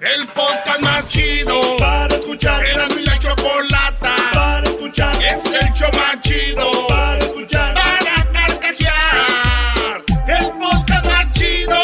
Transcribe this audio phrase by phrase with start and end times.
[0.00, 2.64] El podcast más chido para escuchar.
[2.64, 5.14] Era mi la chocolata para escuchar.
[5.22, 7.74] Es el show más chido para escuchar.
[7.74, 10.02] Para carcajear.
[10.26, 11.80] El podcast más chido.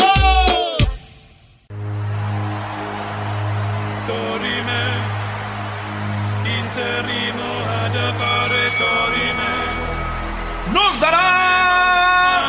[4.09, 4.85] Dorime,
[6.59, 9.53] interrimo ad appare Dorime.
[10.73, 12.49] Nos dará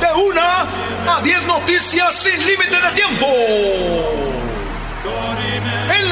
[0.00, 4.21] de una a diez noticias sin límite de tiempo.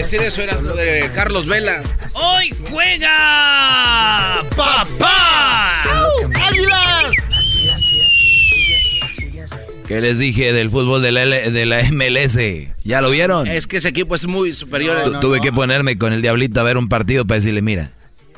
[0.00, 1.82] Decir eso, eras lo de Carlos Vela.
[2.14, 5.82] ¡Hoy juega papá!
[6.34, 7.12] ¡Águilas!
[9.86, 12.38] ¿Qué les dije del fútbol de la, L- de la MLS?
[12.84, 13.46] ¿Ya lo vieron?
[13.48, 15.02] Es que ese equipo es muy superior.
[15.04, 17.90] Tu- Tuve que ponerme con el diablito a ver un partido para decirle, mira,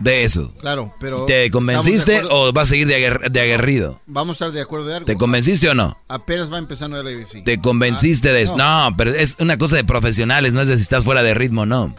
[0.03, 0.53] de eso.
[0.61, 1.25] Claro, pero...
[1.27, 4.01] ¿Te convenciste o vas a seguir de, aguer- de aguerrido?
[4.07, 5.07] Vamos a estar de acuerdo de algo.
[5.07, 5.99] ¿Te convenciste o no?
[6.09, 7.45] Apenas va empezando el ABC.
[7.45, 8.57] ¿Te convenciste de eso?
[8.57, 8.91] no.
[8.91, 11.67] No, pero es una cosa de profesionales, no es de si estás fuera de ritmo,
[11.67, 11.95] no.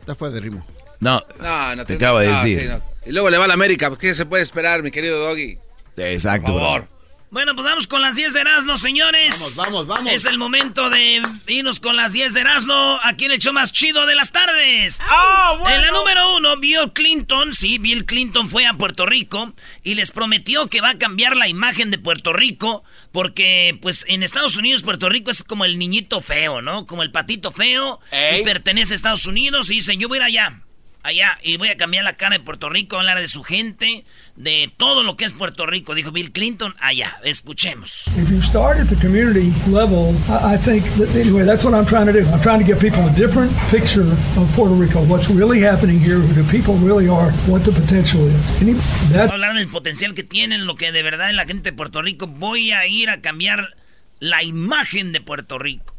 [0.00, 0.64] Está fuera de ritmo.
[1.00, 2.60] No, No, no te acabo de decir.
[2.60, 2.80] sí, no.
[3.06, 3.90] Y luego le va a la América.
[3.98, 5.58] ¿Qué se puede esperar, mi querido Doggy?
[5.96, 6.52] Exacto.
[6.52, 6.88] Por favor.
[7.34, 9.34] Bueno, pues vamos con las 10 de Erasmo, señores.
[9.40, 10.12] Vamos, vamos, vamos.
[10.12, 13.00] Es el momento de irnos con las 10 de Erasmo.
[13.02, 15.00] Aquí en el show más chido de las tardes.
[15.00, 15.74] ¡Ah, bueno!
[15.74, 17.52] En la número uno, Bill Clinton.
[17.52, 19.52] Sí, Bill Clinton fue a Puerto Rico
[19.82, 22.84] y les prometió que va a cambiar la imagen de Puerto Rico.
[23.10, 26.86] Porque, pues, en Estados Unidos, Puerto Rico es como el niñito feo, ¿no?
[26.86, 27.98] Como el patito feo.
[28.12, 28.42] Ey.
[28.42, 29.68] Y pertenece a Estados Unidos.
[29.70, 30.62] Y dicen, yo voy a ir allá.
[31.04, 31.36] Allá.
[31.42, 34.06] Y voy a cambiar la cara de Puerto Rico, hablar de su gente,
[34.36, 35.94] de todo lo que es Puerto Rico.
[35.94, 37.16] Dijo Bill Clinton allá.
[37.24, 38.08] Escuchemos.
[38.16, 41.84] If you start at the community level, I, I think that anyway, that's what I'm
[41.84, 42.26] trying to do.
[42.30, 46.16] I'm trying to give people a different picture of Puerto Rico, what's really happening here,
[46.16, 48.62] who the people really are, what the potential is.
[48.62, 48.72] Any,
[49.12, 52.00] that, hablar del potencial que tienen, lo que de verdad es la gente de Puerto
[52.00, 52.26] Rico.
[52.26, 53.76] Voy a ir a cambiar
[54.20, 55.93] la imagen de Puerto Rico.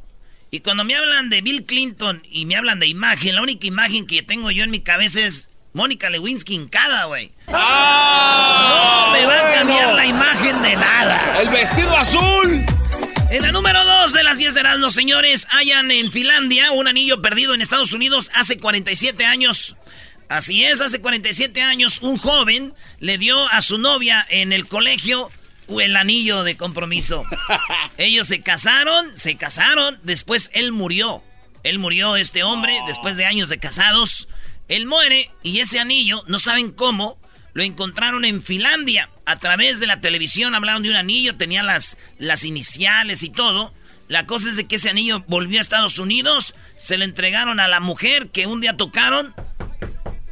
[0.55, 4.07] Y cuando me hablan de Bill Clinton y me hablan de imagen, la única imagen
[4.07, 7.33] que tengo yo en mi cabeza es Mónica Lewinsky hincada, güey.
[7.47, 7.53] no
[9.11, 11.41] me va a cambiar la imagen de nada.
[11.41, 12.63] ¡El vestido azul!
[13.29, 17.21] En la número 2 de las 10 de los señores, hayan en Finlandia un anillo
[17.21, 19.75] perdido en Estados Unidos hace 47 años.
[20.29, 25.29] Así es, hace 47 años un joven le dio a su novia en el colegio
[25.69, 27.23] el anillo de compromiso.
[27.97, 31.23] Ellos se casaron, se casaron, después él murió.
[31.63, 34.27] Él murió, este hombre, después de años de casados.
[34.67, 37.17] Él muere y ese anillo, no saben cómo,
[37.53, 39.09] lo encontraron en Finlandia.
[39.25, 43.73] A través de la televisión hablaron de un anillo, tenía las, las iniciales y todo.
[44.07, 47.67] La cosa es de que ese anillo volvió a Estados Unidos, se le entregaron a
[47.67, 49.33] la mujer que un día tocaron.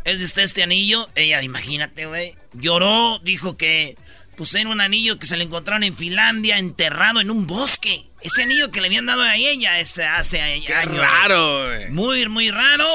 [0.03, 1.09] Es este, este anillo.
[1.15, 2.35] Ella, imagínate, güey.
[2.53, 3.97] Lloró, dijo que
[4.35, 8.05] pues era un anillo que se le encontraron en Finlandia, enterrado en un bosque.
[8.21, 10.97] Ese anillo que le habían dado a ella ese, hace años.
[10.97, 11.89] raro, güey.
[11.91, 12.85] Muy, muy raro.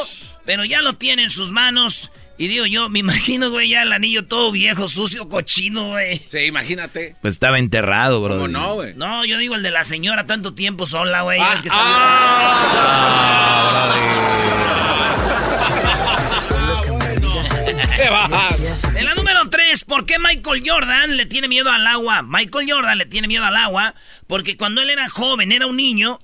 [0.44, 2.10] Pero ya lo tiene en sus manos.
[2.40, 6.22] Y digo yo, me imagino, güey, ya el anillo todo viejo, sucio, cochino, güey.
[6.26, 7.16] Sí, imagínate.
[7.20, 8.34] Pues estaba enterrado, bro.
[8.36, 8.94] ¿Cómo no, güey?
[8.94, 11.40] No, yo digo el de la señora tanto tiempo sola, güey.
[11.40, 13.18] Ah, Es que está ah,
[17.98, 22.22] En la número 3, ¿por qué Michael Jordan le tiene miedo al agua?
[22.22, 23.92] Michael Jordan le tiene miedo al agua
[24.28, 26.20] porque cuando él era joven, era un niño,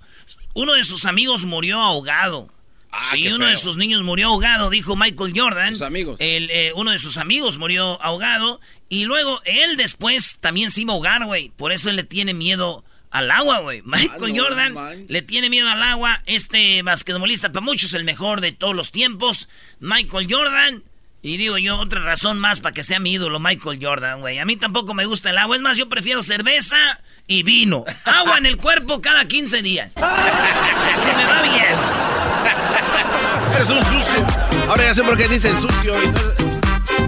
[0.55, 2.49] uno de sus amigos murió ahogado.
[2.93, 5.73] Ah, sí, uno de sus niños murió ahogado, dijo Michael Jordan.
[5.73, 6.17] Sus amigos.
[6.21, 8.61] El, eh, uno de sus amigos murió ahogado.
[8.89, 11.49] Y luego él después también se iba a ahogar, güey.
[11.57, 13.83] Por eso él le tiene miedo al agua, güey.
[13.83, 16.23] Michael no Jordan le tiene miedo al agua.
[16.27, 19.49] Este basquetbolista, para muchos, el mejor de todos los tiempos.
[19.81, 20.85] Michael Jordan.
[21.27, 24.39] Y digo yo, otra razón más para que sea mi ídolo, Michael Jordan, güey.
[24.39, 25.57] A mí tampoco me gusta el agua.
[25.57, 26.77] Es más, yo prefiero cerveza
[27.27, 27.83] y vino.
[28.05, 29.93] Agua en el cuerpo cada 15 días.
[29.95, 31.65] Se me va bien.
[33.55, 34.27] Eres un sucio.
[34.69, 36.03] Ahora ya sé por qué dicen sucio.
[36.03, 36.55] y no-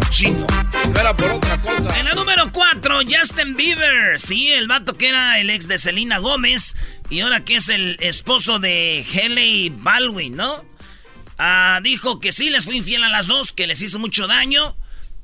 [0.09, 0.47] Chingo.
[0.95, 1.99] No era por otra cosa.
[1.99, 4.19] En la número 4, Justin Bieber.
[4.19, 6.75] Sí, el vato que era el ex de Selena Gómez
[7.11, 10.65] y ahora que es el esposo de Haley Baldwin, ¿no?
[11.39, 14.77] Ah, dijo que sí les fue infiel a las dos, que les hizo mucho daño.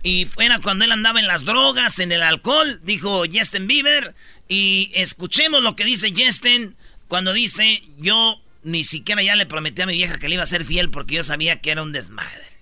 [0.02, 4.14] Y era cuando él andaba en las drogas, en el alcohol, dijo Justin Bieber.
[4.48, 6.76] Y escuchemos lo que dice Justin
[7.08, 10.46] cuando dice, yo ni siquiera ya le prometí a mi vieja que le iba a
[10.46, 12.52] ser fiel porque yo sabía que era un desmadre.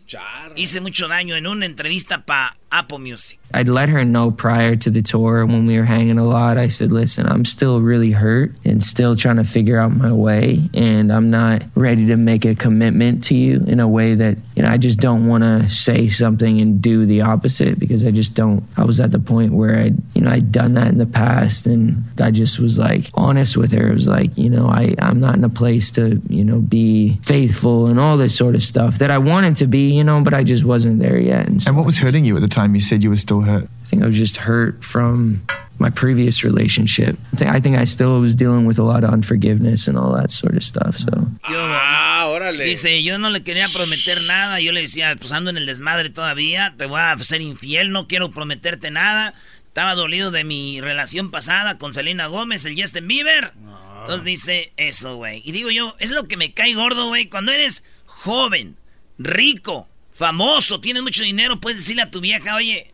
[0.56, 3.40] Hice mucho daño en una entrevista para Apple Music.
[3.52, 6.56] I'd let her know prior to the tour when we were hanging a lot.
[6.56, 10.60] I said, listen, I'm still really hurt and still trying to figure out my way.
[10.72, 14.62] And I'm not ready to make a commitment to you in a way that, you
[14.62, 18.34] know, I just don't want to say something and do the opposite because I just
[18.34, 18.62] don't.
[18.76, 21.66] I was at the point where I'd, you know, I'd done that in the past
[21.66, 23.88] and I just was like honest with her.
[23.88, 27.18] It was like, you know, I, I'm not in a place to, you know, be
[27.22, 30.32] faithful and all this sort of stuff that I wanted to be, you know, but
[30.32, 31.46] I just wasn't there yet.
[31.46, 32.72] And, so And what was hurting you at the time?
[32.74, 33.68] You said you were still hurt.
[33.82, 35.42] I think I was just hurt from
[35.78, 37.18] my previous relationship.
[37.32, 40.12] I think, I think I still was dealing with a lot of unforgiveness and all
[40.16, 40.96] that sort of stuff.
[40.96, 41.12] So
[41.44, 42.64] Ah, órale.
[42.64, 44.58] Dice, yo no le quería prometer nada.
[44.60, 46.74] Yo le decía, pues ando en el desmadre todavía.
[46.78, 49.34] Te voy a ser infiel, no quiero prometerte nada.
[49.66, 53.52] Estaba dolido de mi relación pasada con Selena Gómez, el Justin Bieber.
[54.00, 55.42] Entonces dice eso, güey.
[55.44, 57.28] Y digo yo, es lo que me cae gordo, güey.
[57.28, 58.76] Cuando eres joven,
[59.18, 59.88] rico,
[60.20, 62.92] famoso, tienes mucho dinero, puedes decirle a tu vieja, oye,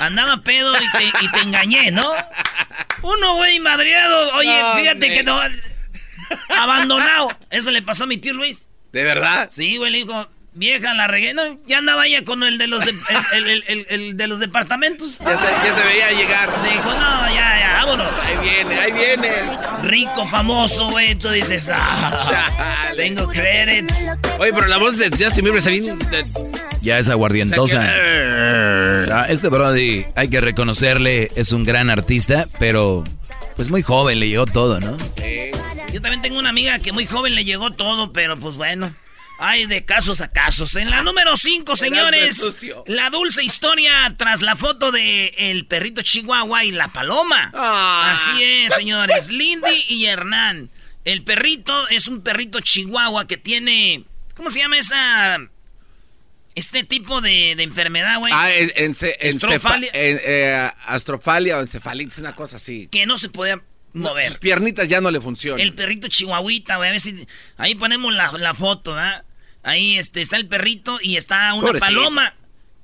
[0.00, 2.12] andaba pedo y te, y te engañé, ¿no?
[3.02, 4.34] Uno, güey, madreado.
[4.36, 5.40] Oye, No, fíjate me- que no...
[6.58, 7.28] Abandonado.
[7.50, 8.68] Eso le pasó a mi tío Luis.
[8.92, 9.48] ¿De verdad?
[9.50, 11.34] Sí, güey, le dijo, vieja, la regué.
[11.34, 12.92] No, ya andaba ella con el de los, de-
[13.32, 15.18] el, el- el- el- el de los departamentos.
[15.18, 16.50] Ya se, ya se veía llegar.
[16.62, 18.12] Le dijo, no, ya, ya, vámonos.
[18.24, 19.32] Ahí viene, ahí viene.
[19.82, 21.14] Rico, famoso, güey.
[21.16, 23.90] Tú dices, ah, tengo credit.
[24.38, 25.94] Oye, pero la voz de Justin Bieber se viene...
[26.10, 26.24] de-
[26.82, 27.82] Ya es aguardientosa.
[29.12, 33.04] Ah, Este Brody, hay que reconocerle, es un gran artista, pero
[33.56, 34.96] pues muy joven, le llegó todo, ¿no?
[35.92, 38.92] Yo también tengo una amiga que muy joven le llegó todo, pero pues bueno.
[39.38, 40.76] Hay de casos a casos.
[40.76, 42.40] En la número 5, señores,
[42.86, 47.50] la dulce historia tras la foto de el perrito Chihuahua y la paloma.
[47.54, 48.12] Ah.
[48.12, 49.28] Así es, señores.
[49.30, 50.70] Lindy y Hernán.
[51.04, 54.04] El perrito es un perrito Chihuahua que tiene.
[54.36, 55.38] ¿Cómo se llama esa.
[56.54, 58.32] Este tipo de, de enfermedad, güey?
[58.32, 59.90] Ah, en, en, encefa- Estrofalia.
[59.92, 62.86] en- eh, astrofalia o encefalitis, una cosa así.
[62.92, 63.60] Que no se podía
[63.94, 64.28] mover.
[64.28, 65.60] Sus piernitas ya no le funcionan.
[65.60, 66.88] El perrito chihuahuita, güey.
[66.88, 67.26] A ver si.
[67.56, 69.24] Ahí ponemos la, la foto, ¿verdad?
[69.62, 71.86] Ahí este, está el perrito y está una Pobrecito.
[71.86, 72.34] paloma.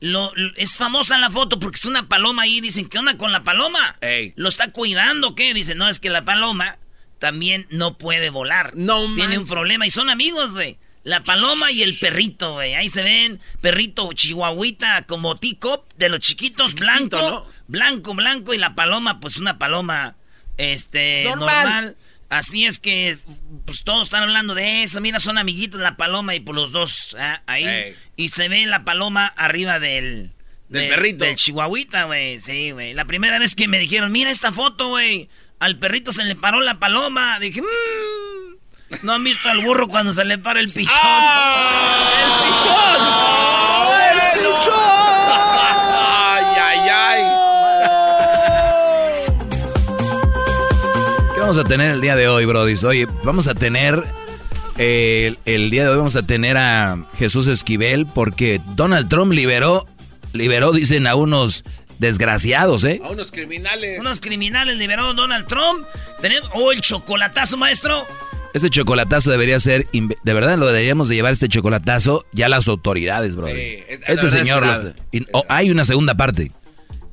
[0.00, 2.60] Lo, lo- es famosa la foto porque es una paloma ahí.
[2.62, 3.96] Dicen, ¿qué onda con la paloma?
[4.00, 4.32] Ey.
[4.36, 5.34] ¿Lo está cuidando?
[5.34, 5.52] ¿Qué?
[5.52, 6.78] Dicen, no, es que la paloma
[7.18, 8.72] también no puede volar.
[8.76, 10.78] No Tiene un problema y son amigos, güey.
[11.02, 12.74] La paloma y el perrito, güey.
[12.74, 13.40] Ahí se ven.
[13.60, 17.16] Perrito chihuahuita como teacup de los chiquitos, blanco.
[17.18, 17.46] ¿no?
[17.68, 18.54] Blanco, blanco.
[18.54, 20.16] Y la paloma, pues una paloma,
[20.60, 21.64] este, Normal.
[21.64, 21.96] normal.
[22.28, 23.18] Así es que,
[23.66, 25.00] pues todos están hablando de eso.
[25.00, 27.96] Mira, son amiguitos la paloma y por los dos ah, ahí.
[28.16, 30.30] Y se ve la paloma arriba del...
[30.68, 31.24] Del perrito.
[31.24, 32.40] Del chihuahuita, güey.
[32.40, 32.94] Sí, güey.
[32.94, 35.28] La primera vez que me dijeron, mira esta foto, güey.
[35.58, 37.40] Al perrito se le paró la paloma.
[37.40, 38.50] Dije, mmm.
[39.02, 40.86] No han visto al burro cuando se le para el pichón.
[40.86, 40.90] ¡El
[51.50, 52.76] vamos a tener el día de hoy, Brody?
[52.84, 54.04] Oye, vamos a tener.
[54.78, 59.32] eh, el, el día de hoy vamos a tener a Jesús Esquivel porque Donald Trump
[59.32, 59.84] liberó,
[60.32, 61.64] liberó, dicen, a unos
[61.98, 63.00] desgraciados, ¿eh?
[63.04, 63.98] A unos criminales.
[63.98, 65.84] Unos criminales liberó Donald Trump.
[66.22, 66.48] Tenemos.
[66.54, 68.06] Oh, el chocolatazo, maestro.
[68.54, 72.68] Este chocolatazo debería ser, de verdad lo deberíamos de llevar este chocolatazo ya a las
[72.68, 73.54] autoridades, Brody.
[73.54, 76.52] Sí, es- la este señor, es los- y- oh, hay una segunda parte.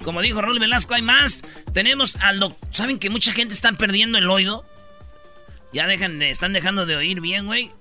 [0.08, 1.42] Como dijo Raúl Velasco, hay más.
[1.74, 2.70] Tenemos al doctor.
[2.74, 4.66] ¿Saben que mucha gente está perdiendo el oído?
[5.74, 7.74] Ya dejan de, están dejando de oír bien, güey.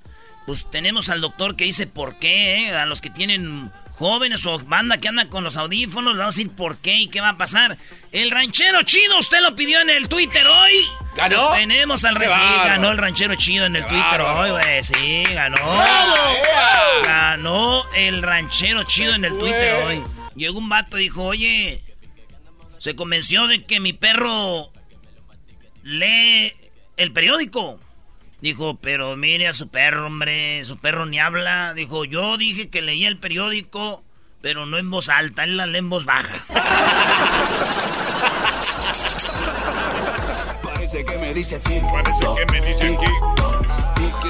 [0.44, 2.72] Pues tenemos al doctor que dice por qué, ¿eh?
[2.72, 6.38] A los que tienen jóvenes o banda que anda con los audífonos, le vamos a
[6.38, 7.78] decir por qué y qué va a pasar.
[8.10, 10.84] El ranchero chido, usted lo pidió en el Twitter hoy.
[11.14, 11.36] ¿Ganó?
[11.46, 12.68] Pues tenemos al ¡Qué sí, bárbaro!
[12.68, 14.82] ganó el ranchero chido en el ¡Qué Twitter hoy, güey.
[14.82, 15.58] Sí, ganó.
[17.04, 19.38] Ganó el ranchero chido en el?
[19.38, 20.02] Twitter hoy.
[20.34, 21.85] Llegó un vato y dijo, oye,
[22.78, 24.70] se convenció de que mi perro
[25.82, 26.54] lee
[26.96, 27.80] el periódico.
[28.40, 31.74] Dijo, pero mire a su perro, hombre, su perro ni habla.
[31.74, 34.04] Dijo, yo dije que leía el periódico,
[34.42, 36.36] pero no en voz alta, él la lee en voz baja.
[40.62, 41.80] Parece que me dice aquí.
[41.92, 42.98] Parece que me dice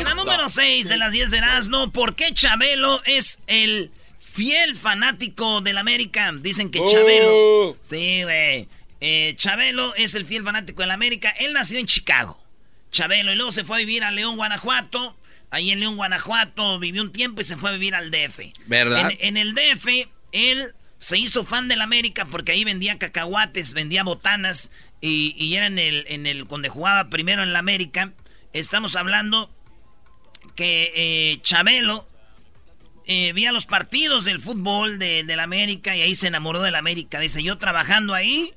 [0.04, 3.90] la número 6 de las 10 de Erasmo, ¿por qué Chabelo es el
[4.36, 6.32] fiel fanático del América?
[6.38, 6.88] Dicen que Oh.
[6.88, 7.78] Chabelo.
[7.80, 8.68] Sí, güey.
[9.00, 11.30] Eh, Chabelo es el fiel fanático del América.
[11.38, 12.38] Él nació en Chicago.
[12.92, 13.32] Chabelo.
[13.32, 15.16] Y luego se fue a vivir a León, Guanajuato.
[15.50, 18.40] Ahí en León, Guanajuato vivió un tiempo y se fue a vivir al DF.
[18.66, 19.10] ¿Verdad?
[19.18, 24.02] En, en el DF, él se hizo fan del América porque ahí vendía cacahuates, vendía
[24.04, 24.70] botanas.
[25.00, 26.46] Y, y era en el, en el.
[26.46, 28.12] Donde jugaba primero en la América.
[28.52, 29.50] Estamos hablando
[30.54, 32.08] que eh, Chabelo
[33.06, 37.20] eh, veía los partidos del fútbol de, del América y ahí se enamoró del América.
[37.20, 38.52] Dice, yo trabajando ahí,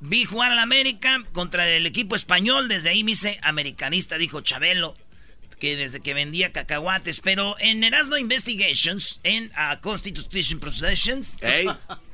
[0.00, 4.96] vi jugar al América contra el equipo español, desde ahí me hice americanista, dijo Chabelo,
[5.58, 7.20] que desde que vendía cacahuates.
[7.20, 11.66] Pero en Erasmo Investigations, en ah, Constitution Processions, Ey.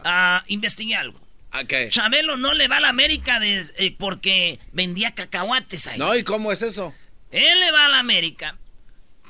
[0.05, 1.21] ah, investigué algo.
[1.53, 1.91] Ok.
[1.91, 5.99] Chabelo no le va a la América eh, porque vendía cacahuates ahí.
[5.99, 6.95] No, ¿y cómo es eso?
[7.31, 8.57] Él le va a la América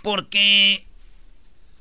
[0.02, 0.86] porque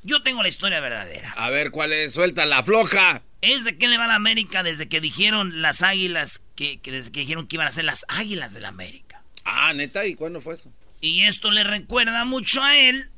[0.03, 1.33] yo tengo la historia verdadera.
[1.37, 2.13] A ver, ¿cuál es?
[2.13, 3.21] Suelta la floja.
[3.41, 6.79] Es de que él le va a la América desde que dijeron las águilas, que,
[6.79, 9.23] que desde que dijeron que iban a ser las águilas de la América.
[9.45, 10.71] Ah, neta, ¿y cuándo fue eso?
[11.01, 13.09] Y esto le recuerda mucho a él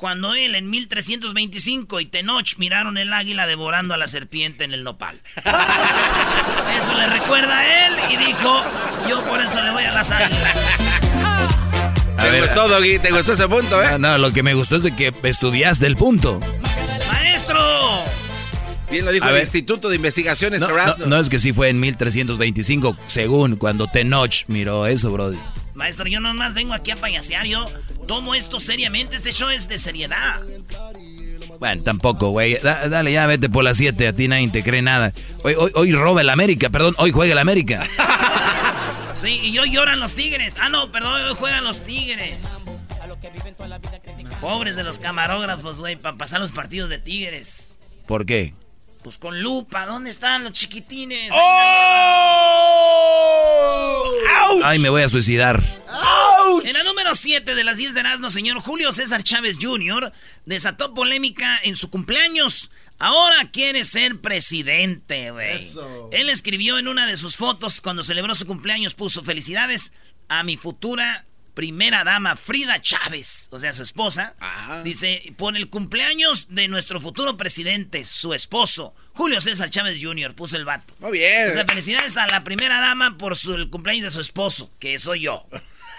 [0.00, 4.82] cuando él en 1325 y Tenoch miraron el águila devorando a la serpiente en el
[4.82, 5.20] nopal.
[5.36, 8.60] Eso le recuerda a él y dijo,
[9.10, 10.79] yo por eso le voy a las águilas.
[12.20, 12.98] A ¿Te ver, gustó, Doggy?
[12.98, 13.92] ¿Te gustó ese punto, eh?
[13.92, 16.38] No, no, lo que me gustó es de que estudiaste el punto.
[17.08, 17.58] ¡Maestro!
[18.90, 19.42] Bien lo dijo A el ver.
[19.44, 24.44] Instituto de Investigaciones No, no, no es que sí fue en 1325, según cuando Tenoch
[24.48, 25.38] miró eso, brody.
[25.74, 27.64] Maestro, yo nomás vengo aquí a payasear, yo
[28.06, 30.40] tomo esto seriamente, este show es de seriedad.
[31.58, 32.58] Bueno, tampoco, güey.
[32.62, 35.12] Da- dale, ya vete por las 7, a ti nadie te cree nada.
[35.42, 37.80] Hoy, hoy, hoy roba el América, perdón, hoy juega el América.
[39.20, 40.56] Sí, y hoy lloran los tigres.
[40.58, 42.42] Ah, no, perdón, hoy juegan los tigres.
[44.40, 47.78] Pobres de los camarógrafos, güey, para pasar los partidos de tigres.
[48.06, 48.54] ¿Por qué?
[49.02, 51.30] Pues con lupa, ¿dónde están los chiquitines?
[54.64, 55.62] Ay, me voy a suicidar.
[56.64, 60.12] En la número 7 de las 10 de Erasmo, señor Julio César Chávez Jr.
[60.46, 62.70] desató polémica en su cumpleaños.
[63.00, 65.64] Ahora quiere ser presidente, güey.
[65.64, 66.10] Eso.
[66.12, 69.92] Él escribió en una de sus fotos cuando celebró su cumpleaños, puso felicidades
[70.28, 74.34] a mi futura primera dama, Frida Chávez, o sea, su esposa.
[74.84, 80.56] Dice, por el cumpleaños de nuestro futuro presidente, su esposo, Julio César Chávez Jr., puso
[80.56, 80.94] el vato.
[81.00, 81.48] Muy bien.
[81.48, 84.98] O sea, felicidades a la primera dama por su, el cumpleaños de su esposo, que
[84.98, 85.46] soy yo.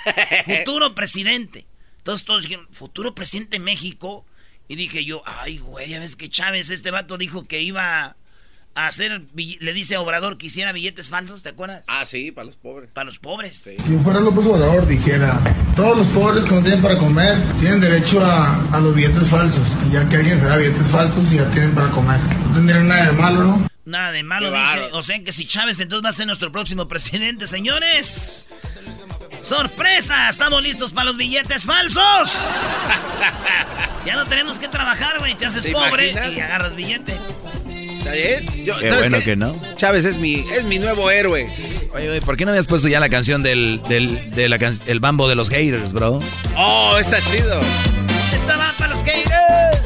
[0.46, 1.66] futuro presidente.
[1.98, 4.26] Entonces todos dijeron, futuro presidente de México.
[4.72, 8.16] Y dije yo, ay, güey, ya ves que Chávez, este vato dijo que iba
[8.74, 11.84] a hacer, bill- le dice a Obrador que hiciera billetes falsos, ¿te acuerdas?
[11.90, 12.90] Ah, sí, para los pobres.
[12.94, 13.58] Para los pobres.
[13.58, 15.38] Si fuera López Obrador dijera,
[15.76, 19.68] todos los pobres que no tienen para comer tienen derecho a, a los billetes falsos.
[19.90, 22.22] Y ya que alguien se da billetes falsos y ya tienen para comer.
[22.48, 23.68] No tendrían nada de malo, ¿no?
[23.84, 24.90] Nada de malo, Qué dice.
[24.94, 28.48] O sea que si Chávez entonces va a ser nuestro próximo presidente, señores.
[29.42, 30.30] ¡Sorpresa!
[30.30, 32.32] ¿Estamos listos para los billetes falsos?
[34.06, 35.36] ya no tenemos que trabajar, güey.
[35.36, 36.38] Te haces ¿Te pobre imaginas?
[36.38, 37.18] y agarras billete.
[37.98, 38.66] ¿Está bien?
[38.66, 39.24] Yo- Qué ¿sabes bueno qué?
[39.26, 39.60] que no.
[39.78, 41.50] Chávez es mi, es mi nuevo héroe.
[41.94, 44.80] Oye, oye, ¿por qué no habías puesto ya la canción del, del de la can-
[44.86, 46.20] el bambo de los haters, bro?
[46.56, 47.62] Oh, está chido.
[48.34, 49.82] Esta va para los haters.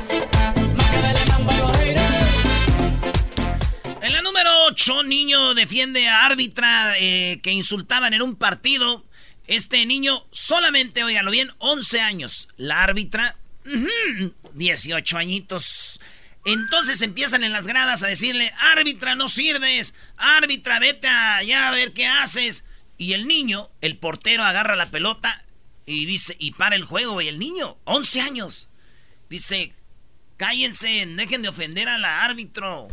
[4.01, 9.03] En la número 8, niño defiende a árbitra eh, que insultaban en un partido.
[9.47, 12.47] Este niño solamente, óigalo bien, 11 años.
[12.57, 15.99] La árbitra, ujú, 18 añitos.
[16.45, 19.95] Entonces empiezan en las gradas a decirle, árbitra, no sirves.
[20.17, 22.65] Árbitra, vete allá a ver qué haces.
[22.97, 25.43] Y el niño, el portero, agarra la pelota
[25.85, 27.21] y dice, y para el juego.
[27.21, 28.69] Y el niño, 11 años,
[29.29, 29.73] dice,
[30.37, 32.87] cállense, dejen de ofender al árbitro.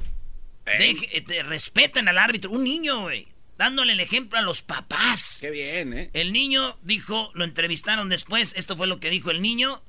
[0.64, 2.50] Deje- eh, te- respeten al árbitro.
[2.50, 3.26] Un niño, güey.
[3.62, 5.38] Dándole el ejemplo a los papás.
[5.40, 6.10] Qué bien, ¿eh?
[6.14, 8.54] El niño dijo, lo entrevistaron después.
[8.56, 9.84] Esto fue lo que dijo el niño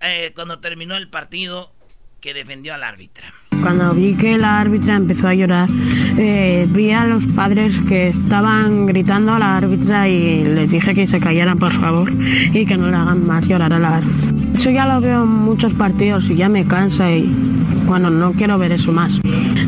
[0.00, 1.74] eh, cuando terminó el partido
[2.22, 3.34] que defendió al árbitra.
[3.62, 5.68] Cuando vi que la árbitra empezó a llorar,
[6.18, 11.06] eh, vi a los padres que estaban gritando a la árbitra y les dije que
[11.06, 14.30] se callaran por favor y que no le hagan más llorar a la árbitra.
[14.54, 17.24] Eso ya lo veo en muchos partidos y ya me cansa y
[17.84, 19.20] bueno, no quiero ver eso más.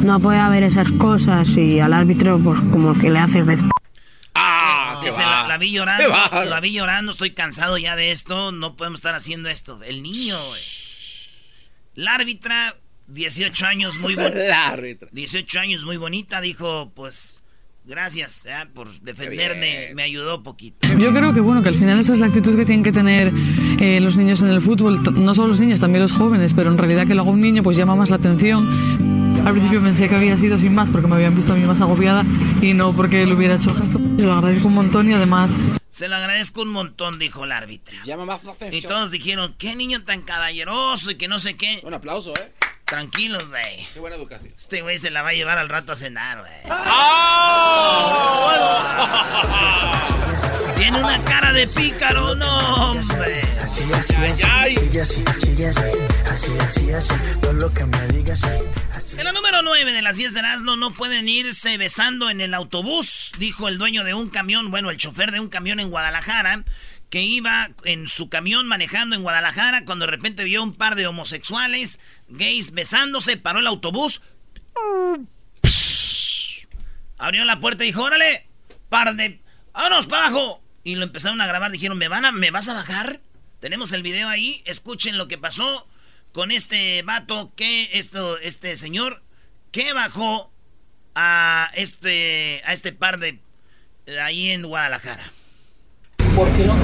[0.04, 3.72] No puede haber esas cosas y al árbitro pues como que le hace respeto.
[4.34, 8.98] Ah, la, la, vi llorando, la vi llorando, estoy cansado ya de esto, no podemos
[8.98, 9.82] estar haciendo esto.
[9.82, 10.62] El niño, güey.
[11.94, 12.76] La árbitra
[13.08, 14.76] 18 años muy bonita.
[15.12, 17.42] 18 años muy bonita, dijo, pues
[17.84, 20.86] gracias eh, por defenderme, me ayudó poquito.
[20.98, 23.32] Yo creo que bueno, que al final esa es la actitud que tienen que tener
[23.80, 26.78] eh, los niños en el fútbol, no solo los niños, también los jóvenes, pero en
[26.78, 28.68] realidad que lo haga un niño pues llama más la atención.
[29.44, 31.80] Al principio pensé que había sido sin más porque me habían visto a mí más
[31.80, 32.24] agobiada
[32.60, 33.98] y no porque le hubiera hecho gesto.
[34.18, 35.56] Se lo agradezco un montón y además...
[35.90, 37.96] Se lo agradezco un montón, dijo el árbitro.
[38.04, 38.78] Llama más la atención.
[38.78, 41.80] Y todos dijeron, qué niño tan caballeroso y que no sé qué.
[41.82, 42.52] Un aplauso, ¿eh?
[42.88, 43.86] Tranquilos, güey.
[43.92, 44.52] Qué buena educación.
[44.56, 46.52] Este güey se la va a llevar al rato a cenar, güey.
[50.76, 53.42] Tiene una cara de pícaro, no, hombre.
[59.18, 62.54] En la número 9 de las 10 de Erasmo no pueden irse besando en el
[62.54, 66.64] autobús, dijo el dueño de un camión, bueno, el chofer de un camión en Guadalajara
[67.10, 71.06] que iba en su camión manejando en Guadalajara cuando de repente vio un par de
[71.06, 71.98] homosexuales
[72.28, 74.20] gays besándose, paró el autobús.
[77.16, 78.48] Abrió la puerta y dijo, órale,
[78.88, 79.40] par de...
[79.72, 80.62] ¡Vámonos para abajo!
[80.84, 83.20] Y lo empezaron a grabar, dijeron, ¿me, van a, ¿me vas a bajar?
[83.60, 85.88] Tenemos el video ahí, escuchen lo que pasó
[86.32, 89.22] con este vato, que esto, este señor,
[89.72, 90.52] que bajó
[91.14, 93.40] a este, a este par de...
[94.22, 95.32] ahí en Guadalajara.
[96.38, 96.74] ¿Por qué no?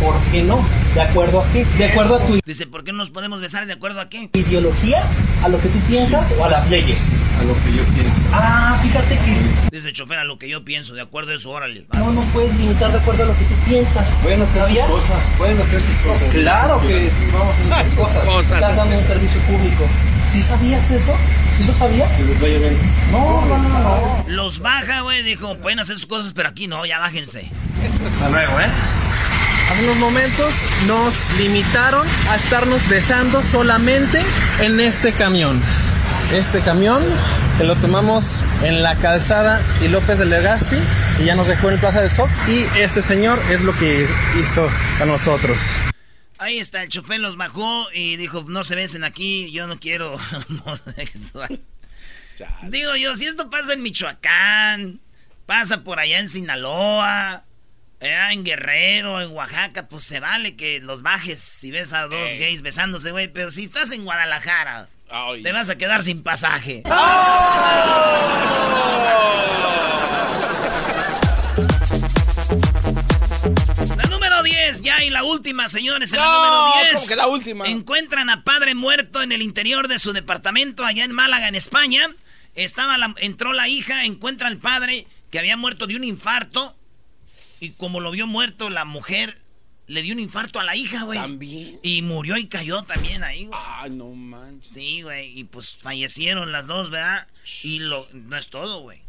[0.00, 0.64] ¿Por qué no?
[0.94, 1.62] ¿De acuerdo a qué?
[1.76, 4.30] ¿De acuerdo a tu Dice, ¿por qué no nos podemos besar de acuerdo a qué?
[4.32, 5.04] ideología?
[5.44, 7.20] ¿A lo que tú piensas o a las leyes?
[7.38, 8.18] A lo que yo pienso.
[8.32, 11.50] Ah, fíjate que Dice el chofer, a lo que yo pienso, de acuerdo a eso,
[11.50, 11.84] órale.
[11.92, 14.08] no nos puedes limitar de acuerdo a lo que tú piensas.
[14.22, 16.30] Pueden hacer sus cosas, pueden hacer sus cosas.
[16.30, 18.52] Claro que vamos a hacer sus cosas.
[18.54, 19.84] Estás dando un servicio público.
[20.32, 21.14] ¿Sí sabías eso?
[21.60, 22.10] ¿Sí lo sabías?
[22.18, 22.40] Les.
[23.12, 24.24] No, no, no, no.
[24.28, 27.50] Los baja, güey, dijo, pueden hacer sus cosas, pero aquí no, ya bájense.
[27.84, 28.70] Hasta luego, ¿eh?
[29.70, 30.54] Hace unos momentos
[30.86, 34.22] nos limitaron a estarnos besando solamente
[34.60, 35.60] en este camión.
[36.32, 37.02] Este camión
[37.58, 40.78] que lo tomamos en la calzada y López de Legazpi
[41.20, 42.30] y ya nos dejó en el Plaza del Sol.
[42.48, 44.08] Y este señor es lo que
[44.40, 44.66] hizo
[44.98, 45.60] a nosotros.
[46.40, 50.18] Ahí está, el chofer los bajó y dijo, no se besen aquí, yo no quiero.
[52.62, 55.02] Digo yo, si esto pasa en Michoacán,
[55.44, 57.44] pasa por allá en Sinaloa,
[58.00, 62.32] allá en Guerrero, en Oaxaca, pues se vale que los bajes si ves a dos
[62.32, 63.28] gays besándose, güey.
[63.28, 64.88] Pero si estás en Guadalajara,
[65.42, 66.82] te vas a quedar sin pasaje.
[66.86, 68.00] La
[74.82, 76.12] 10, ya y la última, señores.
[76.12, 76.94] En la número 10.
[76.94, 77.66] ¿cómo que la última?
[77.66, 82.08] Encuentran a padre muerto en el interior de su departamento allá en Málaga, en España.
[82.54, 86.76] Estaba la- entró la hija, encuentra al padre que había muerto de un infarto.
[87.60, 89.40] Y como lo vio muerto, la mujer
[89.86, 91.18] le dio un infarto a la hija, güey.
[91.18, 91.78] También.
[91.82, 93.58] Y murió y cayó también ahí, güey.
[93.62, 94.72] Ah, no manches.
[94.72, 95.38] Sí, güey.
[95.38, 97.26] Y pues fallecieron las dos, ¿verdad?
[97.62, 99.02] Y lo, no es todo, güey.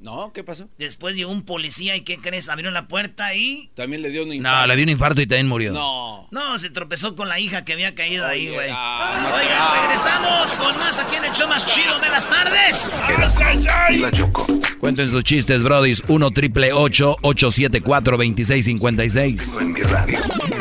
[0.00, 0.68] No, ¿qué pasó?
[0.78, 2.48] Después llegó un policía y ¿qué crees?
[2.48, 3.70] Abrieron la puerta y...
[3.74, 5.72] También le dio un No, le dio un infarto y también murió.
[5.72, 6.28] No.
[6.30, 8.68] No, se tropezó con la hija que había caído ahí, güey.
[8.72, 14.00] ah, Oigan, regresamos con más aquí en el show más chido de las tardes.
[14.00, 14.46] La Choco.
[14.78, 16.02] Cuenten sus chistes, brodis.
[16.08, 19.56] 1 triple 874 2656.
[19.60, 20.18] En mi radio.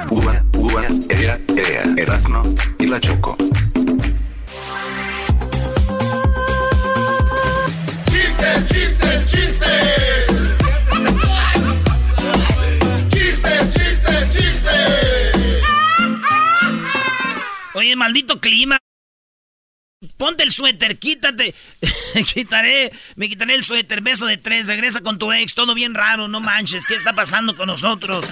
[0.09, 2.43] Uva, uva, ea, ea, Erasmo
[2.79, 3.37] y la Choco.
[13.09, 13.73] Chistes, chistes.
[13.73, 14.69] Chistes, chistes.
[17.73, 18.77] Oye, maldito clima.
[20.17, 21.55] Ponte el suéter, quítate.
[22.33, 26.27] quitaré, me quitaré el suéter, beso de tres, regresa con tu ex, todo bien raro,
[26.27, 28.25] no manches, ¿qué está pasando con nosotros?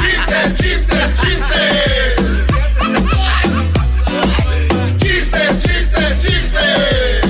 [0.00, 2.16] Chistes, chistes, chistes.
[5.00, 7.29] Chistes, chistes, chistes.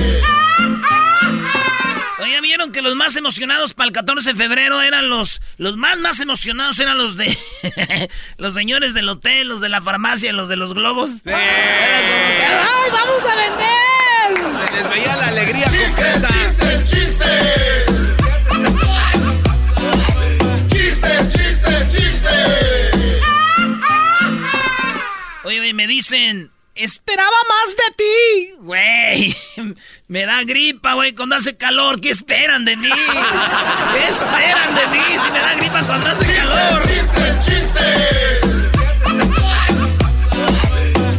[2.21, 5.97] Oye, ¿vieron que los más emocionados para el 14 de febrero eran los, los más
[5.97, 7.35] más emocionados eran los de
[8.37, 11.13] los señores del hotel, los de la farmacia, los de los globos?
[11.25, 13.71] ¡Ay, vamos a vender!
[14.67, 16.27] Se les veía la alegría Chistes, completa.
[16.27, 17.85] chistes, chistes.
[20.67, 22.95] Chistes, chistes, chistes.
[25.43, 28.53] Oye, oye, me dicen, Esperaba más de ti.
[28.61, 29.35] Güey,
[30.07, 31.99] me da gripa, güey, cuando hace calor.
[31.99, 32.89] ¿Qué esperan de mí?
[32.89, 36.81] ¿Qué esperan de mí si me da gripa cuando hace calor?
[36.87, 38.41] ¡Chistes, chistes!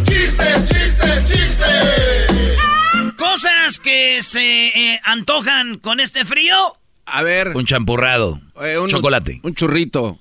[0.04, 3.12] ¡Chistes, chistes, chistes!
[3.16, 6.78] Cosas que se eh, antojan con este frío.
[7.06, 7.48] A ver.
[7.54, 8.40] Un champurrado.
[8.62, 9.40] eh, un- Chocolate.
[9.42, 10.18] Un churrito.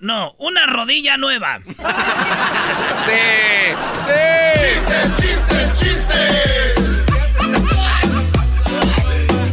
[0.00, 1.60] No, una rodilla nueva.
[1.66, 1.74] ¡Sí!
[4.54, 6.74] ¡Chistes, chistes, chistes!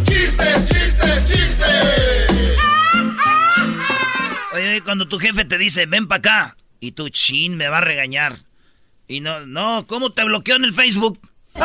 [0.05, 2.29] ¡Chistes, chistes, chistes!
[4.53, 7.79] Oye, oye, cuando tu jefe te dice, ven para acá, y tu chin me va
[7.79, 8.38] a regañar.
[9.08, 11.19] Y no, no, ¿cómo te bloqueó en el Facebook?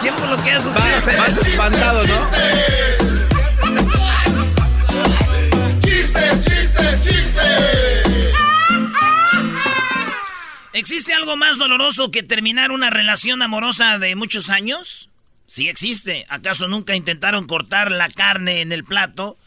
[0.00, 2.93] ¿Quién bloquea sus vas espantado, ¿no?
[10.74, 15.08] ¿Existe algo más doloroso que terminar una relación amorosa de muchos años?
[15.46, 16.26] Sí existe.
[16.28, 19.38] ¿Acaso nunca intentaron cortar la carne en el plato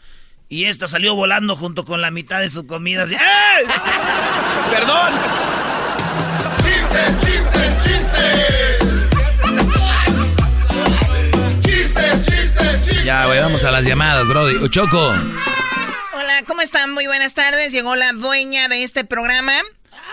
[0.47, 3.03] y esta salió volando junto con la mitad de su comida?
[3.03, 3.65] Así, ¡Ey!
[4.71, 5.13] ¡Perdón!
[6.63, 8.77] ¡Chistes, chistes, chistes!
[11.59, 13.03] ¡Chistes, chistes, chistes!
[13.03, 14.69] Ya, güey, vamos a las llamadas, Brody.
[14.69, 15.09] Choco.
[16.13, 16.93] Hola, ¿cómo están?
[16.93, 17.73] Muy buenas tardes.
[17.73, 19.51] Llegó la dueña de este programa.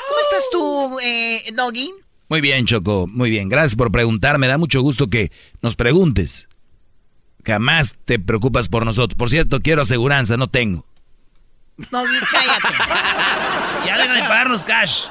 [0.08, 1.92] ¿Cómo estás tú, eh, Doggy?
[2.28, 3.06] Muy bien, Choco.
[3.06, 3.48] Muy bien.
[3.48, 4.38] Gracias por preguntar.
[4.38, 5.30] Me da mucho gusto que
[5.62, 6.48] nos preguntes.
[7.44, 9.16] Jamás te preocupas por nosotros.
[9.16, 10.86] Por cierto, quiero aseguranza, no tengo.
[11.76, 12.68] Doggy, cállate.
[13.86, 15.04] Ya deja de pagarnos cash.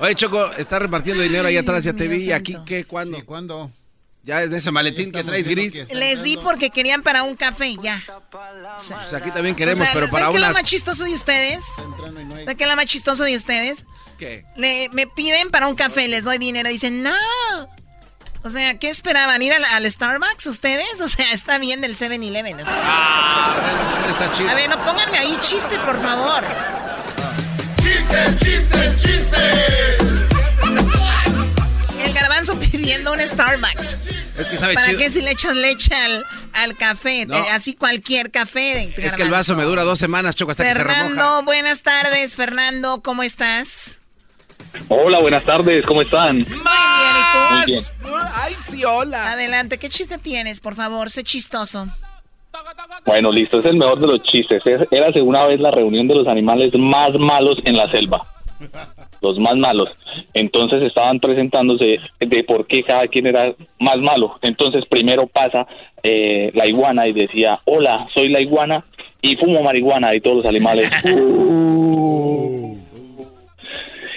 [0.00, 2.24] Oye, Choco, está repartiendo dinero ahí atrás, ya te vi.
[2.24, 2.84] ¿Y aquí qué?
[2.84, 3.24] ¿Cuándo?
[3.24, 3.70] ¿Cuándo?
[4.26, 5.88] Ya en ese maletín que traes gris.
[5.88, 8.02] Les di porque querían para un café, ya.
[8.28, 10.54] Pues aquí también queremos, O sea, pero ¿saben para qué es lo unas...
[10.62, 11.64] más chistoso de ustedes?
[11.64, 13.86] ¿Saben qué es lo más chistoso de ustedes?
[14.18, 14.44] ¿Qué?
[14.56, 16.68] Le, me piden para un café, les doy dinero.
[16.68, 17.14] Dicen, no.
[18.42, 19.40] O sea, ¿qué esperaban?
[19.42, 21.00] ¿Ir al, al Starbucks ustedes?
[21.00, 22.60] O sea, está bien del 7-Eleven.
[22.60, 22.74] o sea.
[22.82, 24.50] Ah, está chido.
[24.50, 26.42] A ver, no pónganme ahí chiste, por favor.
[27.80, 30.25] ¡Chistes, chistes, chistes!
[32.36, 33.96] Garbanzo pidiendo un Starbucks.
[34.38, 34.98] Es que sabe ¿Para chido.
[34.98, 36.22] qué si le echas leche al,
[36.52, 37.24] al café?
[37.24, 37.36] No.
[37.52, 38.92] Así cualquier café.
[38.98, 40.98] Es que el vaso me dura dos semanas, Choco, hasta que se remoja.
[41.00, 42.36] Fernando, buenas tardes.
[42.36, 43.98] Fernando, ¿cómo estás?
[44.88, 46.36] Hola, buenas tardes, ¿cómo están?
[46.38, 47.66] Muy bien, ¿y Muy tú?
[47.72, 47.82] bien.
[48.34, 49.32] Ay, sí, hola.
[49.32, 50.60] Adelante, ¿qué chiste tienes?
[50.60, 51.88] Por favor, sé chistoso.
[53.06, 54.60] Bueno, listo, es el mejor de los chistes.
[54.66, 58.30] Es- Érase una vez la reunión de los animales más malos en la selva.
[59.22, 59.90] Los más malos.
[60.34, 64.36] Entonces estaban presentándose de por qué cada quien era más malo.
[64.42, 65.66] Entonces primero pasa
[66.02, 68.84] eh, la iguana y decía, hola, soy la iguana
[69.22, 70.90] y fumo marihuana y todos los animales.
[71.04, 72.76] "Uh".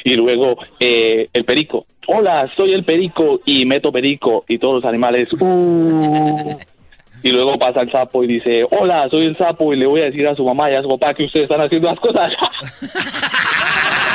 [0.06, 4.86] Y luego eh, el perico, hola, soy el perico y meto perico y todos los
[4.86, 5.30] animales.
[5.34, 6.56] "Uh".
[7.22, 10.06] Y luego pasa el sapo y dice, hola, soy el sapo y le voy a
[10.06, 12.32] decir a su mamá y a su papá que ustedes están haciendo las cosas.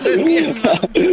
[0.06, 0.60] Es bien.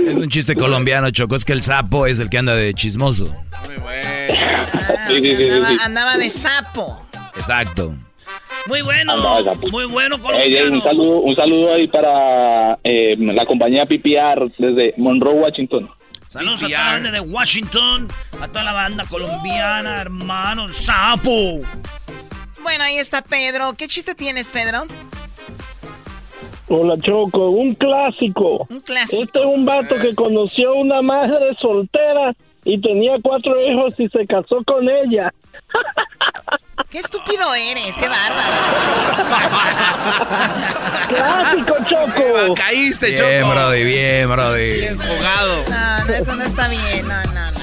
[0.08, 1.36] Es un chiste colombiano, Choco.
[1.36, 3.26] Es que el sapo es el que anda de chismoso.
[3.66, 4.34] Muy bueno.
[4.34, 4.66] Ah,
[5.08, 5.78] Sí, o sí, sea, sí, sí, andaba, sí.
[5.84, 7.08] andaba de sapo.
[7.36, 7.96] Exacto.
[8.68, 9.16] Muy bueno.
[9.72, 10.76] Muy bueno, eh, colombiano.
[10.76, 15.90] un saludo, un saludo ahí para eh, la compañía PPR desde Monroe, Washington.
[16.28, 18.08] Saludos a toda la banda de Washington,
[18.42, 21.62] a toda la banda colombiana, hermano, el sapo.
[22.62, 23.74] Bueno, ahí está Pedro.
[23.78, 24.86] ¿Qué chiste tienes, Pedro?
[26.70, 28.68] Hola Choco, un clásico.
[28.70, 29.24] Un clásico.
[29.24, 32.34] Este es un vato que conoció una madre soltera
[32.66, 35.34] y tenía cuatro hijos y se casó con ella.
[36.90, 38.48] Qué estúpido eres, qué bárbaro.
[41.10, 42.54] Clásico Choco.
[42.56, 43.54] Caíste, Bien, Choco.
[43.54, 44.80] Brody, bien, Brody.
[44.80, 45.64] Bien jugado.
[45.70, 47.06] No, no, eso no está bien.
[47.06, 47.60] No, no, no.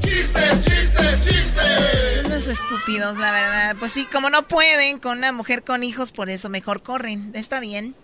[0.00, 2.14] ¡Chistes, chistes, chistes!
[2.14, 3.76] Son unos estúpidos, la verdad.
[3.78, 7.32] Pues sí, como no pueden con una mujer con hijos, por eso mejor corren.
[7.34, 7.94] Está bien.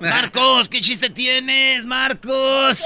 [0.00, 2.82] Marcos, ¿qué chiste tienes, Marcos?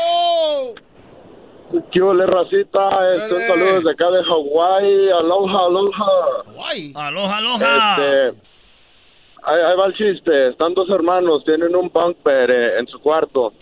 [1.92, 3.14] ¿Qué ole, racita?
[3.14, 5.10] Este, un saludo desde acá de Hawái.
[5.10, 6.42] Aloha, aloha.
[6.54, 6.92] Guay.
[6.94, 7.96] Aloha, aloha.
[7.96, 8.42] Este,
[9.44, 10.48] ahí, ahí va el chiste.
[10.48, 13.52] Están dos hermanos, tienen un bunk bed eh, en su cuarto.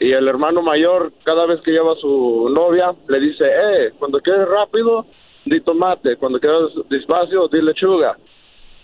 [0.00, 4.20] Y el hermano mayor, cada vez que lleva a su novia, le dice, eh, cuando
[4.20, 5.06] quieres rápido,
[5.46, 6.16] di tomate.
[6.16, 8.16] Cuando quieres despacio, di lechuga.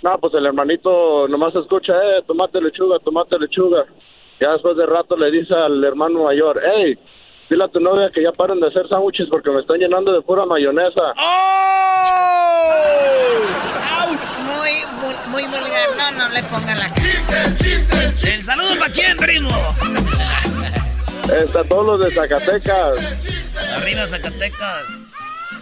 [0.02, 3.84] No, pues el hermanito nomás escucha, eh, tomate, lechuga, tomate, lechuga.
[4.40, 6.98] Ya después de rato le dice al hermano mayor, hey,
[7.50, 10.22] dile a tu novia que ya paren de hacer sándwiches porque me están llenando de
[10.22, 11.12] pura mayonesa.
[14.46, 15.88] Muy, muy, muy vulgar.
[15.98, 16.94] No, no le pongan la cara.
[16.94, 18.34] ¡Chistes, chistes, chistes!
[18.34, 19.50] ¿El saludo para quién, primo?
[19.50, 19.74] A
[21.64, 22.98] todos los de Zacatecas.
[23.76, 24.86] Arriba Zacatecas.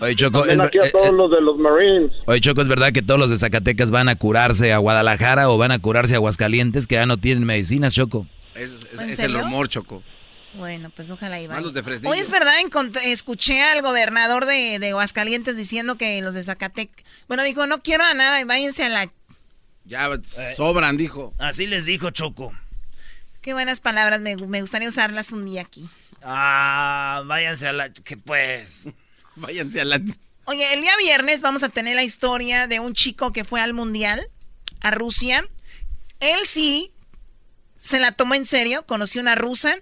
[0.01, 2.13] Oye, Choco, es, aquí a eh, todos eh, los de los Marines.
[2.27, 5.59] oye, Choco, ¿es verdad que todos los de Zacatecas van a curarse a Guadalajara o
[5.59, 8.27] van a curarse a Aguascalientes que ya no tienen medicinas, Choco?
[8.55, 10.03] Es, es- ¿En es el rumor, Choco.
[10.55, 12.11] Bueno, pues ojalá y Fresnillo.
[12.11, 12.55] Hoy es verdad,
[13.05, 17.05] escuché al gobernador de, de Aguascalientes diciendo que los de Zacatecas...
[17.29, 19.11] Bueno, dijo, no quiero a nada, váyanse a la...
[19.85, 20.09] Ya
[20.57, 21.33] sobran, dijo.
[21.39, 22.53] Así les dijo Choco.
[23.41, 25.89] Qué buenas palabras, me, me gustaría usarlas un día aquí.
[26.23, 27.93] Ah, váyanse a la...
[27.93, 28.89] que pues...
[29.40, 30.01] Váyanse a la...
[30.44, 33.74] Oye, el día viernes vamos a tener la historia de un chico que fue al
[33.74, 34.29] mundial,
[34.81, 35.46] a Rusia.
[36.20, 36.90] Él sí
[37.77, 39.77] se la tomó en serio, conoció una rusa,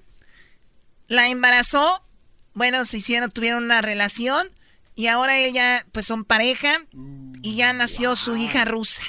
[1.06, 2.04] la embarazó,
[2.52, 4.50] bueno, se hicieron, tuvieron una relación
[4.94, 6.84] y ahora ella, pues son pareja
[7.42, 9.02] y ya nació su hija rusa.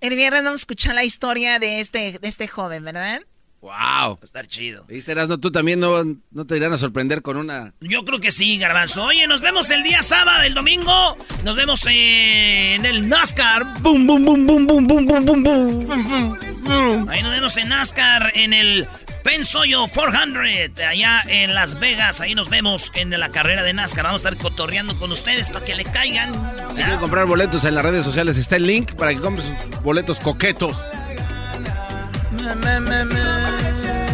[0.00, 3.22] El viernes vamos a escuchar la historia de este, de este joven, ¿verdad?
[3.60, 3.70] ¡Wow!
[3.72, 4.84] Va a estar chido.
[4.84, 5.38] ¿Viste, Erasmo?
[5.38, 7.74] Tú también no, no te irán a sorprender con una...
[7.80, 9.04] Yo creo que sí, Garbanzo.
[9.04, 11.16] Oye, nos vemos el día sábado, el domingo.
[11.44, 13.80] Nos vemos en el NASCAR.
[13.80, 15.42] Boom, boom, boom, boom, boom, boom, boom, boom,
[16.64, 17.08] boom.
[17.08, 18.86] Ahí nos vemos en NASCAR, en el
[19.24, 22.20] Pensoyo 400, allá en Las Vegas.
[22.20, 24.04] Ahí nos vemos en la carrera de NASCAR.
[24.04, 26.32] Vamos a estar cotorreando con ustedes para que le caigan.
[26.70, 29.82] Si quieren comprar boletos en las redes sociales, está el link para que compren sus
[29.82, 30.76] boletos coquetos.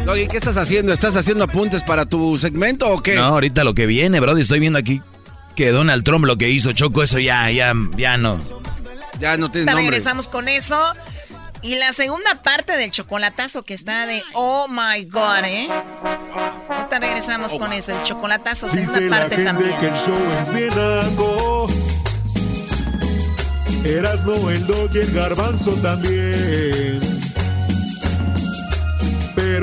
[0.04, 0.92] Doggy, ¿qué estás haciendo?
[0.92, 3.14] ¿Estás haciendo apuntes para tu segmento o qué?
[3.14, 5.00] No, ahorita lo que viene, Brody, estoy viendo aquí
[5.56, 8.38] que Donald Trump lo que hizo, Choco, eso ya, ya, ya no.
[9.18, 9.82] Ya no tienes Ahorita nombre.
[9.90, 10.78] regresamos con eso.
[11.62, 15.68] Y la segunda parte del chocolatazo que está de Oh My God, ¿eh?
[16.68, 19.80] Ahorita regresamos con eso, el chocolatazo, Dice segunda la parte gente también.
[19.80, 21.66] que el show es bien algo.
[23.84, 26.83] Erasno, el dog y el garbanzo también.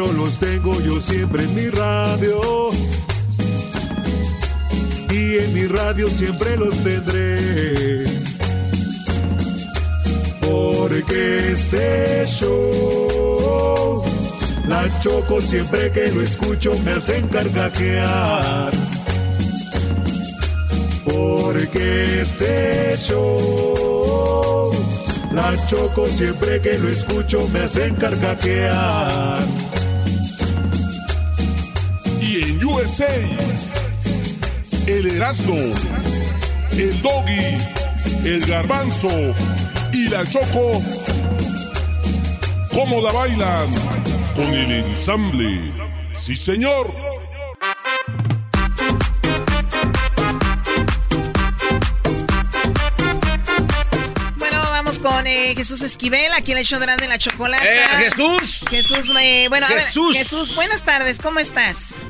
[0.02, 2.72] Pero los tengo yo siempre en mi radio.
[5.12, 8.06] Y en mi radio siempre los tendré.
[10.42, 14.04] Porque este show,
[14.68, 18.72] la choco siempre que lo escucho me hacen carcajear.
[21.06, 24.72] Porque este show,
[25.32, 29.71] la choco siempre que lo escucho me hacen carcajear.
[32.84, 33.06] USA,
[34.88, 35.56] el Erasmo,
[36.72, 37.58] el Doggy,
[38.26, 39.12] el Garbanzo
[39.94, 40.82] y la Choco,
[42.74, 43.72] ¿cómo la bailan?
[44.36, 45.60] Con el ensamble.
[46.14, 46.92] Sí, señor.
[54.38, 57.64] Bueno, vamos con eh, Jesús Esquivel, aquí en el show de la Chocolata.
[57.64, 58.62] ¡Eh, Jesús!
[58.70, 60.18] Jesús, eh, bueno, a ver, Jesús.
[60.18, 62.02] Jesús, buenas tardes, ¿cómo estás?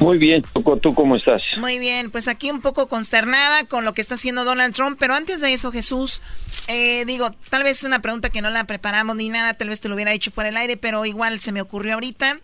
[0.00, 0.42] Muy bien,
[0.82, 1.42] ¿tú cómo estás?
[1.58, 5.14] Muy bien, pues aquí un poco consternada con lo que está haciendo Donald Trump, pero
[5.14, 6.20] antes de eso, Jesús,
[6.68, 9.88] eh, digo, tal vez una pregunta que no la preparamos ni nada, tal vez te
[9.88, 12.38] lo hubiera dicho fuera del aire, pero igual se me ocurrió ahorita.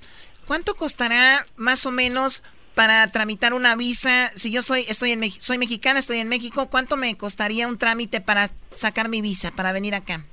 [0.46, 2.42] ¿Cuánto costará más o menos
[2.74, 4.32] para tramitar una visa?
[4.34, 8.20] Si yo soy, estoy en soy mexicana, estoy en México, ¿cuánto me costaría un trámite
[8.20, 10.24] para sacar mi visa, para venir acá?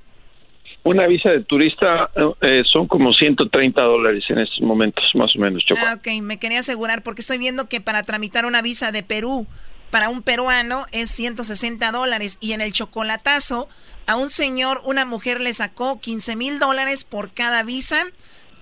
[0.84, 5.62] Una visa de turista eh, son como 130 dólares en estos momentos, más o menos,
[5.64, 5.80] Choco.
[5.84, 9.46] Ah, ok, me quería asegurar porque estoy viendo que para tramitar una visa de Perú
[9.92, 13.68] para un peruano es 160 dólares y en el chocolatazo
[14.06, 18.02] a un señor, una mujer le sacó 15 mil dólares por cada visa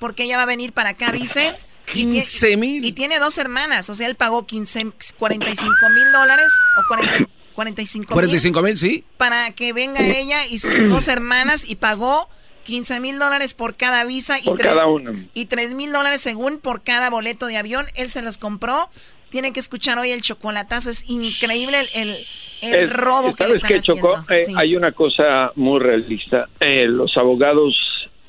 [0.01, 1.55] porque ella va a venir para acá, dice.
[1.93, 2.85] 15 mil.
[2.85, 8.15] Y tiene dos hermanas, o sea, él pagó 15, 45 mil dólares o 40, 45
[8.15, 9.05] mil 45 mil, sí.
[9.17, 12.29] para que venga ella y sus dos hermanas y pagó
[12.65, 15.13] 15 mil dólares por cada visa y Por tres- cada una.
[15.35, 17.87] y 3 mil dólares según por cada boleto de avión.
[17.97, 18.89] Él se los compró.
[19.31, 20.91] Tienen que escuchar hoy el chocolatazo.
[20.91, 22.17] Es increíble el, el,
[22.63, 24.15] el Es- robo que le ¿Sabes están qué, Choco?
[24.17, 24.35] haciendo.
[24.35, 24.55] Eh, Sí.
[24.57, 26.49] Hay una cosa muy realista.
[26.61, 27.75] Eh, los abogados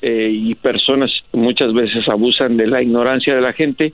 [0.00, 3.92] eh, y personas muchas veces abusan de la ignorancia de la gente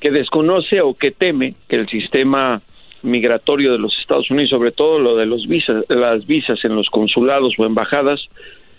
[0.00, 2.62] que desconoce o que teme que el sistema
[3.02, 6.88] migratorio de los Estados Unidos, sobre todo lo de los visas, las visas en los
[6.90, 8.20] consulados o embajadas,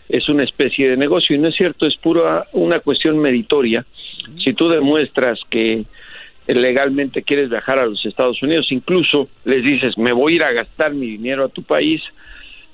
[0.10, 3.86] es una especie de negocio y no es cierto, es pura una cuestión meritoria.
[4.44, 5.86] Si tú demuestras que
[6.48, 10.52] legalmente quieres viajar a los Estados Unidos, incluso les dices, me voy a ir a
[10.52, 12.02] gastar mi dinero a tu país,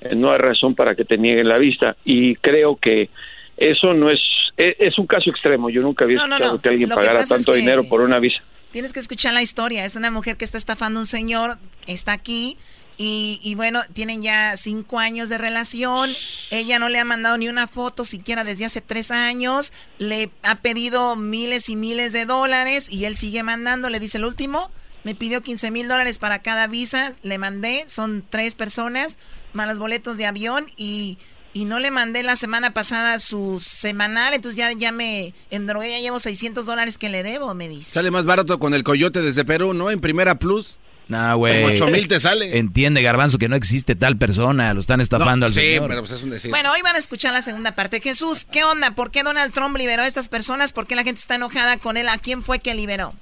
[0.00, 1.96] eh, no hay razón para que te nieguen la vista.
[2.04, 3.08] Y creo que
[3.56, 4.20] eso no es,
[4.56, 5.70] e- es, un caso extremo.
[5.70, 6.60] Yo nunca había No, escuchado no.
[6.62, 8.42] que alguien Lo que pagara es tanto que- dinero por una visa.
[8.72, 9.84] Tienes que escuchar la historia.
[9.84, 12.56] Es una mujer que está estafando a un señor, está aquí
[13.02, 16.10] Y, y, bueno, tienen ya cinco años de relación.
[16.50, 19.72] Ella no le ha mandado ni una foto siquiera desde hace tres años.
[19.96, 23.88] Le ha pedido miles y miles de dólares y él sigue mandando.
[23.88, 24.70] Le dice el último,
[25.02, 27.14] me pidió 15 mil dólares para cada visa.
[27.22, 29.18] Le mandé, son tres personas,
[29.54, 31.16] más los boletos de avión y,
[31.52, 34.34] y no le mandé la semana pasada su semanal.
[34.34, 37.90] Entonces ya, ya me endrogué, ya llevo 600 dólares que le debo, me dice.
[37.90, 39.90] Sale más barato con el coyote desde Perú, ¿no?
[39.90, 40.76] En Primera Plus.
[41.08, 41.62] No, güey.
[41.62, 42.58] Como 8 mil te sale.
[42.58, 44.72] Entiende, Garbanzo, que no existe tal persona.
[44.74, 45.88] Lo están estafando No, al sí, señor.
[45.88, 46.52] pero pues es un decir.
[46.52, 48.00] Bueno, hoy van a escuchar la segunda parte.
[48.00, 48.92] Jesús, ¿qué onda?
[48.92, 50.72] ¿Por qué Donald Trump liberó a estas personas?
[50.72, 52.06] ¿Por qué la gente está enojada con él?
[52.08, 53.12] ¿A quién fue que liberó?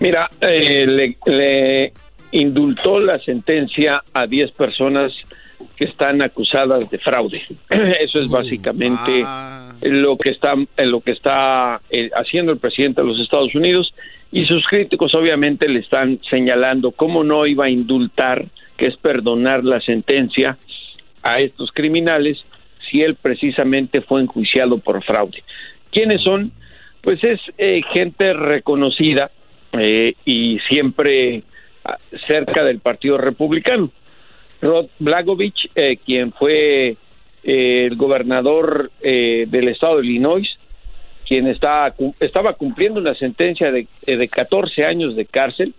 [0.00, 1.92] Mira, eh, le, le
[2.32, 5.12] indultó la sentencia a 10 personas
[5.76, 7.42] que están acusadas de fraude.
[8.00, 9.24] Eso es básicamente
[9.82, 13.94] lo que está lo que está eh, haciendo el presidente de los Estados Unidos
[14.30, 18.46] y sus críticos obviamente le están señalando cómo no iba a indultar,
[18.76, 20.56] que es perdonar la sentencia
[21.22, 22.42] a estos criminales
[22.90, 25.42] si él precisamente fue enjuiciado por fraude.
[25.90, 26.52] ¿Quiénes son?
[27.02, 29.30] Pues es eh, gente reconocida
[29.72, 31.42] eh, y siempre
[31.84, 33.90] ah, cerca del Partido Republicano.
[34.62, 36.96] Rod Blagojevich, eh, quien fue
[37.44, 40.48] eh, el gobernador eh, del estado de Illinois,
[41.26, 45.74] quien está, estaba cumpliendo una sentencia de, eh, de 14 años de cárcel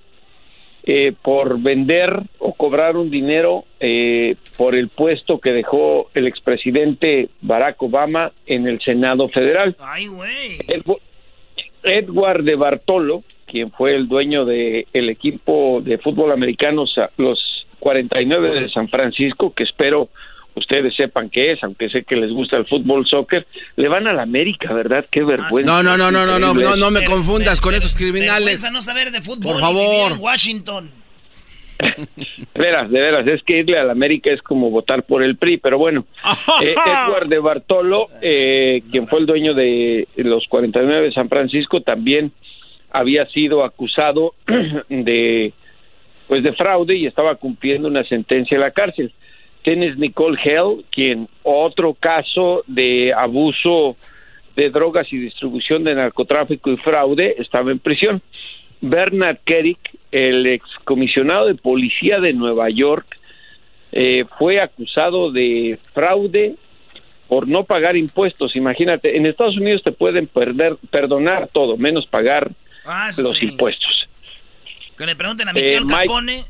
[0.85, 7.29] eh, por vender o cobrar un dinero eh, por el puesto que dejó el expresidente
[7.41, 9.77] Barack Obama en el Senado Federal.
[9.79, 10.57] Ay, güey.
[11.83, 16.85] Edward de Bartolo, quien fue el dueño del equipo de fútbol americano,
[17.17, 20.07] los 49 de San Francisco, que espero
[20.55, 24.13] ustedes sepan qué es, aunque sé que les gusta el fútbol, soccer, le van a
[24.13, 25.05] la América, ¿verdad?
[25.11, 25.69] Qué vergüenza.
[25.69, 28.65] No, no, no, no, no, no, no, no me confundas con esos criminales.
[28.71, 29.53] No saber de fútbol.
[29.53, 30.13] Por favor.
[30.13, 30.91] en Washington.
[32.53, 35.35] De veras, de veras, es que irle a la América es como votar por el
[35.35, 36.05] PRI, pero bueno.
[36.61, 41.81] Eh, Edward de Bartolo, eh, quien fue el dueño de los 49 de San Francisco,
[41.81, 42.31] también
[42.91, 44.35] había sido acusado
[44.89, 45.51] de
[46.27, 49.11] pues de fraude y estaba cumpliendo una sentencia en la cárcel.
[49.61, 53.95] Tienes Nicole Hell, quien otro caso de abuso
[54.55, 58.21] de drogas y distribución de narcotráfico y fraude, estaba en prisión.
[58.81, 59.79] Bernard Kerik,
[60.11, 63.05] el excomisionado de policía de Nueva York,
[63.93, 66.55] eh, fue acusado de fraude
[67.27, 68.55] por no pagar impuestos.
[68.55, 72.51] Imagínate, en Estados Unidos te pueden perder, perdonar todo, menos pagar
[72.85, 73.45] Ah, los sí.
[73.45, 74.09] impuestos.
[74.97, 76.43] Que le pregunten a Eh, Miguel Mike- Capone.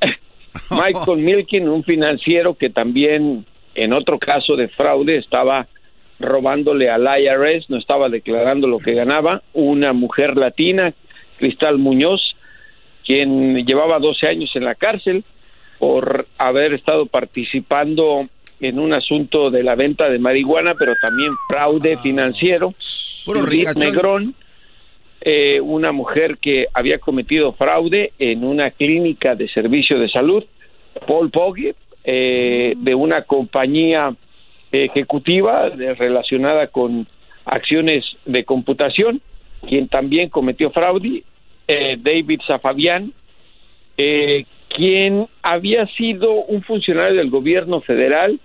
[0.70, 5.66] Michael Milken, un financiero que también en otro caso de fraude estaba
[6.20, 10.92] robándole al IRS, no estaba declarando lo que ganaba, una mujer latina,
[11.38, 12.20] Cristal Muñoz,
[13.04, 15.24] quien llevaba 12 años en la cárcel
[15.78, 18.28] por haber estado participando
[18.60, 22.72] en un asunto de la venta de marihuana, pero también fraude financiero.
[23.24, 23.44] Puro.
[23.44, 24.34] Negrón,
[25.24, 30.44] eh, una mujer que había cometido fraude en una clínica de servicio de salud,
[31.06, 34.14] Paul Pogge, eh, de una compañía
[34.72, 37.06] ejecutiva relacionada con
[37.44, 39.20] acciones de computación,
[39.68, 41.22] quien también cometió fraude,
[41.68, 43.12] eh, David Zafavian,
[43.96, 48.40] eh, quien había sido un funcionario del gobierno federal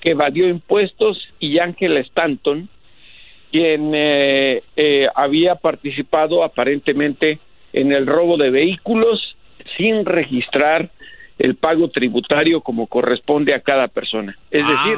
[0.00, 2.68] que evadió impuestos, y Angela Stanton,
[3.52, 7.38] quien eh, eh, había participado aparentemente
[7.72, 9.36] en el robo de vehículos
[9.76, 10.90] sin registrar
[11.38, 14.36] el pago tributario como corresponde a cada persona.
[14.50, 14.96] Es decir,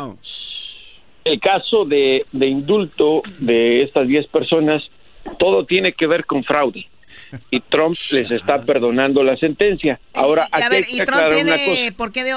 [1.24, 4.82] el caso de, de indulto de estas 10 personas,
[5.38, 6.86] todo tiene que ver con fraude.
[7.50, 9.98] Y Trump les está perdonando la sentencia.
[10.14, 12.34] Ahora, Y a ver, hay ¿y Trump tiene, por qué de-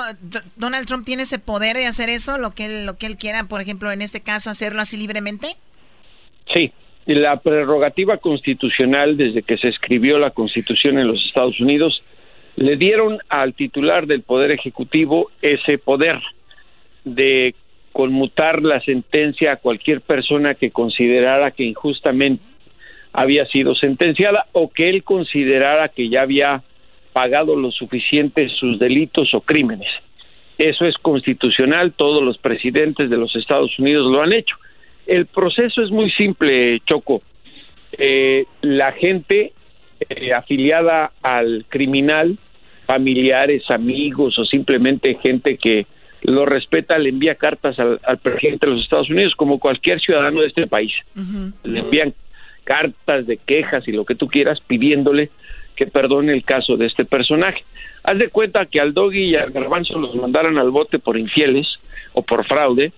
[0.55, 3.43] Donald Trump tiene ese poder de hacer eso, lo que él, lo que él quiera,
[3.43, 5.57] por ejemplo, en este caso, hacerlo así libremente?
[6.53, 6.71] Sí,
[7.05, 12.03] la prerrogativa constitucional desde que se escribió la Constitución en los Estados Unidos
[12.55, 16.19] le dieron al titular del Poder Ejecutivo ese poder
[17.05, 17.53] de
[17.93, 22.43] conmutar la sentencia a cualquier persona que considerara que injustamente
[23.13, 26.61] había sido sentenciada o que él considerara que ya había
[27.13, 29.89] pagado lo suficiente sus delitos o crímenes.
[30.57, 34.55] Eso es constitucional, todos los presidentes de los Estados Unidos lo han hecho.
[35.07, 37.21] El proceso es muy simple, Choco.
[37.93, 39.53] Eh, la gente
[40.09, 42.37] eh, afiliada al criminal,
[42.85, 45.87] familiares, amigos o simplemente gente que
[46.21, 50.41] lo respeta, le envía cartas al, al presidente de los Estados Unidos, como cualquier ciudadano
[50.41, 50.91] de este país.
[51.63, 52.13] Le envían
[52.65, 55.29] cartas de quejas y lo que tú quieras pidiéndole
[55.77, 57.63] que perdone el caso de este personaje.
[58.03, 61.67] Haz de cuenta que al Doggy y al Garbanzo los mandaran al bote por infieles
[62.13, 62.91] o por fraude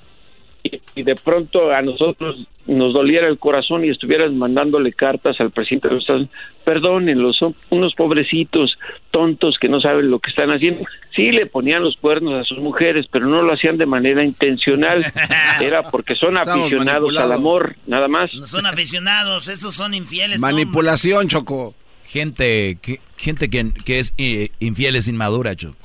[0.63, 5.51] y, y de pronto a nosotros nos doliera el corazón y estuvieras mandándole cartas al
[5.51, 8.77] presidente de los Estados Unidos, perdónenlos, son unos pobrecitos
[9.11, 10.85] tontos que no saben lo que están haciendo.
[11.15, 15.03] Sí le ponían los cuernos a sus mujeres, pero no lo hacían de manera intencional,
[15.61, 18.31] era porque son Estamos aficionados al amor, nada más.
[18.35, 20.39] No son aficionados, estos son infieles.
[20.39, 21.73] no, Manipulación, Choco.
[22.05, 25.77] Gente que, gente que, que es eh, infiel es inmadura, Choco.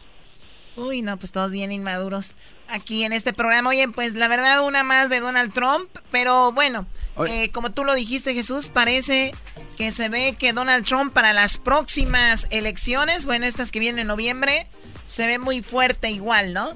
[0.77, 2.35] Uy, no, pues todos bien inmaduros
[2.69, 3.71] aquí en este programa.
[3.71, 6.87] Oye, pues la verdad, una más de Donald Trump, pero bueno,
[7.29, 9.33] eh, como tú lo dijiste, Jesús, parece
[9.77, 14.07] que se ve que Donald Trump para las próximas elecciones, bueno, estas que vienen en
[14.09, 14.67] noviembre,
[15.07, 16.75] se ve muy fuerte igual, ¿no?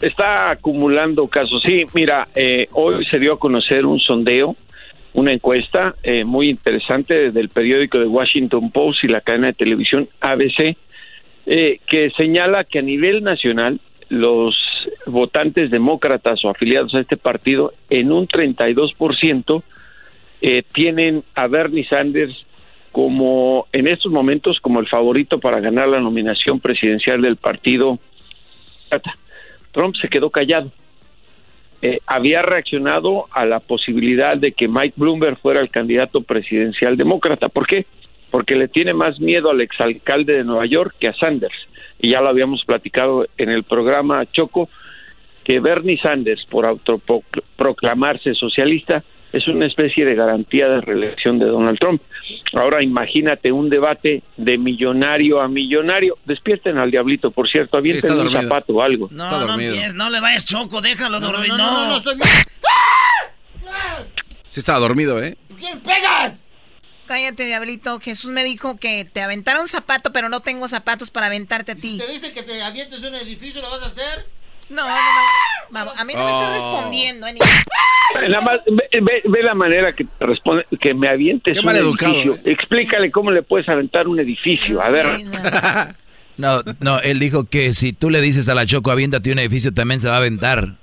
[0.00, 1.62] Está acumulando casos.
[1.64, 4.54] Sí, mira, eh, hoy se dio a conocer un sondeo,
[5.14, 10.08] una encuesta eh, muy interesante del periódico de Washington Post y la cadena de televisión
[10.20, 10.76] ABC,
[11.46, 14.54] eh, que señala que a nivel nacional los
[15.06, 19.62] votantes demócratas o afiliados a este partido en un 32%
[20.40, 22.46] eh, tienen a Bernie Sanders
[22.92, 27.98] como en estos momentos como el favorito para ganar la nominación presidencial del partido.
[29.72, 30.72] Trump se quedó callado.
[31.80, 37.48] Eh, había reaccionado a la posibilidad de que Mike Bloomberg fuera el candidato presidencial demócrata.
[37.48, 37.86] ¿Por qué?
[38.30, 41.54] Porque le tiene más miedo al exalcalde de Nueva York que a Sanders.
[41.98, 44.68] Y ya lo habíamos platicado en el programa Choco,
[45.44, 51.78] que Bernie Sanders, por autoproclamarse socialista, es una especie de garantía de reelección de Donald
[51.78, 52.02] Trump.
[52.54, 56.16] Ahora imagínate un debate de millonario a millonario.
[56.24, 58.42] Despierten al diablito, por cierto, avienten está un dormido.
[58.42, 59.08] zapato o algo.
[59.10, 59.56] No, no,
[59.94, 61.48] no le vayas choco, déjalo dormir.
[61.50, 62.14] No, no, no, estoy
[64.46, 65.36] Sí estaba dormido, ¿eh?
[65.60, 66.47] ¿Qué me pegas?
[67.08, 67.98] Cállate, diablito.
[68.00, 71.74] Jesús me dijo que te aventara un zapato, pero no tengo zapatos para aventarte a
[71.74, 71.98] ti.
[71.98, 74.26] ¿Te dice que te avientes de un edificio, lo vas a hacer?
[74.68, 75.22] No, no, no.
[75.70, 76.52] Vamos, a mí no me estás Oh.
[76.52, 77.26] respondiendo.
[77.26, 77.40] eh, ni-
[78.28, 82.12] Nada más, ve, ve- ve la manera que responde, que me avientes Qué un maleducado,
[82.12, 82.38] edificio.
[82.44, 84.82] Explícale cómo le puedes aventar un edificio.
[84.82, 85.06] A ver.
[86.38, 89.74] No, no, él dijo que si tú le dices a la Choco, aviéntate un edificio,
[89.74, 90.76] también se va a aventar.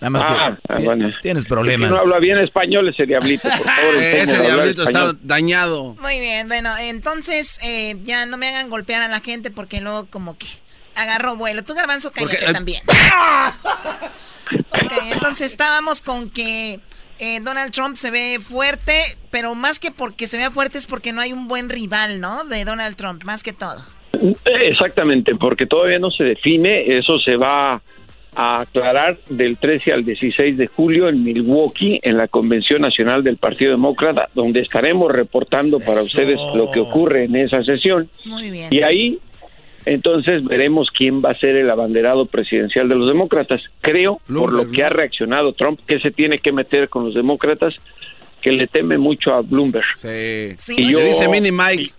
[0.00, 1.08] Nada más Ah, que ah, bueno.
[1.22, 1.90] tienes Si problemas.
[1.90, 3.94] no habla bien español ese diablito, por favor.
[3.96, 5.94] Ese diablito está dañado.
[6.00, 10.06] Muy bien, bueno, entonces eh, ya no me hagan golpear a la gente porque luego
[10.10, 10.46] como que
[10.94, 11.64] agarro vuelo.
[11.64, 12.82] Tú, Garbanzo, cállate Porque, eh, también.
[14.70, 16.80] ok, entonces estábamos con que
[17.18, 21.12] eh, Donald Trump se ve fuerte, pero más que porque se vea fuerte es porque
[21.12, 22.44] no hay un buen rival, ¿no?
[22.44, 23.82] De Donald Trump, más que todo.
[24.44, 27.82] Exactamente, porque todavía no se define, eso se va
[28.38, 33.38] a aclarar del 13 al 16 de julio en Milwaukee, en la Convención Nacional del
[33.38, 38.10] Partido Demócrata, donde estaremos reportando para ustedes lo que ocurre en esa sesión.
[38.26, 38.68] Muy bien.
[38.70, 39.18] Y ahí,
[39.86, 43.62] entonces, veremos quién va a ser el abanderado presidencial de los demócratas.
[43.80, 47.74] Creo, por lo que ha reaccionado Trump, que se tiene que meter con los demócratas,
[48.42, 49.86] que le teme mucho a Bloomberg.
[49.96, 50.74] Sí.
[50.76, 51.90] Y yo- Le dice Mini Mike.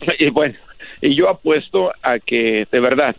[0.18, 0.54] Y bueno,
[1.00, 3.16] y yo apuesto a que, de verdad,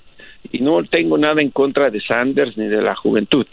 [0.51, 3.45] y no tengo nada en contra de Sanders ni de la juventud,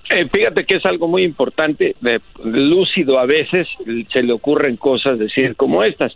[0.09, 3.67] Eh, fíjate que es algo muy importante, de- lúcido a veces,
[4.11, 6.15] se le ocurren cosas decir como estas.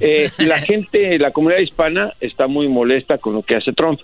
[0.00, 4.00] Eh, la gente, la comunidad hispana está muy molesta con lo que hace Trump,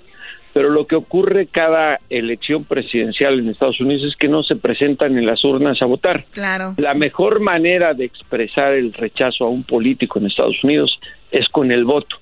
[0.52, 5.16] pero lo que ocurre cada elección presidencial en Estados Unidos es que no se presentan
[5.16, 6.24] en las urnas a votar.
[6.32, 6.74] Claro.
[6.76, 10.98] La mejor manera de expresar el rechazo a un político en Estados Unidos
[11.30, 12.16] es con el voto.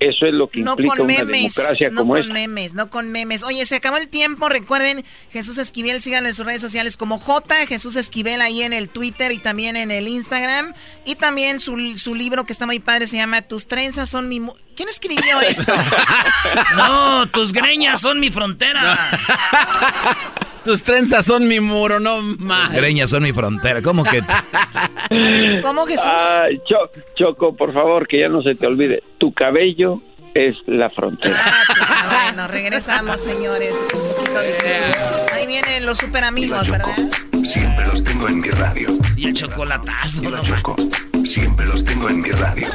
[0.00, 2.32] Eso es lo que No implica con una memes, democracia no como con esta.
[2.32, 3.42] memes, no con memes.
[3.42, 4.48] Oye, se acabó el tiempo.
[4.48, 8.90] Recuerden, Jesús Esquivel, síganlo en sus redes sociales como J, Jesús Esquivel ahí en el
[8.90, 10.72] Twitter y también en el Instagram.
[11.04, 14.38] Y también su, su libro que está muy padre se llama Tus trenzas son mi...
[14.40, 15.72] mu- ¿Quién escribió esto?
[16.76, 19.10] No, tus greñas son mi frontera.
[20.64, 22.70] Tus trenzas son mi muro, no más.
[22.72, 23.80] Greñas son mi frontera.
[23.82, 24.22] ¿Cómo que?
[25.62, 26.06] ¿Cómo Jesús?
[26.06, 29.02] Ay, Cho- Choco, por favor, que ya no se te olvide.
[29.18, 30.00] Tu cabello
[30.34, 31.36] es la frontera.
[31.68, 33.70] Ah, bueno, regresamos, señores.
[33.70, 35.32] Es un poquito difícil.
[35.34, 36.96] Ahí vienen los super amigos, ¿verdad?
[37.44, 38.88] siempre los tengo en mi radio.
[39.16, 40.76] Y el chocolatazo, Y la choco,
[41.24, 42.66] siempre los tengo en mi radio.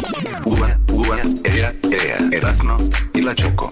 [0.46, 2.78] Uva, uva, ea, ea, Erazno
[3.14, 3.72] y la choco.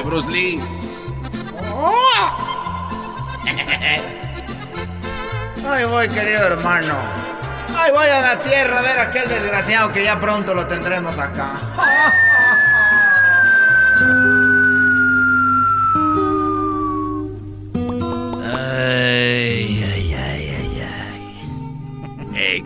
[0.00, 0.60] Aguante, Bruce Lee.
[5.66, 6.94] Ahí voy, querido hermano.
[7.76, 11.18] Ahí voy a la tierra a ver a aquel desgraciado que ya pronto lo tendremos
[11.18, 11.60] acá.
[18.52, 20.80] Ay, ay, ay, ay,
[22.34, 22.34] ay.
[22.34, 22.64] Ey.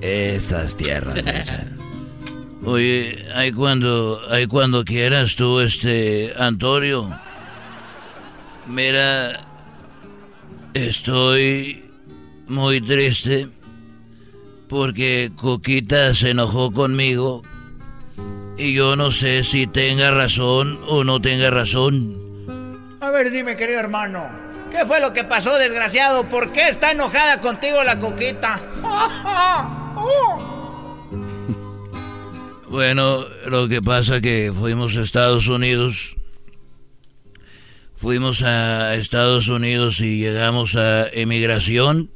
[0.00, 1.18] Estas tierras.
[1.18, 1.78] echan.
[2.64, 7.10] Oye, ahí cuando, ahí cuando quieras tú, este, Antonio.
[8.66, 9.40] Mira,
[10.72, 11.90] estoy
[12.46, 13.48] muy triste
[14.68, 17.42] porque Coquita se enojó conmigo
[18.56, 22.16] y yo no sé si tenga razón o no tenga razón.
[23.00, 24.24] A ver, dime, querido hermano.
[24.70, 26.28] ¿Qué fue lo que pasó, desgraciado?
[26.28, 28.60] ¿Por qué está enojada contigo la coquita?
[32.72, 36.16] Bueno, lo que pasa que fuimos a Estados Unidos.
[37.98, 42.10] Fuimos a Estados Unidos y llegamos a emigración.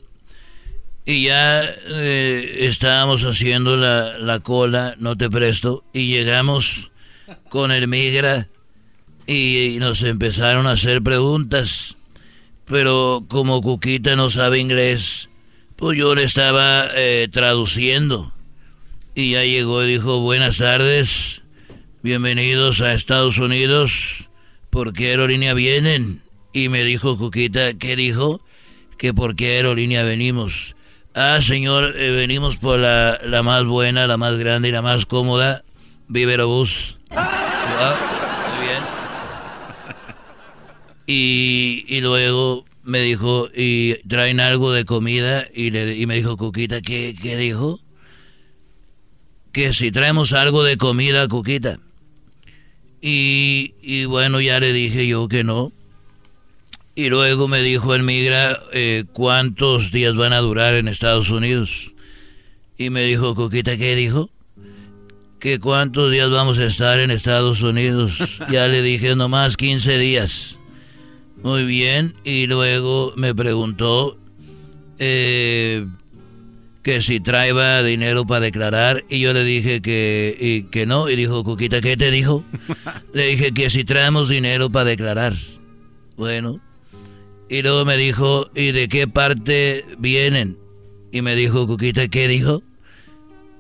[1.05, 5.85] Y ya eh, estábamos haciendo la, la cola, no te presto.
[5.93, 6.91] Y llegamos
[7.51, 8.49] con el migra
[9.27, 11.99] y, nos empezaron a hacer preguntas.
[12.65, 15.29] Pero como Cuquita no sabe inglés,
[15.77, 18.33] pues yo le estaba eh, traduciendo.
[19.19, 21.41] Y ya llegó y dijo, buenas tardes,
[22.03, 24.29] bienvenidos a Estados Unidos,
[24.69, 26.21] ¿por qué aerolínea vienen?
[26.53, 28.43] Y me dijo Cuquita, ¿qué dijo?
[28.99, 30.77] Que por qué aerolínea venimos.
[31.15, 35.07] Ah, señor, eh, venimos por la, la más buena, la más grande y la más
[35.07, 35.65] cómoda,
[36.09, 36.99] Viverobús.
[37.11, 37.95] Ah,
[38.59, 38.83] muy bien.
[41.07, 45.47] Y, y luego me dijo, ¿y traen algo de comida?
[45.55, 47.81] Y, le, y me dijo Cuquita, ¿qué, qué dijo?
[49.57, 51.79] Que si traemos algo de comida, Cuquita.
[53.01, 55.73] Y, y bueno, ya le dije yo que no.
[56.95, 61.95] Y luego me dijo el migra eh, cuántos días van a durar en Estados Unidos.
[62.77, 64.29] Y me dijo, Coquita, ¿qué dijo?
[65.39, 68.19] Que cuántos días vamos a estar en Estados Unidos.
[68.51, 70.59] ya le dije, nomás 15 días.
[71.43, 72.13] Muy bien.
[72.25, 74.19] Y luego me preguntó,
[74.99, 75.87] eh,
[76.87, 81.17] que si traía dinero para declarar y yo le dije que, y, que no y
[81.17, 82.45] dijo, Cuquita, ¿qué te dijo?
[83.13, 85.33] le dije que si traemos dinero para declarar.
[86.17, 86.61] Bueno,
[87.49, 90.59] y luego me dijo, ¿y de qué parte vienen?
[91.11, 92.63] Y me dijo, Cuquita, ¿qué dijo?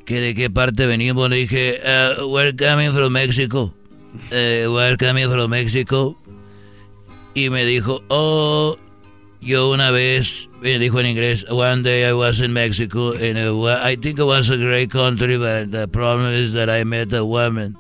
[0.05, 1.29] Que de qué parte venimos.
[1.29, 3.75] Le dije, uh, we're coming from Mexico.
[4.31, 6.17] Uh, we're coming from Mexico.
[7.35, 8.77] Y me dijo, oh,
[9.41, 13.81] yo una vez, me dijo en inglés, one day I was in Mexico, and wa-
[13.89, 17.23] I think it was a great country, but the problem is that I met a
[17.25, 17.77] woman.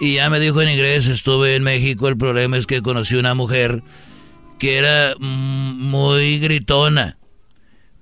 [0.00, 3.34] Y ya me dijo en inglés, estuve en México, el problema es que conocí una
[3.34, 3.82] mujer
[4.58, 7.16] que era mm, muy gritona,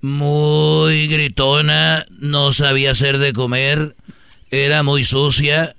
[0.00, 3.96] muy gritona, no sabía hacer de comer,
[4.50, 5.74] era muy sucia,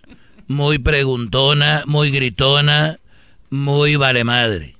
[0.48, 3.00] muy preguntona, muy gritona,
[3.50, 4.76] muy vale madre.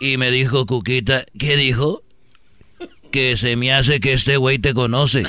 [0.00, 2.02] Y me dijo Cuquita, ¿qué dijo?
[3.10, 5.24] Que se me hace que este güey te conoce.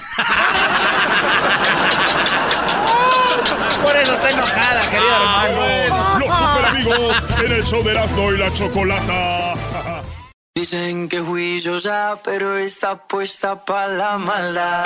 [3.83, 6.19] Por eso está enojada, querido hermano.
[6.19, 10.03] Los super amigos en el show de Erasmo y la Chocolata.
[10.55, 14.83] Dicen que fui yo ya, pero está puesta para la maldad.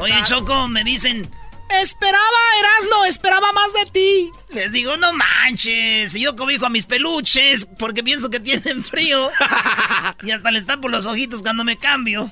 [0.00, 1.30] Oye, Choco, me dicen,
[1.70, 4.32] esperaba, Erasno, esperaba más de ti.
[4.50, 9.30] Les digo, no manches, yo cobijo a mis peluches porque pienso que tienen frío.
[10.22, 12.30] y hasta les tapo los ojitos cuando me cambio.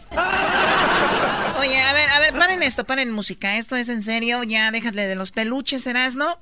[1.58, 3.56] Oye, a ver, a ver, paren esto, paren música.
[3.56, 6.38] Esto es en serio, ya déjale de los peluches, Erasno.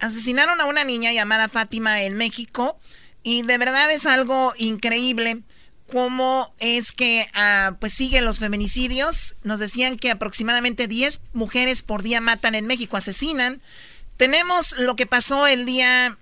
[0.00, 2.78] Asesinaron a una niña llamada Fátima en México
[3.22, 5.42] y de verdad es algo increíble
[5.90, 9.36] cómo es que ah, pues siguen los feminicidios.
[9.42, 13.60] Nos decían que aproximadamente 10 mujeres por día matan en México, asesinan.
[14.16, 16.18] Tenemos lo que pasó el día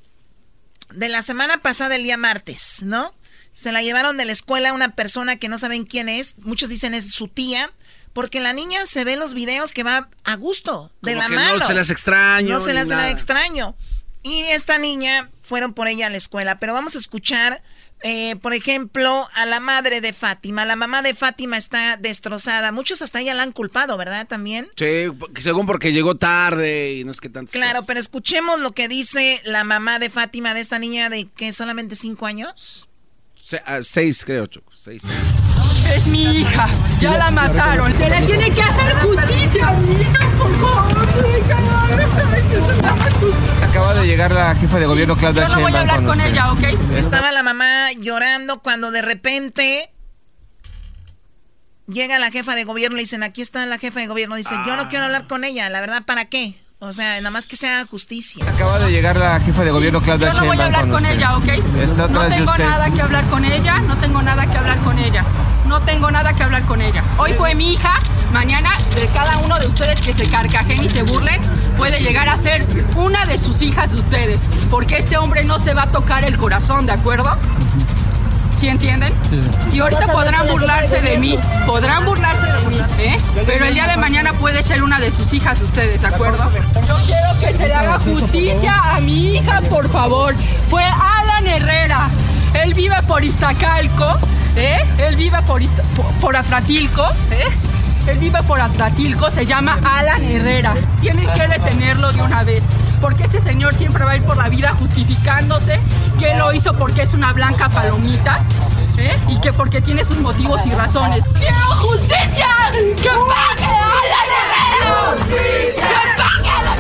[0.90, 3.14] de la semana pasada, el día martes, ¿no?
[3.54, 6.36] Se la llevaron de la escuela a una persona que no saben quién es.
[6.38, 7.70] Muchos dicen es su tía.
[8.12, 11.58] Porque la niña se ve en los videos que va a gusto, de la mano.
[11.58, 12.50] No se las extraño.
[12.50, 13.74] No se las extraño.
[14.22, 16.58] Y esta niña fueron por ella a la escuela.
[16.58, 17.62] Pero vamos a escuchar,
[18.02, 20.64] eh, por ejemplo, a la madre de Fátima.
[20.64, 22.72] La mamá de Fátima está destrozada.
[22.72, 24.26] Muchos hasta ella la han culpado, ¿verdad?
[24.26, 24.68] También.
[24.76, 25.06] Sí,
[25.40, 27.52] según porque llegó tarde y no es que tanto.
[27.52, 31.52] Claro, pero escuchemos lo que dice la mamá de Fátima de esta niña de que
[31.52, 32.88] solamente cinco años.
[33.66, 35.02] Ah, seis, creo, Seis.
[35.94, 36.68] Es mi hija,
[37.00, 37.92] ya la mataron.
[37.98, 40.82] Se le tiene que hacer justicia mi hija, por favor.
[43.62, 46.52] Acaba de llegar la jefa de gobierno, Claudia Yo no voy a hablar con ella,
[46.52, 46.62] ¿ok?
[46.96, 49.90] Estaba la mamá llorando cuando de repente
[51.86, 54.36] llega la jefa de gobierno y dicen, aquí está la jefa de gobierno.
[54.36, 56.61] Dice, yo no quiero hablar con ella, la verdad, ¿para qué?
[56.84, 58.44] O sea, nada más que sea justicia.
[58.44, 61.36] Acaba de llegar la jefa de gobierno, Claudia Yo no voy a hablar con, ella,
[61.36, 61.46] ¿ok?
[62.10, 65.24] no tengo nada que hablar con ella, no tengo nada que hablar con ella.
[65.64, 67.04] No tengo nada que hablar con ella.
[67.18, 67.94] Hoy fue mi hija,
[68.32, 71.40] mañana de cada uno de ustedes que se carcajen y se burlen,
[71.78, 72.66] puede llegar a ser
[72.96, 74.40] una de sus hijas de ustedes.
[74.68, 77.38] Porque este hombre no se va a tocar el corazón, ¿de acuerdo?
[78.62, 79.12] ¿Sí entienden?
[79.72, 81.36] Y ahorita podrán burlarse de mí,
[81.66, 83.16] podrán burlarse de mí, ¿eh?
[83.44, 86.48] Pero el día de mañana puede ser una de sus hijas ustedes, ¿de acuerdo?
[86.86, 90.36] Yo quiero que se le haga justicia a mi hija, por favor.
[90.68, 92.08] Fue Alan Herrera.
[92.54, 94.16] Él vive por Iztacalco,
[94.54, 94.84] ¿eh?
[94.96, 95.60] Él vive por,
[96.20, 97.48] por, Atratilco, ¿eh?
[98.06, 100.74] Él vive por Atratilco, se llama Alan Herrera.
[101.00, 102.64] Tienen que detenerlo de una vez
[103.02, 105.80] porque ese señor siempre va a ir por la vida justificándose
[106.18, 108.40] que lo hizo porque es una blanca palomita.
[108.96, 109.18] ¿eh?
[109.28, 111.24] Y que porque tiene sus motivos y razones.
[111.38, 112.48] ¡Quiero justicia!
[112.70, 116.71] ¡Que pague a la ¡Que pague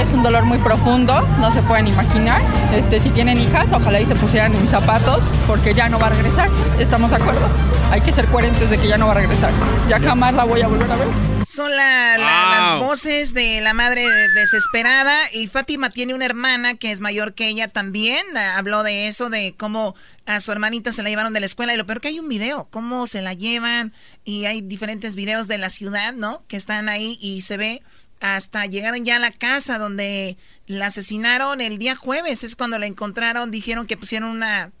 [0.00, 2.40] Es un dolor muy profundo, no se pueden imaginar.
[2.72, 6.06] Este, si tienen hijas, ojalá y se pusieran en mis zapatos, porque ya no va
[6.06, 6.48] a regresar.
[6.78, 7.48] ¿Estamos de acuerdo?
[7.90, 9.50] Hay que ser coherentes de que ya no va a regresar.
[9.88, 11.08] Ya jamás la voy a volver a ver.
[11.44, 17.34] Son las voces de la madre desesperada y Fátima tiene una hermana que es mayor
[17.34, 18.24] que ella también.
[18.36, 19.96] Habló de eso, de cómo
[20.26, 22.28] a su hermanita se la llevaron de la escuela y lo peor que hay un
[22.28, 23.92] video, cómo se la llevan
[24.24, 26.42] y hay diferentes videos de la ciudad, ¿no?
[26.46, 27.82] Que están ahí y se ve
[28.20, 32.86] hasta llegaron ya a la casa donde la asesinaron el día jueves, es cuando la
[32.86, 34.72] encontraron, dijeron que pusieron una,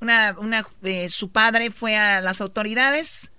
[0.00, 3.30] una, una, eh, su padre fue a las autoridades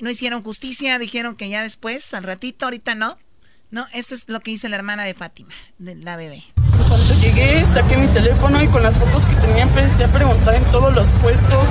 [0.00, 3.18] no hicieron justicia, dijeron que ya después, al ratito, ahorita no.
[3.70, 6.44] No, esto es lo que dice la hermana de Fátima, la bebé.
[6.88, 10.64] Cuando llegué, saqué mi teléfono y con las fotos que tenía empecé a preguntar en
[10.66, 11.66] todos los puestos,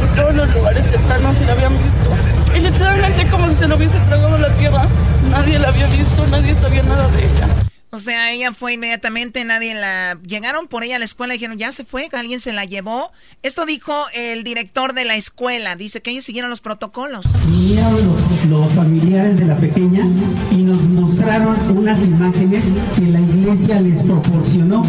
[0.00, 2.27] en todos los lugares cercanos si la habían visto.
[2.54, 4.88] Y literalmente como si se lo hubiese tragado la tierra.
[5.30, 7.48] Nadie la había visto, nadie sabía nada de ella.
[7.90, 10.18] O sea, ella fue inmediatamente, nadie la...
[10.22, 13.10] Llegaron por ella a la escuela y dijeron, ya se fue, alguien se la llevó.
[13.42, 17.26] Esto dijo el director de la escuela, dice que ellos siguieron los protocolos.
[17.46, 18.14] Vinieron
[18.50, 20.04] los, familiares de la pequeña
[20.50, 22.62] y nos mostraron unas imágenes
[22.94, 24.82] que la iglesia les proporcionó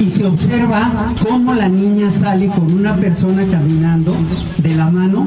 [0.00, 4.16] y se observa cómo la niña sale con una persona caminando
[4.58, 5.26] de la mano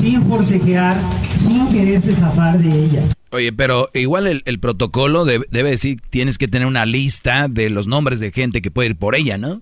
[0.00, 0.96] sin forcejear,
[1.36, 3.02] sin quererse zafar de ella.
[3.30, 8.20] Oye, pero igual el, protocolo debe, decir, tienes que tener una lista de los nombres
[8.20, 9.60] de gente que puede ir por ella, ¿no?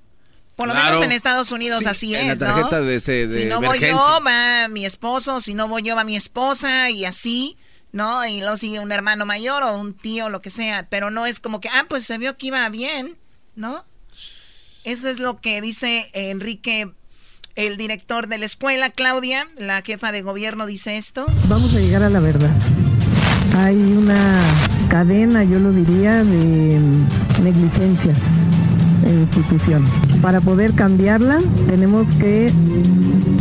[0.55, 3.79] Por lo menos en Estados Unidos así es, la tarjeta De ese, si no voy
[3.79, 7.57] yo, va mi esposo, si no voy yo, va mi esposa y así,
[7.93, 8.27] ¿no?
[8.27, 11.41] Y luego sigue un hermano mayor o un tío, lo que sea, pero no es
[11.41, 13.17] como que, ah, pues se vio que iba bien,
[13.55, 13.85] ¿no?
[14.85, 16.93] Eso es lo que dice Enrique
[17.57, 21.27] el director de la escuela, Claudia, la jefa de gobierno, dice esto.
[21.49, 22.51] Vamos a llegar a la verdad.
[23.57, 24.43] Hay una
[24.91, 26.79] cadena, yo lo diría, de
[27.43, 28.15] negligencia
[29.07, 29.85] en institución.
[30.21, 32.53] Para poder cambiarla tenemos que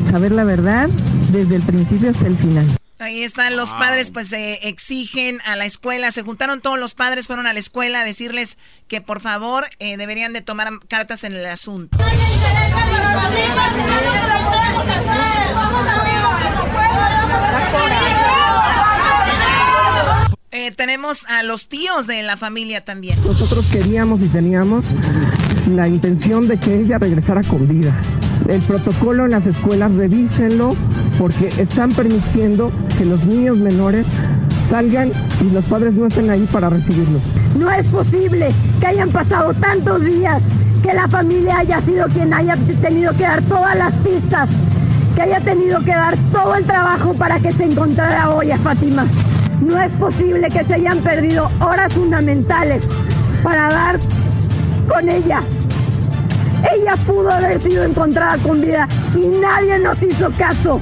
[0.10, 0.90] saber la verdad
[1.32, 2.66] desde el principio hasta el final.
[2.98, 7.28] Ahí están los padres, pues se exigen a la escuela, se juntaron todos los padres,
[7.28, 11.34] fueron a la escuela a decirles que por favor eh, deberían de tomar cartas en
[11.34, 11.98] el asunto.
[20.52, 23.22] Eh, tenemos a los tíos de la familia también.
[23.26, 24.86] Nosotros queríamos y teníamos
[25.70, 27.94] la intención de que ella regresara con vida.
[28.48, 30.76] El protocolo en las escuelas, revísenlo
[31.18, 34.06] porque están permitiendo que los niños menores
[34.68, 37.22] salgan y los padres no estén ahí para recibirlos.
[37.58, 40.42] No es posible que hayan pasado tantos días,
[40.84, 44.50] que la familia haya sido quien haya tenido que dar todas las pistas
[45.16, 49.06] que haya tenido que dar todo el trabajo para que se encontrara hoy a Fátima.
[49.62, 52.84] No es posible que se hayan perdido horas fundamentales
[53.42, 54.00] para dar
[54.90, 55.42] con ella.
[56.74, 60.80] Ella pudo haber sido encontrada con vida y nadie nos hizo caso.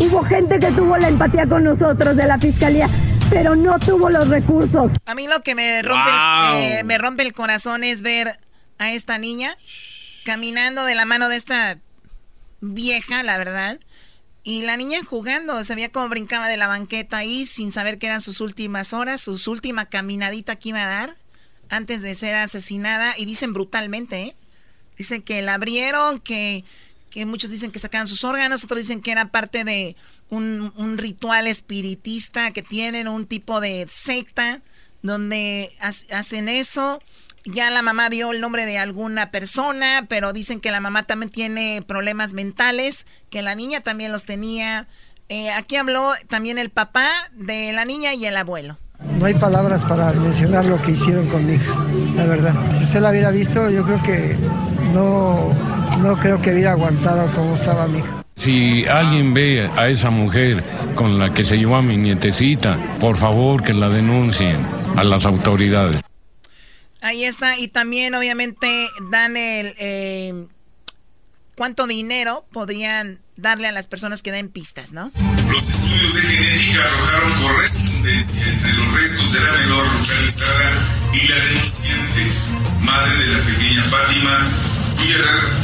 [0.00, 2.88] Hubo gente que tuvo la empatía con nosotros de la fiscalía,
[3.30, 4.92] pero no tuvo los recursos.
[5.06, 6.54] A mí lo que me rompe, Wow.
[6.60, 8.38] eh, me rompe el corazón es ver
[8.78, 9.56] a esta niña
[10.24, 11.78] caminando de la mano de esta
[12.60, 13.78] vieja, la verdad.
[14.42, 18.06] Y la niña jugando, se veía como brincaba de la banqueta ahí sin saber que
[18.06, 21.16] eran sus últimas horas, sus última caminadita que iba a dar
[21.68, 23.14] antes de ser asesinada.
[23.16, 24.36] Y dicen brutalmente, ¿eh?
[24.96, 26.64] Dicen que la abrieron, que,
[27.10, 29.96] que muchos dicen que sacaban sus órganos, otros dicen que era parte de
[30.30, 34.60] un, un ritual espiritista que tienen, un tipo de secta
[35.02, 37.00] donde ha- hacen eso.
[37.44, 41.30] Ya la mamá dio el nombre de alguna persona, pero dicen que la mamá también
[41.30, 44.88] tiene problemas mentales, que la niña también los tenía.
[45.28, 48.78] Eh, aquí habló también el papá de la niña y el abuelo.
[49.18, 51.74] No hay palabras para mencionar lo que hicieron con mi hija,
[52.16, 52.54] la verdad.
[52.76, 54.36] Si usted la hubiera visto, yo creo que
[54.96, 55.50] no,
[55.98, 58.24] no creo que hubiera aguantado como estaba mi hija.
[58.36, 60.62] Si alguien ve a esa mujer
[60.94, 64.56] con la que se llevó a mi nietecita, por favor que la denuncien
[64.96, 66.00] a las autoridades.
[67.00, 69.74] Ahí está, y también obviamente dan el...
[69.78, 70.46] eh,
[71.56, 75.10] ¿Cuánto dinero podrían darle a las personas que den pistas, no?
[75.50, 80.68] Los estudios de genética arrojaron correspondencia entre los restos de la menor localizada
[81.14, 82.22] y la denunciante,
[82.84, 84.46] madre de la pequeña Fátima,
[84.96, 85.16] cuya,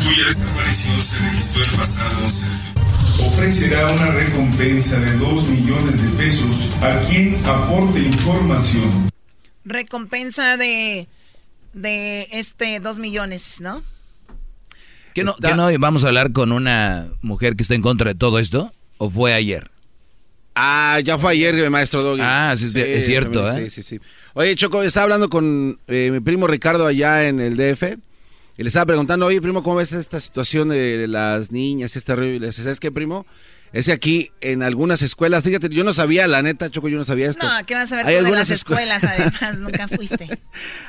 [0.05, 6.09] cuya desaparición se registró el pasado 11 de ofrecerá una recompensa de 2 millones de
[6.11, 9.11] pesos a quien aporte información.
[9.65, 11.07] Recompensa de,
[11.73, 13.83] de este dos millones, ¿no?
[15.15, 18.19] ¿Qué no, qué no vamos a hablar con una mujer que está en contra de
[18.19, 18.73] todo esto?
[18.99, 19.71] ¿O fue ayer?
[20.55, 22.23] Ah, ya fue ayer, maestro Doggy.
[22.25, 23.65] Ah, sí, es- es cierto, ¿eh?
[23.65, 24.01] Sí, sí, sí.
[24.35, 27.99] Oye, Choco, estaba hablando con eh, mi primo Ricardo allá en el DF.
[28.59, 32.33] Y le estaba preguntando, oye, primo, ¿cómo ves esta situación de las niñas, este rollo?
[32.33, 33.27] Y le dice, ¿sabes qué, primo?
[33.73, 37.05] Es que aquí en algunas escuelas, fíjate, yo no sabía, la neta, Choco, yo no
[37.05, 37.47] sabía esto.
[37.47, 39.59] No, ¿qué vas a ver Hay tú de algunas las escue- escuelas, además?
[39.61, 40.39] Nunca fuiste.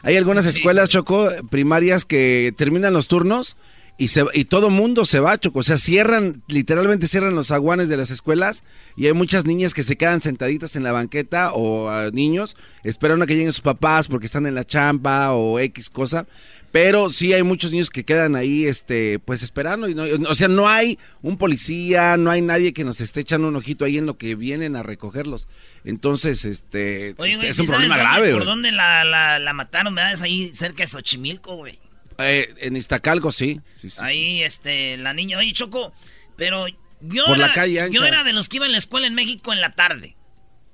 [0.01, 3.55] Hay algunas escuelas, Choco, primarias que terminan los turnos
[3.97, 5.59] y, se, y todo mundo se va, Choco.
[5.59, 8.65] O sea, cierran, literalmente cierran los aguanes de las escuelas
[8.97, 13.27] y hay muchas niñas que se quedan sentaditas en la banqueta o niños esperando a
[13.27, 16.27] que lleguen sus papás porque están en la champa o X cosa.
[16.73, 19.87] Pero sí hay muchos niños que quedan ahí, este, pues esperando.
[19.87, 23.47] Y no, o sea, no hay un policía, no hay nadie que nos esté echando
[23.47, 25.47] un ojito ahí en lo que vienen a recogerlos.
[25.85, 28.45] Entonces, este, Oye, este, es ¿sí un problema dónde- grave, ¿Por güey.
[28.47, 29.93] dónde la, la, la mataron?
[29.93, 30.13] ¿Verdad?
[30.13, 31.77] Es ahí cerca de Xochimilco, güey.
[32.17, 33.61] Eh, en Iztacalco, sí.
[33.73, 33.97] sí, sí.
[34.01, 35.37] Ahí, este, la niña.
[35.37, 35.93] Oye, Choco,
[36.37, 36.65] pero
[37.01, 37.93] yo, Por la era, calle ancha.
[37.99, 40.15] yo era de los que iban a la escuela en México en la tarde.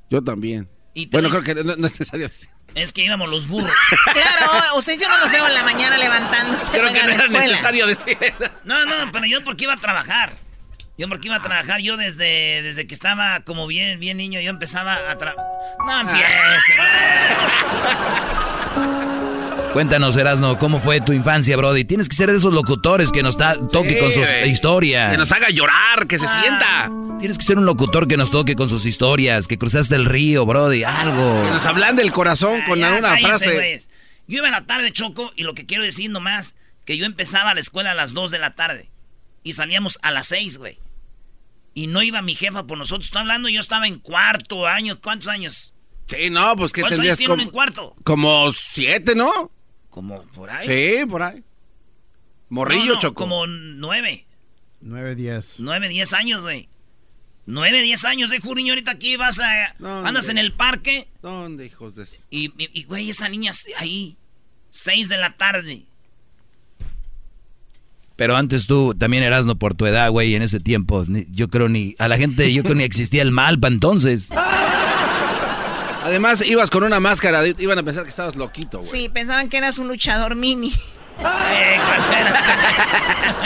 [0.10, 0.70] Yo también.
[0.94, 2.30] Y Bueno, creo que no, no es necesario.
[2.76, 3.72] Es que íbamos los burros.
[4.14, 7.04] Claro, ustedes yo no los veo en la mañana levantándose Creo para ir que a
[7.04, 7.48] no la era escuela.
[7.48, 8.18] necesario decir
[8.64, 10.34] No, no, pero yo porque iba a trabajar.
[10.98, 14.50] Yo porque iba a trabajar, yo desde, desde que estaba como bien, bien niño, yo
[14.50, 15.46] empezaba a trabajar.
[15.86, 16.30] No empiecen.
[19.74, 21.86] Cuéntanos, Erasno, ¿cómo fue tu infancia, Brody?
[21.86, 25.12] Tienes que ser de esos locutores que nos toque con sus historias.
[25.12, 26.92] Que nos haga llorar, que se sienta.
[27.20, 30.46] Tienes que ser un locutor que nos toque con sus historias, que cruzaste el río,
[30.46, 31.44] Brody, algo.
[31.44, 33.54] Que nos hablan del corazón con Ya, una frase.
[33.54, 33.90] güeyes.
[34.28, 36.56] Yo iba en la tarde, Choco, y lo que quiero decir nomás,
[36.86, 38.90] que yo empezaba la escuela a las 2 de la tarde.
[39.44, 40.80] Y salíamos a las 6, güey.
[41.76, 43.06] Y no iba mi jefa por nosotros.
[43.06, 45.00] Estoy hablando, yo estaba en cuarto año.
[45.00, 45.74] ¿Cuántos años?
[46.08, 47.96] Sí, no, pues que ¿Cuántos tendrías años como, en cuarto?
[48.04, 49.52] como siete, ¿no?
[49.90, 50.68] Como por ahí.
[51.00, 51.44] Sí, por ahí.
[52.50, 53.24] Morrillo, No, no, Choco.
[53.24, 54.26] Como nueve.
[54.82, 55.60] 9, 10.
[55.60, 56.70] Nueve, diez años, güey.
[57.46, 59.76] Nueve, diez años, de Juriño, ahorita aquí vas a...
[60.08, 61.10] andas en el parque.
[61.22, 62.24] ¿Dónde, hijos de eso?
[62.30, 64.16] Y, y, y, güey, esa niña ahí.
[64.70, 65.84] Seis de la tarde.
[68.16, 71.06] Pero antes tú también Erasno por tu edad, güey, en ese tiempo.
[71.08, 71.96] ni- yo creo ni.
[72.00, 74.30] A la gente, yo creo ni existía el mal para entonces.
[76.10, 78.90] Además, ibas con una máscara, iban a pensar que estabas loquito, güey.
[78.90, 80.72] Sí, pensaban que eras un luchador mini.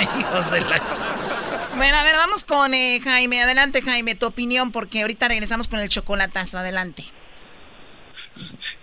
[0.01, 0.82] Hijos de la...
[1.76, 3.41] Bueno, a ver, vamos con eh, Jaime.
[3.41, 6.59] Adelante, Jaime, tu opinión, porque ahorita regresamos con el chocolatazo.
[6.59, 7.03] Adelante.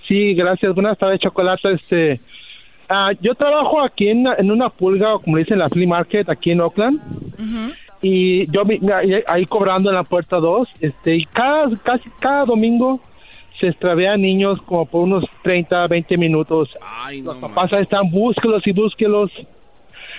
[0.08, 0.74] Sí, gracias.
[0.74, 1.72] Buenas tardes, Chocolate.
[1.74, 2.20] Este,
[2.88, 6.50] ah, yo trabajo aquí en, en una pulga, o como dicen, la flea market, aquí
[6.50, 7.00] en Oakland.
[8.02, 8.62] Y yo
[8.94, 10.68] ahí- ahí cobrando en la puerta 2.
[10.80, 13.00] Este, y cada, casi cada domingo
[13.60, 16.68] se extravían niños como por unos 30, 20 minutos.
[17.22, 19.30] Los papás están, búsquelos y búsquelos.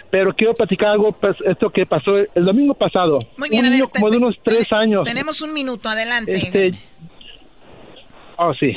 [0.10, 3.18] pero quiero platicar algo, pues, esto que pasó el domingo pasado.
[3.38, 5.04] Muy bien, un a ver, niño te- como de unos tres te- años.
[5.08, 6.34] Tenemos un minuto, adelante.
[6.36, 6.72] Este,
[8.38, 8.74] oh, sí.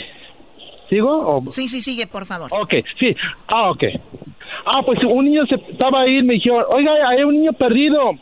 [0.88, 1.10] ¿Sigo?
[1.38, 2.48] O- Sí, sí, sigue, por favor.
[2.52, 3.16] Ok, sí.
[3.48, 3.82] Ah, ok.
[4.66, 8.12] Ah, pues un niño se estaba ahí y me dijeron, oiga, hay un niño perdido.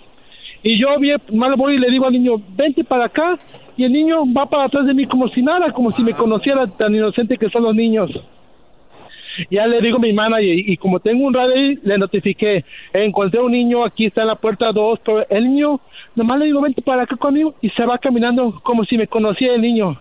[0.63, 3.39] Y yo bien, mal voy y le digo al niño, vente para acá.
[3.77, 6.67] Y el niño va para atrás de mí como si nada, como si me conociera
[6.67, 8.11] tan inocente que son los niños.
[9.51, 12.65] Ya le digo a mi hermana y, y como tengo un radio ahí, le notifiqué,
[12.93, 15.81] encontré un niño, aquí está en la puerta 2, pero el niño,
[16.15, 19.55] nomás le digo, vente para acá conmigo y se va caminando como si me conociera
[19.55, 19.99] el niño.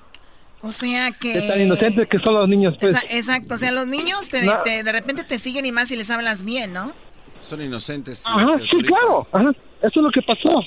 [0.62, 1.32] O sea que...
[1.38, 2.92] Es tan inocentes que son los niños, pues.
[2.94, 4.62] Esa- exacto, o sea, los niños te- No.
[4.64, 6.92] te- de repente te siguen y más si les hablas bien, ¿no?
[7.40, 8.24] Son inocentes.
[8.28, 9.26] Ajá, las sí, claro.
[9.32, 9.50] Ajá,
[9.82, 10.62] eso es lo que pasó.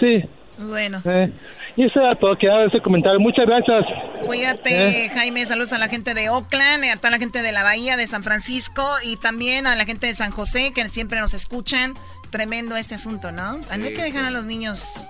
[0.00, 0.24] Sí.
[0.58, 1.00] Bueno.
[1.06, 1.30] Eh,
[1.76, 3.18] y eso era todo, quedaba ese comentario.
[3.20, 3.84] Muchas gracias.
[4.26, 5.10] Cuídate, Eh.
[5.14, 5.44] Jaime.
[5.46, 8.22] Saludos a la gente de Oakland, a toda la gente de la Bahía, de San
[8.22, 11.94] Francisco y también a la gente de San José que siempre nos escuchan.
[12.30, 13.60] Tremendo este asunto, ¿no?
[13.70, 15.04] Hay que dejar a los niños.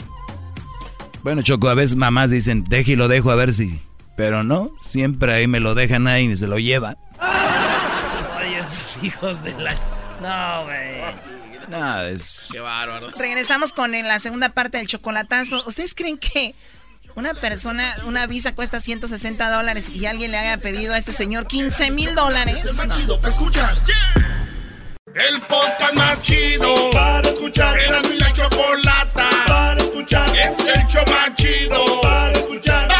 [1.23, 3.83] Bueno, Choco, a veces mamás dicen, deje y lo dejo a ver si...
[4.17, 6.97] Pero no, siempre ahí me lo dejan ahí y se lo lleva.
[7.21, 9.73] Ay, estos hijos de la...
[10.23, 11.30] No, güey.
[11.71, 12.49] Nada, es...
[12.53, 13.11] Qué bárbaro.
[13.11, 15.63] Regresamos con en la segunda parte del chocolatazo.
[15.67, 16.55] ¿Ustedes creen que
[17.15, 21.47] una persona, una visa cuesta 160 dólares y alguien le haya pedido a este señor
[21.47, 22.65] 15 mil dólares?
[22.75, 23.21] No.
[23.29, 23.79] escuchar.
[25.15, 27.79] El podcast más chido para escuchar.
[27.79, 30.29] Era mi la chocolata para escuchar.
[30.37, 33.00] Es el show más chido para escuchar.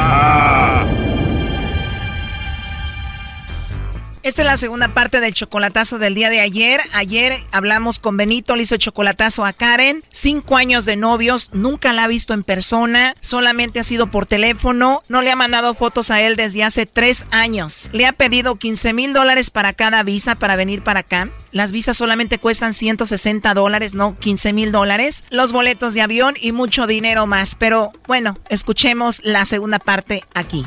[4.23, 6.79] Esta es la segunda parte del chocolatazo del día de ayer.
[6.93, 10.03] Ayer hablamos con Benito, le hizo chocolatazo a Karen.
[10.11, 15.01] Cinco años de novios, nunca la ha visto en persona, solamente ha sido por teléfono.
[15.09, 17.89] No le ha mandado fotos a él desde hace tres años.
[17.93, 21.31] Le ha pedido 15 mil dólares para cada visa para venir para acá.
[21.51, 25.23] Las visas solamente cuestan 160 dólares, no 15 mil dólares.
[25.31, 27.55] Los boletos de avión y mucho dinero más.
[27.55, 30.63] Pero bueno, escuchemos la segunda parte aquí.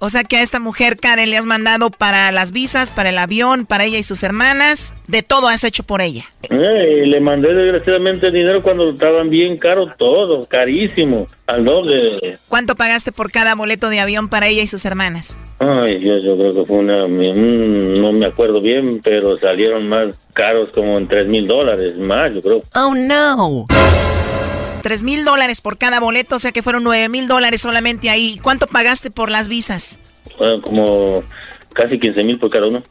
[0.00, 3.18] O sea que a esta mujer, Karen, le has mandado para las visas, para el
[3.18, 4.94] avión, para ella y sus hermanas.
[5.06, 6.24] De todo has hecho por ella.
[6.50, 12.38] Eh, le mandé desgraciadamente dinero cuando estaban bien caros todo, carísimo, al doble.
[12.48, 15.36] ¿Cuánto pagaste por cada boleto de avión para ella y sus hermanas?
[15.58, 20.08] Ay, Dios, yo creo que fue una, mm, no me acuerdo bien, pero salieron más
[20.32, 22.62] caros como en tres mil dólares más, yo creo.
[22.74, 23.66] Oh, no.
[24.82, 28.38] Tres mil dólares por cada boleto, o sea que fueron nueve mil dólares solamente ahí.
[28.42, 29.98] ¿Cuánto pagaste por las visas?
[30.62, 31.24] Como
[31.74, 32.82] casi 15 mil por cada uno.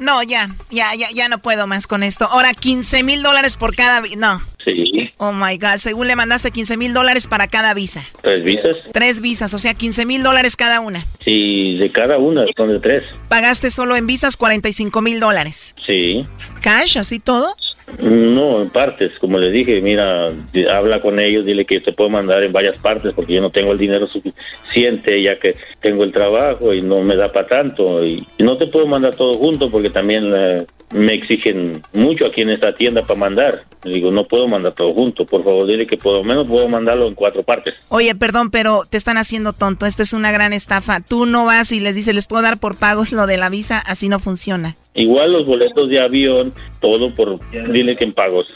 [0.00, 2.24] No, ya, ya, ya, ya no puedo más con esto.
[2.28, 4.02] Ahora, 15 mil dólares por cada...
[4.16, 4.42] No.
[4.64, 5.76] Sí, Oh, my God.
[5.76, 8.02] Según le mandaste 15 mil dólares para cada visa.
[8.20, 8.76] tres visas.
[8.92, 11.04] Tres visas, o sea, 15 mil dólares cada una.
[11.24, 13.04] Sí, de cada una, son de tres.
[13.28, 15.76] Pagaste solo en visas 45 mil dólares.
[15.86, 16.26] Sí.
[16.62, 17.54] ¿Cash, así todo?
[17.98, 20.32] No, en partes, como les dije, mira,
[20.72, 23.72] habla con ellos, dile que te puedo mandar en varias partes porque yo no tengo
[23.72, 28.24] el dinero suficiente ya que tengo el trabajo y no me da para tanto y,
[28.38, 32.50] y no te puedo mandar todo junto porque también eh, me exigen mucho aquí en
[32.50, 33.64] esta tienda para mandar.
[33.82, 36.68] Le digo, no puedo mandar todo junto, por favor, dile que por lo menos puedo
[36.68, 37.74] mandarlo en cuatro partes.
[37.88, 39.86] Oye, perdón, pero te están haciendo tonto.
[39.86, 41.00] Esta es una gran estafa.
[41.00, 43.78] Tú no vas y les dices, les puedo dar por pagos lo de la visa.
[43.78, 44.76] Así no funciona.
[44.94, 47.38] Igual los boletos de avión, todo por,
[47.72, 48.46] dile que en pagos.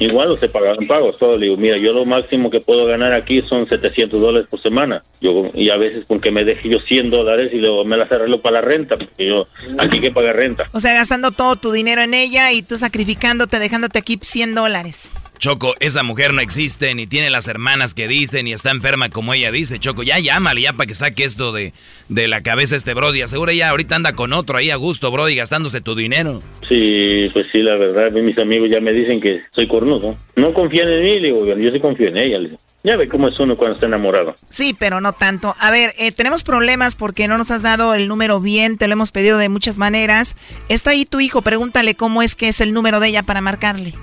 [0.00, 1.36] Igual los he pagado en pagos, todo.
[1.36, 5.02] Le digo, mira, yo lo máximo que puedo ganar aquí son 700 dólares por semana.
[5.20, 8.10] Yo Y a veces con que me deje yo 100 dólares y luego me las
[8.10, 9.46] arreglo para la renta, porque yo
[9.78, 10.64] aquí que pagar renta.
[10.72, 15.14] O sea, gastando todo tu dinero en ella y tú sacrificándote, dejándote aquí 100 dólares.
[15.40, 19.32] Choco, esa mujer no existe, ni tiene las hermanas que dicen, ni está enferma como
[19.32, 19.78] ella dice.
[19.78, 21.72] Choco, ya llámale ya para que saque esto de,
[22.10, 23.22] de la cabeza este Brody.
[23.22, 26.42] Asegura ya ahorita anda con otro ahí a gusto, Brody, gastándose tu dinero.
[26.68, 30.14] Sí, pues sí, la verdad, mis amigos ya me dicen que soy cornudo.
[30.36, 32.38] No confían en mí, le digo, yo sí confío en ella.
[32.38, 32.60] le digo.
[32.84, 34.34] Ya ve cómo es uno cuando está enamorado.
[34.50, 35.54] Sí, pero no tanto.
[35.58, 38.92] A ver, eh, tenemos problemas porque no nos has dado el número bien, te lo
[38.92, 40.36] hemos pedido de muchas maneras.
[40.68, 43.94] Está ahí tu hijo, pregúntale cómo es que es el número de ella para marcarle.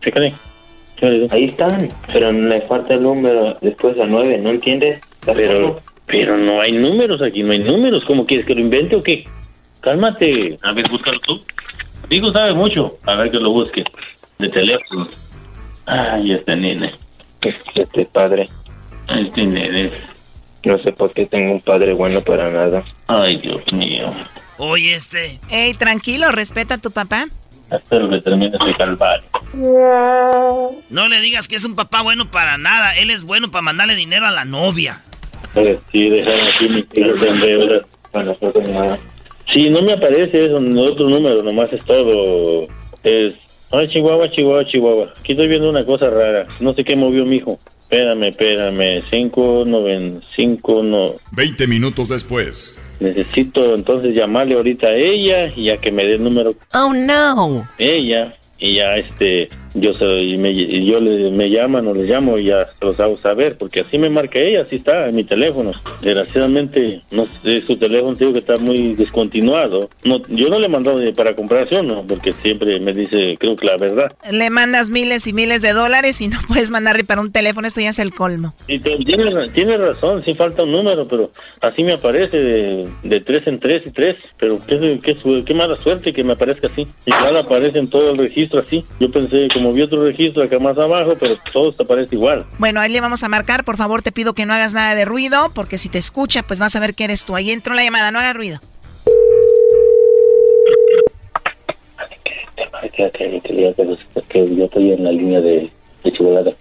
[0.00, 0.32] Fíjate.
[1.30, 5.00] Ahí están, pero me falta el número después a nueve, ¿no entiendes?
[5.24, 8.04] Pero, pero no hay números aquí, no hay números.
[8.04, 9.26] ¿Cómo quieres que lo invente o qué?
[9.80, 10.58] Cálmate.
[10.62, 11.40] A ver, búscalo tú.
[12.10, 12.98] Hijo sabe mucho.
[13.04, 13.84] A ver que lo busque.
[14.38, 15.06] De teléfono.
[15.86, 16.92] Ay, este nene.
[17.74, 18.48] Este padre.
[19.08, 19.92] Este nene.
[20.64, 22.84] No sé por qué tengo un padre bueno para nada.
[23.06, 24.12] Ay, Dios mío.
[24.58, 25.38] Oye, este.
[25.50, 27.28] Ey, tranquilo, respeta a tu papá.
[27.70, 29.28] Espero que termine ese calvario.
[30.90, 32.96] No le digas que es un papá bueno para nada.
[32.96, 35.02] Él es bueno para mandarle dinero a la novia.
[35.92, 37.80] Sí, dejar aquí mis hijos en deuda.
[38.12, 38.36] Bueno,
[38.72, 38.98] nada.
[39.52, 42.66] Sí, no me aparece eso otro número, nomás es todo.
[43.02, 43.34] Es.
[43.70, 45.12] Ay, Chihuahua, Chihuahua, Chihuahua.
[45.18, 46.46] Aquí estoy viendo una cosa rara.
[46.60, 47.58] No sé qué movió mi hijo.
[47.90, 49.02] Espérame, espérame.
[49.08, 51.12] 5, 9, 5, no.
[51.32, 52.78] 20 minutos después.
[53.00, 56.54] Necesito entonces llamarle ahorita a ella y a que me dé el número.
[56.74, 57.66] Oh, no.
[57.78, 59.48] Ella y ya este
[59.80, 60.54] yo soy me,
[60.84, 63.98] yo le, me llaman o le llamo y ya se los hago saber porque así
[63.98, 65.72] me marca ella así está en mi teléfono.
[66.02, 69.88] Desgraciadamente no sé su teléfono digo que está muy descontinuado.
[70.04, 73.66] No yo no le he mandado para comparación no porque siempre me dice creo que
[73.66, 74.12] la verdad.
[74.30, 77.80] Le mandas miles y miles de dólares y no puedes mandarle para un teléfono, esto
[77.80, 78.54] ya es el colmo.
[78.66, 83.20] y te- tiene, tiene razón sí falta un número pero así me aparece de, de
[83.20, 84.16] tres en tres y tres.
[84.38, 86.86] Pero qué, qué, qué mala suerte que me aparezca así.
[87.06, 88.84] Igual aparece en todo el registro así.
[89.00, 92.80] Yo pensé como vi otro registro acá más abajo pero todo te aparece igual Bueno,
[92.80, 93.64] ahí le vamos a marcar.
[93.64, 96.60] Por favor, te pido que no hagas nada de ruido, porque si te escucha, pues
[96.60, 97.34] vas a ver que eres tú.
[97.34, 98.60] Ahí entró la llamada, no hagas ruido.
[104.28, 105.70] que, yo estoy en la línea de,
[106.04, 106.56] de.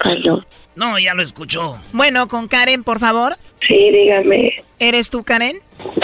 [0.00, 0.44] Aló.
[0.74, 1.76] No, ya lo escuchó.
[1.92, 3.36] Bueno, con Karen, por favor.
[3.66, 4.64] Sí, dígame.
[4.78, 5.56] ¿Eres tú, Karen?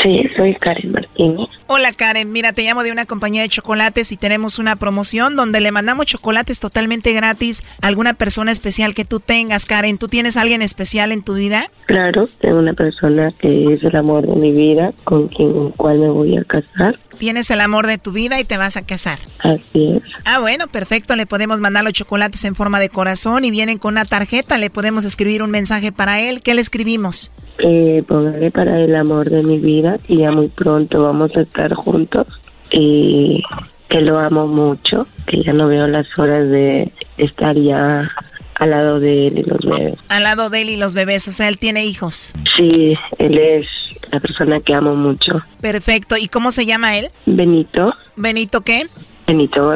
[0.03, 1.49] Sí, soy Karen Martínez.
[1.67, 2.33] Hola, Karen.
[2.33, 6.07] Mira, te llamo de una compañía de chocolates y tenemos una promoción donde le mandamos
[6.07, 9.99] chocolates totalmente gratis a alguna persona especial que tú tengas, Karen.
[9.99, 11.71] ¿Tú tienes a alguien especial en tu vida?
[11.87, 16.09] Claro, tengo una persona que es el amor de mi vida, con quien cual me
[16.09, 16.99] voy a casar.
[17.19, 19.19] Tienes el amor de tu vida y te vas a casar.
[19.39, 20.03] Así es.
[20.25, 21.15] Ah, bueno, perfecto.
[21.15, 24.59] Le podemos mandar los chocolates en forma de corazón y vienen con una tarjeta.
[24.59, 26.43] Le podemos escribir un mensaje para él.
[26.43, 27.31] ¿Qué le escribimos?
[27.59, 31.73] Eh, póngale para el amor de mi vida y ya muy pronto vamos a estar
[31.75, 32.27] juntos
[32.71, 33.43] y
[33.89, 38.11] que lo amo mucho, que ya no veo las horas de estar ya
[38.57, 39.95] al lado de él y los bebés.
[40.09, 42.33] Al lado de él y los bebés, o sea, él tiene hijos.
[42.57, 43.67] Sí, él es
[44.11, 45.43] la persona que amo mucho.
[45.61, 46.17] Perfecto.
[46.17, 47.11] ¿Y cómo se llama él?
[47.27, 48.87] Benito, Benito, ¿qué?
[49.27, 49.75] Benito,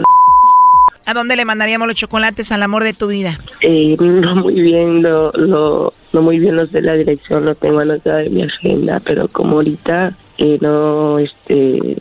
[1.08, 3.38] ¿A dónde le mandaríamos los chocolates al amor de tu vida?
[3.62, 7.80] eh, no muy bien lo, lo, no muy bien lo sé la dirección, lo tengo
[7.80, 11.96] anotado en mi agenda, pero como ahorita eh, no, este,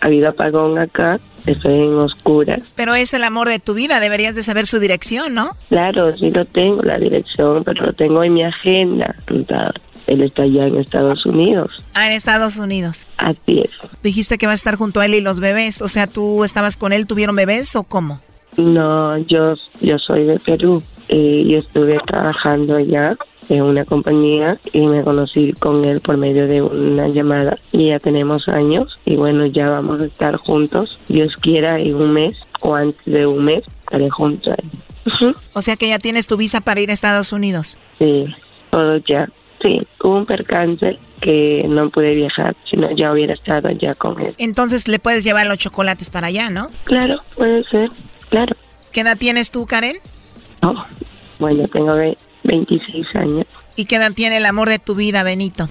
[0.00, 2.72] ha habido apagón acá, estoy en oscuras.
[2.76, 5.50] Pero es el amor de tu vida, deberías de saber su dirección, ¿no?
[5.68, 9.14] Claro, sí lo tengo, la dirección, pero lo tengo en mi agenda.
[10.06, 11.84] Él está allá en Estados Unidos.
[11.92, 13.06] Ah, en Estados Unidos.
[13.18, 13.72] Así es.
[14.02, 16.78] Dijiste que va a estar junto a él y los bebés, o sea, ¿tú estabas
[16.78, 18.22] con él, tuvieron bebés o cómo?
[18.56, 23.16] No, yo, yo soy de Perú eh, y estuve trabajando allá
[23.48, 27.98] en una compañía y me conocí con él por medio de una llamada y ya
[27.98, 30.98] tenemos años y bueno, ya vamos a estar juntos.
[31.08, 35.34] Dios quiera en un mes o antes de un mes estaré junto a él.
[35.54, 37.78] O sea que ya tienes tu visa para ir a Estados Unidos.
[37.98, 38.26] Sí,
[38.70, 39.28] todo ya.
[39.62, 44.34] Sí, hubo un percance que no pude viajar, sino ya hubiera estado allá con él.
[44.38, 46.68] Entonces le puedes llevar los chocolates para allá, ¿no?
[46.84, 47.88] Claro, puede ser,
[48.30, 48.54] claro.
[48.92, 49.96] ¿Qué edad tienes tú, Karen?
[50.62, 50.74] Oh,
[51.38, 53.46] bueno, tengo ve- 26 años.
[53.76, 55.68] ¿Y qué edad tiene el amor de tu vida, Benito?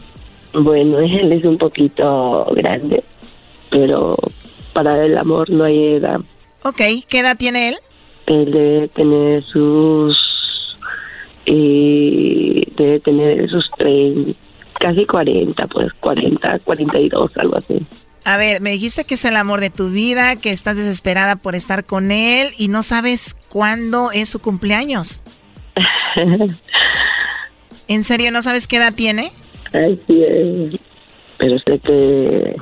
[0.53, 3.03] Bueno, él es un poquito grande,
[3.71, 4.15] pero
[4.73, 6.19] para el amor no hay edad.
[6.63, 7.75] Ok, ¿qué edad tiene él?
[8.27, 10.17] Él debe tener sus...
[11.45, 14.31] eh, debe tener sus 30,
[14.79, 17.85] casi 40, pues 40, 42, algo así.
[18.25, 21.53] A ver, me dijiste que es el amor de tu vida, que estás desesperada por
[21.53, 25.21] estar con él y no sabes cuándo es su cumpleaños.
[27.87, 29.31] ¿En serio no sabes qué edad tiene?
[29.67, 30.81] Así es.
[31.37, 32.55] Pero sé que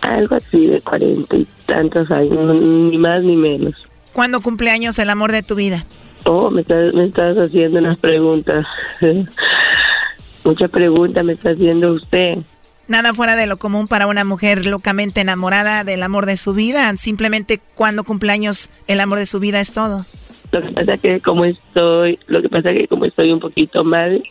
[0.00, 3.86] algo así de 40 y tantos años, ni más ni menos.
[4.14, 5.84] ¿Cuándo cumpleaños el amor de tu vida?
[6.24, 8.66] Oh, me estás, me estás haciendo unas preguntas.
[10.44, 12.38] Muchas preguntas me está haciendo usted.
[12.92, 16.94] Nada fuera de lo común para una mujer locamente enamorada del amor de su vida.
[16.98, 20.04] Simplemente cuando cumpleaños el amor de su vida es todo.
[20.50, 24.22] Lo que pasa que como estoy, lo que pasa que como estoy un poquito mal,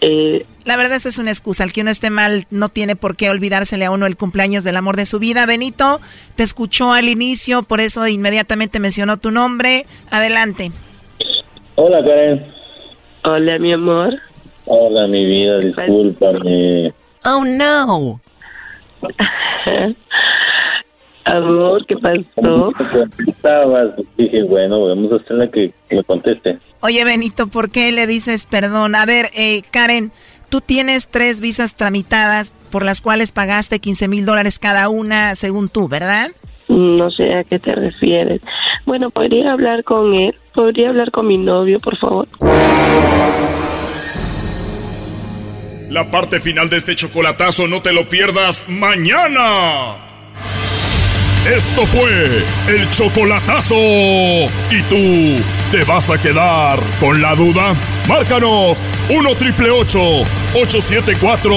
[0.00, 1.64] eh, La verdad esa es una excusa.
[1.64, 4.76] El que uno esté mal no tiene por qué olvidársele a uno el cumpleaños del
[4.76, 5.44] amor de su vida.
[5.44, 6.00] Benito,
[6.34, 9.84] te escuchó al inicio, por eso inmediatamente mencionó tu nombre.
[10.10, 10.72] Adelante.
[11.74, 12.46] Hola, Karen.
[13.24, 14.14] Hola, mi amor.
[14.64, 16.94] Hola, mi vida, discúlpame.
[17.24, 18.20] Oh, no.
[21.24, 22.72] Amor, ¿qué pasó?
[23.26, 26.58] Estabas, dije, bueno, vamos a hacerle que me conteste.
[26.80, 28.94] Oye, Benito, ¿por qué le dices perdón?
[28.94, 30.10] A ver, eh, Karen,
[30.48, 35.68] tú tienes tres visas tramitadas por las cuales pagaste 15 mil dólares cada una, según
[35.68, 36.30] tú, ¿verdad?
[36.68, 38.40] No sé a qué te refieres.
[38.86, 42.28] Bueno, podría hablar con él, podría hablar con mi novio, por favor.
[45.90, 49.96] La parte final de este chocolatazo no te lo pierdas mañana.
[51.46, 53.74] Esto fue el chocolatazo.
[53.74, 57.74] ¿Y tú te vas a quedar con la duda?
[58.06, 61.50] Márcanos 1 triple 874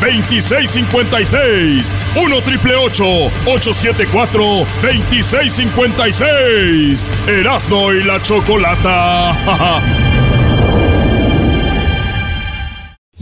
[0.00, 1.94] 2656.
[2.16, 7.08] 1 triple 874 2656.
[7.28, 9.94] Erasno y la chocolata.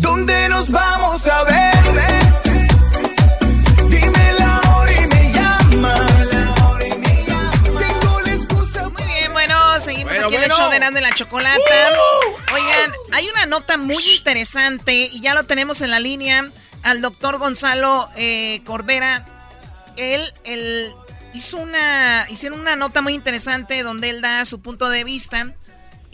[0.05, 1.75] ¿Dónde nos vamos a ver?
[9.81, 11.59] seguimos aquí en el show de Nando en la Chocolata.
[12.53, 16.49] Oigan, hay una nota muy interesante y ya lo tenemos en la línea
[16.83, 19.25] al doctor Gonzalo eh, Corbera.
[19.97, 20.93] Él, él
[21.33, 25.55] hizo una, hicieron una nota muy interesante donde él da su punto de vista.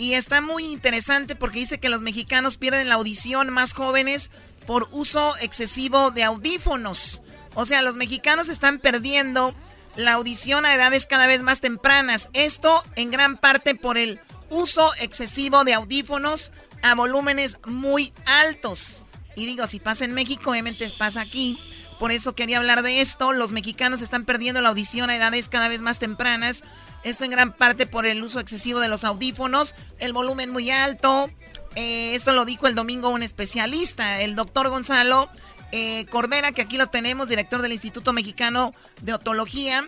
[0.00, 4.30] Y está muy interesante porque dice que los mexicanos pierden la audición más jóvenes
[4.66, 7.20] por uso excesivo de audífonos.
[7.52, 9.54] O sea, los mexicanos están perdiendo
[9.96, 12.30] la audición a edades cada vez más tempranas.
[12.32, 19.04] Esto en gran parte por el uso excesivo de audífonos a volúmenes muy altos.
[19.36, 21.58] Y digo, si pasa en México, obviamente pasa aquí.
[22.00, 23.34] Por eso quería hablar de esto.
[23.34, 26.64] Los mexicanos están perdiendo la audición a edades cada vez más tempranas.
[27.04, 31.30] Esto en gran parte por el uso excesivo de los audífonos, el volumen muy alto.
[31.76, 35.28] Eh, esto lo dijo el domingo un especialista, el doctor Gonzalo
[35.72, 38.72] eh, Corbera, que aquí lo tenemos, director del Instituto Mexicano
[39.02, 39.86] de Otología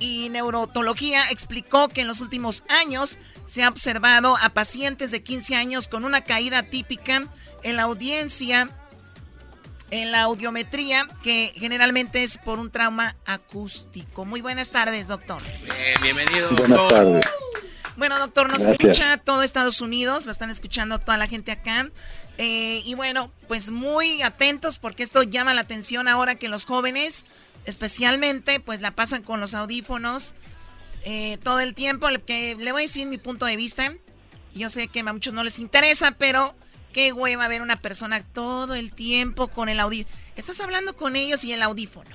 [0.00, 5.54] y Neurotología, explicó que en los últimos años se ha observado a pacientes de 15
[5.54, 7.22] años con una caída típica
[7.62, 8.68] en la audiencia,
[9.90, 14.24] en la audiometría, que generalmente es por un trauma acústico.
[14.24, 15.42] Muy buenas tardes, doctor.
[16.02, 16.68] bienvenido, doctor.
[16.68, 17.26] Buenas tardes.
[17.96, 21.90] Bueno, doctor, nos escucha todo Estados Unidos, lo están escuchando toda la gente acá.
[22.36, 27.24] Eh, y bueno, pues muy atentos porque esto llama la atención ahora que los jóvenes,
[27.64, 30.34] especialmente, pues la pasan con los audífonos
[31.04, 32.06] eh, todo el tiempo.
[32.26, 33.94] Que le voy a decir mi punto de vista.
[34.54, 36.54] Yo sé que a muchos no les interesa, pero
[36.96, 40.16] qué hueva ver una persona todo el tiempo con el audífono.
[40.34, 42.08] Estás hablando con ellos y el audífono.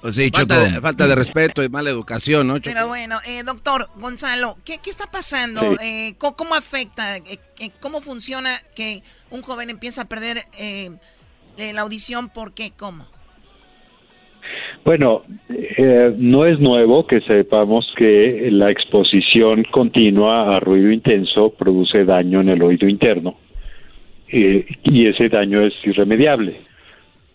[0.00, 2.58] Pues sí, falta, de, falta de respeto y mala educación, ¿no?
[2.64, 5.76] Pero bueno, eh, doctor Gonzalo, ¿qué, qué está pasando?
[5.82, 7.18] Eh, ¿cómo, afecta?
[7.18, 10.44] Eh, ¿Cómo funciona que un joven empieza a perder
[11.58, 12.30] la audición?
[12.30, 12.72] ¿Por qué?
[12.74, 13.04] ¿Cómo?
[14.82, 15.24] Bueno,
[16.16, 22.48] no es nuevo que sepamos que la exposición continua a ruido intenso produce daño en
[22.48, 23.36] el oído interno
[24.32, 26.70] y ese daño es irremediable.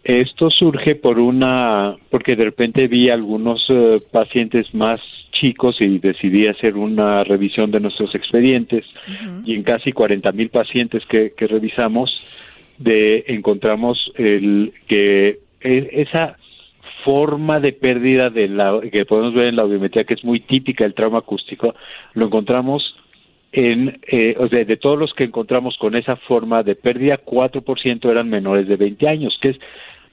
[0.06, 6.46] Esto surge por una, porque de repente vi algunos eh, pacientes más chicos y decidí
[6.46, 8.86] hacer una revisión de nuestros expedientes
[9.44, 12.40] y en casi 40 mil pacientes que, revisamos
[12.78, 16.38] de, encontramos el que e, esa
[17.04, 20.84] forma de pérdida de la que podemos ver en la audiometría que es muy típica
[20.84, 21.74] del trauma acústico
[22.14, 22.96] lo encontramos
[23.56, 28.12] en, eh, o sea, de todos los que encontramos con esa forma de pérdida, 4%
[28.12, 29.58] eran menores de 20 años, que es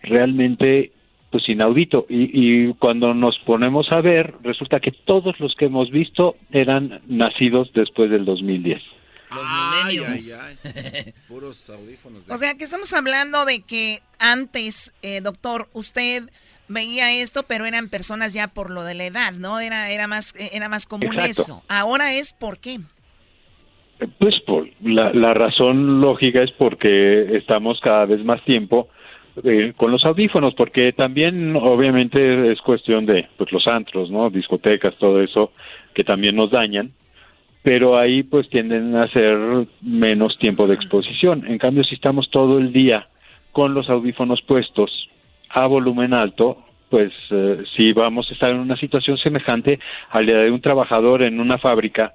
[0.03, 0.93] realmente
[1.31, 5.91] pues inaudito y, y, cuando nos ponemos a ver resulta que todos los que hemos
[5.91, 8.83] visto eran nacidos después del 2010.
[9.31, 9.43] Los
[11.29, 12.29] Puros audífonos.
[12.29, 16.25] O sea que estamos hablando de que antes, eh, doctor, usted
[16.69, 19.59] veía esto, pero eran personas ya por lo de la edad, ¿no?
[19.59, 21.63] Era, era, más, era más común eso.
[21.69, 22.79] Ahora es por qué.
[24.19, 28.89] Pues por la, la razón lógica es porque estamos cada vez más tiempo
[29.45, 34.29] eh, con los audífonos, porque también obviamente es cuestión de pues, los antros, ¿no?
[34.29, 35.53] Discotecas, todo eso,
[35.95, 36.93] que también nos dañan,
[37.63, 41.45] pero ahí pues tienden a ser menos tiempo de exposición.
[41.47, 43.09] En cambio, si estamos todo el día
[43.53, 45.09] con los audífonos puestos
[45.49, 46.59] a volumen alto,
[46.91, 49.79] pues eh, si vamos a estar en una situación semejante
[50.11, 52.13] al de un trabajador en una fábrica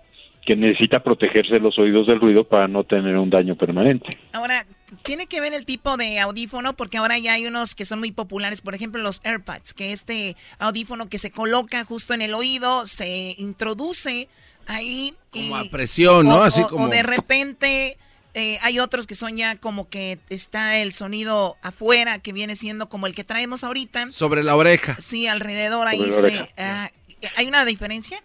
[0.47, 4.07] que necesita protegerse los oídos del ruido para no tener un daño permanente.
[4.31, 4.65] Ahora,
[5.03, 8.13] tiene que ver el tipo de audífono porque ahora ya hay unos que son muy
[8.13, 12.85] populares, por ejemplo los AirPods, que este audífono que se coloca justo en el oído,
[12.85, 14.29] se introduce
[14.67, 15.13] ahí.
[15.31, 16.41] Como a presión, ¿no?
[16.41, 16.85] Así como...
[16.85, 17.97] O de repente
[18.33, 22.87] Eh, hay otros que son ya como que está el sonido afuera, que viene siendo
[22.87, 24.11] como el que traemos ahorita.
[24.11, 24.95] Sobre la oreja.
[24.99, 26.47] Sí, alrededor ahí se...
[26.55, 26.91] Ah,
[27.35, 28.21] ¿Hay una diferencia?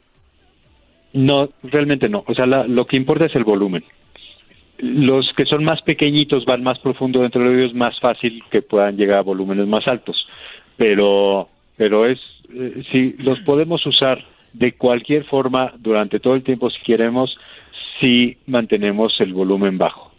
[1.12, 2.24] No, realmente no.
[2.26, 3.84] O sea, lo que importa es el volumen.
[4.78, 8.62] Los que son más pequeñitos van más profundo dentro del oído, es más fácil que
[8.62, 10.26] puedan llegar a volúmenes más altos.
[10.76, 12.18] Pero, pero es,
[12.52, 17.38] eh, si los podemos usar de cualquier forma durante todo el tiempo si queremos,
[18.00, 20.12] si mantenemos el volumen bajo.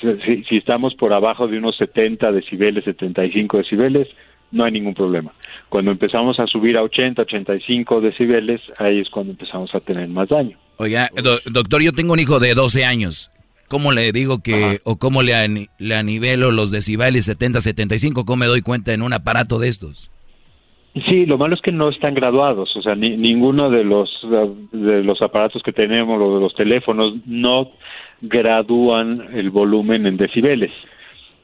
[0.00, 4.08] Si, si, estamos por abajo de unos 70 decibeles, 75 decibeles,
[4.52, 5.32] no hay ningún problema.
[5.68, 10.28] Cuando empezamos a subir a 80, 85 decibeles, ahí es cuando empezamos a tener más
[10.28, 10.56] daño.
[10.76, 11.08] Oiga,
[11.46, 13.30] doctor, yo tengo un hijo de 12 años.
[13.68, 18.24] ¿Cómo le digo que, o cómo le, le anivelo los decibeles 70, 75?
[18.24, 20.10] ¿Cómo me doy cuenta en un aparato de estos?
[21.08, 24.10] Sí, lo malo es que no están graduados, o sea, ni, ninguno de los
[24.72, 27.70] de los aparatos que tenemos, o de los teléfonos, no
[28.20, 30.72] gradúan el volumen en decibeles.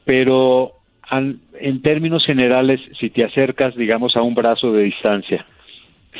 [0.03, 0.73] Pero
[1.11, 5.45] en términos generales, si te acercas, digamos, a un brazo de distancia,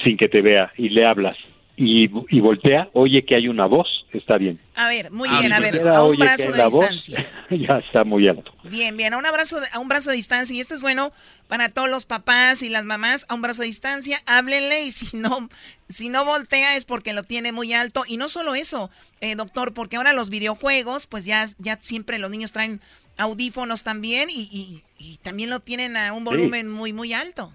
[0.04, 1.38] sin que te vea, y le hablas,
[1.80, 4.60] y, voltea, oye que hay una voz, está bien.
[4.74, 7.32] A ver, muy bien, a ver, a un brazo de distancia.
[7.52, 8.52] ya está muy alto.
[8.64, 11.12] Bien, bien, a un, abrazo a un brazo de distancia, y esto es bueno
[11.48, 15.16] para todos los papás y las mamás, a un brazo de distancia, háblenle y si
[15.18, 15.50] no,
[15.88, 18.06] si no voltea es porque lo tiene muy alto.
[18.08, 18.90] Y no solo eso,
[19.22, 22.82] eh, doctor, porque ahora los videojuegos, pues ya, ya siempre los niños traen
[23.18, 24.82] audífonos también y,
[25.22, 27.54] también lo tienen a un volumen muy, muy alto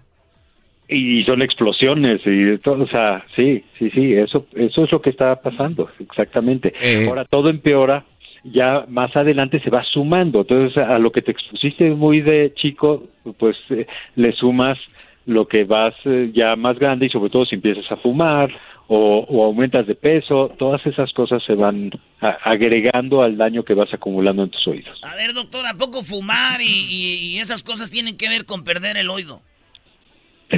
[0.87, 5.09] y son explosiones y todo, o sea, sí, sí, sí, eso, eso es lo que
[5.09, 6.73] está pasando, exactamente.
[6.81, 7.07] Eh.
[7.07, 8.05] Ahora todo empeora,
[8.43, 13.03] ya más adelante se va sumando, entonces a lo que te expusiste muy de chico,
[13.37, 14.77] pues eh, le sumas
[15.25, 18.51] lo que vas eh, ya más grande y sobre todo si empiezas a fumar
[18.89, 21.89] o, aumentas de peso, todas esas cosas se van
[22.19, 24.99] agregando al daño que vas acumulando en tus oídos.
[25.03, 29.09] A ver, doctor, ¿a poco fumar y esas cosas tienen que ver con perder el
[29.09, 29.41] oído?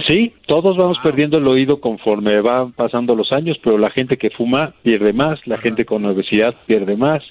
[0.08, 4.30] Sí, todos vamos perdiendo el oído conforme van pasando los años, pero la gente que
[4.30, 7.24] fuma pierde más, la gente con obesidad pierde más.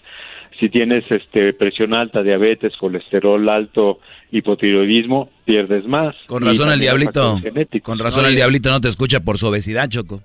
[0.58, 3.98] Si tienes este presión alta, diabetes, colesterol alto,
[4.30, 6.14] hipotiroidismo, pierdes más.
[6.26, 7.38] Con razón el diablito.
[7.82, 10.22] Con razón el diablito no te escucha por su obesidad, Choco.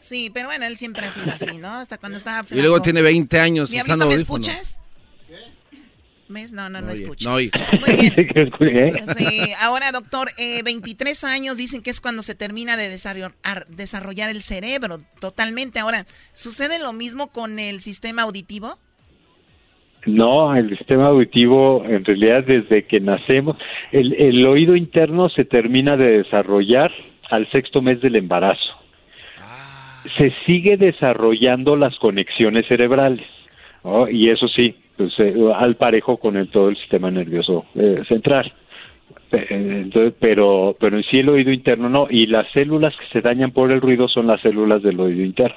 [0.00, 1.74] Sí, pero bueno, él siempre ha sido así, ¿no?
[1.74, 4.78] Hasta cuando estaba Y luego tiene 20 años usando ¿me escuchas?
[6.52, 7.28] No, no, no, escucho.
[7.28, 9.06] No, Muy bien.
[9.06, 14.40] sí, ahora, doctor, eh, 23 años dicen que es cuando se termina de desarrollar el
[14.40, 15.78] cerebro totalmente.
[15.78, 18.78] Ahora, ¿sucede lo mismo con el sistema auditivo?
[20.06, 23.56] No, el sistema auditivo, en realidad, desde que nacemos,
[23.92, 26.90] el, el oído interno se termina de desarrollar
[27.30, 28.78] al sexto mes del embarazo.
[30.16, 33.26] Se sigue desarrollando las conexiones cerebrales.
[34.10, 38.52] Y eso sí, pues, eh, al parejo con el, todo el sistema nervioso eh, central.
[39.30, 43.50] Entonces, pero, pero en sí el oído interno no, y las células que se dañan
[43.50, 45.56] por el ruido son las células del oído interno.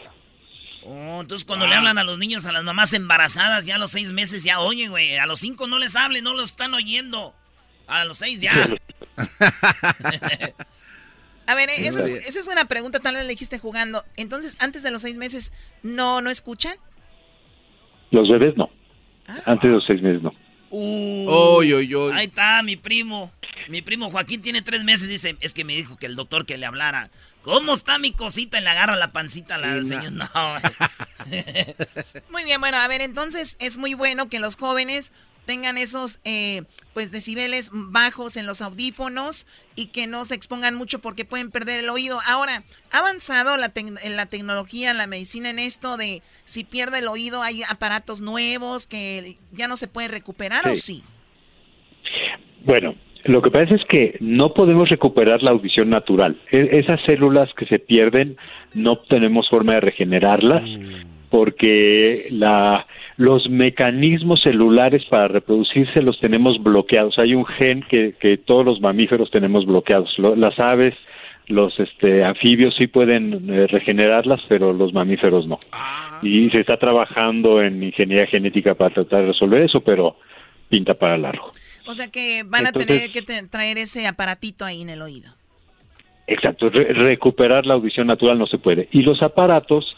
[0.88, 3.92] Oh, entonces cuando le hablan a los niños, a las mamás embarazadas, ya a los
[3.92, 5.18] seis meses ya oyen, güey.
[5.18, 7.34] A los cinco no les hablen, no lo están oyendo.
[7.88, 8.54] A los seis ya.
[11.48, 14.04] a ver, esa es, esa es buena pregunta, tal vez le dijiste jugando.
[14.16, 15.52] Entonces, antes de los seis meses,
[15.84, 16.78] ¿no, no escuchan?
[18.12, 18.70] Los bebés no.
[19.28, 19.42] Ah.
[19.46, 20.34] Antes de los seis meses no.
[20.70, 21.62] Uh,
[22.14, 23.32] Ahí está mi primo.
[23.70, 25.08] Mi primo Joaquín tiene tres meses.
[25.08, 27.10] Dice, es que me dijo que el doctor que le hablara.
[27.42, 28.60] ¿Cómo está mi cosita?
[28.60, 30.10] Y le agarra la pancita a la señora.
[30.10, 30.30] No.
[32.32, 35.14] muy bien, bueno, a ver, entonces es muy bueno que los jóvenes
[35.46, 36.64] tengan esos eh,
[36.94, 41.80] pues decibeles bajos en los audífonos y que no se expongan mucho porque pueden perder
[41.80, 42.20] el oído.
[42.26, 47.08] Ahora, ¿ha avanzado la en la tecnología, la medicina en esto de si pierde el
[47.08, 51.04] oído hay aparatos nuevos que ya no se pueden recuperar o sí?
[52.64, 52.96] Bueno,
[53.26, 56.38] lo que pasa es que no podemos recuperar la audición natural.
[56.52, 58.38] E, esas células que se pierden
[58.74, 61.30] no tenemos forma de regenerarlas mm.
[61.30, 62.86] porque la
[63.18, 67.18] los mecanismos celulares para reproducirse los tenemos bloqueados.
[67.18, 70.14] Hay un gen que, que todos los mamíferos tenemos bloqueados.
[70.18, 70.94] las aves,
[71.48, 75.58] los este, anfibios sí pueden eh, regenerarlas, pero los mamíferos no.
[75.72, 76.20] Ah.
[76.24, 80.18] Y se está trabajando en ingeniería genética para tratar de resolver eso, pero
[80.68, 81.52] pinta para largo.
[81.88, 85.30] O sea que van a tener que traer ese aparatito ahí en el oído.
[86.28, 88.90] Exacto, recuperar la audición natural no se puede.
[88.92, 89.96] Y los aparatos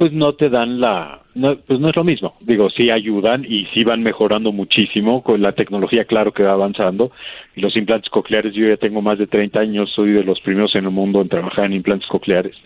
[0.00, 1.20] pues no te dan la,
[1.66, 2.34] pues no es lo mismo.
[2.40, 7.12] Digo, sí ayudan y sí van mejorando muchísimo con la tecnología, claro que va avanzando.
[7.54, 10.74] Y los implantes cocleares, yo ya tengo más de 30 años, soy de los primeros
[10.74, 12.56] en el mundo en trabajar en implantes cocleares.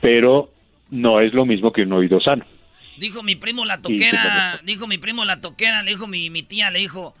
[0.00, 0.50] Pero
[0.90, 2.44] no es lo mismo que un oído sano.
[2.98, 6.72] Dijo mi primo la toquera, dijo mi primo la toquera, le dijo mi, mi tía,
[6.72, 7.14] le dijo,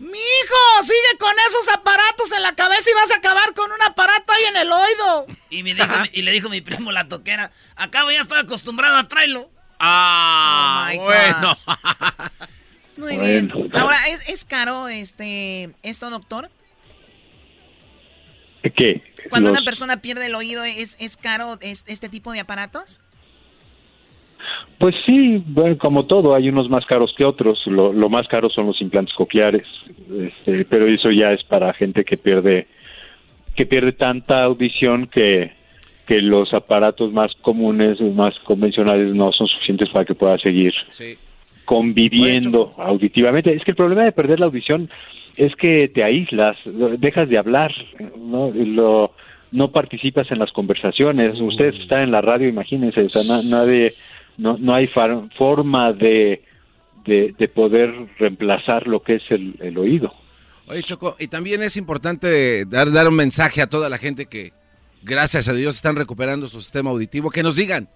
[0.00, 3.82] mi hijo, sigue con esos aparatos en la cabeza y vas a acabar con un
[3.82, 5.26] aparato ahí en el oído.
[5.50, 9.06] Y, me dijo, y le dijo mi primo la toquera, acabo ya estoy acostumbrado a
[9.08, 9.50] traerlo.
[9.78, 11.58] Ah, Oh, bueno.
[12.96, 13.52] Muy bien.
[13.74, 16.50] Ahora, ¿es, es caro este esto, doctor?
[18.76, 19.02] ¿Qué?
[19.30, 23.00] Cuando Los- una persona pierde el oído, ¿es, es caro es- este tipo de aparatos?
[24.78, 27.66] Pues sí, bueno, como todo, hay unos más caros que otros.
[27.66, 29.66] Lo, lo más caro son los implantes cocleares,
[30.18, 32.66] este, pero eso ya es para gente que pierde
[33.56, 35.50] que pierde tanta audición que,
[36.06, 40.72] que los aparatos más comunes, más convencionales, no son suficientes para que pueda seguir
[41.64, 43.52] conviviendo auditivamente.
[43.52, 44.88] Es que el problema de perder la audición
[45.36, 46.56] es que te aíslas,
[46.98, 47.72] dejas de hablar,
[48.18, 49.12] no, Lo-
[49.52, 51.40] no participas en las conversaciones.
[51.40, 53.94] Ustedes están en la radio, imagínense, o sea, na- nadie,
[54.40, 56.42] no, no hay far- forma de,
[57.04, 60.12] de, de poder reemplazar lo que es el, el oído.
[60.66, 64.52] Oye, Choco, y también es importante dar, dar un mensaje a toda la gente que,
[65.02, 67.30] gracias a Dios, están recuperando su sistema auditivo.
[67.30, 67.88] Que nos digan,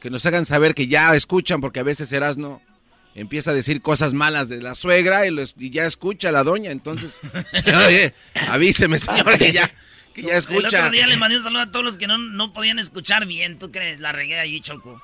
[0.00, 2.60] que nos hagan saber que ya escuchan, porque a veces Erasno
[3.14, 6.42] empieza a decir cosas malas de la suegra y, los- y ya escucha a la
[6.44, 6.70] doña.
[6.70, 7.18] Entonces,
[7.86, 9.70] oye, avíseme, señor, que ya,
[10.12, 10.78] que ya El escucha.
[10.78, 13.58] otro día le mandé un saludo a todos los que no, no podían escuchar bien.
[13.58, 14.00] ¿Tú crees?
[14.00, 15.00] La regué allí, Choco.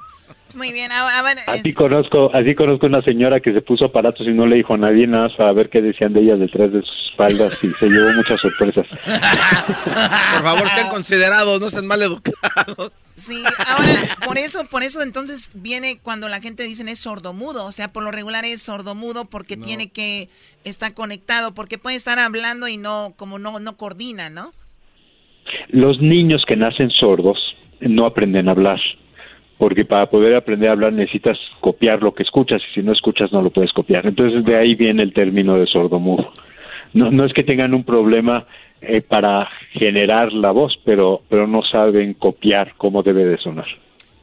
[0.54, 3.84] Muy bien, a, a ver, Así es- conozco, así conozco una señora que se puso
[3.84, 6.72] aparatos y no le dijo a nadie nada para ver qué decían de ella detrás
[6.72, 8.86] de sus espaldas y se llevó muchas sorpresas.
[9.84, 12.92] Por favor, sean considerados, no sean mal educados.
[13.14, 13.92] sí, ahora,
[14.24, 18.02] por eso, por eso entonces viene cuando la gente dice es sordomudo, o sea, por
[18.02, 20.28] lo regular es sordomudo porque tiene que
[20.64, 24.52] estar conectado, porque puede estar hablando y no, como no, no coordina, ¿no?
[25.68, 27.38] Los niños que nacen sordos
[27.80, 28.80] no aprenden a hablar,
[29.58, 33.32] porque para poder aprender a hablar necesitas copiar lo que escuchas y si no escuchas
[33.32, 34.06] no lo puedes copiar.
[34.06, 36.32] Entonces de ahí viene el término de sordomudo.
[36.94, 38.46] No, no es que tengan un problema
[38.80, 43.66] eh, para generar la voz, pero, pero no saben copiar cómo debe de sonar.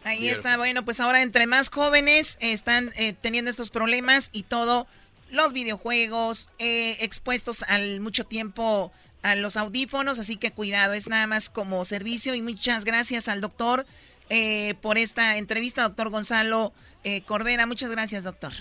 [0.06, 4.86] Ahí está, bueno, pues ahora entre más jóvenes están eh, teniendo estos problemas y todo,
[5.32, 8.92] los videojuegos, eh, expuestos al mucho tiempo
[9.26, 13.42] a los audífonos, así que cuidado, es nada más como servicio y muchas gracias al
[13.42, 13.86] doctor
[14.30, 16.74] eh, por esta entrevista, doctor Gonzalo
[17.04, 18.54] eh, Corbera, muchas gracias, doctor.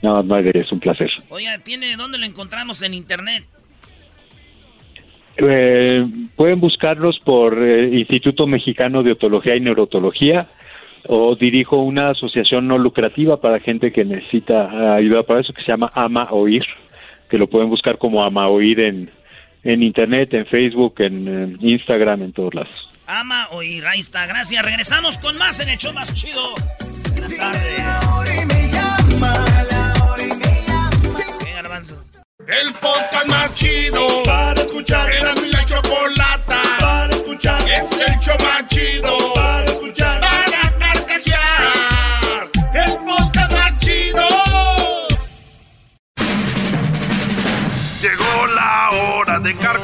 [0.00, 1.10] No, no, es un placer.
[1.28, 3.44] Oiga, ¿tiene dónde lo encontramos en internet?
[5.36, 6.06] Eh,
[6.36, 10.48] pueden buscarlos por eh, Instituto Mexicano de Otología y Neurotología
[11.06, 15.62] o dirijo una asociación no lucrativa para gente que necesita eh, ayuda para eso que
[15.62, 16.64] se llama Ama Oír,
[17.30, 19.10] que lo pueden buscar como Ama Oír en,
[19.64, 22.88] en internet, en Facebook, en, eh, Instagram, en todos lados.
[23.06, 24.26] Ama oír, ahí está.
[24.26, 24.64] Gracias.
[24.64, 26.54] Regresamos con más en el show más chido.
[27.10, 27.82] Buenas tardes.
[32.46, 35.10] El podcast más chido para escuchar.
[35.14, 37.60] Era mi la chocolata para escuchar.
[37.62, 40.01] Es el show más chido para escuchar.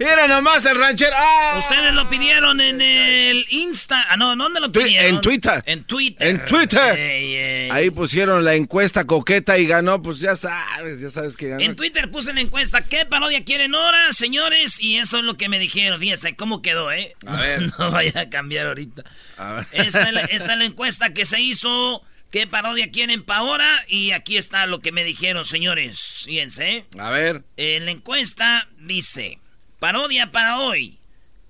[0.00, 1.14] Era, nomás el ranchero.
[1.14, 1.56] ¡Ah!
[1.58, 4.06] Ustedes lo pidieron en el Insta.
[4.08, 5.16] Ah, no, ¿dónde lo pidieron?
[5.16, 5.62] En Twitter.
[5.66, 6.26] En Twitter.
[6.26, 6.98] En Twitter.
[6.98, 7.70] Ey, ey.
[7.70, 11.60] Ahí pusieron la encuesta coqueta y ganó, pues ya sabes, ya sabes que ganó.
[11.60, 14.80] En Twitter puse la encuesta, ¿qué parodia quieren ahora, señores?
[14.80, 17.14] Y eso es lo que me dijeron, fíjense cómo quedó, ¿eh?
[17.26, 17.70] A ver.
[17.78, 19.04] No vaya a cambiar ahorita.
[19.36, 19.66] A ver.
[19.72, 23.84] Esta es, la, esta es la encuesta que se hizo, ¿qué parodia quieren para ahora?
[23.86, 26.22] Y aquí está lo que me dijeron, señores.
[26.24, 26.86] Fíjense.
[26.98, 27.44] A ver.
[27.58, 29.39] En la encuesta dice,
[29.80, 30.98] parodia para hoy,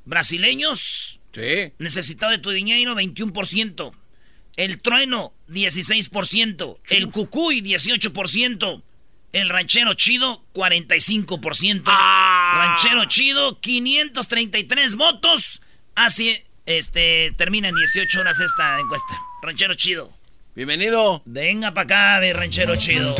[0.06, 1.72] brasileños, Sí.
[1.78, 3.92] necesitado de tu dinero, 21%.
[4.56, 6.78] El trueno, 16%.
[6.88, 8.82] El cucuy, 18%.
[9.32, 11.90] El ranchero chido, 45%.
[11.92, 15.62] Ranchero chido, 533 votos.
[15.94, 19.18] Así, este, termina en 18 horas esta encuesta.
[19.42, 20.12] Ranchero chido.
[20.56, 21.22] Bienvenido.
[21.26, 23.14] Venga para acá, mi ranchero chido.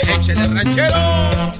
[0.00, 1.52] Échale, ranchero.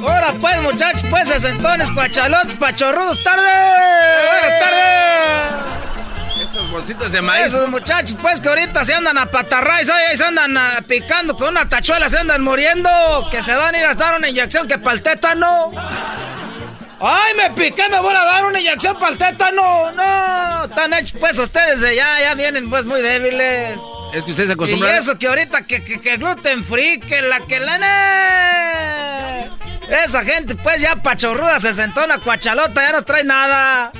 [0.00, 3.42] Ahora pues, muchachos, pues, sesentones, cuachalotes, pachorrudos, tarde.
[4.40, 6.42] Buenas tardes.
[6.44, 7.46] Esos bolsitas de maíz.
[7.46, 11.48] Esos muchachos, pues, que ahorita se andan a patarrays, ahí se andan ah, picando con
[11.48, 12.90] una tachuela, se andan muriendo.
[13.30, 15.70] Que se van a ir a dar una inyección que para el tétano.
[17.04, 17.88] ¡Ay, me piqué!
[17.88, 19.90] ¡Me voy a dar una inyección para el tétano!
[19.90, 20.64] ¡No!
[20.66, 23.76] Están hechos, pues, ustedes de ya, ya vienen, pues, muy débiles.
[24.14, 24.94] Es que ustedes se acostumbran.
[24.94, 29.50] Y eso que ahorita que, que, gluten free, que la que la...
[30.04, 33.90] Esa gente, pues, ya pachorruda, se sentó una cuachalota, ya no trae nada.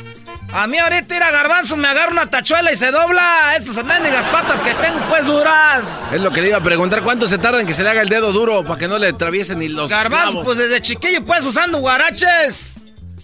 [0.52, 3.56] A mí ahorita ir a garbanzo me agarra una tachuela y se dobla.
[3.56, 6.02] Estas mendigas patas que tengo, pues, duras.
[6.12, 7.02] Es lo que le iba a preguntar.
[7.02, 9.08] ¿Cuánto se tarda en que se le haga el dedo duro para que no le
[9.08, 12.81] atraviesen ni los Garbanzo, pues, desde chiquillo, pues, usando guaraches.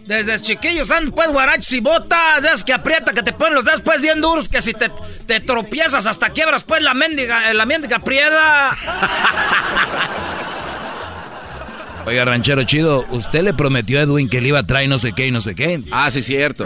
[0.08, 3.82] Desde chiquillos andan pues guaraches y botas, esas que aprieta, que te ponen los dedos
[3.82, 4.90] pues bien duros, que si te,
[5.26, 8.74] te tropiezas hasta quiebras pues la mendiga, la mendiga prieda.
[12.06, 15.12] Oiga, ranchero chido, usted le prometió a Edwin que le iba a traer no sé
[15.12, 15.78] qué y no sé qué.
[15.92, 16.64] Ah, sí, cierto.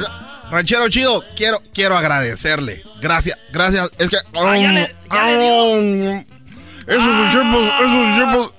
[0.48, 2.84] Ranchero chido, quiero, quiero agradecerle.
[3.00, 3.90] Gracias, gracias.
[3.98, 4.18] Es que.
[4.34, 6.18] Ah, ya le, ya le.
[6.86, 8.52] Esos chepos, esos chepos.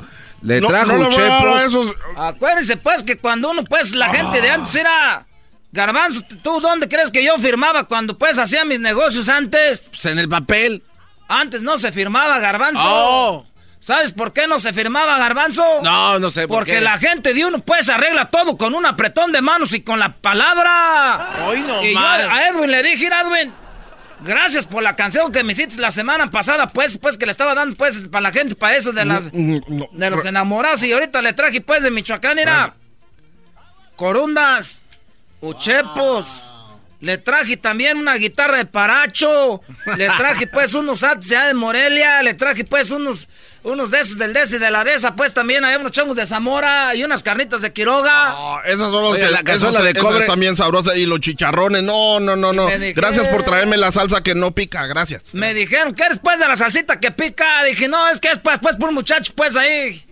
[0.43, 5.25] Le trajo no, Acuérdense, pues, que cuando uno, pues, la gente de antes era...
[5.71, 9.87] Garbanzo, ¿tú dónde crees que yo firmaba cuando, pues, hacía mis negocios antes?
[9.89, 10.83] Pues en el papel.
[11.27, 12.83] Antes no se firmaba, Garbanzo.
[12.85, 13.45] Oh.
[13.79, 15.63] ¿Sabes por qué no se firmaba, Garbanzo?
[15.81, 19.31] No, no sé por Porque la gente de uno, pues, arregla todo con un apretón
[19.31, 21.45] de manos y con la palabra.
[21.47, 23.53] Hoy no, Y yo a Edwin le dije, Edwin,
[24.23, 27.53] Gracias por la canción que me hiciste la semana pasada, pues, pues que le estaba
[27.53, 30.83] dando, pues, para la gente, para eso de las de los enamorados.
[30.83, 32.75] Y ahorita le traje, pues, de Michoacán, era
[33.95, 34.83] corundas,
[35.41, 36.52] uchepos.
[37.03, 39.59] Le traje también una guitarra de paracho.
[39.97, 42.23] Le traje, pues, unos ates de Morelia.
[42.23, 43.27] Le traje, pues, unos
[43.63, 46.93] unos de esos del Desi de la Desa, pues también hay unos chongos de Zamora
[46.95, 48.11] y unas carnitas de Quiroga.
[48.11, 51.83] Ah, esas son los que la cazuela de cobre también sabrosa y los chicharrones.
[51.83, 52.67] No, no, no, no.
[52.93, 55.33] gracias por traerme la salsa que no pica, gracias.
[55.33, 57.63] Me dijeron, ¿qué eres pues de la salsita que pica?
[57.63, 60.05] Dije, no, es que es pues, pues por un muchacho pues ahí.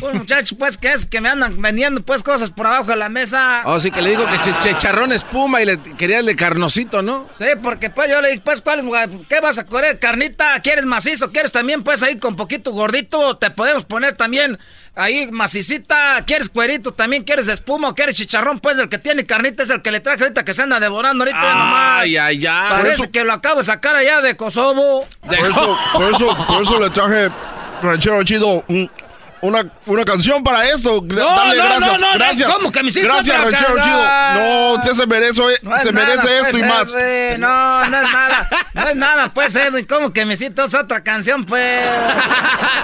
[0.00, 3.10] Un muchacho, pues, que es que me andan vendiendo, pues, cosas por abajo de la
[3.10, 3.62] mesa.
[3.66, 7.26] Oh, sí, que le digo que chicharrón espuma y le quería el de carnosito, ¿no?
[7.36, 8.82] Sí, porque, pues, yo le dije, pues, ¿cuál
[9.28, 9.98] ¿Qué vas a querer?
[9.98, 10.58] ¿Carnita?
[10.60, 11.30] ¿Quieres macizo?
[11.30, 13.36] ¿Quieres también, pues, ahí con poquito gordito?
[13.36, 14.58] Te podemos poner también
[14.94, 16.24] ahí macicita.
[16.26, 16.92] ¿Quieres cuerito?
[16.92, 18.60] ¿También quieres espuma quieres chicharrón?
[18.60, 21.24] Pues, el que tiene carnita es el que le traje ahorita que se anda devorando
[21.24, 22.00] ahorita ay, nomás.
[22.00, 22.70] Ay, ay, ay.
[22.70, 25.06] Parece que lo acabo de sacar allá de Kosovo.
[25.20, 27.30] Por eso, por eso, por eso le traje
[27.82, 28.64] ranchero chido
[29.42, 31.02] una, una canción para esto.
[31.04, 32.00] No, Dale no, gracias.
[32.00, 32.50] No, gracias.
[32.50, 34.04] ¿Cómo que me hiciste Gracias, Ranchero Chido.
[34.34, 35.42] No, usted se merece,
[35.82, 36.94] se merece esto pues, y más.
[37.38, 38.48] No, no es nada.
[38.74, 39.84] No es nada, pues, Edwin.
[39.86, 41.84] ¿Cómo que me hiciste otra canción, pues?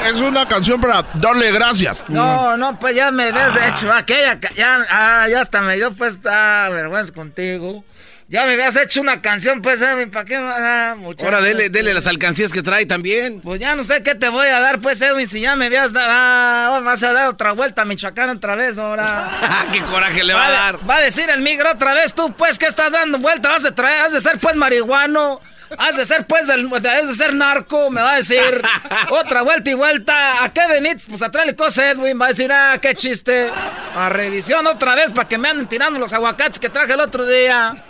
[0.04, 2.04] Es una canción para darle gracias.
[2.08, 4.38] No, no, pues ya me ves hecho aquella.
[4.56, 7.84] Ya, ah, ya hasta me dio, pues, está vergüenza contigo.
[8.30, 10.36] Ya me habías hecho una canción, pues, Edwin, ¿para qué?
[10.36, 10.94] Ah,
[11.24, 13.40] Ahora dele, dele las alcancías que trae también.
[13.40, 15.94] Pues ya no sé qué te voy a dar, pues, Edwin, si ya me habías
[15.94, 16.08] dado...
[16.10, 19.30] Ah, vas a dar otra vuelta a Michoacán otra vez, ahora.
[19.72, 20.88] ¡Qué coraje le va, a dar!
[20.88, 23.74] Va a decir el migro otra vez, tú, pues, que estás dando vuelta, vas a
[23.74, 25.40] traer, has de ser, pues, marihuano.
[25.78, 28.62] Has de ser, pues, del, has de ser narco, me va a decir.
[29.10, 30.44] Otra vuelta y vuelta.
[30.44, 31.04] ¿A qué venís?
[31.06, 32.18] Pues a traerle cosas, Edwin.
[32.18, 33.50] Va a decir, ah, qué chiste.
[33.94, 37.26] A revisión otra vez para que me anden tirando los aguacates que traje el otro
[37.26, 37.84] día.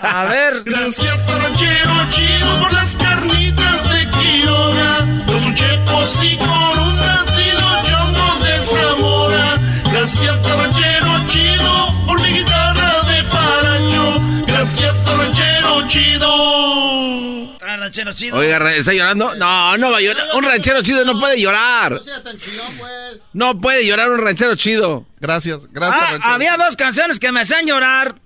[0.00, 0.62] A ver.
[0.64, 8.42] Gracias, ranchero chido, por las carnitas de Quiroga, los uchepos y corundas y los chongos
[8.44, 9.60] de Zamora.
[9.92, 14.22] Gracias, ranchero chido, por mi guitarra de paracho.
[14.46, 17.58] Gracias, ranchero chido.
[17.60, 18.36] ranchero chido.
[18.38, 19.34] Oiga, ¿está llorando?
[19.36, 20.24] No, no va a llorar.
[20.34, 21.92] Un ranchero chido no puede llorar.
[21.92, 23.20] No sea tan chillón, pues.
[23.32, 25.06] No puede llorar un ranchero chido.
[25.20, 26.20] Gracias, gracias.
[26.22, 28.16] Ah, había dos canciones que me hacían llorar.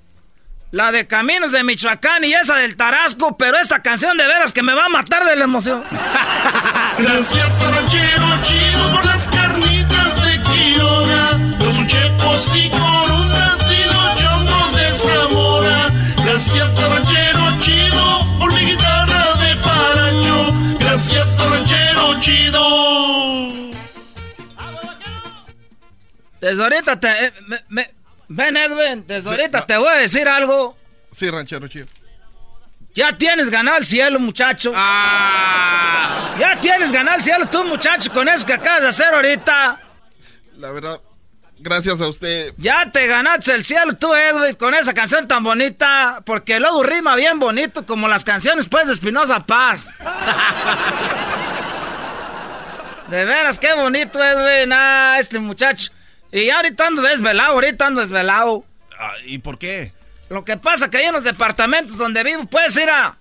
[0.70, 4.62] La de Caminos de Michoacán y esa del Tarasco, pero esta canción de veras que
[4.62, 5.82] me va a matar de la emoción.
[6.98, 14.76] Gracias, ranchero chido, por las carnitas de Quiroga, los uchepos y corundas y los chongos
[14.76, 15.92] de Zamora.
[16.22, 20.54] Gracias, ranchero chido, por mi guitarra de paracho.
[20.80, 23.68] Gracias, ranchero chido.
[26.42, 27.32] Desde ahorita te, eh,
[27.68, 27.90] me
[28.28, 30.76] Ven, Edwin, desde ahorita te voy a decir algo.
[31.10, 31.86] Sí, ranchero chido.
[32.94, 34.72] Ya tienes ganado el cielo, muchacho.
[34.74, 36.34] Ah.
[36.38, 39.80] Ya tienes ganado el cielo tú, muchacho, con eso que acabas de hacer ahorita.
[40.56, 41.00] La verdad,
[41.58, 42.52] gracias a usted.
[42.58, 46.22] Ya te ganaste el cielo tú, Edwin, con esa canción tan bonita.
[46.26, 49.94] Porque luego rima bien bonito, como las canciones, pues, de Espinosa Paz.
[53.08, 54.72] de veras, qué bonito, Edwin.
[54.72, 55.92] Ah, este muchacho.
[56.32, 58.64] Y ahorita ando desvelado, ahorita ando desvelado.
[58.98, 59.92] Ah, ¿Y por qué?
[60.28, 63.16] Lo que pasa que hay en los departamentos donde vivo, puedes ir a...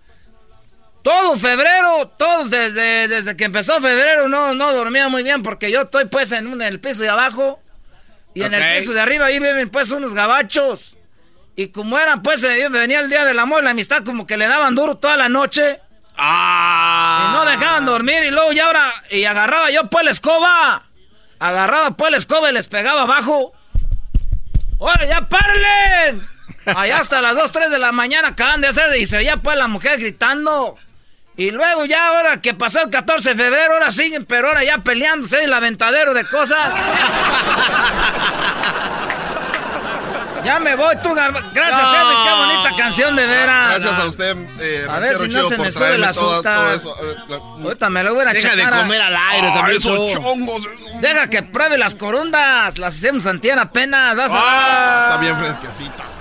[1.03, 5.84] todo febrero, todo desde, desde que empezó febrero no, no dormía muy bien porque yo
[5.84, 7.61] estoy pues en, el piso de abajo
[8.34, 10.97] y en el piso de arriba ahí viven pues unos gabachos.
[11.55, 14.38] Y como eran pues, eh, venía el día del amor y la amistad como que
[14.38, 15.79] le daban duro toda la noche.
[16.17, 17.29] Ah.
[17.29, 20.84] Y no dejaban dormir y luego ya ahora, y agarraba yo pues la escoba.
[21.39, 23.53] Agarraba pues la escoba y les pegaba abajo.
[24.80, 26.27] ¡Ahora ya parlen!
[26.65, 29.57] Allá hasta las 2, 3 de la mañana acaban de hacer y se veía pues
[29.57, 30.76] la mujer gritando.
[31.38, 34.80] Y luego ya ahora que pasó el 14 de febrero, ahora siguen, pero ahora ya
[34.80, 36.76] peleándose en el aventadero de cosas.
[40.48, 43.82] Ya me voy, tú, Gracias, Edwin, qué bonita canción de veras.
[43.82, 46.80] Gracias a usted, eh, A ver si no se me sube el azúcar.
[47.61, 49.78] Ahorita me lo voy a Deja de comer al aire también.
[49.78, 50.61] Esos chongos.
[51.02, 52.78] Deja que pruebe las corundas.
[52.78, 54.15] Las hacemos antier apenas.
[54.15, 54.38] Vas a...
[54.40, 56.16] Ah, está bien fresquecita.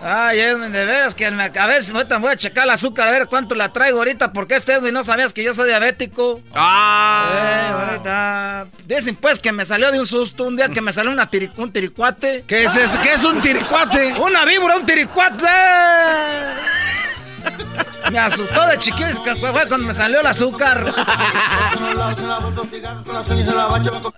[0.00, 3.08] Ay, Edwin, de veras que me, a ver si ahorita voy a checar el azúcar
[3.08, 6.40] a ver cuánto la traigo ahorita, porque este Edwin no sabías que yo soy diabético.
[6.54, 7.28] Ah.
[7.34, 8.66] Eh, ahorita.
[8.86, 11.72] Dicen pues que me salió de un susto un día que me salió una un
[11.72, 12.44] tiricuate.
[12.46, 13.00] ¿Qué es eso?
[13.00, 14.14] ¿Qué es un tiricuate?
[14.20, 15.46] Una víbora, un tiricuate.
[18.10, 20.94] Me asustó de chiquillo fue cuando me salió el azúcar.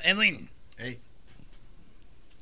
[0.04, 0.48] Edwin.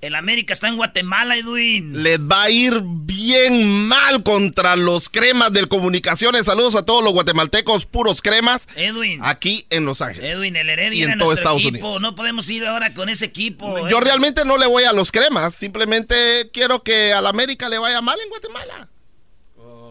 [0.00, 2.04] El América está en Guatemala, Edwin.
[2.04, 6.46] Les va a ir bien mal contra los cremas del Comunicaciones.
[6.46, 8.68] Saludos a todos los guatemaltecos puros cremas.
[8.76, 9.18] Edwin.
[9.24, 10.36] Aquí en Los Ángeles.
[10.36, 11.78] Edwin, el Heredia y en todo Estados equipo.
[11.86, 12.00] Unidos.
[12.00, 13.88] No podemos ir ahora con ese equipo.
[13.88, 15.56] Yo realmente no le voy a los cremas.
[15.56, 18.88] Simplemente quiero que al América le vaya mal en Guatemala.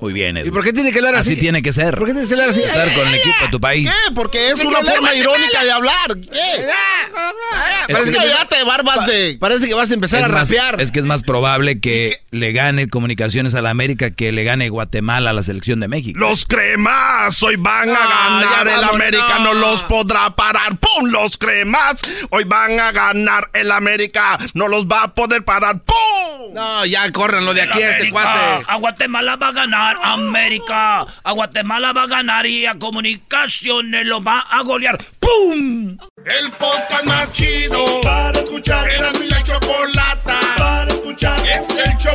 [0.02, 0.49] Muy bien, Edwin.
[0.49, 1.34] ¿Y por qué tiene que hablar así?
[1.34, 1.98] Así tiene que ser.
[1.98, 2.61] ¿Por qué tiene que hablar así?
[2.61, 3.90] Estar con el equipo de tu país.
[3.90, 4.14] ¿Qué?
[4.14, 6.18] Porque es una forma irónica de hablar.
[6.32, 6.68] ¿Qué?
[7.91, 9.38] Parece que ya te barbas de...
[9.40, 10.82] Parece que vas a empezar a más, rapear.
[10.82, 14.69] Es que es más probable que le gane Comunicaciones a la América que le gane
[14.69, 16.19] Guatemala a la selección de México.
[16.19, 18.68] Los cremas hoy van a ganar.
[18.68, 19.53] el América no.
[19.53, 20.78] los podrá parar.
[20.78, 21.10] ¡Pum!
[21.10, 23.49] Los cremas hoy van a ganar.
[23.53, 25.82] El América no los va a poder parar.
[25.82, 26.53] ¡Pum!
[26.53, 28.65] No, ya córranlo de aquí a este cuate.
[28.68, 31.05] A Guatemala va a ganar América.
[31.23, 34.97] A Guatemala va a ganar y a Comunicaciones lo va a golear.
[35.19, 35.97] ¡Pum!
[36.26, 38.89] El podcast más chido para escuchar.
[38.91, 41.39] Era mi la chocolata para escuchar.
[41.47, 42.14] Es el show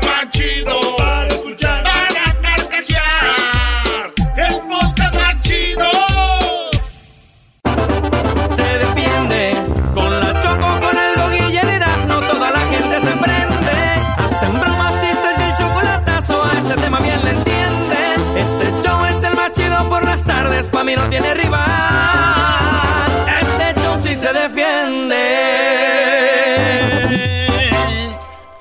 [20.85, 23.11] mí no tiene rival.
[23.41, 25.17] Este show sí se defiende.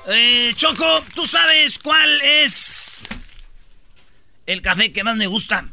[0.06, 3.08] Eh, Choco, ¿tú sabes cuál es
[4.46, 5.68] el café que más me gusta?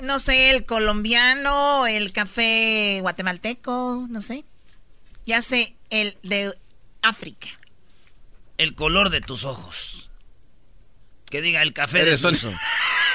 [0.00, 4.44] No sé, el colombiano, el café guatemalteco, no sé.
[5.26, 6.54] Ya sé, el de
[7.02, 7.48] África.
[8.58, 10.01] El color de tus ojos.
[11.32, 12.34] Que diga el café Eres de un-.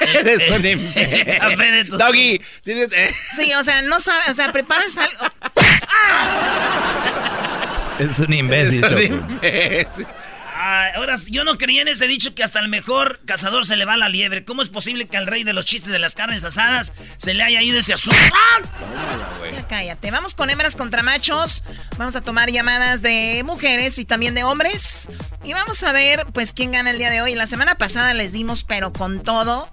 [0.00, 1.38] Eres un el, imbécil.
[1.38, 5.18] café de tus Doggy, tienes- eh, Sí, o sea, no sabe, o sea, preparas algo.
[7.98, 10.06] Es un imbécil, eres un imbécil.
[10.70, 13.86] Ah, ahora, yo no creía en ese dicho que hasta el mejor cazador se le
[13.86, 14.44] va la liebre.
[14.44, 17.42] ¿Cómo es posible que al rey de los chistes de las carnes asadas se le
[17.42, 18.18] haya ido ese asunto?
[19.50, 20.10] Ya cállate.
[20.10, 21.64] Vamos con hembras contra machos.
[21.96, 25.08] Vamos a tomar llamadas de mujeres y también de hombres.
[25.42, 27.34] Y vamos a ver, pues, quién gana el día de hoy.
[27.34, 29.72] La semana pasada les dimos, pero con todo.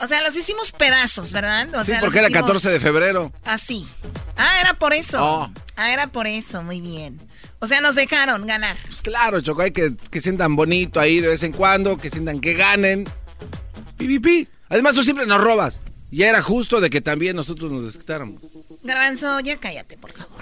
[0.00, 1.72] O sea, los hicimos pedazos, ¿verdad?
[1.76, 3.32] O Sí, sea, porque era hicimos 14 de febrero.
[3.44, 3.86] Así.
[4.36, 5.24] Ah, era por eso.
[5.24, 5.52] Oh.
[5.76, 6.64] Ah, era por eso.
[6.64, 7.20] Muy bien.
[7.58, 8.76] O sea, nos dejaron ganar.
[8.86, 12.40] Pues claro, Choco, hay que, que sientan bonito ahí de vez en cuando, que sientan
[12.40, 13.04] que ganen.
[13.96, 14.48] Pi, pi, pi.
[14.68, 15.80] Además, tú siempre nos robas.
[16.10, 18.40] Y era justo de que también nosotros nos desquitáramos.
[18.84, 20.36] Garbanzo, ya cállate, por favor.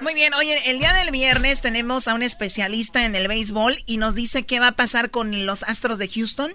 [0.00, 3.98] Muy bien, oye, el día del viernes tenemos a un especialista en el béisbol y
[3.98, 6.54] nos dice qué va a pasar con los Astros de Houston.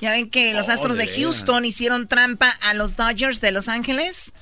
[0.00, 3.52] Ya ven que los Oh, Astros de de Houston hicieron trampa a los Dodgers de
[3.52, 4.32] Los Ángeles.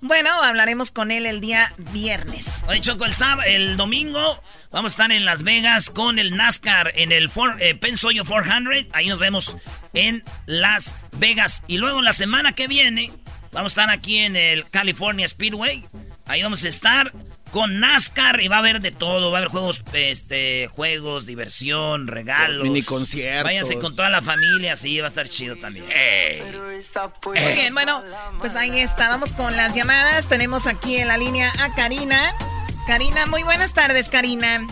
[0.00, 2.64] Bueno, hablaremos con él el día viernes.
[2.68, 6.92] Oye, Choco, el, sábado, el domingo vamos a estar en Las Vegas con el NASCAR
[6.94, 8.92] en el for, eh, Pensoyo 400.
[8.92, 9.56] Ahí nos vemos
[9.94, 11.62] en Las Vegas.
[11.66, 13.10] Y luego la semana que viene
[13.52, 15.86] vamos a estar aquí en el California Speedway.
[16.26, 17.12] Ahí vamos a estar
[17.50, 19.30] con NASCAR y va a haber de todo.
[19.30, 22.62] Va a haber juegos, este, juegos, diversión, regalos.
[22.62, 23.44] Mini conciertos.
[23.44, 25.86] Váyanse con toda la familia, sí, va a estar chido también.
[27.24, 28.02] Muy bien, bueno,
[28.38, 29.08] pues ahí está.
[29.08, 30.28] Vamos con las llamadas.
[30.28, 32.34] Tenemos aquí en la línea a Karina.
[32.86, 34.66] Karina, muy buenas tardes, Karina.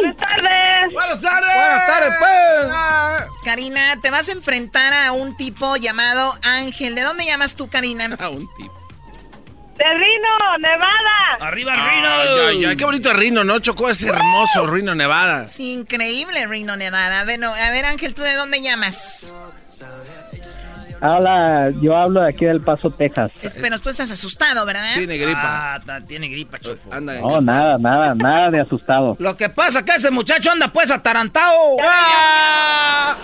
[0.00, 0.92] Buenas tardes.
[0.92, 1.54] ¡Buenas tardes!
[1.54, 3.28] Buenas tardes, pues.
[3.44, 6.94] Karina, te vas a enfrentar a un tipo llamado Ángel.
[6.94, 8.16] ¿De dónde llamas tú, Karina?
[8.18, 8.79] A un tipo.
[9.80, 11.38] ¡De Rino, Nevada!
[11.40, 12.46] ¡Arriba Rino!
[12.48, 13.60] Ay, ay, qué bonito Rino, ¿no?
[13.60, 15.46] Chocó ese hermoso Rino, Nevada.
[15.46, 17.24] Sí, increíble Reno, Nevada.
[17.24, 19.32] Bueno, a ver, Ángel, ¿tú de dónde llamas?
[21.02, 23.32] Hola, yo hablo de aquí del Paso, Texas.
[23.60, 24.94] Pero tú estás asustado, ¿verdad?
[24.94, 25.74] Tiene gripa.
[25.76, 26.92] Ah, ta- tiene gripa, Choco.
[26.92, 29.16] Anda en- No, nada, nada, nada de asustado.
[29.18, 31.56] Lo que pasa es que ese muchacho anda pues atarantado.
[31.82, 33.16] ¡Ah!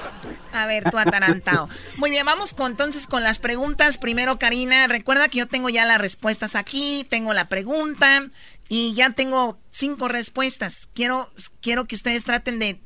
[0.54, 1.68] A ver, tú atarantado.
[1.98, 3.98] Muy bien, vamos con, entonces con las preguntas.
[3.98, 8.22] Primero, Karina, recuerda que yo tengo ya las respuestas aquí, tengo la pregunta
[8.70, 10.88] y ya tengo cinco respuestas.
[10.94, 11.28] Quiero,
[11.60, 12.80] quiero que ustedes traten de,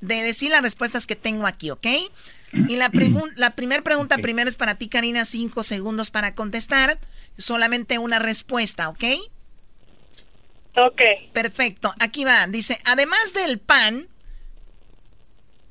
[0.00, 1.86] de decir las respuestas que tengo aquí, ¿ok?
[2.68, 6.98] Y la, pregun- la primera pregunta primero es para ti, Karina, cinco segundos para contestar.
[7.36, 9.04] Solamente una respuesta, ¿ok?
[10.76, 11.00] Ok.
[11.32, 12.46] Perfecto, aquí va.
[12.46, 14.08] Dice, además del pan,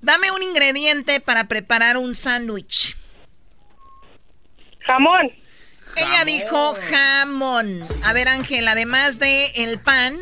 [0.01, 2.95] dame un ingrediente para preparar un sándwich.
[4.85, 5.31] Jamón.
[5.95, 7.81] Ella dijo jamón.
[8.03, 10.17] A ver, Ángel, además de el pan,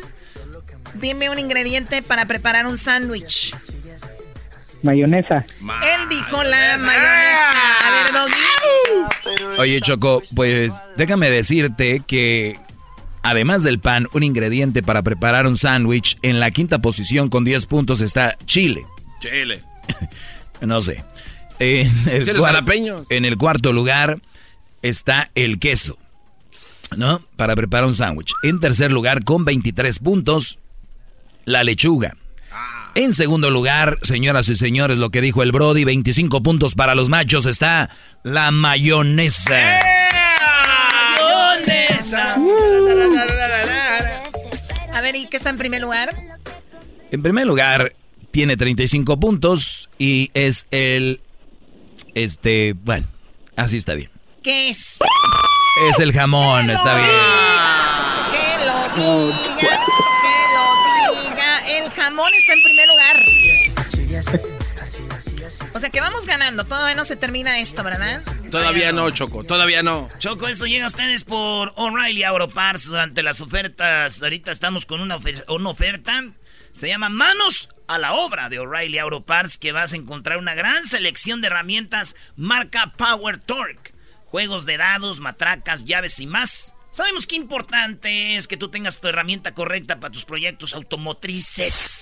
[0.94, 3.54] dime un ingrediente para preparar un sándwich.
[4.82, 5.44] Mayonesa.
[5.60, 7.86] Él dijo la mayonesa.
[7.86, 9.58] A ver, Doggy.
[9.58, 12.58] Oye, Choco, pues déjame decirte que
[13.22, 17.66] además del pan, un ingrediente para preparar un sándwich, en la quinta posición con 10
[17.66, 18.86] puntos está chile.
[19.20, 19.62] Chile.
[20.60, 21.02] No sé.
[21.58, 22.40] En el,
[23.10, 24.20] en el cuarto lugar
[24.80, 25.98] está el queso,
[26.96, 27.20] ¿no?
[27.34, 28.32] Para preparar un sándwich.
[28.44, 30.60] En tercer lugar, con 23 puntos,
[31.44, 32.16] la lechuga.
[32.94, 37.08] En segundo lugar, señoras y señores, lo que dijo el Brody, 25 puntos para los
[37.08, 37.88] machos, está
[38.22, 39.62] la mayonesa.
[41.18, 42.36] Mayonesa.
[44.92, 46.10] A ver, ¿y qué está en primer lugar?
[47.10, 47.94] En primer lugar,
[48.30, 51.22] tiene 35 puntos y es el...
[52.14, 53.06] Este, bueno,
[53.56, 54.10] así está bien.
[54.42, 54.98] ¿Qué es?
[55.88, 57.08] Es el jamón, está bien.
[58.32, 60.11] Que lo diga, que lo diga.
[62.30, 63.22] Está en primer lugar.
[65.74, 66.64] O sea que vamos ganando.
[66.64, 68.22] Todavía no se termina esto, ¿verdad?
[68.50, 70.08] Todavía no, Choco, todavía no.
[70.18, 74.22] Choco, esto llega a ustedes por O'Reilly Auto Parts durante las ofertas.
[74.22, 76.24] Ahorita estamos con una, ofer- una oferta.
[76.72, 80.54] Se llama Manos a la obra de O'Reilly Auto Parts, que vas a encontrar una
[80.54, 83.92] gran selección de herramientas marca Power Torque.
[84.24, 86.74] Juegos de dados, matracas, llaves y más.
[86.90, 92.01] Sabemos qué importante es que tú tengas tu herramienta correcta para tus proyectos automotrices.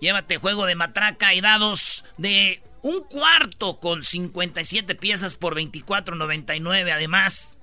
[0.00, 6.92] Llévate juego de matraca y dados de un cuarto con 57 piezas por 24.99.
[6.92, 7.58] Además,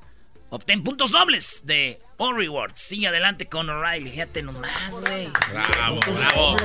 [0.50, 2.80] obtén puntos dobles de All Rewards.
[2.80, 4.12] Sigue adelante con O'Reilly.
[4.12, 5.30] Fíjate nomás, güey.
[5.52, 6.58] Bravo, bravo.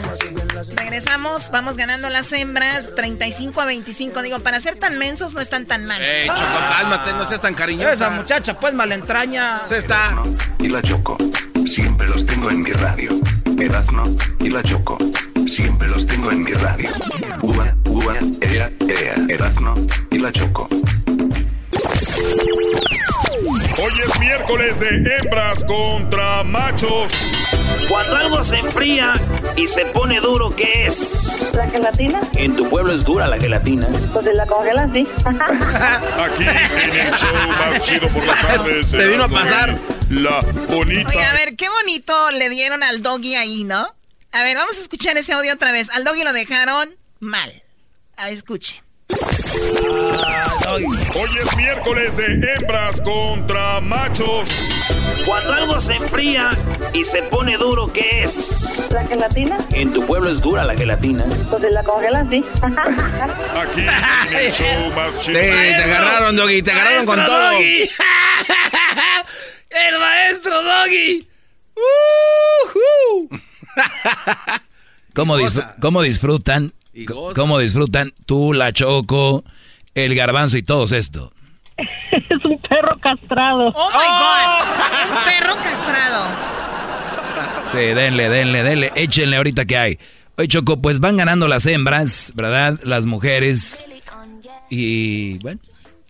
[0.75, 4.23] Regresamos, vamos ganando las hembras 35 a 25.
[4.23, 6.03] Digo, para ser tan mensos no están tan mal.
[6.03, 7.93] Ey, Choco, cálmate, no seas tan cariñosa.
[7.93, 9.67] Esa muchacha pues malentraña.
[9.67, 10.23] Se está.
[10.59, 11.19] y la Choco.
[11.67, 13.11] Siempre los tengo en mi radio.
[13.63, 14.99] Erazno y la Choco.
[15.47, 16.91] Siempre los tengo en mi radio.
[17.43, 19.15] Uva, uva, ea, ea.
[19.29, 19.77] Erazno
[20.11, 20.69] y la Choco.
[23.79, 27.13] Hoy es miércoles de hembras contra machos.
[27.89, 29.15] Cuando algo se enfría
[29.57, 31.53] y se pone duro, ¿qué es?
[31.55, 32.21] ¿La gelatina?
[32.37, 33.89] En tu pueblo es dura la gelatina.
[34.13, 35.07] Pues de la congelan, sí.
[35.25, 38.89] Aquí en el show más chido por las tardes.
[38.89, 39.79] Se vino a pasar.
[40.11, 41.09] La bonita.
[41.09, 43.95] Oye, a ver, qué bonito le dieron al doggy ahí, ¿no?
[44.33, 45.91] A ver, vamos a escuchar ese audio otra vez.
[45.91, 47.63] Al doggy lo dejaron mal.
[48.17, 48.83] A ver, escuche.
[50.69, 52.25] Hoy es miércoles de
[52.55, 54.49] hembras contra machos.
[55.27, 56.51] Cuando algo se enfría
[56.93, 58.89] y se pone duro, ¿qué es?
[58.93, 59.59] ¿La gelatina?
[59.73, 61.25] En tu pueblo es dura la gelatina.
[61.51, 62.45] Pues la congelan, sí.
[62.63, 63.81] Aquí
[64.29, 65.35] en el show más Sí, chido.
[65.41, 67.51] te agarraron, Doggy, te agarraron con ¡Maestro todo.
[67.53, 67.91] Doggy!
[69.71, 71.29] ¡El maestro Doggy!
[75.15, 76.73] ¿Cómo, dis- cómo disfrutan?
[76.95, 77.05] Y.
[77.07, 79.45] ¿Cómo disfrutan tú, la Choco,
[79.95, 81.33] el garbanzo y todos esto?
[81.79, 83.73] es un perro castrado.
[83.75, 85.13] ¡Oh, my God!
[85.19, 86.27] Un perro castrado.
[87.73, 89.99] Sí, denle, denle, denle, échenle ahorita que hay.
[90.37, 92.79] Oye, Choco, pues van ganando las hembras, ¿verdad?
[92.83, 93.85] Las mujeres.
[94.71, 95.61] Y bueno,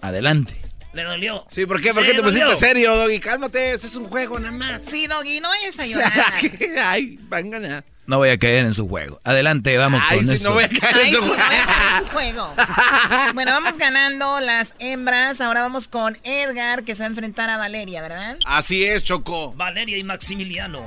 [0.01, 0.55] adelante.
[0.93, 1.45] Le dolió.
[1.49, 1.95] Sí, ¿por qué?
[1.95, 2.59] ¿Por qué Le te pusiste dolió.
[2.59, 3.19] serio, Doggy?
[3.19, 4.83] Cálmate, ese es un juego nada más.
[4.85, 6.13] Sí, doggy, no vayas a O llorar.
[6.13, 7.85] sea, que- Ay, van a ganar.
[8.07, 9.21] No voy a caer en su juego.
[9.23, 10.49] Adelante, vamos Ay, con sí, esto.
[10.49, 12.55] no voy a caer Ay, en sí, su no voy a caer en su juego.
[13.35, 15.41] Bueno, vamos ganando las hembras.
[15.41, 18.39] Ahora vamos con Edgar, que se va a enfrentar a Valeria, ¿verdad?
[18.45, 19.53] Así es, Choco.
[19.55, 20.85] Valeria y Maximiliano.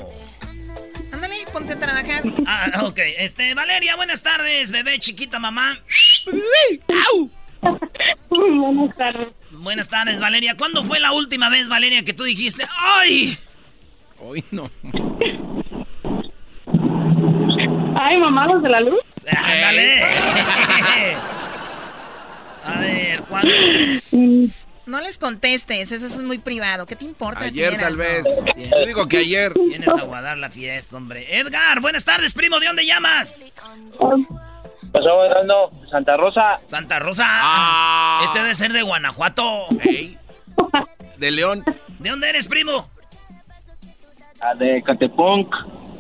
[1.12, 2.24] Ándale, ponte a trabajar.
[2.46, 3.00] Ah, ok.
[3.18, 5.80] Este, Valeria, buenas tardes, bebé chiquita mamá.
[8.30, 9.28] Buenas tardes.
[9.52, 10.56] Buenas tardes, Valeria.
[10.58, 13.38] ¿Cuándo fue la última vez, Valeria, que tú dijiste, ¡ay!
[14.20, 14.70] Hoy no.
[18.08, 19.02] Ay, mamá, los de la luz.
[19.28, 20.04] ¡Ándale!
[22.64, 23.50] A ver, ¿cuándo?
[24.86, 26.86] No les contestes, eso es muy privado.
[26.86, 27.46] ¿Qué te importa?
[27.46, 27.98] Ayer tal no?
[27.98, 28.24] vez.
[28.56, 29.54] Yo digo que ayer.
[29.56, 31.40] Vienes a guardar la fiesta, hombre.
[31.40, 32.60] Edgar, buenas tardes, primo.
[32.60, 33.40] ¿De dónde llamas?
[34.92, 36.60] Pasó hablando Santa Rosa.
[36.66, 37.26] Santa Rosa.
[37.28, 38.22] Ah.
[38.26, 39.68] Este debe ser de Guanajuato.
[41.18, 41.64] De León.
[41.98, 42.88] ¿De dónde eres, primo?
[44.40, 45.56] Ah, de Catepunk.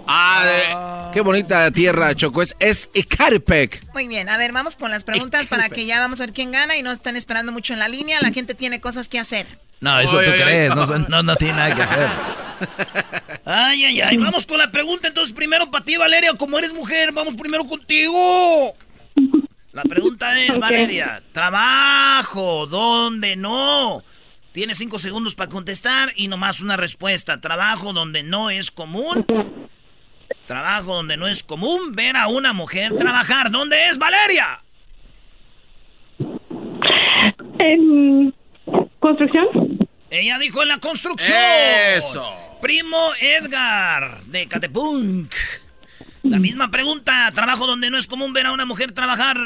[0.07, 2.41] Ah, de- qué bonita tierra, Choco.
[2.41, 3.93] Es, es Ecatepec.
[3.93, 6.51] Muy bien, a ver, vamos con las preguntas para que ya vamos a ver quién
[6.51, 8.19] gana y no están esperando mucho en la línea.
[8.21, 9.45] La gente tiene cosas que hacer.
[9.81, 10.45] No, eso Ay, tú ay, ay.
[10.45, 12.09] crees, no, no, no tiene nada que hacer.
[13.47, 14.17] Ay, ay, ay.
[14.17, 15.09] Vamos con la pregunta.
[15.09, 16.33] Entonces, primero para ti, Valeria.
[16.35, 18.73] Como eres mujer, vamos primero contigo.
[19.73, 20.57] La pregunta es.
[20.57, 24.03] Valeria, trabajo, ¿dónde no?
[24.53, 27.41] Tienes cinco segundos para contestar y nomás una respuesta.
[27.41, 29.25] Trabajo donde no es común.
[30.47, 33.49] Trabajo donde no es común ver a una mujer trabajar.
[33.49, 34.59] ¿Dónde es, Valeria?
[37.59, 38.33] En
[38.99, 39.47] construcción.
[40.11, 41.37] Ella dijo en la construcción.
[41.97, 42.31] Eso.
[42.61, 45.33] Primo Edgar, de Catepunk.
[46.23, 47.31] La misma pregunta.
[47.33, 49.37] Trabajo donde no es común ver a una mujer trabajar.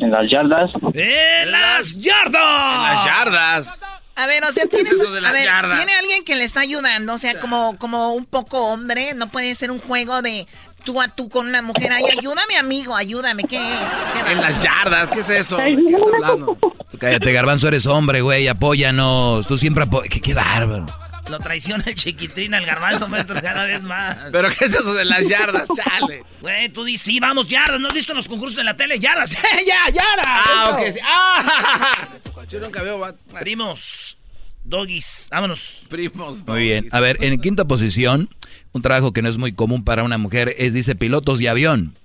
[0.00, 0.70] En las yardas.
[0.94, 2.34] ¡En las yardas!
[2.34, 3.80] En las yardas.
[4.16, 7.18] A ver, o sea, tienes, de a ver, tiene alguien que le está ayudando, o
[7.18, 10.46] sea, como, como un poco hombre, no puede ser un juego de
[10.84, 11.92] tú a tú con una mujer.
[11.92, 13.90] Ay, ayúdame, amigo, ayúdame, ¿qué es?
[13.90, 15.08] ¿Qué En las yardas.
[15.10, 15.58] ¿Qué es eso?
[15.58, 16.58] ¿De qué estás hablando?
[16.90, 19.46] Tú cállate, Garbanzo, eres hombre, güey, apóyanos.
[19.46, 20.08] Tú siempre apoyas.
[20.08, 20.86] Qué, qué bárbaro.
[21.28, 24.16] Lo traiciona el chiquitín al garbanzo, maestro, cada vez más.
[24.30, 25.68] ¿Pero qué es eso de las yardas?
[25.76, 26.22] Chale.
[26.40, 27.80] Güey, tú dices, sí, vamos, yardas.
[27.80, 28.98] ¿No has visto los concursos en la tele?
[29.00, 29.30] ¡Yardas!
[29.66, 30.24] ¡Ya, yardas!
[30.24, 30.82] Ah, Esto.
[30.82, 30.92] ok.
[30.94, 31.00] sí.
[31.04, 32.08] Ah,
[32.48, 33.16] yo nunca veo.
[33.40, 34.18] Primos,
[34.62, 35.82] doggies, vámonos.
[35.88, 36.46] Primos.
[36.46, 36.88] Muy bien.
[36.92, 38.28] A ver, en quinta posición,
[38.72, 41.96] un trabajo que no es muy común para una mujer es, dice, pilotos y avión.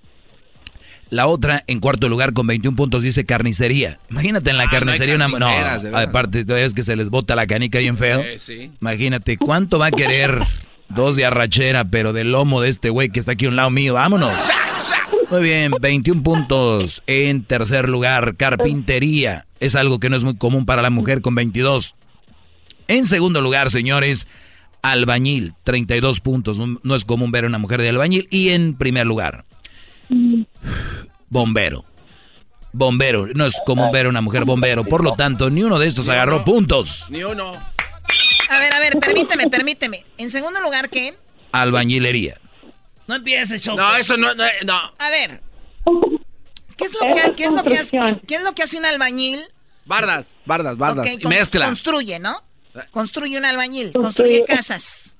[1.11, 3.99] La otra, en cuarto lugar, con 21 puntos, dice carnicería.
[4.09, 5.29] Imagínate en la Ah, no carnicería una...
[5.29, 8.21] carniceras, de No, aparte, es que se les bota la canica bien feo.
[8.21, 8.71] Eh, sí.
[8.79, 10.41] Imagínate, ¿cuánto va a querer
[10.87, 13.69] dos de arrachera, pero del lomo de este güey que está aquí a un lado
[13.69, 13.95] mío?
[13.95, 14.31] ¡Vámonos!
[15.29, 17.03] Muy bien, 21 puntos.
[17.07, 19.45] En tercer lugar, carpintería.
[19.59, 21.95] Es algo que no es muy común para la mujer con 22.
[22.87, 24.27] En segundo lugar, señores,
[24.81, 26.57] albañil, 32 puntos.
[26.57, 28.29] No, no es común ver a una mujer de albañil.
[28.31, 29.43] Y en primer lugar,
[31.29, 31.85] bombero.
[32.73, 34.85] Bombero, no es común ver a una mujer bombero.
[34.85, 37.05] Por lo tanto, ni uno de estos agarró puntos.
[37.09, 37.51] Ni uno.
[38.49, 40.05] A ver, a ver, permíteme, permíteme.
[40.17, 41.13] En segundo lugar, ¿qué?
[41.51, 42.39] Albañilería.
[43.07, 43.77] No empieces, Choco.
[43.77, 44.33] No, eso no.
[44.35, 44.93] no, no.
[44.97, 45.41] A ver.
[46.77, 48.85] ¿Qué es lo que, qué es lo que hace, qué es lo que hace un
[48.85, 49.41] albañil?
[49.85, 50.27] Bardas.
[50.45, 51.07] Bardas, bardas.
[51.25, 51.65] Mezcla.
[51.65, 52.41] Construye, ¿no?
[52.91, 55.15] Construye un albañil, construye casas.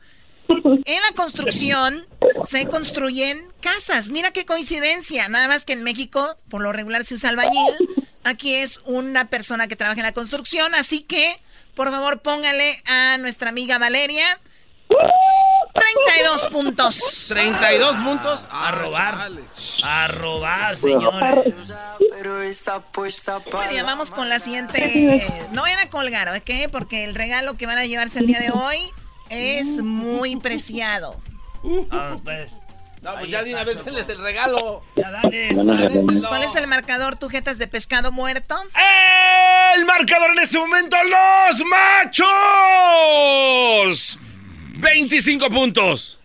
[0.85, 2.07] En la construcción
[2.45, 4.09] se construyen casas.
[4.09, 5.27] Mira qué coincidencia.
[5.29, 7.75] Nada más que en México, por lo regular, se usa albañil.
[8.23, 10.75] Aquí es una persona que trabaja en la construcción.
[10.75, 11.39] Así que,
[11.75, 14.39] por favor, póngale a nuestra amiga Valeria
[15.73, 17.25] 32 puntos.
[17.29, 18.47] 32 puntos.
[18.51, 19.29] A robar.
[19.83, 21.53] A robar, señores.
[23.53, 25.47] Muy bien, vamos con la siguiente.
[25.51, 26.71] No vayan a colgar, ¿ok?
[26.71, 28.91] Porque el regalo que van a llevarse el día de hoy
[29.31, 31.19] es muy preciado.
[31.63, 32.53] Vamos, pues.
[33.01, 34.83] No, pues ya de una vez denles el regalo.
[34.95, 35.55] Ya dale.
[36.27, 38.55] ¿Cuál es el marcador, tujetas de pescado muerto?
[39.75, 42.27] El marcador en este momento, los machos.
[44.75, 46.19] 25 puntos.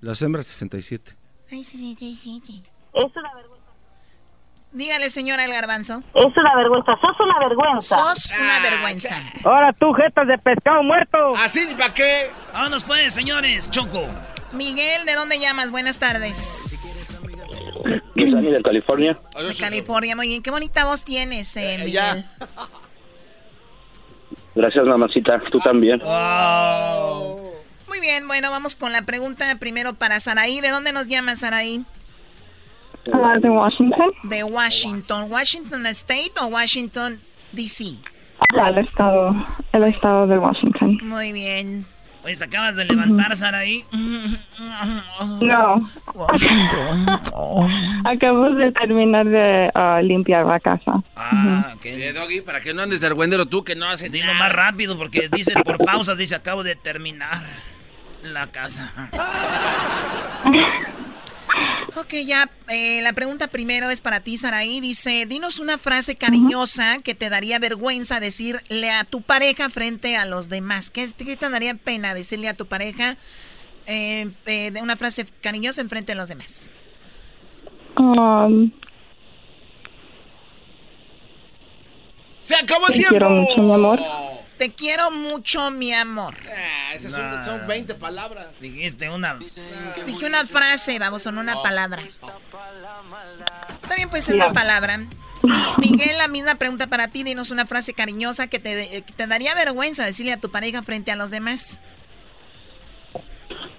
[0.00, 1.14] Las hembras 67.
[1.50, 2.62] Ay, sí, sí, sí, sí, sí.
[2.94, 3.53] Es una vergüenza.
[4.74, 6.02] Dígale, señora El Garbanzo.
[6.14, 6.92] Es una vergüenza.
[7.00, 7.96] Sos una vergüenza.
[7.96, 9.16] Sos una vergüenza.
[9.44, 11.16] Ahora tú, jetas de pescado muerto.
[11.36, 11.60] ¿Así?
[11.78, 12.28] ¿Para qué?
[12.52, 13.70] Vámonos, pues, señores.
[13.70, 14.04] Choco.
[14.52, 15.70] Miguel, ¿de dónde llamas?
[15.70, 17.06] Buenas tardes.
[18.16, 19.16] Gisani de California.
[19.36, 20.42] De California, muy bien.
[20.42, 21.92] Qué bonita voz tienes, eh, Miguel.
[21.92, 22.24] ya.
[24.56, 25.40] Gracias, mamacita.
[25.52, 26.00] Tú también.
[27.86, 30.60] Muy bien, bueno, vamos con la pregunta primero para Saraí.
[30.60, 31.84] ¿De dónde nos llama Saraí?
[33.12, 34.12] Ah, de Washington.
[34.24, 35.30] De Washington.
[35.30, 37.20] ¿Washington State o Washington,
[37.52, 37.98] D.C.?
[38.58, 39.34] Al estado,
[39.72, 40.98] el estado de Washington.
[41.02, 41.86] Muy bien.
[42.22, 43.84] Pues acabas de levantar, Saraí.
[45.42, 45.90] No.
[48.04, 51.02] Acabo de terminar de ah, limpiar la casa.
[51.14, 51.84] Ah, ok.
[51.84, 54.96] Eh, Doggy, para que no andes de argüendero tú que no haces Dilo más rápido
[54.96, 57.44] porque dice por pausas, dice acabo de terminar
[58.22, 59.10] la casa.
[61.96, 64.80] Ok, ya eh, la pregunta primero es para ti, Saraí.
[64.80, 70.24] Dice, dinos una frase cariñosa que te daría vergüenza decirle a tu pareja frente a
[70.24, 70.90] los demás.
[70.90, 73.16] ¿Qué, qué te daría pena decirle a tu pareja
[73.86, 76.70] eh, eh, de una frase cariñosa en frente a los demás?
[77.96, 78.72] Um,
[82.40, 83.10] ¡Se acabó el te tiempo!
[83.10, 84.00] quiero mucho, mi amor.
[84.58, 86.36] Te quiero mucho, mi amor.
[86.48, 88.46] Ah, esas son, son 20 palabras.
[88.60, 89.34] Dijiste una.
[89.34, 92.00] Dije una frase, vamos, son una palabra.
[93.88, 94.98] También puede ser una palabra.
[94.98, 95.08] Mi-
[95.90, 97.22] Miguel, la misma pregunta para ti.
[97.24, 101.10] Dinos una frase cariñosa que te, que te daría vergüenza decirle a tu pareja frente
[101.10, 101.82] a los demás.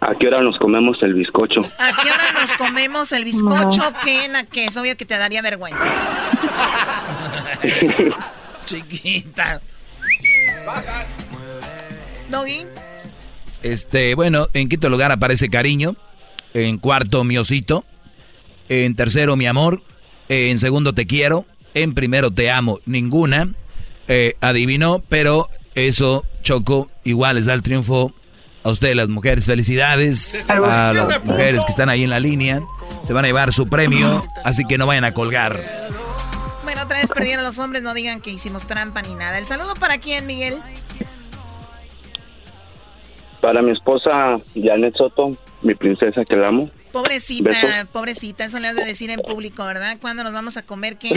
[0.02, 1.61] ¿A qué hora nos comemos el bizcocho?
[1.80, 3.81] ¿A qué hora nos comemos el bizcocho?
[4.03, 5.88] ¿Qué en que es obvio que te daría vergüenza?
[8.65, 9.61] Chiquita.
[12.29, 12.65] Doggy,
[13.61, 15.95] Este, bueno, en quinto lugar aparece cariño.
[16.53, 17.85] En cuarto, mi osito.
[18.69, 19.83] En tercero, mi amor.
[20.29, 21.45] En segundo, te quiero.
[21.73, 22.79] En primero, te amo.
[22.85, 23.49] Ninguna.
[24.07, 28.13] Eh, adivinó, pero eso, Choco, igual les da el triunfo
[28.63, 29.45] a ustedes, las mujeres.
[29.45, 32.61] Felicidades a las mujeres que están ahí en la línea.
[33.03, 35.59] Se van a llevar su premio, así que no vayan a colgar.
[36.76, 37.81] Bueno, otra vez perdieron los hombres.
[37.84, 39.38] No digan que hicimos trampa ni nada.
[39.38, 40.56] ¿El saludo para quién, Miguel?
[43.41, 46.69] Para mi esposa Janet Soto, mi princesa que la amo.
[46.91, 47.68] Pobrecita, Beso.
[47.93, 48.43] pobrecita.
[48.45, 49.97] Eso le has de decir en público, ¿verdad?
[50.02, 51.11] ¿Cuándo nos vamos a comer qué?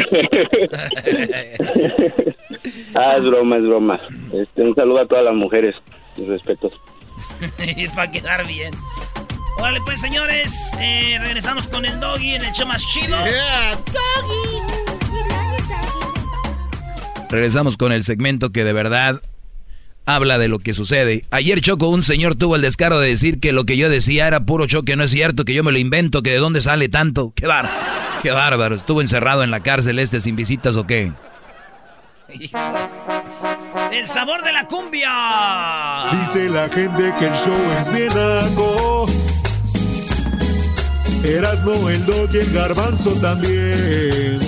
[2.95, 4.01] ah, es broma, es broma.
[4.33, 5.75] Este, un saludo a todas las mujeres.
[6.17, 6.73] Mis respetos.
[7.77, 8.73] y para quedar bien.
[9.61, 13.17] Vale, pues señores, eh, regresamos con el doggy en el show más chido.
[17.31, 19.21] Regresamos con el segmento que de verdad
[20.07, 21.25] habla de lo que sucede.
[21.31, 24.47] Ayer Choco, un señor tuvo el descaro de decir que lo que yo decía era
[24.47, 27.35] puro choque, no es cierto, que yo me lo invento, que de dónde sale tanto.
[27.37, 27.77] Qué bárbaro,
[28.23, 28.75] qué bárbaro.
[28.75, 31.13] ¿Estuvo encerrado en la cárcel este sin visitas o qué?
[33.93, 35.11] El sabor de la cumbia.
[36.21, 39.07] Dice la gente que el show es bien algo.
[41.25, 44.48] Erasno, el dog y el garbanzo también.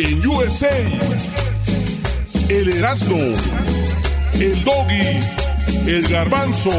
[0.00, 0.70] En USA,
[2.48, 3.16] el Erasmo,
[4.34, 5.18] el Doggy,
[5.88, 6.70] el Garbanzo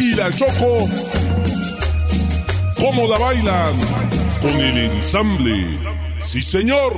[0.00, 0.88] y la Choco,
[2.80, 3.76] ¿cómo la bailan?
[4.40, 5.78] Con el ensamble.
[6.18, 6.92] Sí, señor.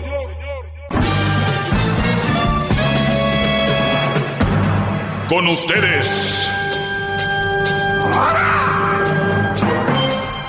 [5.29, 6.49] Con ustedes.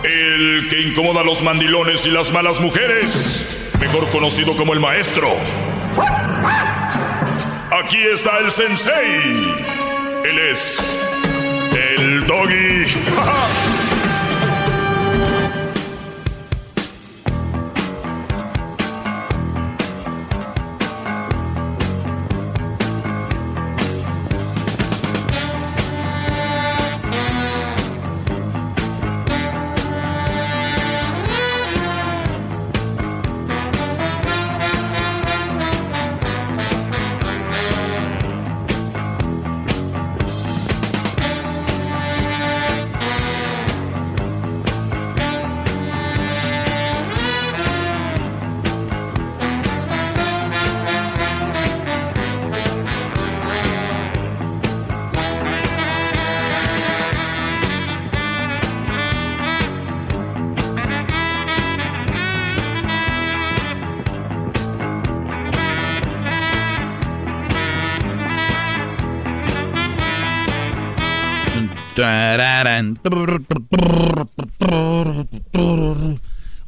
[0.06, 3.65] El que incomoda a los mandilones y las malas mujeres.
[3.80, 5.30] Mejor conocido como el maestro.
[7.84, 9.56] Aquí está el sensei.
[10.23, 10.99] Él es
[11.73, 12.74] el doggy.
[72.06, 72.99] Tararán.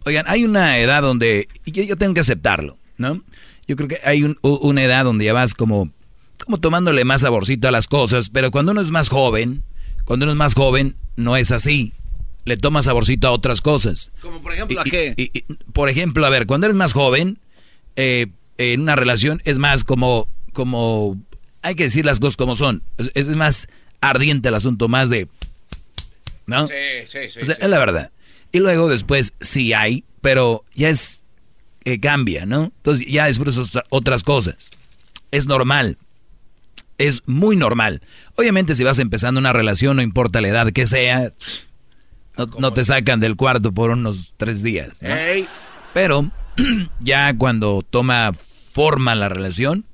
[0.05, 3.21] Oigan, hay una edad donde yo, yo tengo que aceptarlo, ¿no?
[3.67, 5.91] Yo creo que hay un- una edad donde ya vas como,
[6.43, 9.63] como tomándole más saborcito a las cosas, pero cuando uno es más joven,
[10.05, 11.93] cuando uno es más joven, no es así.
[12.45, 14.11] Le toma saborcito a otras cosas.
[14.21, 15.13] Como por ejemplo, ¿a Y- qué?
[15.17, 15.43] y- y-
[15.73, 17.37] por ejemplo, a ver, cuando eres más joven,
[17.97, 18.27] eh,
[18.57, 21.19] en una relación es más como, como,
[21.61, 22.81] hay que decir las cosas como son.
[22.97, 23.67] Es, es más
[24.01, 25.27] ardiente el asunto, más de,
[26.45, 26.67] ¿No?
[26.67, 26.73] Sí,
[27.07, 27.39] sí, sí.
[27.41, 27.61] O sea, sí.
[27.61, 28.11] es la verdad.
[28.51, 31.21] Y luego después sí hay, pero ya es
[31.83, 32.65] que cambia, ¿no?
[32.77, 34.71] Entonces ya disfrutas otra- otras cosas.
[35.31, 35.97] Es normal.
[36.97, 38.01] Es muy normal.
[38.35, 41.33] Obviamente si vas empezando una relación, no importa la edad que sea,
[42.37, 44.99] no, no te sacan del cuarto por unos tres días.
[45.93, 46.31] Pero
[47.01, 48.33] ya cuando toma
[48.71, 49.85] forma la relación,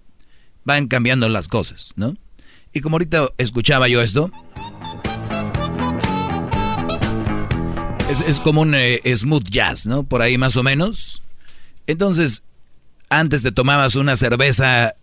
[0.65, 2.15] van cambiando las cosas, ¿no?
[2.73, 4.31] Y como ahorita escuchaba yo esto,
[8.09, 10.03] es, es como un eh, smooth jazz, ¿no?
[10.03, 11.21] Por ahí más o menos.
[11.85, 12.41] Entonces,
[13.09, 14.95] antes te tomabas una cerveza,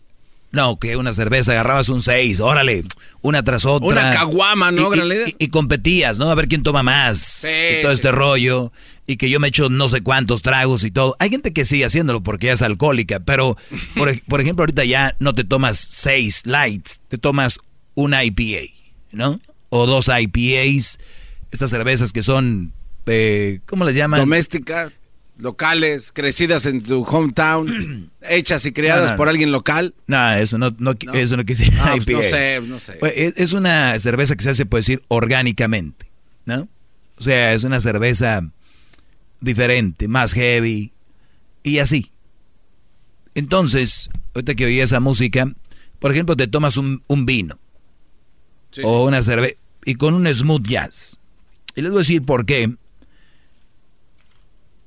[0.51, 2.85] no, que una cerveza, agarrabas un 6, órale,
[3.21, 3.89] una tras otra.
[3.89, 4.91] Una caguama, ¿no?
[5.39, 6.29] Y- competías, ¿no?
[6.29, 7.19] A ver quién toma más.
[7.21, 8.15] Sí, y todo este sí.
[8.15, 8.73] rollo.
[9.11, 11.17] Y que yo me echo no sé cuántos tragos y todo.
[11.19, 13.57] Hay gente que sigue haciéndolo porque ya es alcohólica, pero
[13.97, 17.59] por, por ejemplo, ahorita ya no te tomas seis lights, te tomas
[17.95, 18.73] una IPA,
[19.11, 19.41] ¿no?
[19.69, 21.01] O dos IPAs,
[21.51, 22.73] estas cervezas que son,
[23.07, 24.21] eh, ¿cómo les llaman?
[24.21, 24.93] Domésticas,
[25.39, 29.17] locales, crecidas en tu hometown, hechas y creadas No, no, no.
[29.17, 29.93] por alguien local.
[30.07, 30.73] No, eso no,
[31.15, 31.69] eso no quise.
[31.81, 32.13] Ah, pues, IPA.
[32.13, 32.93] no sé, no sé.
[33.01, 36.07] Pues, Es, es una cerveza que se hace, puede decir, orgánicamente,
[36.45, 36.69] ¿no?
[37.19, 38.49] O sea, es una cerveza
[39.41, 40.93] diferente, más heavy
[41.63, 42.11] y así.
[43.35, 45.53] Entonces, ahorita que oí esa música,
[45.99, 47.59] por ejemplo, te tomas un, un vino
[48.71, 51.19] Sí, o una cerveza y con un smooth jazz.
[51.75, 52.75] Y les voy a decir por qué.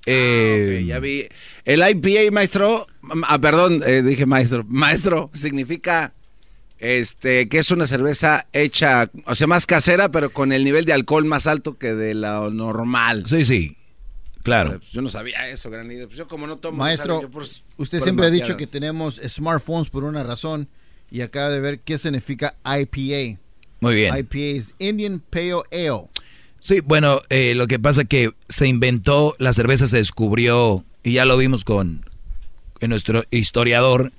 [0.05, 1.27] Eh, Ok, ya vi.
[1.65, 2.87] El IPA, maestro,
[3.27, 6.13] ah, perdón, eh, dije maestro, maestro, significa
[6.77, 10.91] este que es una cerveza hecha, o sea, más casera, pero con el nivel de
[10.93, 13.23] alcohol más alto que de lo normal.
[13.25, 13.77] Sí, sí,
[14.43, 14.77] claro.
[14.79, 16.07] Pues yo no sabía eso, gran líder.
[16.07, 16.77] Pues yo como no tomo...
[16.77, 17.27] Maestro, ¿sabe?
[17.29, 20.67] Por- usted por siempre ha dicho que tenemos smartphones por una razón
[21.09, 23.39] y acaba de ver qué significa IPA.
[23.79, 24.15] Muy bien.
[24.17, 26.07] IPA es Indian Pale Ale.
[26.59, 31.25] Sí, bueno, eh, lo que pasa que se inventó, la cerveza se descubrió, y ya
[31.25, 32.05] lo vimos con,
[32.79, 34.13] en nuestro historiador,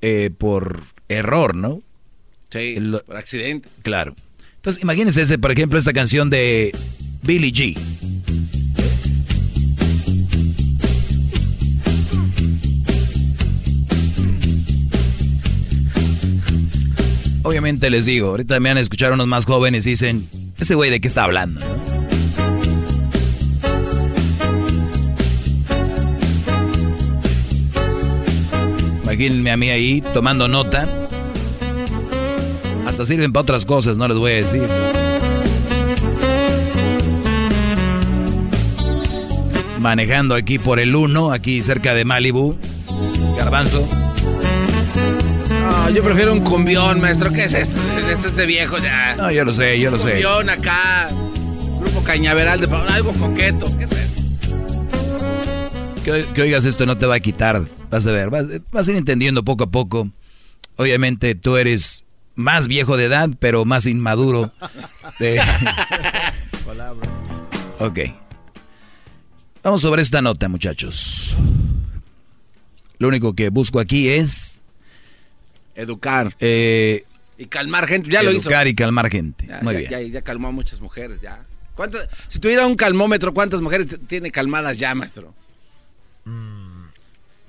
[0.00, 1.82] eh, por error, ¿no?
[2.50, 3.68] Sí, El- por accidente.
[3.82, 4.14] Claro.
[4.56, 6.72] Entonces, imagínense, ese, por ejemplo, esta canción de
[7.22, 7.76] Billy G.
[17.44, 20.26] Obviamente les digo, ahorita me van a escuchar unos más jóvenes y dicen,
[20.58, 21.60] ese güey de qué está hablando.
[29.02, 30.88] Imagínense a mí ahí tomando nota.
[32.86, 34.66] Hasta sirven para otras cosas, no les voy a decir.
[39.78, 42.56] Manejando aquí por el 1, aquí cerca de Malibu.
[43.36, 43.86] Garbanzo.
[45.84, 47.30] No, yo prefiero un cumbión, maestro.
[47.30, 47.78] ¿Qué es eso?
[48.10, 49.16] Esto es de viejo ya.
[49.16, 50.12] No, yo lo sé, yo lo sé.
[50.12, 51.10] Cumbión acá.
[51.78, 53.66] Grupo Cañaveral de algo coqueto.
[53.76, 54.24] ¿Qué es eso?
[56.02, 57.66] Que, que oigas esto no te va a quitar.
[57.90, 60.08] Vas a ver, vas, vas a ir entendiendo poco a poco.
[60.76, 64.52] Obviamente tú eres más viejo de edad, pero más inmaduro.
[65.18, 65.38] de-.
[67.78, 67.98] Ok.
[69.62, 71.36] Vamos sobre esta nota, muchachos.
[72.98, 74.62] Lo único que busco aquí es...
[75.74, 76.34] Educar.
[76.40, 77.04] eh,
[77.38, 78.10] Y calmar gente.
[78.10, 78.48] Ya lo hizo.
[78.48, 79.46] educar y calmar gente.
[79.46, 79.90] Ya, Muy ya- bien.
[79.90, 81.42] Ya, ya calmó a muchas mujeres, ya.
[81.74, 85.34] ¿Cuántas- si tuviera un calmómetro, ¿cuántas mujeres tiene calmadas ya, maestro?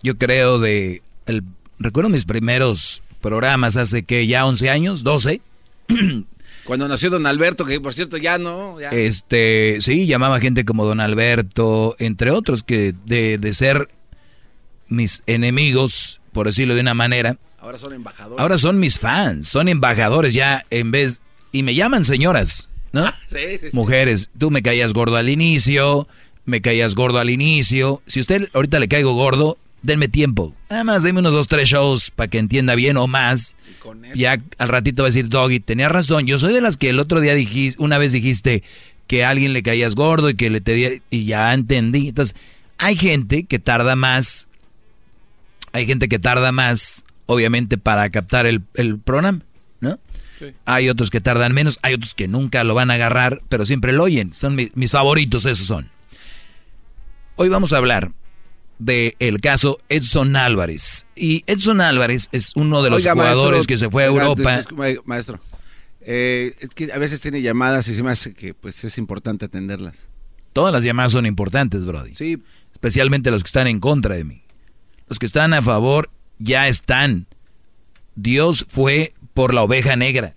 [0.02, 1.02] Yo creo de...
[1.26, 1.44] El,
[1.80, 5.42] recuerdo mis primeros programas hace que ya 11 años, 12.
[6.66, 8.80] Cuando nació don Alberto, que por cierto ya no.
[8.80, 8.90] Ya.
[8.90, 13.90] Este, sí, llamaba gente como Don Alberto, entre otros, que de, de ser
[14.88, 18.40] mis enemigos, por decirlo de una manera, Ahora son embajadores.
[18.42, 21.22] ahora son mis fans, son embajadores ya en vez,
[21.52, 23.08] y me llaman señoras, ¿no?
[23.28, 23.76] Sí, sí, sí.
[23.76, 26.08] Mujeres, tú me caías gordo al inicio,
[26.46, 31.02] me caías gordo al inicio, si usted ahorita le caigo gordo, denme tiempo, nada más
[31.02, 33.56] denme unos dos, tres shows para que entienda bien o más.
[34.16, 36.26] Ya al ratito va a decir, Doggy, tenía razón.
[36.28, 38.62] Yo soy de las que el otro día dijiste, una vez dijiste
[39.08, 42.10] que a alguien le caías gordo y que le te di- y ya entendí.
[42.10, 42.36] Entonces,
[42.80, 44.50] hay gente que tarda más,
[45.72, 49.42] hay gente que tarda más, obviamente, para captar el, el programa,
[49.80, 50.00] ¿no?
[50.66, 53.94] Hay otros que tardan menos, hay otros que nunca lo van a agarrar, pero siempre
[53.94, 54.34] lo oyen.
[54.34, 55.90] Son mi- mis favoritos, esos son.
[57.36, 58.12] Hoy vamos a hablar
[58.80, 61.06] de el caso Edson Álvarez.
[61.16, 64.64] Y Edson Álvarez es uno de los Oiga, jugadores maestro, que se fue a Europa.
[65.06, 65.40] Maestro,
[66.02, 69.46] eh, es que a veces tiene llamadas y se me hace que pues es importante
[69.46, 69.96] atenderlas.
[70.54, 72.14] Todas las llamadas son importantes, Brody.
[72.16, 72.42] Sí.
[72.74, 74.42] Especialmente los que están en contra de mí.
[75.08, 77.28] Los que están a favor ya están.
[78.16, 80.34] Dios fue por la oveja negra.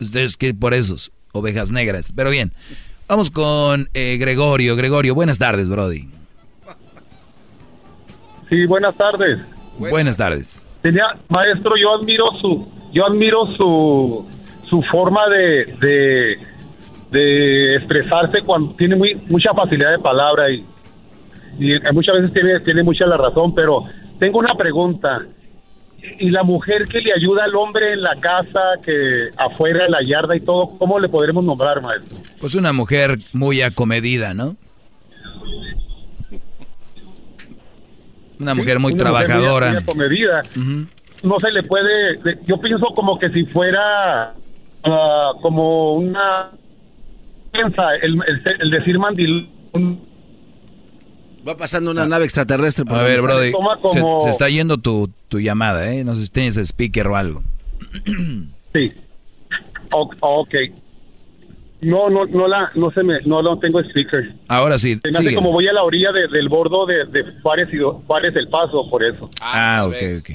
[0.00, 2.12] Ustedes que por esos, ovejas negras.
[2.14, 2.52] Pero bien,
[3.12, 4.74] Vamos con eh, Gregorio.
[4.74, 6.08] Gregorio, buenas tardes, Brody.
[8.48, 9.38] Sí, buenas tardes.
[9.78, 10.66] Buenas tardes.
[10.80, 14.26] Tenía, maestro, yo admiro su, yo admiro su,
[14.64, 16.38] su forma de, de,
[17.10, 20.64] de expresarse cuando tiene muy, mucha facilidad de palabra y,
[21.58, 23.84] y muchas veces tiene, tiene mucha la razón, pero
[24.18, 25.22] tengo una pregunta.
[26.18, 30.02] ¿Y la mujer que le ayuda al hombre en la casa, que afuera, en la
[30.04, 32.18] yarda y todo, cómo le podremos nombrar, maestro?
[32.40, 34.56] Pues una mujer muy acomedida, ¿no?
[38.40, 39.68] Una mujer muy Una mujer trabajadora.
[39.70, 40.42] muy acomedida.
[41.22, 44.34] No se le puede, yo pienso como que si fuera
[44.82, 46.50] ah, como una
[47.52, 49.48] piensa el, el- el decir mandil
[51.46, 52.84] Va pasando una nave extraterrestre.
[52.84, 53.52] por A ver, Brody, se,
[54.00, 56.04] como- se está yendo tu, tu llamada, ¿eh?
[56.04, 57.42] No sé si tienes speaker o algo.
[58.72, 58.92] Sí.
[59.92, 60.54] O- ok.
[61.80, 64.32] No, no, no la, no se me, no, no tengo speaker.
[64.46, 67.24] Ahora sí, Se me hace como voy a la orilla de- del bordo de, de
[67.42, 69.28] Juárez y Juárez Paso, por eso.
[69.40, 70.30] Ah, ok, ok.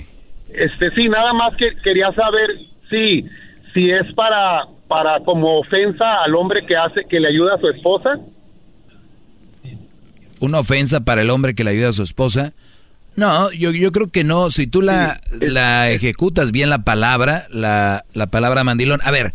[0.50, 2.50] Este, sí, nada más que quería saber
[2.90, 3.26] si,
[3.74, 7.70] si es para, para como ofensa al hombre que hace, que le ayuda a su
[7.70, 8.20] esposa.
[10.40, 12.54] Una ofensa para el hombre que le ayuda a su esposa.
[13.16, 14.52] No, yo, yo creo que no.
[14.52, 19.00] Si tú la, la ejecutas bien la palabra, la, la palabra mandilón.
[19.04, 19.34] A ver,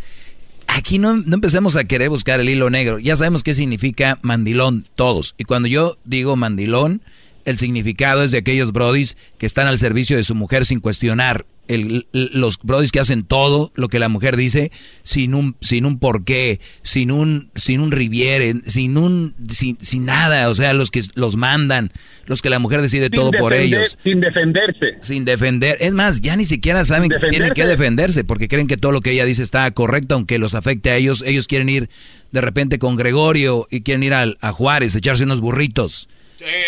[0.69, 2.99] aquí no, no empecemos a querer buscar el hilo negro.
[2.99, 5.35] Ya sabemos qué significa mandilón todos.
[5.37, 7.03] Y cuando yo digo mandilón,
[7.45, 11.47] el significado es de aquellos brodis que están al servicio de su mujer sin cuestionar.
[11.69, 14.73] El- los brodis que hacen todo lo que la mujer dice
[15.05, 20.51] sin un sin un porqué, sin un sin un riviere, sin un sin, sin nada,
[20.51, 21.93] o sea, los que los mandan,
[22.27, 24.97] los que la mujer decide Sin todo por ellos, Sin defenderse.
[25.03, 25.77] sin defender.
[25.81, 28.25] Es más, ya ni siquiera saben que tienen que defenderse.
[28.25, 31.23] porque creen que todo lo que ella dice está correcto, aunque los afecte a ellos.
[31.25, 31.89] Ellos quieren ir
[32.33, 36.09] de repente con Gregorio y quieren ir al- a Juárez, echarse unos burritos.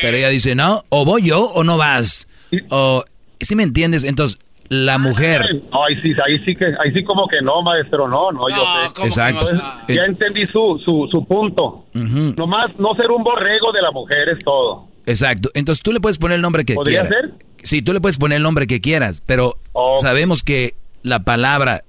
[0.01, 2.29] Pero ella dice, no, o voy yo o no vas.
[2.71, 3.05] O,
[3.41, 4.05] ¿sí me entiendes?
[4.05, 4.39] Entonces,
[4.69, 5.43] la mujer...
[5.71, 8.57] No, ahí sí, ahí sí que, ahí sí como que no, maestro, no, no, yo
[8.97, 9.07] sé.
[9.07, 9.51] Exacto.
[9.51, 11.87] Entonces, ya entendí su, su, su punto.
[11.93, 14.89] Nomás no ser un borrego de la mujer es todo.
[15.07, 15.51] Exacto.
[15.55, 17.21] Entonces tú le puedes poner el nombre que ¿Podría quieras.
[17.37, 17.47] ser?
[17.63, 19.59] Sí, tú le puedes poner el nombre que quieras, pero
[20.01, 21.85] sabemos que la palabra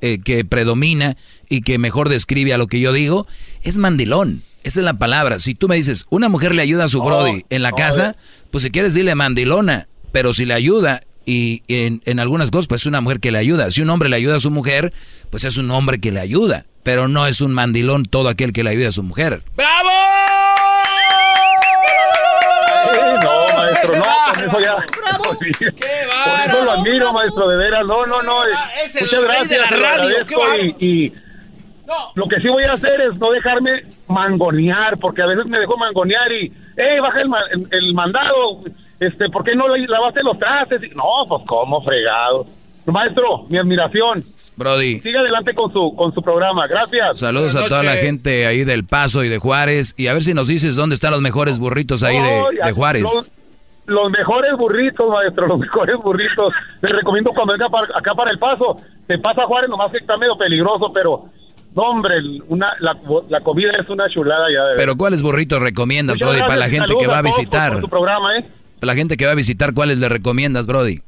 [0.00, 1.16] eh, que predomina
[1.48, 3.26] y que mejor describe a lo que yo digo
[3.62, 4.42] es mandilón.
[4.64, 5.38] Esa es la palabra.
[5.38, 7.76] Si tú me dices, una mujer le ayuda a su No, brody en la no,
[7.76, 8.46] casa, eh.
[8.50, 12.82] pues si quieres dile mandilona, pero si le ayuda y en, en algunas cosas, pues
[12.82, 13.70] es una mujer que le ayuda.
[13.70, 14.92] Si un hombre le ayuda a su mujer,
[15.30, 18.64] pues es un hombre que le ayuda, pero no es un mandilón todo aquel que
[18.64, 19.42] le ayuda a su mujer.
[19.58, 19.62] Eh,
[23.22, 24.04] no, maestro, no,
[24.34, 24.76] con eso ya.
[25.40, 25.66] Sí.
[26.24, 27.84] Por eso lo admiro, maestro, de veras.
[27.86, 28.44] No, no, no.
[28.46, 28.50] eh,
[28.84, 29.48] es el Muchas rey gracias.
[29.50, 30.34] de la radio, qué
[30.84, 31.12] y,
[32.14, 35.58] y lo que sí voy a hacer es no dejarme mangonear, porque a veces me
[35.58, 36.46] dejo mangonear y,
[36.76, 38.62] eh, baja el, el, el mandado,
[39.00, 40.82] este, ¿por qué no le lavaste los trastes?
[40.82, 42.46] Y, no, pues cómo fregado.
[42.86, 44.24] Maestro, mi admiración.
[44.56, 45.00] Brody.
[45.00, 46.66] Siga adelante con su con su programa.
[46.68, 47.18] Gracias.
[47.18, 49.94] Saludos a toda la gente ahí del Paso y de Juárez.
[49.96, 52.72] Y a ver si nos dices dónde están los mejores burritos ahí de, No, de
[52.72, 53.02] Juárez.
[53.02, 53.32] Los,
[53.86, 56.52] los mejores burritos, maestro, los mejores burritos.
[56.82, 58.76] Les recomiendo cuando venga para- acá para el paso.
[59.08, 61.24] Se pasa a Juárez, nomás que está medio peligroso, pero
[61.74, 62.14] no, hombre,
[62.48, 62.96] una, la,
[63.28, 64.64] la comida es una chulada ya.
[64.70, 67.72] De Pero ¿cuáles burritos recomiendas, Muchas Brody, para la gente que va a visitar?
[67.72, 68.44] por su programa, ¿eh?
[68.80, 71.00] Para la gente que va a visitar, ¿cuáles le recomiendas, Brody?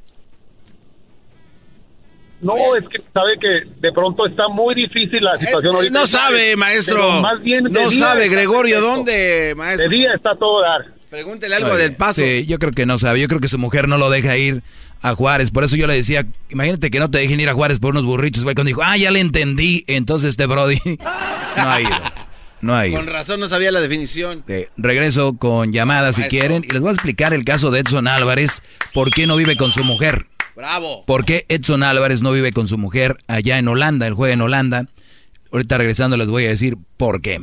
[2.41, 6.01] No, es que sabe que de pronto está muy difícil la situación Eh, ahorita.
[6.01, 6.97] no sabe, maestro.
[7.01, 8.81] Pero más bien de No sabe, Gregorio.
[8.81, 9.89] ¿dónde, maestro?
[9.89, 10.85] De día está todo dar.
[11.09, 12.21] Pregúntele algo Oye, del paso.
[12.21, 13.21] Sí, yo creo que no sabe.
[13.21, 14.63] Yo creo que su mujer no lo deja ir
[15.07, 15.53] a Juárez.
[15.53, 18.05] Por eso yo le decía, imagínate que no te dejen ir a Juárez por unos
[18.05, 18.43] burritos.
[18.43, 19.85] Güey, cuando dijo, ah, ya le entendí.
[19.87, 20.81] Entonces este Brody
[21.57, 21.97] no ha ido.
[22.61, 22.99] No ha ido.
[22.99, 24.43] Con razón no sabía la definición.
[24.49, 26.65] Eh, regreso con llamadas si quieren.
[26.65, 28.63] Y les voy a explicar el caso de Edson Álvarez.
[28.93, 30.27] ¿Por qué no vive con su mujer?
[30.57, 31.05] Bravo.
[31.07, 34.09] ¿Por qué Edson Álvarez no vive con su mujer allá en Holanda?
[34.09, 34.89] Él juega en Holanda.
[35.53, 37.43] Ahorita regresando les voy a decir por qué.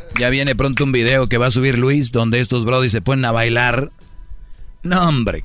[0.19, 3.25] Ya viene pronto un video que va a subir Luis donde estos brodis se ponen
[3.25, 3.91] a bailar.
[4.83, 5.43] No, hombre.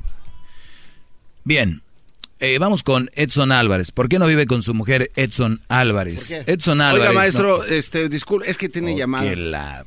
[1.45, 1.83] Bien.
[2.41, 3.91] eh, vamos con Edson Álvarez.
[3.93, 6.33] ¿Por qué no vive con su mujer Edson Álvarez?
[6.47, 7.09] Edson Álvarez.
[7.09, 9.27] Oiga, no- maestro, este, disculpe, es que tiene Oh, llamadas.
[9.31, 9.87] que la-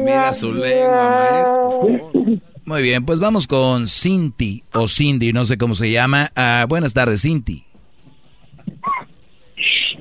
[0.00, 2.40] mira su lengua, maestro.
[2.64, 6.30] Muy bien, pues vamos con Cinti o Cindy, no sé cómo se llama.
[6.36, 7.64] Ah, buenas tardes, Cinti.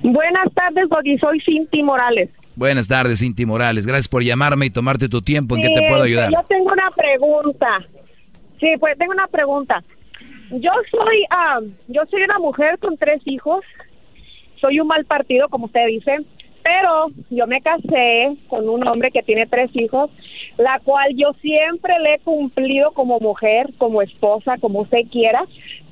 [0.04, 1.18] Buenas tardes, Doggy.
[1.18, 2.30] Soy Cinti Morales.
[2.56, 3.86] Buenas tardes, Cinti Morales.
[3.86, 5.56] Gracias por llamarme y tomarte tu tiempo.
[5.56, 6.32] ¿En qué te puedo Sí, ayudar?
[6.32, 7.68] Yo tengo una pregunta.
[8.60, 9.84] Sí, pues tengo una pregunta.
[10.52, 13.64] Yo soy, ah, yo soy una mujer con tres hijos.
[14.62, 16.18] Soy un mal partido, como usted dice.
[16.64, 20.10] Pero yo me casé con un hombre que tiene tres hijos,
[20.58, 25.44] la cual yo siempre le he cumplido como mujer, como esposa, como usted quiera.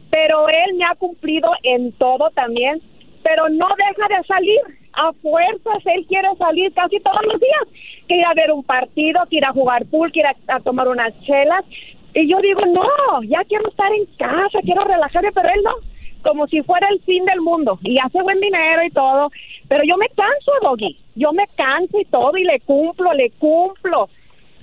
[0.10, 2.81] Pero él me ha cumplido en todo también.
[3.22, 4.60] Pero no deja de salir.
[4.94, 7.84] A fuerzas él quiere salir casi todos los días.
[8.07, 10.60] Que ir a ver un partido, que ir a jugar pool, que ir a, a
[10.60, 11.64] tomar unas chelas.
[12.14, 15.72] Y yo digo, no, ya quiero estar en casa, quiero relajarme, pero él no,
[16.22, 17.80] como si fuera el fin del mundo.
[17.84, 19.30] Y hace buen dinero y todo,
[19.68, 24.10] pero yo me canso, Doggy, yo me canso y todo, y le cumplo, le cumplo.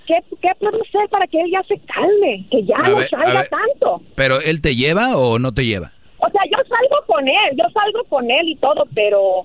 [0.06, 3.08] ¿Qué, qué puedo hacer para que él ya se calme, que ya A no ver,
[3.08, 4.02] salga tanto?
[4.16, 5.92] ¿Pero él te lleva o no te lleva?
[6.18, 9.44] O sea, yo salgo con él, yo salgo con él y todo, pero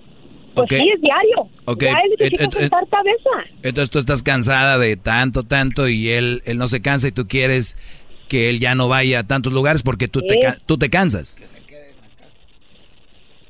[0.56, 0.70] pues Ok.
[0.72, 1.50] sí, es diario.
[1.66, 3.30] Ok, Ya él et- et- cabeza.
[3.64, 7.28] Entonces tú estás cansada de tanto, tanto y él, él no se cansa y tú
[7.28, 7.78] quieres
[8.30, 11.38] que él ya no vaya a tantos lugares porque tú, te, tú te cansas.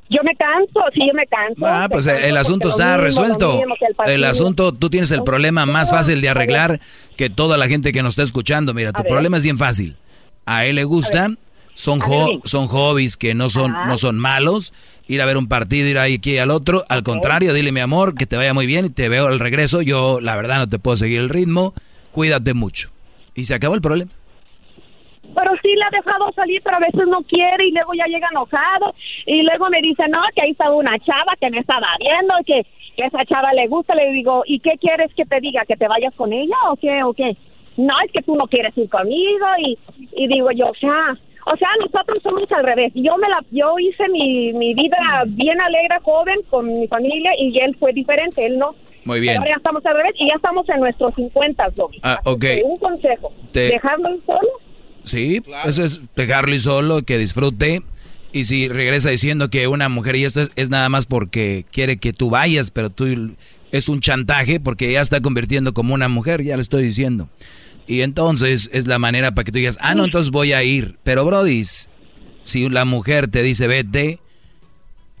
[0.08, 1.66] Yo me canso, sí, yo me canso.
[1.66, 3.60] Ah, pues canso el asunto está mismo, resuelto.
[4.06, 6.80] el asunto, tú tienes el problema más fácil de arreglar
[7.16, 8.72] que toda la gente que nos está escuchando.
[8.72, 9.96] Mira, tu problema es bien fácil.
[10.44, 11.30] A él le gusta,
[11.76, 13.86] son, jo- son hobbies que no son, Ajá.
[13.86, 14.72] no son malos.
[15.08, 16.82] Ir a ver un partido, ir aquí al otro.
[16.88, 19.80] Al contrario, dile mi amor, que te vaya muy bien y te veo al regreso.
[19.82, 21.74] Yo, la verdad, no te puedo seguir el ritmo.
[22.10, 22.90] Cuídate mucho.
[23.34, 24.10] Y se acabó el problema.
[25.34, 28.28] Pero sí le ha dejado salir, pero a veces no quiere y luego ya llega
[28.30, 28.94] enojado
[29.26, 32.44] y luego me dice, no, que ahí estaba una chava que me estaba viendo y
[32.44, 32.66] que,
[32.96, 33.94] que esa chava le gusta.
[33.94, 35.64] Le digo, ¿y qué quieres que te diga?
[35.68, 37.02] ¿Que te vayas con ella o qué?
[37.02, 37.36] ¿O qué?
[37.76, 39.76] No, es que tú no quieres ir conmigo y,
[40.16, 42.92] y digo yo, o sea, o sea, nosotros somos al revés.
[42.94, 44.96] Yo me la, yo hice mi, mi vida
[45.28, 48.74] bien alegre, joven, con mi familia y él fue diferente, él no.
[49.04, 49.38] Muy bien.
[49.38, 52.00] Ahora ya estamos al revés y ya estamos en nuestros 50, Doggy.
[52.02, 52.44] Ah, ok.
[52.64, 54.48] Un consejo, Te- dejarlo solo
[55.04, 57.82] Sí, eso es dejarlo solo, que disfrute.
[58.32, 61.96] Y si regresa diciendo que una mujer y esto es, es nada más porque quiere
[61.98, 63.06] que tú vayas, pero tú
[63.70, 67.28] es un chantaje porque ya está convirtiendo como una mujer, ya le estoy diciendo.
[67.86, 70.98] Y entonces es la manera para que tú digas, ah, no, entonces voy a ir.
[71.04, 71.64] Pero Brody,
[72.42, 74.20] si la mujer te dice vete,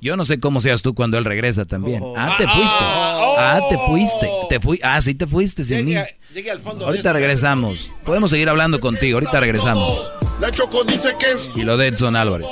[0.00, 2.02] yo no sé cómo seas tú cuando él regresa también.
[2.16, 2.78] Ah, te fuiste.
[2.80, 4.30] Ah, te fuiste.
[4.48, 4.78] Te fui.
[4.82, 5.94] Ah, sí te fuiste sin mí.
[6.34, 7.90] Llegue al fondo Ahorita regresamos.
[8.04, 9.18] Podemos seguir hablando contigo.
[9.18, 10.10] Ahorita regresamos.
[10.40, 12.46] La Choco dice que es Y lo de Edson Álvarez.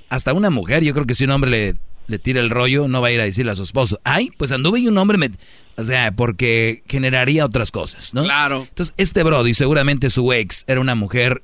[0.08, 1.74] Hasta una mujer, yo creo que si un hombre le,
[2.08, 4.50] le tira el rollo, no va a ir a decirle a su esposo, ay, pues
[4.50, 5.30] anduve y un hombre me...
[5.76, 8.24] O sea, porque generaría otras cosas, ¿no?
[8.24, 8.66] Claro.
[8.68, 11.42] Entonces, este Brody, seguramente su ex era una mujer,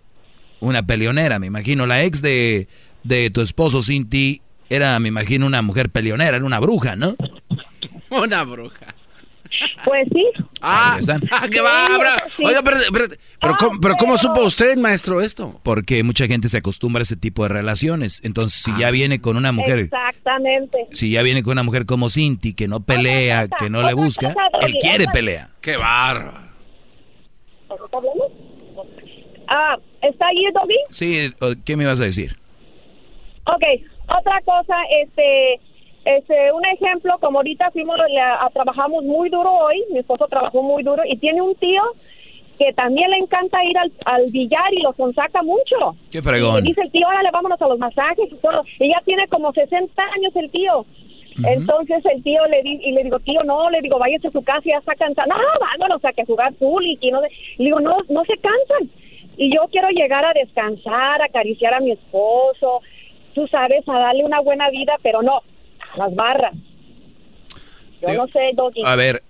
[0.59, 1.87] una peleonera, me imagino.
[1.87, 2.67] La ex de,
[3.05, 7.17] de tu esposo, Cinti, era, me imagino, una mujer peleonera, era una bruja, ¿no?
[8.11, 8.95] Una bruja.
[9.85, 10.25] Pues sí.
[10.61, 10.99] Ah,
[11.33, 13.05] ah, qué va, bra- Oiga, pero, pero,
[13.41, 15.61] pero, ¿cómo, pero ¿cómo supo usted, maestro, esto?
[15.63, 18.21] Porque mucha gente se acostumbra a ese tipo de relaciones.
[18.25, 20.87] Entonces, si ya viene con una mujer, Exactamente.
[20.93, 24.35] si ya viene con una mujer como Cinti, que no pelea, que no le busca,
[24.61, 25.51] él quiere pelea.
[25.61, 26.35] Qué bárbaro.
[29.49, 30.77] Ah, ¿está ahí, Dobby?
[30.91, 31.33] Sí,
[31.65, 32.39] ¿qué me ibas a decir?
[34.09, 35.61] Otra cosa, este,
[36.05, 40.63] este, un ejemplo, como ahorita fuimos, la- a- trabajamos muy duro hoy, mi esposo trabajó
[40.63, 41.83] muy duro y tiene un tío
[42.59, 45.97] que también le encanta ir al, al billar y lo sonsaca mucho.
[46.13, 46.65] Qué fregón.
[46.65, 48.63] Y dice el tío, órale, vámonos a los masajes y todo.
[48.79, 50.85] Y ya tiene como 60 años el tío.
[51.45, 54.45] Entonces el tío le di, y le digo, tío, no, le digo, váyase a su
[54.45, 55.27] casa, ya está cansado.
[55.31, 57.21] No, vámonos a que jugar pool y no.
[57.23, 57.29] de-".
[57.59, 58.89] Le digo, no, no se cansan.
[59.37, 62.83] Y yo quiero llegar a descansar, acariciar a mi esposo,
[63.35, 65.43] tú sabes, a darle una buena vida, pero no,
[65.93, 66.55] a las barras.
[68.01, 68.83] Yo no sé, Doggy.
[68.85, 69.23] A ver,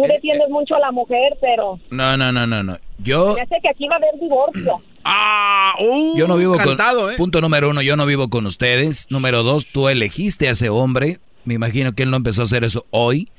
[0.00, 2.78] Tú defiendes mucho a la mujer, pero no, no, no, no, no.
[2.98, 4.82] Yo, ya sé que aquí va a haber divorcio.
[5.02, 7.14] Ah, uh, yo no vivo cantado, con...
[7.14, 7.16] ¿eh?
[7.16, 9.06] Punto número uno, yo no vivo con ustedes.
[9.10, 11.20] Número dos, tú elegiste a ese hombre.
[11.46, 13.30] Me imagino que él no empezó a hacer eso hoy.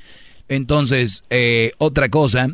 [0.49, 2.49] Entonces, eh, otra cosa,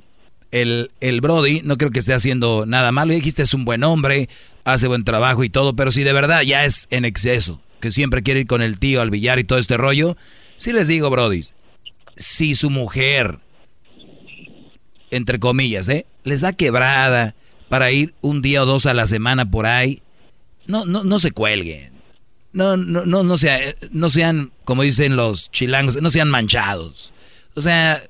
[0.52, 3.14] el, el Brody no creo que esté haciendo nada malo.
[3.14, 4.30] Dijiste, es un buen hombre,
[4.64, 8.24] hace buen trabajo y todo, pero si de verdad ya es en exceso, que siempre
[8.24, 10.18] quiere ir con el tío al billar y todo este rollo,
[10.58, 11.42] sí les digo, Brody,
[12.16, 13.40] si su mujer,
[15.12, 16.06] entre comillas, ¿eh?
[16.24, 17.36] les da quebrada
[17.70, 20.02] para ir un día o dos a la semana por ahí,
[20.66, 21.94] no, no, no se cuelguen.
[22.54, 23.60] No, no, no, no, sea,
[23.92, 27.14] no sean, como dicen los chilangos, no sean manchados.
[27.56, 28.02] O sea,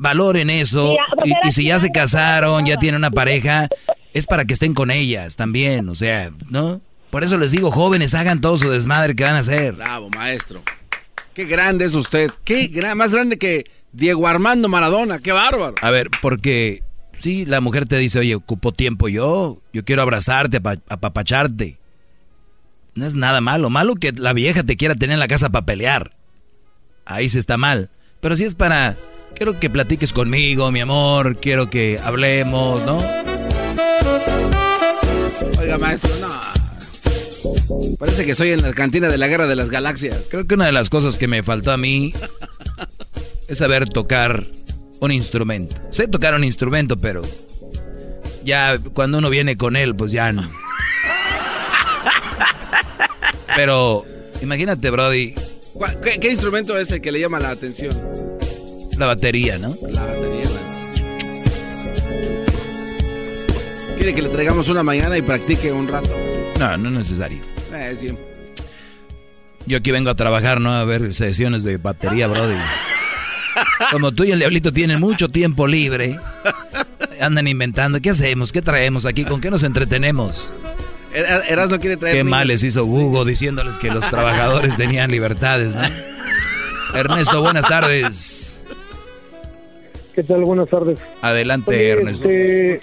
[0.00, 0.96] valoren eso.
[1.24, 3.68] Y, y si ya se casaron, ya tienen una pareja,
[4.12, 5.88] es para que estén con ellas también.
[5.88, 6.80] O sea, ¿no?
[7.10, 9.74] Por eso les digo, jóvenes, hagan todo su desmadre que van a hacer.
[9.74, 10.62] Bravo, maestro.
[11.34, 12.30] Qué grande es usted.
[12.44, 15.18] Qué gra- más grande que Diego Armando Maradona.
[15.20, 15.74] Qué bárbaro.
[15.82, 16.82] A ver, porque
[17.18, 21.78] si la mujer te dice, oye, ocupo tiempo yo, yo quiero abrazarte, apa- apapacharte.
[22.94, 23.70] No es nada malo.
[23.70, 26.12] Malo que la vieja te quiera tener en la casa para pelear.
[27.04, 27.90] Ahí se está mal.
[28.20, 28.96] Pero si es para,
[29.36, 32.98] quiero que platiques conmigo, mi amor, quiero que hablemos, ¿no?
[35.58, 36.28] Oiga, maestro, no.
[37.98, 40.16] Parece que estoy en la cantina de la Guerra de las Galaxias.
[40.30, 42.12] Creo que una de las cosas que me faltó a mí
[43.48, 44.46] es saber tocar
[45.00, 45.76] un instrumento.
[45.90, 47.22] Sé tocar un instrumento, pero
[48.44, 50.50] ya cuando uno viene con él, pues ya no.
[53.56, 54.06] Pero
[54.42, 55.34] imagínate, Brody,
[55.74, 57.94] ¿Cuál- ¿Qué, qué instrumento es el que le llama la atención?
[59.00, 59.74] La batería, ¿no?
[59.90, 60.44] La batería.
[60.44, 60.60] la-
[63.96, 66.08] ¿Quiere que le traigamos una mañana y practique un rato?
[66.58, 67.38] No, no es necesario.
[67.74, 68.08] Eh, sí.
[69.66, 70.72] Yo aquí vengo a trabajar, ¿no?
[70.72, 72.54] A ver sesiones de batería, Brody.
[73.90, 76.18] Como tú y el diablito tienen mucho tiempo libre,
[77.20, 78.00] andan inventando.
[78.00, 78.52] ¿Qué hacemos?
[78.52, 79.24] ¿Qué traemos aquí?
[79.24, 80.50] ¿Con qué nos entretenemos?
[81.12, 82.14] Era- Eras no quiere traer.
[82.16, 82.30] Qué niños.
[82.30, 85.82] mal les hizo Hugo diciéndoles que los trabajadores tenían libertades, ¿no?
[86.94, 88.56] Ernesto, buenas tardes.
[90.20, 90.44] ¿Qué tal?
[90.44, 91.00] Buenas tardes.
[91.22, 92.28] Adelante, Oye, Ernesto.
[92.28, 92.74] este,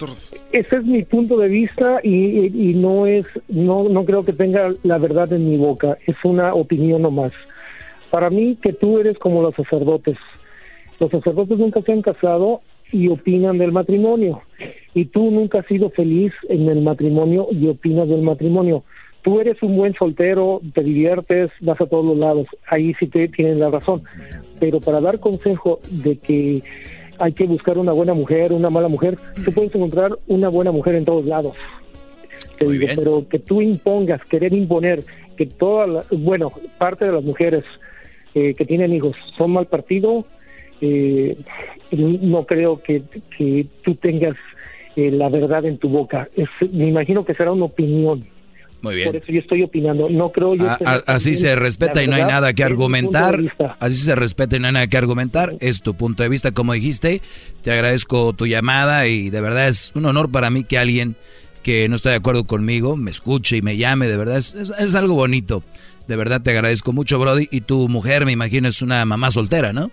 [0.50, 4.32] ese es mi punto de vista y, y- y no es, no, no creo que
[4.32, 5.96] tenga la verdad en mi boca.
[6.08, 7.32] Es una opinión nomás.
[8.10, 10.16] Para mí, que tú eres como los sacerdotes.
[10.98, 12.60] Los sacerdotes nunca se han casado
[12.90, 14.42] y opinan del matrimonio.
[14.92, 18.82] Y tú nunca has sido feliz en el matrimonio y opinas del matrimonio.
[19.22, 22.48] Tú eres un buen soltero, te diviertes, vas a todos los lados.
[22.68, 24.02] Ahí sí te tienen la razón.
[24.58, 26.62] Pero para dar consejo de que
[27.18, 30.94] hay que buscar una buena mujer, una mala mujer, tú puedes encontrar una buena mujer
[30.94, 31.54] en todos lados.
[32.58, 35.02] Te digo, pero que tú impongas, querer imponer
[35.36, 37.64] que todas, las- bueno, parte de las mujeres
[38.34, 40.24] eh, que tienen hijos son mal partido,
[40.80, 41.36] eh,
[41.92, 43.02] no creo que,
[43.36, 44.36] que tú tengas
[44.96, 46.28] eh, la verdad en tu boca.
[46.36, 48.24] Es, me imagino que será una opinión.
[48.80, 49.16] Muy Por bien.
[49.22, 50.08] eso yo estoy opinando.
[50.08, 50.70] No creo yo.
[50.70, 53.40] A- tener a- así se respeta y no hay nada que argumentar.
[53.80, 55.54] Así se respeta y no hay nada que argumentar.
[55.60, 57.20] Es tu punto de vista, como dijiste.
[57.62, 61.16] Te agradezco tu llamada y de verdad es un honor para mí que alguien
[61.64, 64.06] que no está de acuerdo conmigo me escuche y me llame.
[64.06, 65.62] De verdad es, es- es algo bonito.
[66.06, 67.48] De verdad te agradezco mucho, Brody.
[67.50, 69.90] Y tu mujer, me imagino, es una mamá soltera, ¿no?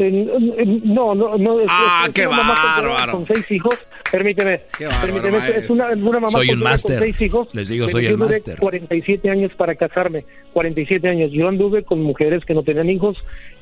[0.00, 1.60] Eh, no, no, no.
[1.60, 2.54] es- Ah, es- es qué soltera
[2.88, 3.12] bárbaro.
[3.12, 3.74] Con seis hijos.
[4.12, 4.60] Permíteme.
[4.78, 5.38] bárbaro, permíteme.
[5.38, 5.60] maestro.
[5.60, 6.98] Es una, una mamá Soy un máster.
[6.98, 7.48] con seis hijos.
[7.52, 8.58] Les digo, soy el máster.
[8.58, 10.24] 47 años para casarme.
[10.52, 11.30] 47 años.
[11.32, 13.16] Yo anduve con mujeres que no tenían hijos.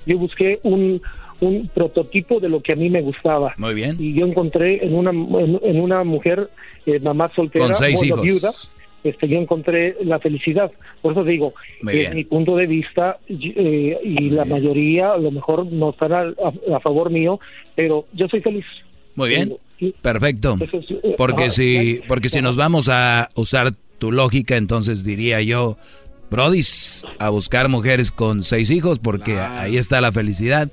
[0.04, 1.00] Yo busqué un,
[1.40, 3.54] un prototipo de lo que a mí me gustaba.
[3.56, 3.96] Muy bien.
[3.98, 6.50] Y yo encontré en una, en, en una mujer,
[6.84, 8.22] eh, mamá soltera, Con seis bueno, hijos.
[8.42, 8.50] viuda,
[9.08, 10.70] este, yo encontré la felicidad.
[11.02, 12.14] Por eso digo, bien.
[12.14, 16.20] mi punto de vista y- eh, y la mayoría a lo mejor no están a,
[16.20, 17.38] a- a favor mío,
[17.74, 18.64] pero yo soy feliz.
[19.14, 19.56] Muy bien.
[20.02, 20.56] Perfecto.
[21.02, 25.76] Eh, Porque ajá, si, porque si nos vamos a usar tu lógica, entonces diría yo,
[26.30, 26.60] Brody,
[27.18, 30.70] a buscar mujeres con seis hijos, porque ahí está la felicidad.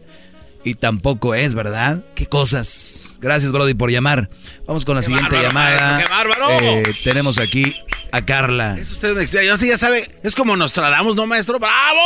[0.63, 1.99] Y tampoco es, ¿verdad?
[2.15, 3.17] Qué cosas.
[3.19, 4.29] Gracias, Brody, por llamar.
[4.65, 5.97] Vamos con la siguiente bárbaro, llamada.
[6.03, 6.49] qué bárbaro.
[6.51, 7.75] Eh, tenemos aquí
[8.11, 8.77] a Carla.
[8.79, 9.47] Es usted un extraño.
[9.47, 10.09] Yo sí ya sabe.
[10.23, 11.59] Es como Nostradamus, ¿no, maestro?
[11.59, 11.99] ¡Bravo!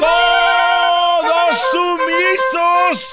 [0.00, 3.10] ¡Todos sumisos!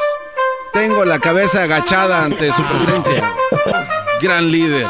[0.74, 3.34] Tengo la cabeza agachada ante su presencia.
[4.22, 4.86] Gran líder.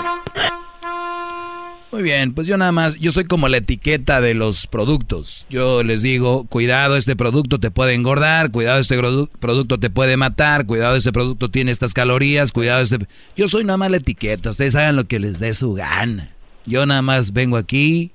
[1.92, 5.48] Muy bien, pues yo nada más, yo soy como la etiqueta de los productos.
[5.50, 10.16] Yo les digo, cuidado, este producto te puede engordar, cuidado, este produ- producto te puede
[10.16, 13.00] matar, cuidado, este producto tiene estas calorías, cuidado, este...
[13.36, 16.30] Yo soy nada más la etiqueta, ustedes hagan lo que les dé su gana.
[16.68, 18.12] Yo nada más vengo aquí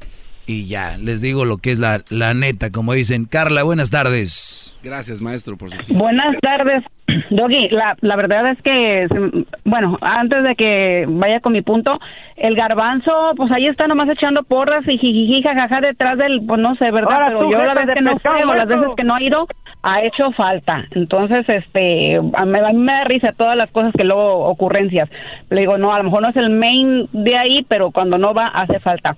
[0.47, 3.25] y ya, les digo lo que es la, la neta, como dicen.
[3.25, 4.79] Carla, buenas tardes.
[4.83, 6.03] Gracias, maestro, por su tiempo.
[6.05, 6.83] Buenas tardes,
[7.31, 7.69] Doggy.
[7.71, 11.99] La, la verdad es que, se- bueno, antes de que vaya con mi punto,
[12.37, 16.75] el garbanzo, pues ahí está nomás echando porras y jijiji, jajaja detrás del, pues no
[16.77, 17.13] sé, ¿verdad?
[17.15, 19.47] Ahora Pero yo la vez que no fue o las veces que no ha ido,
[19.87, 20.85] ha hecho falta.
[20.93, 25.09] Entonces, este, a mí, a mí me da risa todas las cosas que luego, ocurrencias.
[25.51, 28.33] Le digo, no, a lo mejor no es el main de ahí, pero cuando no
[28.35, 29.17] va, hace falta.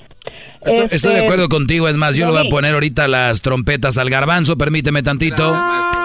[0.62, 3.40] Estoy, estoy de Este, acuerdo contigo, es más, yo le voy a poner ahorita las
[3.42, 5.52] trompetas al garbanzo, permíteme tantito.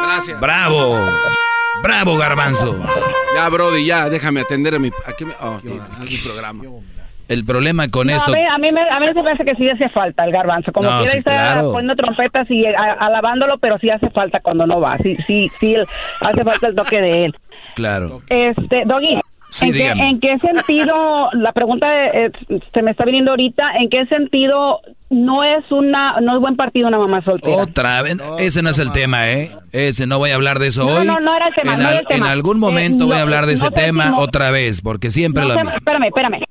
[0.03, 0.39] Gracias.
[0.39, 1.09] Bravo.
[1.81, 2.77] Bravo, garbanzo.
[3.35, 6.63] Ya, Brody, ya, déjame atender a mi, aquí me- oh, a mi programa.
[7.31, 8.31] El problema con No, esto...
[8.31, 10.31] A mí, a, mí me, a mí se me hace que sí hace falta el
[10.31, 10.71] garbanzo.
[10.71, 11.71] Como No, quiera sí, está claro.
[11.71, 14.97] poniendo trompetas y a- alabándolo, pero sí hace falta cuando no va.
[14.97, 15.87] Sí, sí, sí, el-
[16.21, 17.35] hace falta el toque de él.
[17.75, 18.21] Claro.
[18.29, 19.89] Este, Doggy, Sí, ¿en, qué.
[19.89, 22.31] ¿en qué sentido, la pregunta eh,
[22.73, 24.79] se me está viniendo ahorita, ¿en qué sentido
[25.09, 27.57] no es una, no es buen partido una mamá soltera?
[27.57, 29.51] Otra vez, ese no es el tema, ¿eh?
[29.73, 31.05] Ese no voy a hablar de eso No, hoy.
[31.05, 32.27] no, no era el tema, en, al- el tema.
[32.27, 35.41] en algún Eh, momento voy a hablar de no ese tema otra vez, porque siempre
[35.43, 35.71] no lo mismo.
[35.71, 36.43] espérame, espérame.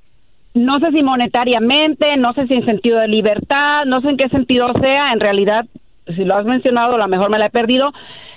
[0.54, 4.28] No sé si monetariamente, no sé si en sentido de libertad, no sé en qué
[4.28, 5.12] sentido sea.
[5.12, 5.66] En realidad,
[6.16, 7.92] si lo has mencionado, a lo mejor me la he perdido.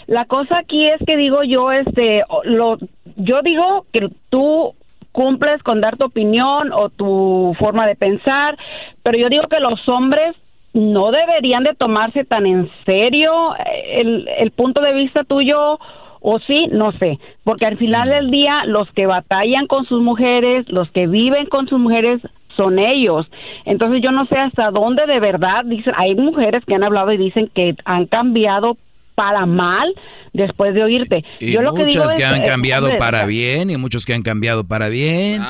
[0.06, 2.78] La cosa aquí es que digo yo, este, lo,
[3.16, 4.74] yo digo que tú
[5.12, 8.58] cumples con dar tu opinión o tu forma de pensar,
[9.04, 10.36] pero yo digo que los hombres
[10.74, 15.80] no deberían de tomarse tan en serio eh, el, el punto de vista tuyo
[16.24, 20.66] o sí, no sé, porque al final del día los que batallan con sus mujeres,
[20.70, 22.22] los que viven con sus mujeres
[22.56, 23.28] son ellos.
[23.66, 27.18] Entonces yo no sé hasta dónde de verdad dicen, hay mujeres que han hablado y
[27.18, 28.78] dicen que han cambiado
[29.16, 29.94] para mal
[30.32, 31.24] después de oírte.
[31.40, 34.14] Y yo lo que digo muchas que es, han cambiado para bien y muchos que
[34.14, 35.42] han cambiado para bien.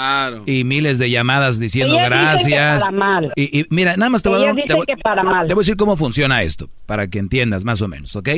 [0.47, 2.85] Y miles de llamadas diciendo Ellas dicen que gracias.
[2.85, 3.33] para mal.
[3.35, 5.47] Y, y mira, nada más te voy, a te, voy, que para mal.
[5.47, 8.29] te voy a decir cómo funciona esto, para que entiendas más o menos, ¿ok?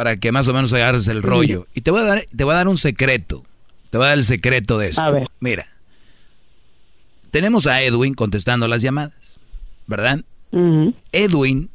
[0.00, 1.66] Para que más o menos agarres el rollo.
[1.74, 3.44] Y te voy a dar, te voy a dar un secreto.
[3.90, 5.02] Te voy a dar el secreto de esto.
[5.02, 5.26] A ver.
[5.40, 5.66] Mira.
[7.30, 9.38] Tenemos a Edwin contestando las llamadas,
[9.86, 10.24] ¿verdad?
[11.12, 11.68] Edwin,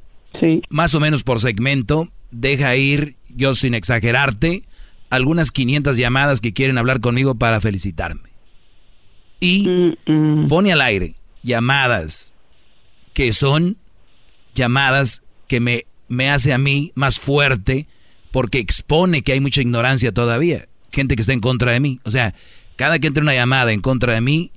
[0.70, 4.64] más o menos por segmento, deja ir, yo sin exagerarte,
[5.12, 8.32] algunas 500 llamadas que quieren hablar conmigo para felicitarme.
[9.40, 9.94] Y
[10.50, 12.34] pone al aire llamadas
[13.14, 13.78] que son
[14.56, 17.86] llamadas que me, me hace a mí más fuerte
[18.36, 20.68] porque expone que hay mucha ignorancia todavía.
[20.92, 22.02] Gente que está en contra de mí.
[22.04, 22.34] O sea,
[22.76, 24.52] cada que entra una llamada en contra de mí,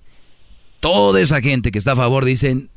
[0.81, 2.71] toda esa gente que está a favor dicen,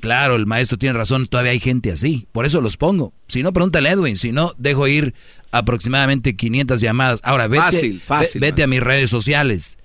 [0.00, 2.26] claro, el maestro tiene razón, todavía hay gente así.
[2.32, 3.12] Por eso los pongo.
[3.28, 4.16] Si no, pregúntale a Edwin.
[4.16, 5.14] Si no, dejo ir
[5.52, 7.20] aproximadamente 500 llamadas.
[7.22, 9.78] Ahora, vete, Fácil, fácil, ve- vete a mis redes sociales.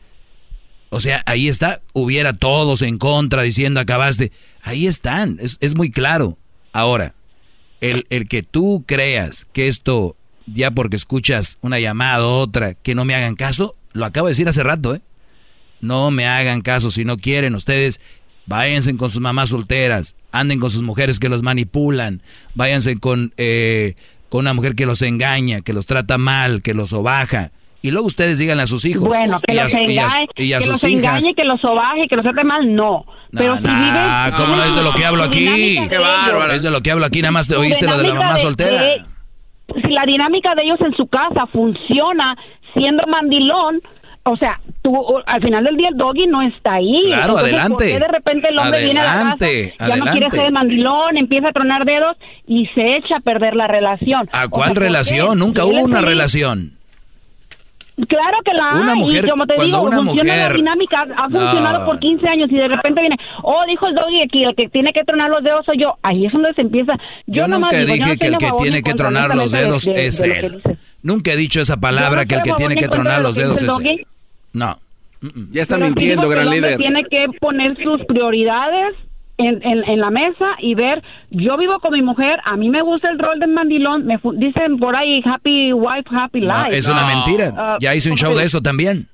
[0.90, 4.32] O sea, ahí está, hubiera todos en contra diciendo acabaste.
[4.64, 6.40] Ahí están, es, es muy claro.
[6.74, 7.14] Ahora,
[7.82, 10.16] el, el que tú creas que esto,
[10.48, 14.32] ya porque escuchas una llamada o otra, que no me hagan caso, lo acabo de
[14.32, 15.02] decir hace rato, ¿eh?
[15.82, 18.00] No me hagan caso si no quieren ustedes.
[18.48, 22.22] Váyanse con sus mamás solteras, anden con sus mujeres que los manipulan,
[22.54, 23.96] váyanse con, eh,
[24.30, 27.52] con una mujer que los engaña, que los trata mal, que los sobaja.
[27.82, 29.08] Y luego ustedes díganle a sus hijos.
[29.08, 31.00] Bueno, que y a- los y a- engañe, y a que sus los hijas.
[31.24, 33.06] engañe, que los sobaje, que los trate mal, no.
[33.32, 34.40] Pero si Ah, vives...
[34.42, 35.78] ¿cómo no es de lo que hablo aquí?
[35.90, 36.54] Qué bárbaro.
[36.54, 38.40] Es de lo que hablo aquí, nada más te oíste lo de la mamá de-
[38.42, 39.08] soltera.
[39.74, 42.36] Si la dinámica de ellos en su casa funciona
[42.74, 43.82] siendo mandilón,
[44.24, 47.04] o sea, tú al final del día el doggy no está ahí.
[47.06, 47.76] Claro, Entonces, adelante.
[47.76, 49.48] ¿por qué de repente el hombre viene a la casa,
[49.88, 52.18] ya no quiere ser mandilón, empieza a tronar dedos
[52.48, 54.28] y se echa a perder la relación?
[54.32, 55.38] ¿A O cuál relación?
[55.38, 56.72] Nunca hubo una relación.
[58.10, 61.02] Claro que la Una hay, mujer- y como te digo, una funciona mujer- la dinámica,
[61.02, 61.40] ha No.
[61.40, 64.68] funcionado por 15 años y de repente viene, oh, dijo el doggy que el que
[64.68, 66.94] tiene que tronar los dedos soy yo, ahí es donde se empieza.
[67.26, 69.86] Yo, nunca digo, yo dije no que el que tiene en que tronar los dedos
[69.86, 70.62] de- de- es de lo que él.
[71.04, 73.70] Nunca he dicho esa palabra no que el que tiene que tronar los dedos es
[73.86, 74.06] él.
[74.52, 74.78] No.
[75.52, 76.78] Ya está Pero sí mintiendo, gran líder.
[76.78, 78.94] Tiene que poner sus prioridades
[79.38, 82.82] en, en, en la mesa y ver, yo vivo con mi mujer, a mí me
[82.82, 86.78] gusta el rol de mandilón, me fu- dicen por ahí, happy wife, happy No, life.
[86.78, 87.54] es una mentira.
[87.58, 89.08] Ah, Ya hice un ¿cómo show de eso también.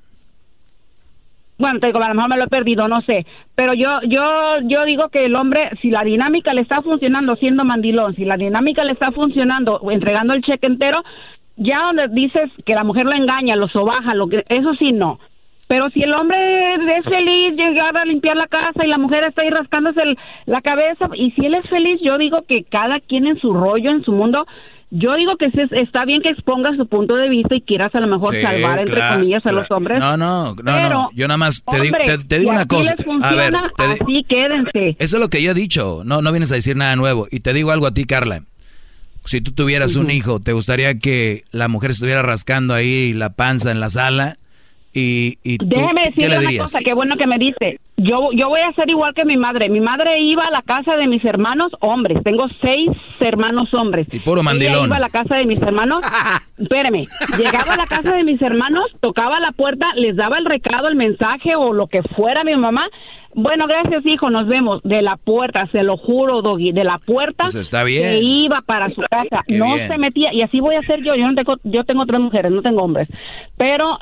[1.57, 3.26] Bueno, te digo, a lo mejor me lo he perdido, no sé.
[3.53, 4.23] Pero yo, yo,
[4.64, 8.35] yo digo que el hombre, si la dinámica le está funcionando siendo mandilón, si la
[8.38, 11.03] dinámica le está funcionando entregando el cheque entero,
[11.57, 15.19] ya donde dices que la mujer lo engaña, lo sobaja, lo que, eso sí no.
[15.72, 16.38] Pero si el hombre
[16.98, 20.60] es feliz llegar a limpiar la casa y la mujer está ahí rascándose el- la
[20.61, 24.03] cabeza, y si él es feliz, yo digo que cada quien en su rollo, en
[24.03, 24.45] su mundo,
[24.89, 27.95] yo digo que sí es- está bien que exponga su punto de vista y quieras
[27.95, 29.99] a lo mejor Sí, salvar, entre claro, comillas, a los hombres.
[30.02, 31.10] No, no, no, Pero, no.
[31.15, 32.93] Yo nada más te digo, te, te digo una cosa.
[33.22, 34.98] A ver, te así quédense.
[34.99, 36.02] eso es lo que yo he dicho.
[36.03, 37.27] No, no vienes a decir nada nuevo.
[37.31, 38.41] Y te digo algo a ti, Carla.
[39.23, 43.72] Si tú tuvieras un hijo, ¿te gustaría que la mujer estuviera rascando ahí la panza
[43.72, 44.35] en la sala?
[44.93, 46.63] Y, y tú, Déjeme ¿qué decirle le una dirías?
[46.65, 47.80] cosa, qué bueno que me dice.
[47.97, 49.69] Yo, yo voy a ser igual que mi madre.
[49.69, 52.22] Mi madre iba a la casa de mis hermanos hombres.
[52.23, 52.89] Tengo seis
[53.19, 54.07] hermanos hombres.
[54.11, 54.88] Y puro Ella mandilón.
[54.88, 56.01] iba a la casa de mis hermanos.
[56.57, 57.05] Espéreme.
[57.38, 60.95] Llegaba a la casa de mis hermanos, tocaba la puerta, les daba el recado, el
[60.95, 62.88] mensaje o lo que fuera mi mamá.
[63.33, 64.81] Bueno, gracias, hijo, nos vemos.
[64.83, 67.43] De la puerta, se lo juro, Doggy, de la puerta.
[67.43, 68.03] Pues está bien.
[68.09, 69.43] Se iba para su casa.
[69.47, 69.87] Qué no bien.
[69.87, 70.33] se metía.
[70.33, 71.15] Y así voy a hacer yo.
[71.15, 73.07] Yo no tengo, yo tengo tres mujeres, no tengo hombres.
[73.57, 73.97] Pero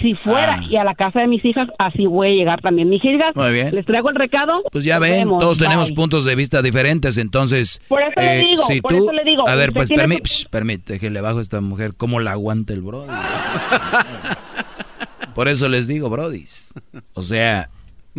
[0.00, 0.64] si fuera Ah.
[0.68, 2.88] y a la casa de mis hijas, así voy a llegar también.
[2.88, 3.74] Mis hijas, Muy bien.
[3.74, 4.62] les traigo el recado.
[4.72, 5.66] Pues ya ven, vemos, todos bye.
[5.68, 7.78] tenemos puntos de vista diferentes, entonces...
[7.82, 9.94] eh, Por eso le digo, si por tú, eso le digo, A ver, pues que-
[10.24, 13.08] psh, permite que le bajo a esta mujer, ¿cómo la aguanta el brody?
[15.34, 16.74] Por eso les digo, brodis.
[17.14, 17.70] O sea,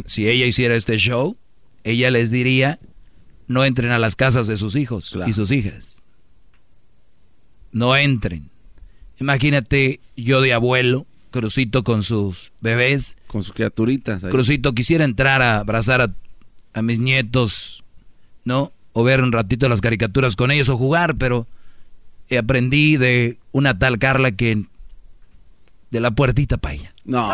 [0.05, 1.37] si ella hiciera este show,
[1.83, 2.79] ella les diría,
[3.47, 6.03] no entren a las casas de sus hijos y sus hijas.
[7.71, 8.49] No entren.
[9.19, 13.17] Imagínate yo de abuelo, Crucito con sus bebés.
[13.25, 14.23] Con sus criaturitas.
[14.23, 14.29] ahí.
[14.29, 16.13] Crucito, quisiera entrar a abrazar a,
[16.73, 17.83] a mis nietos,
[18.45, 18.71] ¿no?
[18.91, 21.47] O ver un ratito las caricaturas con ellos o jugar, pero
[22.37, 24.63] aprendí de una tal Carla que
[25.89, 26.93] de la puertita para ella.
[27.03, 27.27] No.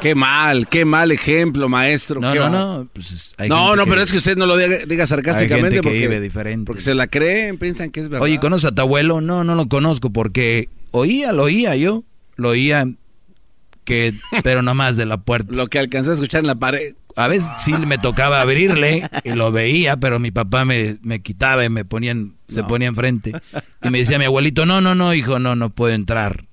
[0.00, 2.20] Qué mal, qué mal ejemplo, maestro.
[2.20, 2.88] No, no, no.
[2.92, 5.76] pues, no, no, que- pero es que usted no lo diga, diga sarcásticamente Hay gente
[5.76, 6.66] que porque, vive diferente.
[6.66, 8.22] porque se la creen, piensan que es verdad.
[8.24, 9.20] Oye, ¿conoces a tu abuelo?
[9.20, 12.04] No, no lo conozco porque oía, lo oía yo.
[12.36, 12.86] Lo oía
[13.84, 14.14] que,
[14.44, 15.52] pero nomás de la puerta.
[15.52, 16.94] Lo que alcancé a escuchar en la pared.
[17.16, 21.64] A veces sí me tocaba abrirle y lo veía, pero mi papá me, me quitaba
[21.64, 23.32] y me ponían, se ponía enfrente.
[23.82, 26.44] Y me decía mi abuelito, no, no, no, hijo, no, no puede entrar.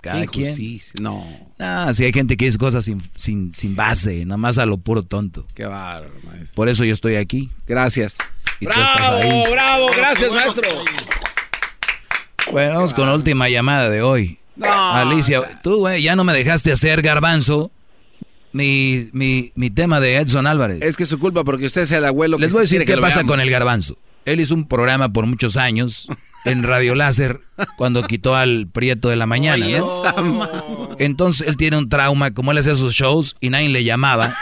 [0.00, 0.54] Cada quien.
[1.00, 1.24] No.
[1.62, 4.78] Ah, sí hay gente que dice cosas sin, sin, sin base, nada más a lo
[4.78, 5.46] puro tonto.
[5.54, 6.54] Qué bárbaro, maestro.
[6.54, 7.50] Por eso yo estoy aquí.
[7.66, 8.16] Gracias.
[8.60, 9.44] Y tú estás ahí.
[9.52, 9.86] bravo!
[9.96, 10.68] Gracias, maestro.
[12.50, 14.38] Bueno, vamos con la última llamada de hoy.
[14.56, 17.70] No, Alicia, tú, güey, ya no me dejaste hacer garbanzo
[18.52, 20.82] mi, mi, mi tema de Edson Álvarez.
[20.82, 22.84] Es que es su culpa porque usted es el abuelo que Les voy a decir
[22.84, 23.30] qué pasa veamos.
[23.30, 23.96] con el garbanzo.
[24.24, 26.06] Él hizo un programa por muchos años
[26.44, 27.40] en Radio Láser
[27.76, 30.00] cuando quitó al Prieto de la mañana, Oye, ¿no?
[30.00, 30.14] esa
[30.98, 34.34] Entonces él tiene un trauma, como él hacía sus shows y nadie le llamaba.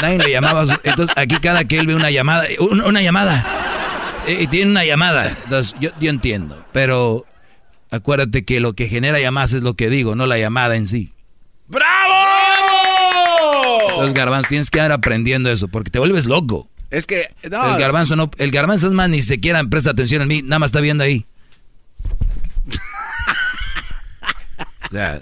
[0.00, 0.64] nadie le llamaba.
[0.84, 3.44] Entonces aquí cada que él ve una llamada, un- una, llamada,
[4.28, 5.28] y, y tiene una llamada.
[5.44, 7.24] Entonces yo, yo entiendo, pero
[7.90, 11.12] acuérdate que lo que genera llamadas es lo que digo, no la llamada en sí.
[11.66, 12.14] ¡Bravo!
[13.90, 16.70] Entonces garbanzo, tienes que ir aprendiendo eso porque te vuelves loco.
[16.90, 20.26] Es que, no, El garbanzo no, el garbanzo es más ni siquiera presta atención a
[20.26, 21.26] mí, nada más está viendo ahí.
[24.88, 25.20] o sea,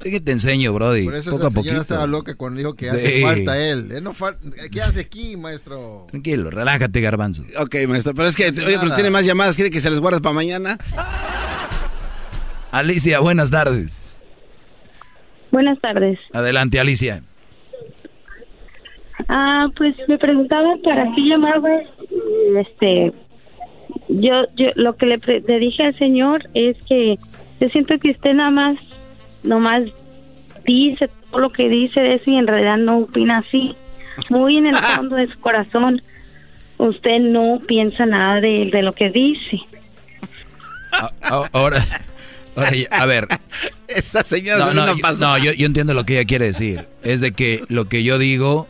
[0.00, 1.04] ¿qué te enseño, Brody?
[1.04, 1.82] Por eso Poco a esa señora poquito.
[1.82, 2.96] estaba loca cuando dijo que Sí.
[2.96, 3.90] hace falta él.
[3.92, 4.36] Él no fal-
[4.70, 6.06] ¿Qué hace aquí, maestro?
[6.10, 7.42] Tranquilo, relájate, garbanzo.
[7.58, 10.20] Ok, maestro, pero es que, oye, pero tiene más llamadas, ¿quiere que se les guarde
[10.20, 10.76] para mañana?
[12.70, 14.02] Alicia, buenas tardes.
[15.50, 16.18] Buenas tardes.
[16.34, 17.22] Adelante, Alicia.
[19.28, 21.68] Ah, pues me preguntaba para qué llamaba.
[22.58, 23.12] Este,
[24.08, 27.18] yo, yo lo que le, pre- le dije al señor es que
[27.60, 28.78] yo siento que usted nada más,
[29.42, 29.82] nomás
[30.64, 33.74] dice todo lo que dice de eso y en realidad no opina así.
[34.30, 36.00] Muy en el fondo de su corazón,
[36.78, 39.60] usted no piensa nada de, de lo que dice.
[40.92, 41.84] A- a- Ahora,
[42.90, 43.28] a ver.
[43.88, 46.86] Esta señora No, no, yo, no, yo, yo entiendo lo que ella quiere decir.
[47.02, 48.66] Es de que lo que yo digo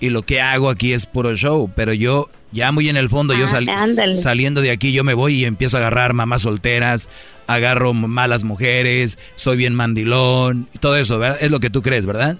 [0.00, 3.34] y lo que hago aquí es puro show, pero yo ya muy en el fondo,
[3.34, 7.08] yo Ah, sal- saliendo de aquí, yo me voy y empiezo a agarrar mamás solteras,
[7.46, 11.38] agarro malas mujeres, soy bien mandilón, y todo eso, ¿verdad?
[11.40, 12.36] Es lo que tú crees, ¿verdad?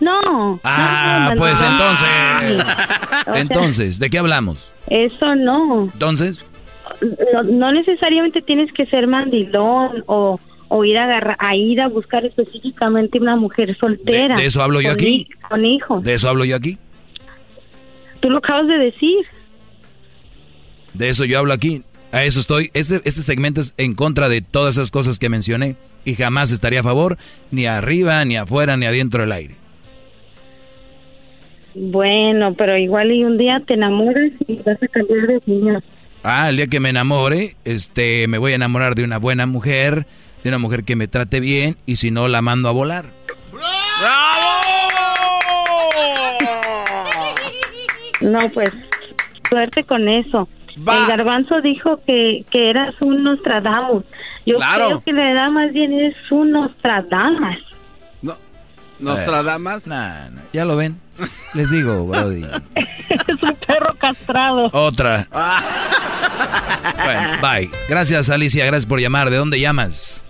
[0.00, 0.60] No.
[0.64, 2.08] Ah, no, pues entonces,
[3.34, 4.72] entonces, ¿de qué hablamos?
[4.88, 5.84] Eso no.
[5.92, 6.46] Entonces,
[7.32, 10.38] no, no necesariamente tienes que ser mandilón o,
[10.68, 14.36] o ir a agarrar, a ir a buscar específicamente una mujer soltera.
[14.36, 15.26] ¿De- de eso hablo yo con aquí?
[15.30, 16.02] hi- Con hijos.
[16.02, 16.78] de eso hablo yo aquí,
[18.24, 19.18] Tú lo acabas de decir.
[20.94, 24.40] de eso yo hablo aquí, a eso estoy, este, este segmento es en contra de
[24.40, 25.76] todas esas cosas que mencioné
[26.06, 27.18] y jamás estaría a favor,
[27.50, 29.56] ni arriba, ni afuera, ni adentro del aire.
[31.74, 35.84] Bueno, pero igual y un día te enamoras y vas a cambiar de opinión.
[36.22, 40.06] Ah, el día que me enamore, este, me voy a enamorar de una buena mujer,
[40.42, 43.12] de una mujer que me trate bien, y si no, la mando a volar.
[48.24, 48.70] No, pues,
[49.48, 50.48] suerte con eso.
[50.76, 54.04] El garbanzo dijo que, que eras un Nostradamus.
[54.44, 54.86] Yo Claro.
[54.86, 57.58] creo que la edad más bien es un Nostradamus.
[59.00, 59.86] ¿Nostradamas?
[59.88, 60.98] Nah, nah, ya lo ven.
[61.52, 62.44] Les digo, Brody.
[62.76, 64.70] es un perro castrado.
[64.72, 65.26] Otra.
[67.04, 67.70] Bueno, bye.
[67.88, 68.64] Gracias, Alicia.
[68.64, 69.30] Gracias por llamar.
[69.30, 70.24] ¿De dónde llamas?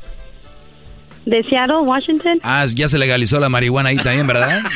[1.27, 2.41] De Seattle, Washington.
[2.43, 4.61] Ah, ya se legalizó la marihuana ahí también, ¿verdad?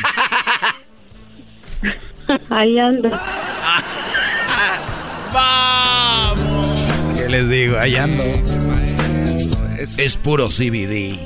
[2.49, 3.09] Ahí ando.
[7.15, 7.77] ¿Qué les digo?
[7.77, 8.23] Ahí ando.
[9.77, 11.17] Es, puro CBD.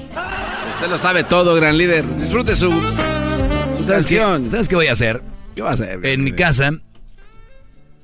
[0.74, 2.06] Usted lo sabe todo, gran líder.
[2.18, 4.50] Disfrute su, su ¿Sabes qué, canción.
[4.50, 5.22] ¿Sabes qué voy a hacer?
[5.56, 6.06] ¿Qué va a hacer?
[6.06, 6.72] En mi casa,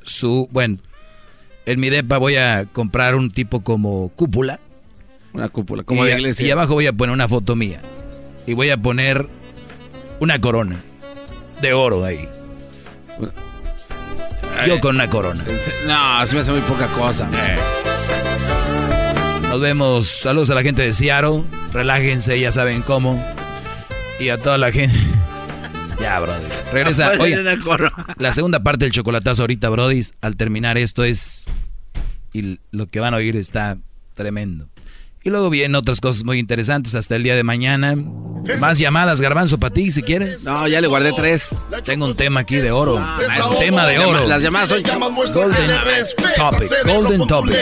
[0.03, 0.77] su, bueno,
[1.65, 4.59] en mi depa voy a comprar un tipo como cúpula.
[5.33, 6.47] Una cúpula, como de iglesia.
[6.47, 7.81] Y abajo voy a poner una foto mía.
[8.47, 9.27] Y voy a poner
[10.19, 10.83] una corona
[11.61, 12.27] de oro ahí.
[14.67, 15.43] Yo con una corona.
[15.87, 17.29] No, se me hace muy poca cosa.
[19.43, 20.07] Nos vemos.
[20.07, 21.43] Saludos a la gente de Seattle.
[21.73, 23.23] Relájense, ya saben cómo.
[24.19, 24.97] Y a toda la gente.
[25.99, 26.45] Ya, Brody.
[26.71, 27.11] Regresa.
[27.19, 27.37] Oye,
[28.17, 30.01] la segunda parte del chocolatazo ahorita, Brody.
[30.21, 31.45] Al terminar esto es.
[32.31, 33.77] Y lo que van a oír está
[34.13, 34.69] tremendo.
[35.23, 37.95] Y luego vienen otras cosas muy interesantes hasta el día de mañana.
[38.59, 40.43] Más llamadas, Garbanzo, para ti, si quieres.
[40.45, 41.49] No, ya le guardé tres.
[41.83, 43.03] Tengo un tema aquí de oro.
[43.19, 43.55] Desahogo.
[43.55, 44.25] Un tema de oro.
[44.25, 44.81] Las llamadas son
[45.33, 45.77] Golden
[46.37, 47.55] topic, golden topic.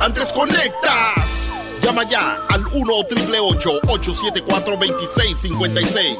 [0.00, 1.46] Antes conectas.
[1.82, 6.16] Llama ya al 1 874 2656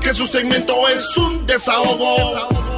[0.00, 2.77] Que su segmento es un desahogo.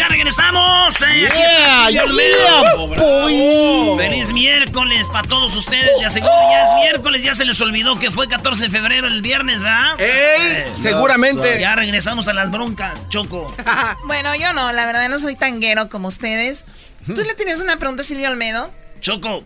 [0.21, 1.01] regresamos.
[1.01, 3.97] Eh, aquí Yeah, está Silvio yeah.
[3.97, 5.89] Feliz miércoles para todos ustedes.
[5.99, 9.21] Ya seguro ya es miércoles, ya se les olvidó que fue 14 de febrero el
[9.21, 9.99] viernes, ¿verdad?
[9.99, 10.71] ¡Ey!
[10.77, 11.59] Seguramente.
[11.59, 13.53] Ya regresamos a las broncas, Choco.
[14.05, 16.65] Bueno, yo no, la verdad no soy tanguero como ustedes.
[17.05, 18.71] ¿Tú le tienes una pregunta a Silvio Olmedo?
[18.99, 19.43] Choco,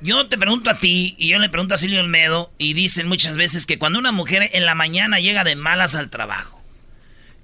[0.00, 3.36] yo te pregunto a ti y yo le pregunto a Silvio Olmedo y dicen muchas
[3.36, 6.53] veces que cuando una mujer en la mañana llega de malas al trabajo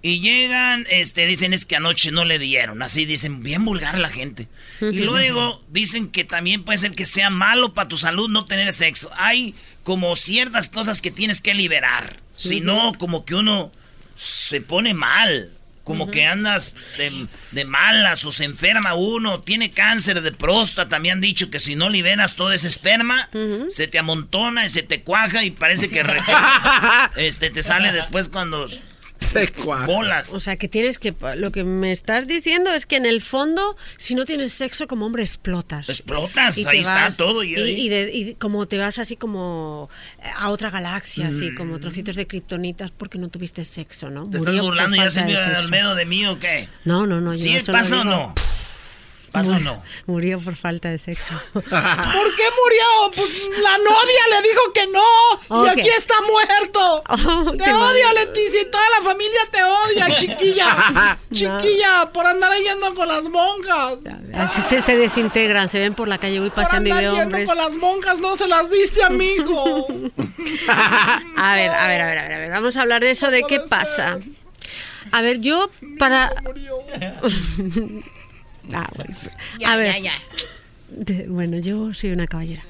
[0.03, 4.09] y llegan, este, dicen es que anoche no le dieron, así dicen, bien vulgar la
[4.09, 4.49] gente.
[4.81, 8.73] Y luego dicen que también puede ser que sea malo para tu salud no tener
[8.73, 9.11] sexo.
[9.17, 13.71] Hay como ciertas cosas que tienes que liberar, si no como que uno
[14.17, 15.53] se pone mal.
[15.83, 21.01] Como que andas de, de malas o se enferma uno, tiene cáncer de próstata.
[21.01, 23.29] Me han dicho que si no liberas todo ese esperma,
[23.69, 26.05] se te amontona y se te cuaja y parece que
[27.17, 28.69] este, te sale después cuando
[29.87, 30.33] bolas.
[30.33, 31.15] O sea, que tienes que...
[31.37, 35.07] Lo que me estás diciendo es que en el fondo, si no tienes sexo como
[35.07, 35.89] hombre, explotas.
[35.89, 37.43] Explotas, Y ahí está vas- todo.
[37.45, 39.89] Y, Y, y de- y como te vas así como
[40.37, 41.81] a otra galaxia, así como Mm.
[41.81, 44.29] trocitos de kriptonitas porque no tuviste sexo, ¿no?
[44.29, 45.21] ¿Te estás Murió burlando ya, falta
[45.95, 46.69] de mí o qué?
[46.85, 47.35] No, no, no.
[47.35, 48.35] yo ¿Sí solo pasa o no?
[49.33, 49.83] ¿Pasa o murió- no?
[50.07, 51.35] Murió por falta de sexo.
[51.53, 53.13] ¿Por qué murió?
[53.15, 55.65] Pues la novia le dijo que no.
[55.65, 57.05] Y aquí está muerto.
[57.31, 57.95] Oh, te mal.
[58.15, 58.63] Leticia.
[58.63, 61.19] Y toda la familia te odia, chiquilla.
[61.33, 63.99] chiquilla, por andar yendo con las monjas.
[64.35, 67.13] Así se, se desintegran, se ven por la calle, voy Por paseando y andar veo
[67.15, 67.49] yendo hombres.
[67.49, 69.87] con las monjas, no se las diste, amigo.
[71.37, 73.31] A ver, a ver, a ver, a ver, a ver, vamos a hablar de eso,
[73.31, 74.19] de qué pasa.
[75.13, 76.33] A ver, yo para...
[78.75, 79.15] Ah, bueno.
[79.59, 80.13] Ya, a ver, ya, ya.
[80.91, 82.63] de- bueno, yo soy una caballera.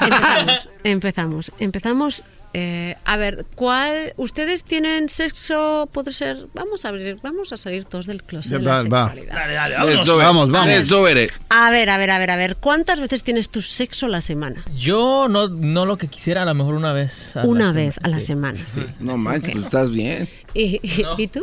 [0.00, 2.24] Empezamos, empezamos, empezamos.
[2.54, 4.14] eh, a ver, ¿cuál?
[4.16, 5.88] ¿Ustedes tienen sexo?
[5.92, 6.46] Puede ser.
[6.54, 8.58] Vamos a abrir, vamos a salir todos del closet.
[8.58, 9.14] de la Va, va.
[9.14, 9.74] Dale, dale.
[9.76, 10.84] Vamos, vamos.
[10.84, 11.30] It.
[11.50, 12.56] A ver, a ver, a ver, a ver.
[12.56, 14.64] ¿Cuántas veces tienes tu sexo a la semana?
[14.76, 17.36] Yo no, no lo que quisiera, a lo mejor una vez.
[17.36, 18.26] a la Una semana, vez a la sí.
[18.26, 18.60] semana.
[19.00, 20.28] No manches, pues estás bien.
[20.54, 21.42] ¿Y, y- ¿y tú?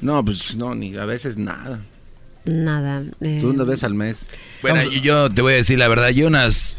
[0.00, 1.80] No, pues no, ni a veces nada.
[2.44, 3.02] Nada.
[3.20, 4.18] eh, Tú una vez al mes.
[4.62, 6.76] Bueno, yo, yo te voy a decir la verdad, yo unas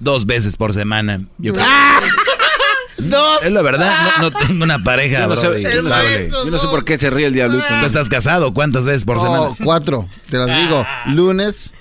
[0.00, 1.22] dos veces por semana.
[1.38, 1.66] Yo creo.
[2.98, 3.44] Dos.
[3.44, 5.82] Es la verdad, no, no tengo una pareja, Yo no, sé, Brody, yo que no
[5.82, 6.30] sé- hable.
[6.30, 7.64] yo no sé por qué se ríe el diablito.
[7.80, 8.52] ¿Tú estás casado?
[8.52, 9.54] ¿Cuántas veces por Oh, semana?
[9.62, 10.08] cuatro.
[10.28, 10.84] Te las digo.
[10.86, 11.04] Ah.
[11.06, 11.72] Lunes,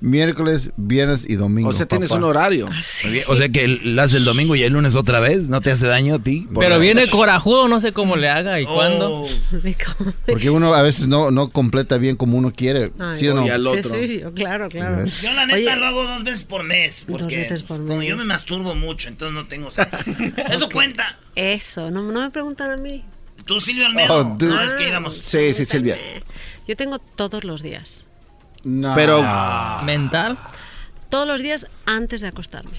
[0.00, 1.70] miércoles, viernes y domingo.
[1.70, 2.18] O sea, tienes papá.
[2.18, 2.68] un horario.
[3.10, 5.48] Bien, O sea que lo hace el domingo y el lunes otra vez.
[5.48, 6.46] ¿No te hace daño a ti?
[6.58, 9.26] Pero viene corajudo, no sé cómo le haga y cuándo.
[10.26, 12.92] Porque uno a veces no, no completa bien como uno quiere.
[12.98, 13.44] Ay, ¿Sí o no?
[13.82, 15.06] sí, sí, yo- claro, claro.
[15.22, 17.06] Yo la neta Oye, lo hago dos veces por mes.
[17.08, 18.08] Porque veces por como mes.
[18.08, 19.96] yo me masturbo mucho, entonces no tengo sexo.
[20.50, 21.18] Eso cuenta.
[21.34, 23.04] Eso, no, no me preguntan a mí.
[23.44, 24.14] Tú, Silvio Almedo.
[24.20, 25.16] Oh, no, es que íbamos.
[25.24, 25.98] Sí, sí, Silvia.
[26.66, 28.03] Yo tengo todos los días.
[28.64, 28.94] No.
[28.94, 29.22] Pero-
[29.82, 30.36] ¿Mental?
[31.10, 32.78] Todos los días antes de acostarme.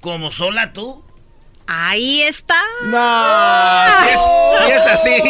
[0.00, 1.02] Como sola tú.
[1.70, 2.58] Ahí está.
[2.84, 4.20] No, si es,
[4.64, 5.22] si es así,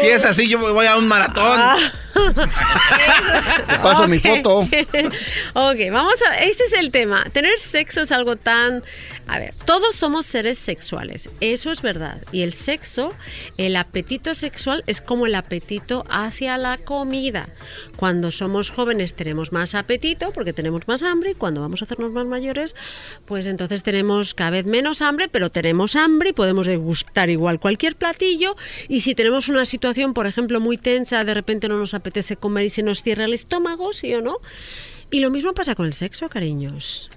[0.00, 1.58] si es así, yo me voy a un maratón.
[1.58, 1.76] Ah.
[3.68, 4.58] Te paso mi foto.
[5.54, 6.34] ok, vamos a.
[6.40, 7.24] Este es el tema.
[7.32, 8.82] Tener sexo es algo tan.
[9.28, 11.28] A ver, todos somos seres sexuales.
[11.40, 12.22] Eso es verdad.
[12.32, 13.12] Y el sexo,
[13.58, 17.46] el apetito sexual es como el apetito hacia la comida.
[17.96, 21.32] Cuando somos jóvenes tenemos más apetito porque tenemos más hambre.
[21.32, 22.74] Y cuando vamos a hacernos más mayores,
[23.26, 27.96] pues entonces tenemos cada vez menos hambre, pero tenemos hambre y podemos degustar igual cualquier
[27.96, 28.56] platillo.
[28.88, 32.64] Y si tenemos una situación, por ejemplo, muy tensa, de repente no nos apetece comer
[32.64, 34.38] y se nos cierra el estómago, ¿sí o no?
[35.10, 37.10] Y lo mismo pasa con el sexo, cariños.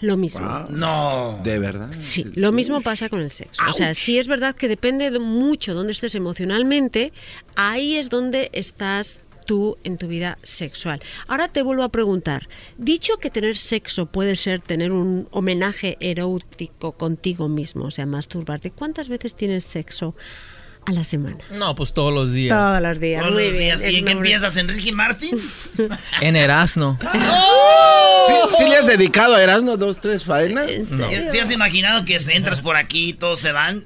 [0.00, 0.64] Lo mismo.
[0.70, 1.40] No.
[1.42, 1.90] De verdad.
[1.96, 3.62] Sí, lo mismo pasa con el sexo.
[3.68, 7.12] O sea, sí es verdad que depende de mucho dónde estés emocionalmente,
[7.54, 11.00] ahí es donde estás tú en tu vida sexual.
[11.28, 16.92] Ahora te vuelvo a preguntar, dicho que tener sexo puede ser tener un homenaje erótico
[16.92, 20.14] contigo mismo, o sea, masturbarte, ¿cuántas veces tienes sexo
[20.86, 21.38] a la semana?
[21.50, 22.56] No, pues todos los días.
[22.56, 23.20] Todos los días.
[23.20, 23.82] Todos muy los días.
[23.84, 25.38] ¿Y en qué empiezas, Enrique Martin?
[26.20, 26.98] En Erasno.
[28.26, 30.66] ¿Sí, sí le has dedicado a Erasmo dos, tres faenas?
[31.30, 33.84] ¿Sí has imaginado que entras por aquí y todos se van?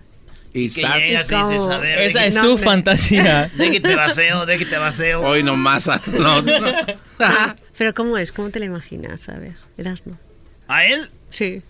[0.53, 1.99] Y que sal- llegas y dices, a ver...
[2.01, 3.51] Esa es que- su fantasía.
[3.57, 5.23] De que te vaseo, de que te vaseo.
[5.23, 5.87] Hoy nomás.
[5.89, 6.73] a- No, no.
[7.79, 8.33] Pero ¿cómo es?
[8.33, 9.29] ¿Cómo te lo imaginas?
[9.29, 10.19] A ver, Erasmo.
[10.67, 11.09] ¿A él?
[11.31, 11.63] Sí.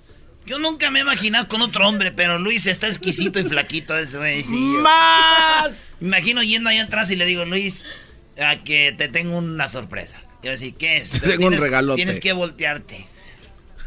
[0.50, 4.18] Yo nunca me he imaginado con otro hombre, pero Luis está exquisito y flaquito ese
[4.18, 4.42] güey.
[4.42, 5.92] sí, ¡Más!
[6.00, 7.86] Me imagino yendo allá atrás y le digo, Luis,
[8.36, 10.16] a que te tengo una sorpresa.
[10.42, 11.12] Y yo decir, ¿qué es?
[11.20, 11.96] Tengo un Tienes- regalote.
[11.98, 13.06] Tienes que voltearte.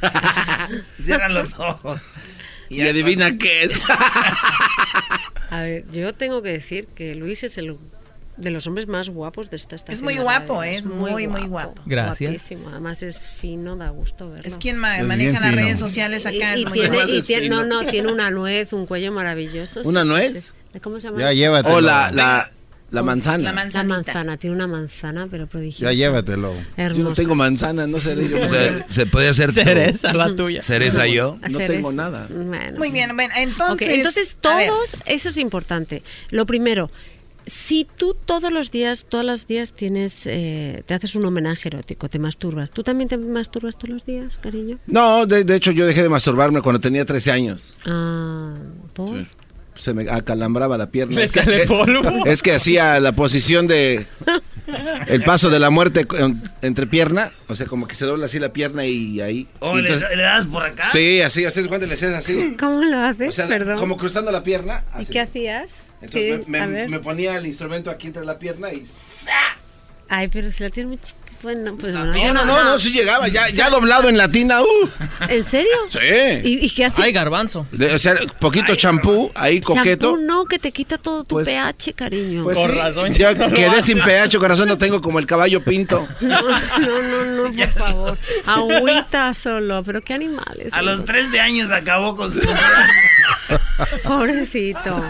[1.05, 1.99] Cierra los ojos.
[2.69, 3.83] Y adivina qué es.
[5.49, 7.71] A ver, yo tengo que decir que Luis es el
[8.37, 9.95] de los hombres más guapos de esta estación.
[9.95, 10.63] Es muy guapo.
[10.63, 10.75] ¿eh?
[10.75, 11.81] es muy, muy guapo.
[11.85, 12.31] Gracias.
[12.31, 14.47] Guapísimo, además es fino, da gusto verlo.
[14.47, 16.57] Es quien ma- Es maneja las redes sociales acá.
[16.57, 17.11] Y, es muy tiene, guapo.
[17.13, 19.81] y tiene- no, no, tiene una nuez, un cuello maravilloso.
[19.85, 20.53] ¿Una sí, nuez?
[20.73, 20.79] sí.
[20.79, 21.19] ¿Cómo se llama?
[21.19, 21.75] Ya llévatelo.
[21.75, 22.49] O Oh, la, la,
[22.89, 23.43] la manzana.
[23.43, 25.91] La manzana, tiene una manzana, pero prodigiosa.
[25.91, 26.53] Ya llévatelo.
[26.77, 26.97] Hermosa.
[26.97, 28.11] Yo no tengo manzana, no yo.
[28.43, 30.61] O sea, se puede hacer Cereza, la tuya.
[30.63, 31.37] cereza yo.
[31.49, 32.27] No tengo nada.
[32.29, 32.77] Bueno.
[32.79, 33.87] Muy bien, bueno, entonces...
[33.89, 36.01] entonces todos, eso es importante.
[36.31, 36.89] Lo primero,
[37.45, 42.09] si tú todos los días, todos los días tienes, eh, te haces un homenaje erótico,
[42.09, 44.79] te masturbas, ¿tú también te masturbas todos los días, cariño?
[44.87, 47.75] No, de, de hecho yo dejé de masturbarme cuando tenía 13 años.
[47.85, 48.55] Ah,
[48.93, 49.27] ¿por?
[49.75, 51.15] Se me acalambraba la pierna.
[51.15, 52.25] Le Es que- sale polvo.
[52.25, 54.05] Es que hacía la posición de
[55.07, 56.05] el paso de la muerte
[56.61, 59.47] entre pierna, o sea, como que se dobla así la pierna y ahí.
[59.59, 60.89] Oh, Y ¿le, entonces- le das por acá?
[60.91, 62.55] sí, así, así es cuando le hacías así.
[62.59, 63.29] ¿Cómo lo haces?
[63.29, 63.77] O sea, Perdón.
[63.77, 64.83] como cruzando la pierna.
[64.99, 65.87] ¿Y qué hacías?
[66.01, 66.89] Entonces Sí, me, a me- ver.
[66.89, 68.83] me ponía el instrumento aquí entre la pierna y
[70.09, 71.22] Ay, pero si la tienes muy chiquita.
[71.43, 72.13] Bueno, pues bueno.
[72.13, 74.89] No, yo no, no, no, sí llegaba, ya, ya doblado en latina, uh.
[75.27, 75.69] ¿En serio?
[75.89, 75.99] Sí.
[76.43, 76.99] ¿Y, y qué haces?
[77.03, 77.67] Ay, garbanzo.
[77.71, 80.11] De- o sea, poquito champú, ahí coqueto.
[80.11, 82.43] Champú no, que te quita todo tu Pues- pH, cariño.
[82.45, 85.25] Pues Con sí, razón, ya ya no quedé sin pH, corazón, no tengo como el
[85.25, 86.07] caballo pinto.
[86.21, 86.41] No,
[86.79, 88.17] no, no, no, por favor.
[88.45, 90.71] Agüita solo, pero qué animales.
[90.73, 91.05] A los son.
[91.05, 92.39] 13 años acabó con su...
[94.03, 95.03] Pobrecito,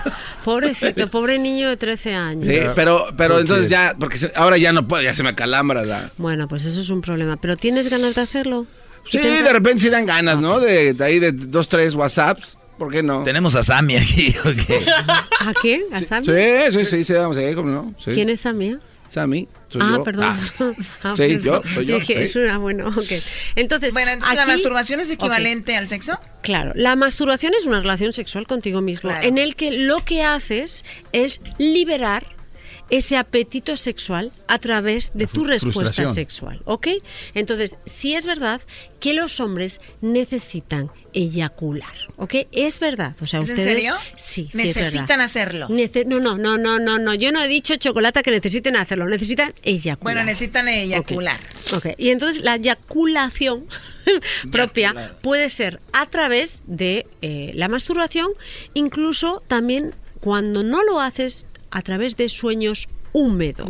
[0.44, 2.46] pobrecito, pobre niño de 13 años.
[2.46, 3.72] Sí, pero, pero ¿por entonces qué?
[3.72, 6.12] ya, porque se- ahora ya no puedo, ya se me acalambra la...
[6.18, 7.38] Bueno, pues eso es un problema.
[7.38, 8.66] ¿Pero tienes ganas de hacerlo?
[9.10, 10.60] Sí, ¿Intenta- de repente sí dan ganas, ¿no?
[10.60, 13.24] De, de ahí de dos, tres WhatsApps, ¿por qué no?
[13.24, 14.88] Tenemos a Sammy aquí, ¿ok?
[15.42, 15.82] ¿A quién?
[15.92, 16.26] ¿A Sammy?
[16.26, 17.94] Sí, sí, sí, sí, vamos ahí, ¿cómo no?
[17.98, 18.12] Sí.
[18.12, 18.78] ¿Quién es Sammy?
[19.14, 20.04] Sammy, soy ah, yo.
[20.04, 20.38] perdón.
[21.04, 21.42] Ah, Sí, perdón.
[21.44, 22.20] yo, soy yo, Dije, sí.
[22.22, 23.12] es una, bueno, ok.
[23.56, 26.20] Entonces, Bueno, entonces la masturbación es equivalente al sexo.
[26.42, 29.28] Claro, la masturbación es una relación sexual contigo mismo, Claro.
[29.28, 32.26] en el que lo que haces es liberar
[32.94, 36.90] ese apetito sexual a través de tu respuesta sexual, ¿ok?
[37.34, 38.62] Entonces, sí es verdad
[39.00, 42.36] que los hombres necesitan eyacular, ¿ok?
[42.52, 43.96] Es verdad, o sea, ¿Es en ustedes serio?
[44.16, 45.70] sí, sí es Necesitan hacerlo.
[45.70, 49.08] Nece- no, no, no, no, no, no, yo no he dicho chocolate que necesiten hacerlo,
[49.08, 50.14] necesitan eyacular.
[50.16, 51.40] Bueno, necesitan eyacular.
[51.74, 53.66] Ok, y entonces la eyaculación
[54.52, 58.30] propia puede ser a través de eh, la masturbación,
[58.76, 61.44] incluso también cuando no lo haces
[61.74, 63.70] a través de sueños húmedos.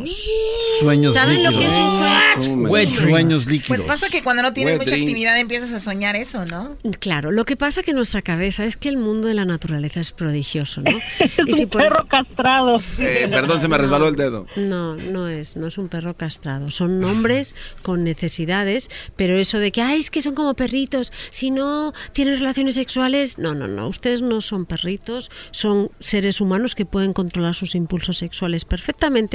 [0.80, 2.46] Sueños ¿Saben lo que es un líquidos.
[2.46, 2.70] sueño?
[2.70, 3.68] Wet Sueños líquidos.
[3.68, 5.10] Pues pasa que cuando no tienes Wet mucha dreams.
[5.10, 6.78] actividad empiezas a soñar eso, ¿no?
[7.00, 10.00] Claro, lo que pasa que en nuestra cabeza es que el mundo de la naturaleza
[10.00, 10.98] es prodigioso, ¿no?
[11.48, 12.82] Es un perro castrado.
[13.00, 14.46] Eh, perdón, se me resbaló el dedo.
[14.56, 16.70] No, no es, no es un perro castrado.
[16.70, 21.52] Son hombres con necesidades, pero eso de que, ay, es que son como perritos, si
[21.52, 26.86] no tienen relaciones sexuales, no, no, no, ustedes no son perritos, son seres humanos que
[26.86, 29.33] pueden controlar sus impulsos sexuales perfectamente,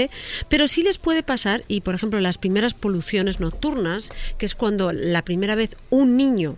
[0.49, 4.93] pero sí les puede pasar, y por ejemplo, las primeras poluciones nocturnas, que es cuando
[4.93, 6.57] la primera vez un niño,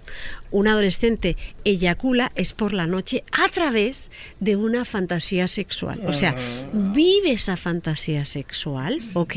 [0.51, 6.03] un adolescente eyacula, es por la noche a través de una fantasía sexual.
[6.07, 6.35] O sea,
[6.73, 9.35] vive esa fantasía sexual, ¿ok?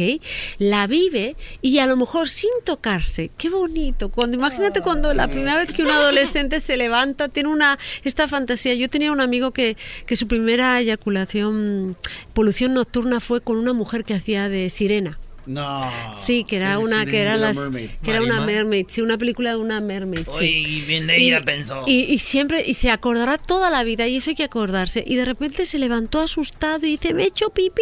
[0.59, 3.31] La vive y a lo mejor sin tocarse.
[3.37, 4.09] Qué bonito.
[4.09, 8.73] Cuando imagínate cuando la primera vez que un adolescente se levanta, tiene una esta fantasía.
[8.73, 11.95] Yo tenía un amigo que, que su primera eyaculación,
[12.33, 15.19] polución nocturna fue con una mujer que hacía de sirena.
[15.45, 15.91] No.
[16.17, 17.89] Sí, que era una, que era las, Mermaid.
[18.01, 20.25] que era una mermaid, sí, una película de una mermaid.
[20.39, 20.63] sí.
[20.67, 21.83] Uy, bien de ella Y- pensó.
[21.85, 25.03] Y, y siempre, y se acordará toda la vida, y eso hay que acordarse.
[25.05, 27.81] Y de repente se levantó asustado y dice, me he hecho pipí.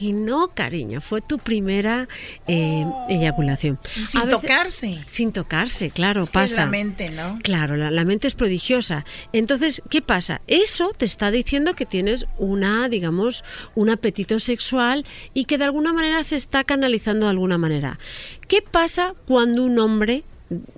[0.00, 2.08] Y no, cariño, fue tu primera
[2.46, 3.78] eh, eyaculación.
[4.04, 4.98] Sin veces- tocarse.
[5.06, 6.60] Sin tocarse, claro, Es que pasa.
[6.60, 7.38] la mente, ¿no?
[7.42, 9.04] Claro, la, la mente es prodigiosa.
[9.32, 10.40] Entonces, ¿qué pasa?
[10.46, 13.42] Eso te está diciendo que tienes una, digamos,
[13.74, 15.04] un apetito sexual
[15.34, 17.98] y que de alguna manera se está canalizando de alguna manera.
[18.46, 20.22] ¿Qué pasa cuando un hombre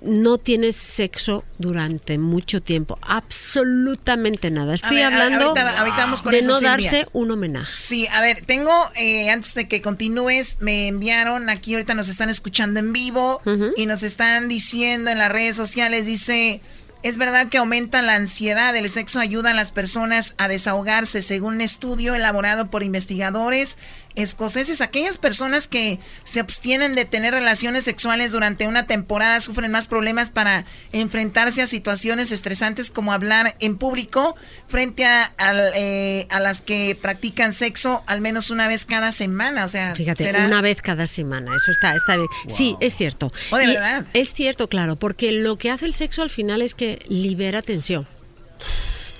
[0.01, 2.97] no tiene sexo durante mucho tiempo?
[3.01, 4.73] Absolutamente nada.
[4.73, 6.71] Estoy ver, hablando ahorita- ahorita vamos con de eso, no Silvia.
[6.73, 7.71] darse un homenaje.
[7.79, 12.29] Sí, a ver, tengo, eh, antes de que continúes, me enviaron aquí, ahorita nos están
[12.29, 13.41] escuchando en vivo
[13.77, 16.61] y nos están diciendo en las redes sociales, dice,
[17.03, 21.55] es verdad que aumenta la ansiedad, el sexo ayuda a las personas a desahogarse, según
[21.55, 23.77] un estudio elaborado por investigadores
[24.15, 29.87] escoceses, aquellas personas que se abstienen de tener relaciones sexuales durante una temporada sufren más
[29.87, 34.35] problemas para enfrentarse a situaciones estresantes como hablar en público
[34.67, 39.65] frente a, al, eh, a las que practican sexo al menos una vez cada semana.
[39.65, 40.45] O sea, Fíjate, ¿será?
[40.45, 42.27] una vez cada semana, eso está, está bien.
[42.47, 43.31] Sí, es cierto.
[43.51, 44.05] Oh, de Y verdad.
[44.13, 48.07] Es cierto, claro, porque lo que hace el sexo al final es que libera tensión.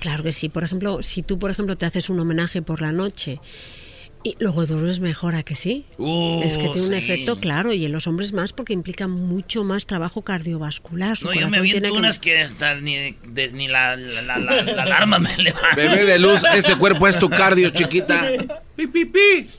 [0.00, 0.48] Claro que sí.
[0.48, 3.40] Por ejemplo, si tú, por ejemplo, te haces un homenaje por la noche
[4.24, 5.84] y luego duermes mejor, ¿a que sí?
[5.98, 9.64] Uh, es que tiene un efecto, claro, y en los hombres más porque implica mucho
[9.64, 11.16] más trabajo cardiovascular.
[11.16, 14.22] Su No, yo me corazón tiene que- unas que hasta ni, de- ni la, la,
[14.22, 15.74] la- la- la alarma me levanta.
[15.76, 18.22] Bebé de luz, este cuerpo es tu cardio, chiquita.
[18.76, 19.50] Pi, pi, pi.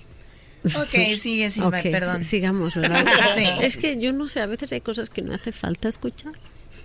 [0.75, 2.24] Ok, sigue, Silva, Ok, perdón.
[2.24, 3.06] si- sigamos, ¿verdad?
[3.35, 6.32] Sí, es que yo no sé, a veces hay cosas que no hace falta escuchar.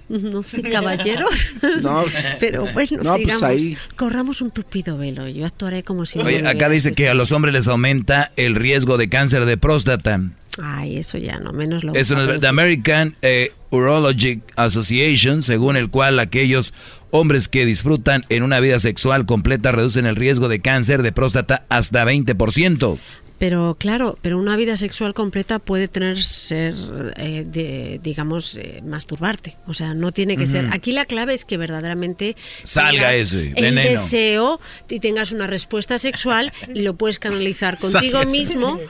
[0.18, 1.52] No sé, caballeros.
[1.82, 2.04] No,
[2.40, 3.76] Pero bueno, no, pues ahí.
[3.96, 5.28] Corramos un tupido velo.
[5.28, 8.54] Yo actuaré como si no Oye, acá dice que a los hombres les aumenta el
[8.54, 10.20] riesgo de cáncer de próstata.
[10.60, 12.40] Ay, eso ya no, menos lo Eso no es.
[12.40, 16.74] The American eh, Urologic Association, según el cual aquellos
[17.10, 21.64] hombres que disfrutan en una vida sexual completa reducen el riesgo de cáncer de próstata
[21.68, 22.98] hasta 20%.
[23.38, 26.74] Pero claro, pero una vida sexual completa puede tener ser,
[27.16, 29.56] eh, de, digamos, eh, masturbarte.
[29.66, 30.68] O sea, no tiene que ser.
[30.72, 33.90] Aquí la clave es que verdaderamente Salga ese el veneno.
[34.00, 38.80] deseo y tengas una respuesta sexual y lo puedes canalizar contigo Salga mismo.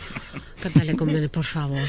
[0.60, 1.80] Cántale con Bene, por favor.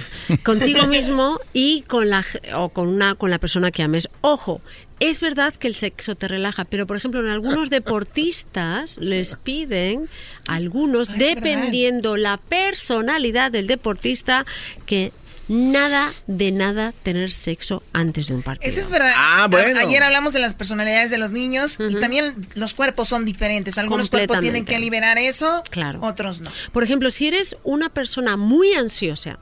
[0.43, 2.23] Contigo mismo y con la
[2.53, 4.09] o con una con la persona que ames.
[4.21, 4.61] Ojo,
[4.99, 10.09] es verdad que el sexo te relaja, pero por ejemplo, en algunos deportistas les piden
[10.47, 14.45] algunos dependiendo la personalidad del deportista
[14.85, 15.11] que
[15.47, 18.69] nada de nada tener sexo antes de un partido.
[18.69, 19.11] Eso es verdad.
[19.15, 23.25] Ah, A- Ayer hablamos de las personalidades de los niños y también los cuerpos son
[23.25, 23.77] diferentes.
[23.79, 26.01] Algunos cuerpos tienen que liberar eso, Claro.
[26.03, 26.51] otros no.
[26.71, 29.39] Por ejemplo, si eres una persona muy ansiosa,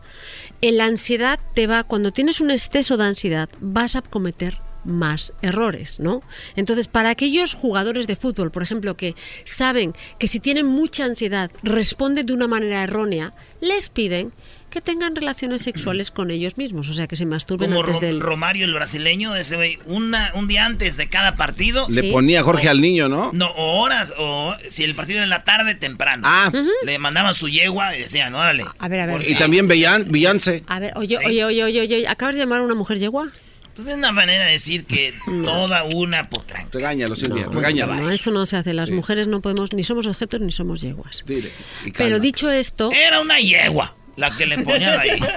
[0.62, 5.34] en la ansiedad te va, cuando tienes un exceso de ansiedad, vas a cometer más
[5.42, 6.22] errores, ¿no?
[6.56, 9.16] Entonces, para aquellos jugadores de fútbol, por ejemplo, que
[9.46, 14.32] saben que si tienen mucha ansiedad responden de una manera errónea, les piden
[14.70, 18.02] que tengan relaciones sexuales con ellos mismos, o sea, que se masturben Como antes Ro-
[18.02, 18.20] del...
[18.20, 21.86] Romario, el brasileño, ese güey, una, un día antes de cada partido.
[21.90, 23.32] Le ponía Jorge al niño, ¿no?
[23.34, 26.24] No, o horas, o si el partido en la tarde, temprano.
[26.26, 26.52] Ah.
[26.84, 28.66] Le mandaban su yegua y decían, órale.
[28.78, 29.30] A ver, a ver.
[29.30, 30.64] Y también Beyoncé.
[30.68, 33.32] A ver, oye, oye, oye, oye, oye, ¿acabas de llamar a una mujer yegua?
[33.78, 35.14] Pues es una manera de decir que
[35.46, 36.70] toda una potranca.
[36.74, 37.94] Regáñalo, Silvia, No, regáñalo.
[37.96, 38.74] no, eso no se hace.
[38.74, 41.24] Las mujeres no podemos, ni somos objetos ni somos yeguas.
[41.28, 41.52] Dile.
[41.86, 42.92] y Pero dicho esto.
[42.92, 43.96] Era una yegua.
[44.18, 45.12] La que le ponían ahí.
[45.20, 45.28] Qué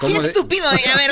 [0.00, 1.10] ¿Cómo de- estúpido, a ver.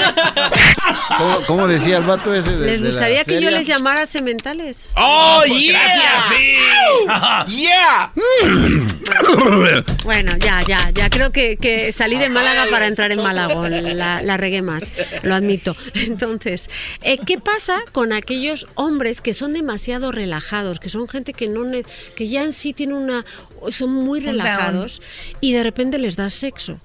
[1.18, 4.06] ¿Cómo, cómo decía el vato ese de, ¿Les de la gustaría que yo les llamara
[4.06, 4.90] sementales?
[4.96, 5.72] ¡Oh, pues, yeah!
[5.80, 7.56] Gracias, sí.
[7.62, 8.12] ¡Yeah!
[10.04, 14.22] Bueno, ya, ya, ya creo que, que salí de Málaga para entrar en Malagón, la,
[14.22, 14.92] la regué más,
[15.22, 15.76] lo admito.
[15.94, 16.70] Entonces,
[17.02, 21.60] eh, ¿qué pasa con aquellos hombres que son demasiado relajados, que son gente que no
[22.16, 23.24] que ya en sí tienen una
[23.70, 25.02] son muy relajados
[25.40, 26.78] y de repente les das sexo?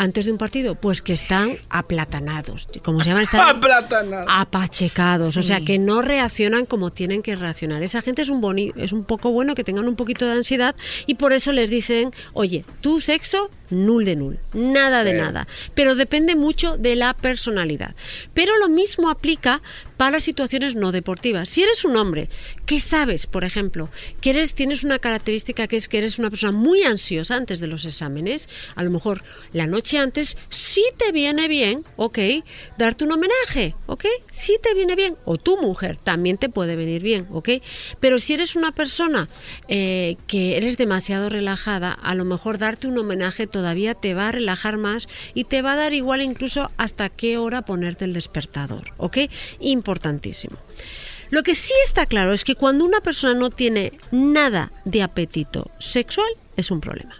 [0.00, 2.68] Antes de un partido, pues que están aplatanados.
[2.84, 3.22] como se llama?
[3.22, 4.26] Están Aplatanados.
[4.30, 7.82] apachecados, o sea que no reaccionan como tienen que reaccionar.
[7.82, 10.76] Esa gente es un boni es un poco bueno que tengan un poquito de ansiedad
[11.06, 15.16] y por eso les dicen, oye, tu sexo nul de nul, nada de Sí.
[15.18, 15.46] nada.
[15.74, 17.94] Pero depende mucho de la personalidad.
[18.34, 19.62] Pero lo mismo aplica
[19.96, 21.48] para situaciones no deportivas.
[21.48, 22.28] Si eres un hombre
[22.66, 23.90] que sabes, por ejemplo,
[24.20, 27.66] que eres tienes una característica que es que eres una persona muy ansiosa antes de
[27.66, 32.18] los exámenes, a lo mejor la noche antes sí te viene bien, ok,
[32.78, 37.02] darte un homenaje, ok, sí te viene bien, o tu mujer también te puede venir
[37.02, 37.48] bien, ok,
[37.98, 39.28] pero si eres una persona
[39.66, 44.32] eh, que eres demasiado relajada, a lo mejor darte un homenaje todavía te va a
[44.32, 48.92] relajar más y te va a dar igual incluso hasta qué hora ponerte el despertador,
[48.98, 49.18] ok,
[49.58, 50.56] importantísimo.
[51.30, 55.72] Lo que sí está claro es que cuando una persona no tiene nada de apetito
[55.80, 57.16] sexual, es un problema.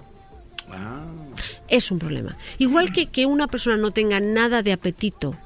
[1.67, 2.37] Es un problema.
[2.59, 5.37] Igual que que una persona no tenga nada de apetito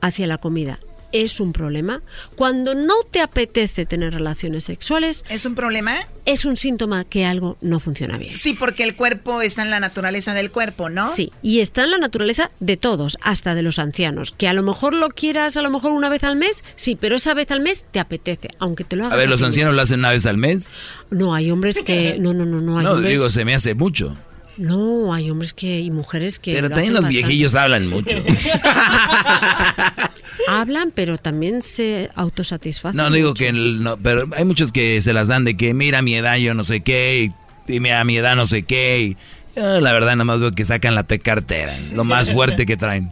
[0.00, 0.78] hacia la comida,
[1.12, 2.02] es un problema.
[2.36, 5.96] Cuando no te apetece tener relaciones sexuales, ¿es un problema?
[6.26, 8.36] Es un síntoma que algo no funciona bien.
[8.36, 11.10] Sí, porque el cuerpo está en la naturaleza del cuerpo, ¿no?
[11.10, 14.32] Sí, y está en la naturaleza de todos, hasta de los ancianos.
[14.36, 17.16] Que a lo mejor lo quieras a lo mejor una vez al mes, sí, pero
[17.16, 19.14] esa vez al mes te apetece, aunque te lo hagas.
[19.14, 20.68] A ver, los ancianos lo hacen una vez al mes.
[21.10, 23.74] No, hay hombres que no, no, no, no hay No, hombres- digo, se me hace
[23.74, 24.14] mucho.
[24.58, 27.26] No, hay hombres que y mujeres que Pero lo también hacen los bastante.
[27.26, 28.16] viejillos hablan mucho.
[30.48, 32.96] Hablan, pero también se autosatisfacen.
[32.96, 35.74] No, no digo que el- no, pero hay muchos que se las dan de que
[35.74, 37.30] mira a mi edad yo no sé qué,
[37.68, 39.00] y, y mira a mi edad no sé qué.
[39.00, 39.16] y
[39.56, 42.76] yo, la verdad nada más veo que sacan la T cartera, lo más fuerte que
[42.76, 43.10] traen.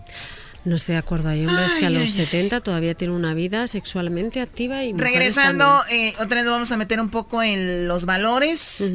[0.64, 1.28] No estoy de acuerdo.
[1.28, 6.12] Hay hombres que a los 70 todavía tienen una vida sexualmente activa y Regresando, eh,
[6.18, 8.92] otra vez vamos a meter un poco en los valores.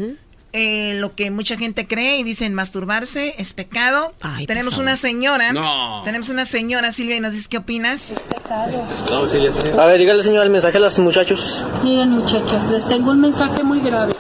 [0.53, 4.11] Eh, lo que mucha gente cree y dicen masturbarse es pecado.
[4.47, 5.53] tenemos una señora.
[5.53, 6.01] No.
[6.03, 8.19] Tenemos una señora, Silvia, y nos dice qué opinas.
[8.49, 11.65] A ver, dígale señor el mensaje a los muchachos.
[11.83, 14.13] Miren muchachos, les tengo un mensaje muy grave.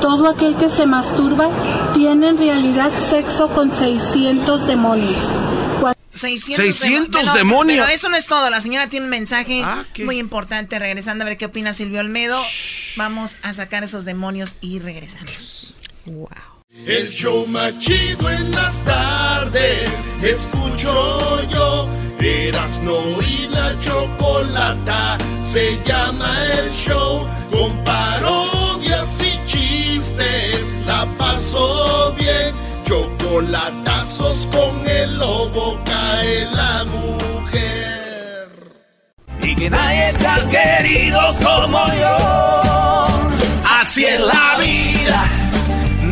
[0.00, 1.48] Todo aquel que se masturba
[1.94, 5.18] tiene en realidad sexo con 600 demonios.
[6.12, 7.84] Cua- 600, 600 demo- demonios.
[7.86, 8.50] Pero eso no es todo.
[8.50, 9.62] La señora tiene un mensaje
[10.04, 10.78] muy importante.
[10.78, 12.40] Regresando a ver qué opina Silvio Olmedo.
[12.96, 15.74] Vamos a sacar esos demonios y regresamos.
[16.86, 19.90] El show más chido en las tardes.
[20.22, 21.88] Escucho yo.
[22.20, 25.16] Erasno y la chocolata.
[25.42, 27.26] Se llama el show.
[27.50, 30.64] Con parodias y chistes.
[30.86, 32.54] La pasó bien.
[34.20, 35.80] Con el lobo.
[35.84, 38.50] Cae la mujer.
[39.40, 42.16] y que nadie te ha querido como yo.
[43.64, 45.24] Así es la vida,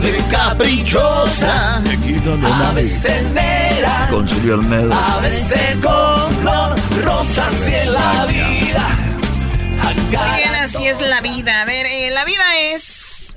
[0.01, 4.27] de caprichosa, a veces negra, Con
[4.93, 8.89] a veces con flor rosa, así es la vida.
[10.11, 11.61] Muy bien, así es la vida.
[11.61, 13.37] A ver, eh, la vida es,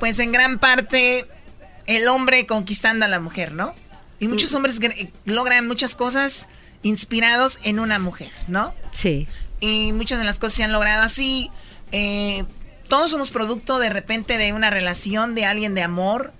[0.00, 1.26] pues en gran parte,
[1.86, 3.74] el hombre conquistando a la mujer, ¿no?
[4.18, 6.48] Y muchos hombres gr- logran muchas cosas
[6.82, 8.74] inspirados en una mujer, ¿no?
[8.92, 9.26] Sí.
[9.60, 11.50] Y muchas de las cosas se han logrado así.
[11.92, 12.44] eh,
[12.88, 16.32] todos somos producto de repente de una relación de alguien de amor.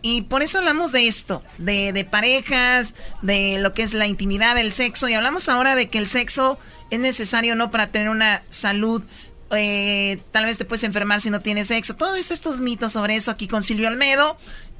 [0.00, 4.54] Y por eso hablamos de esto, de, de parejas, de lo que es la intimidad,
[4.54, 5.08] del sexo.
[5.08, 6.58] Y hablamos ahora de que el sexo
[6.90, 9.02] es necesario no para tener una salud.
[9.50, 11.96] eh, tal vez te puedes enfermar si no tienes sexo.
[11.96, 14.38] Todos estos mitos sobre eso aquí con Silvio Almedo.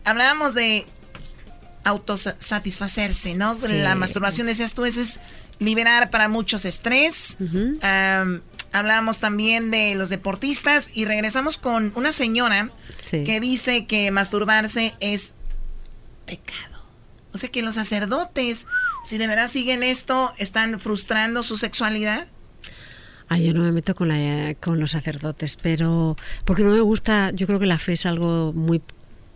[0.09, 0.87] Hablábamos de
[1.85, 3.57] autosatisfacerse, ¿no?
[3.57, 3.73] Sí.
[3.73, 5.21] La masturbación, decías tú, ese es
[5.59, 7.37] liberar para muchos estrés.
[7.83, 8.41] Am,
[8.73, 13.25] hablábamos también de los deportistas y regresamos con una señora Sí.
[13.25, 15.35] que dice que masturbarse es
[16.27, 16.79] pecado.
[17.33, 18.67] O sea que los sacerdotes,
[19.05, 22.27] si de verdad siguen esto, están frustrando su sexualidad.
[23.31, 27.31] Ay, yo no me meto con, la, con los sacerdotes, pero porque no me gusta,
[27.33, 28.81] yo creo que la fe es algo muy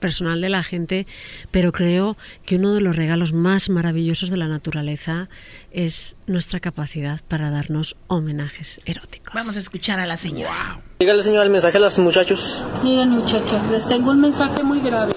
[0.03, 1.07] personal de la gente,
[1.51, 5.31] pero creo que uno de los regalos más maravillosos de la naturaleza
[5.71, 9.33] es nuestra capacidad para darnos homenajes eróticos.
[9.35, 10.81] Vamos a escuchar a la señora.
[10.99, 12.63] Dígale señor el mensaje a los muchachos.
[12.83, 15.13] Miren muchachos, les tengo un mensaje muy grave.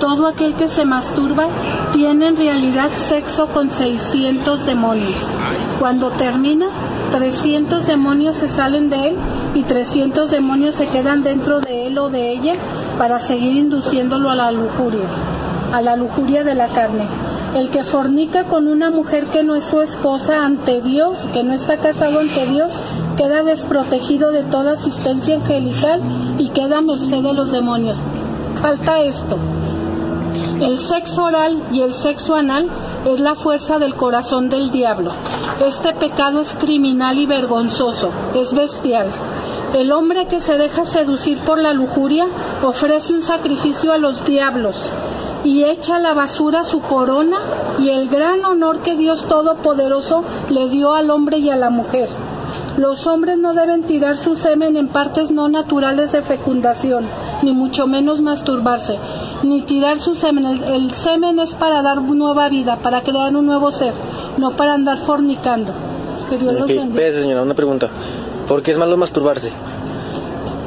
[0.00, 1.48] todo aquel que se masturba
[1.92, 5.20] tiene en realidad sexo con 600 demonios.
[5.78, 6.68] Cuando termina,
[7.10, 9.16] 300 demonios se salen de él
[9.54, 12.54] y 300 demonios se quedan dentro de él o de ella
[12.98, 15.06] para seguir induciéndolo a la lujuria,
[15.72, 17.06] a la lujuria de la carne.
[17.56, 21.52] El que fornica con una mujer que no es su esposa ante Dios, que no
[21.52, 22.72] está casado ante Dios,
[23.16, 26.00] queda desprotegido de toda asistencia angelical
[26.38, 28.00] y queda a merced de los demonios.
[28.62, 29.36] Falta esto.
[30.60, 32.68] El sexo oral y el sexo anal
[33.06, 35.12] es la fuerza del corazón del diablo.
[35.66, 39.06] Este pecado es criminal y vergonzoso, es bestial.
[39.72, 42.26] El hombre que se deja seducir por la lujuria
[42.62, 44.76] ofrece un sacrificio a los diablos
[45.44, 47.38] y echa a la basura su corona
[47.78, 52.10] y el gran honor que Dios Todopoderoso le dio al hombre y a la mujer.
[52.80, 57.06] Los hombres no deben tirar su semen en partes no naturales de fecundación,
[57.42, 58.96] ni mucho menos masturbarse,
[59.42, 60.46] ni tirar su semen.
[60.46, 63.92] El, el semen es para dar nueva vida, para crear un nuevo ser,
[64.38, 65.74] no para andar fornicando.
[66.30, 67.12] Que Dios los bendiga.
[67.12, 67.90] señora, una pregunta.
[68.48, 69.52] ¿Por qué es malo masturbarse?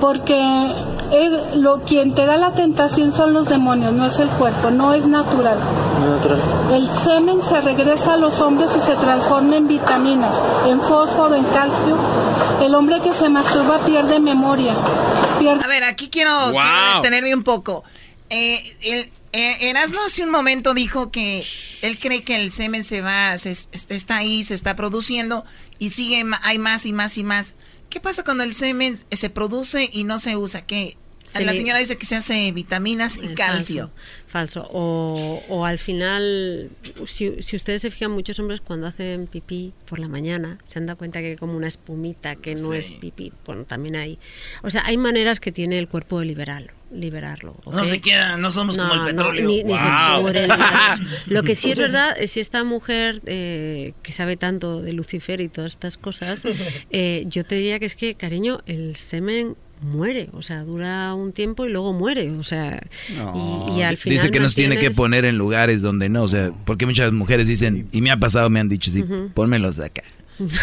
[0.04, 0.36] Porque
[1.14, 4.94] es, lo, quien te da la tentación son los demonios, no es el cuerpo, no
[4.94, 5.58] es natural.
[6.74, 10.36] El semen se regresa a los hombres y se transforma en vitaminas,
[10.68, 11.98] en fósforo, en calcio.
[12.62, 14.74] El hombre que se masturba pierde memoria.
[15.40, 15.64] Pierde...
[15.64, 17.86] A ver, aquí quiero, quiero detenerme un poco.
[18.30, 21.46] Eh, el, eh, Erasmo hace un momento dijo que
[21.82, 25.46] él cree que el semen se va, se, es- está ahí, se está produciendo
[25.80, 27.56] y sigue, hay más y más y más.
[27.94, 30.66] ¿Qué pasa cuando el semen se produce y no se usa?
[30.66, 30.98] ¿Qué?
[31.40, 33.92] La señora dice que se hace vitaminas y Eh, calcio.
[34.28, 34.62] Falso.
[34.64, 34.70] falso.
[34.74, 36.70] O, o al final,
[37.08, 40.88] si, si ustedes se fijan, muchos hombres cuando hacen pipí por la mañana se han
[40.88, 42.78] dado cuenta que hay como una espumita que no Sí.
[42.78, 43.32] es pipí.
[43.46, 44.18] Bueno, también hay.
[44.64, 46.72] O sea, hay maneras que tiene el cuerpo de liberarlo.
[46.94, 49.48] Liberarlo No se queda, no somos como el No, no, petróleo.
[49.48, 50.32] ni, ni Wow.
[51.28, 55.42] Lo que sí es verdad es si esta mujer eh, que sabe tanto de Lucifer
[55.42, 56.44] y todas estas cosas,
[56.92, 61.34] eh, yo te diría que es que, cariño, el semen muere, o sea, dura un
[61.34, 64.92] tiempo y luego muere, o sea, y, y al final Dice que nos tiene que
[64.92, 68.50] poner en lugares donde no, o sea, porque muchas mujeres dicen, y me ha pasado,
[68.50, 69.32] me han dicho, sí, Ujú.
[69.34, 70.04] pónmelos de acá.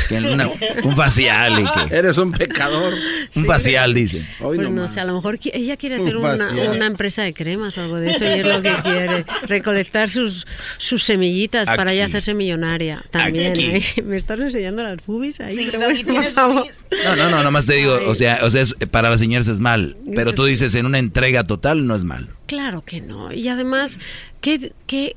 [0.08, 0.50] Que una-
[0.82, 1.97] un facial y que...
[1.97, 2.94] Eres un pecador.
[3.34, 4.26] Un facial, dicen.
[4.39, 7.76] Pues no, sé, a lo mejor ella quiere Un hacer una, una empresa de cremas
[7.78, 10.47] o algo de eso y es lo que quiere, recolectar sus,
[10.78, 12.10] sus semillitas para ya Aquí.
[12.12, 13.05] hacerse millonaria.
[13.10, 13.55] También.
[13.58, 13.82] ¿eh?
[14.05, 15.49] ¿Me estás enseñando las boobies ahí?
[15.49, 16.66] Sí, Pero Doggy, bueno, por ¿tienes favor.
[17.05, 19.60] No, no, no, nomás te digo, o sea, o sea es- para las señoras es
[19.60, 22.28] mal, pero tú dices en una entrega total no es malo.
[22.47, 23.32] Claro que no.
[23.32, 23.99] Y además,
[24.40, 25.16] que, que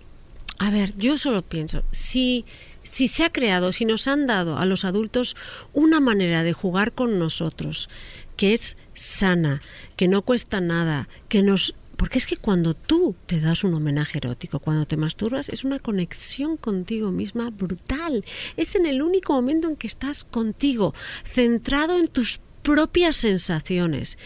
[0.60, 2.46] a ver, yo solo pienso, si,
[2.94, 5.36] si se ha creado, si nos han dado a los adultos
[5.74, 7.90] una manera de jugar con nosotros,
[8.38, 9.64] que es sana,
[9.96, 11.74] que no cuesta nada, que nos...
[11.98, 15.80] Porque es que cuando tú te das un homenaje erótico, cuando te masturbas, es una
[15.80, 18.24] conexión contigo misma brutal.
[18.58, 24.18] Es en el único momento en que estás contigo, centrado en tus propias sensaciones.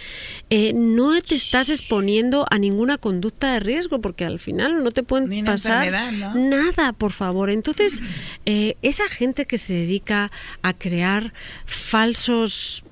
[0.50, 5.04] Eh, no te estás exponiendo a ninguna conducta de riesgo porque al final no te
[5.04, 6.36] pueden pasar ¿no?
[6.36, 7.50] nada, por favor.
[7.50, 8.02] Entonces,
[8.46, 11.34] eh, esa gente que se dedica a crear
[11.66, 12.84] falsos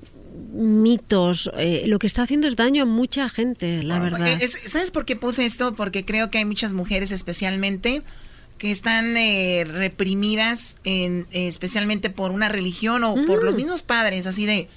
[0.52, 4.26] mitos, eh, lo que está haciendo es daño a mucha gente, la verdad.
[4.26, 5.74] Eh, es- ¿Sabes por qué puse esto?
[5.74, 8.02] Porque creo que hay muchas mujeres especialmente
[8.58, 13.56] que están eh, reprimidas, en, eh, especialmente por una religión o por los Mm.
[13.58, 14.68] mismos padres, así de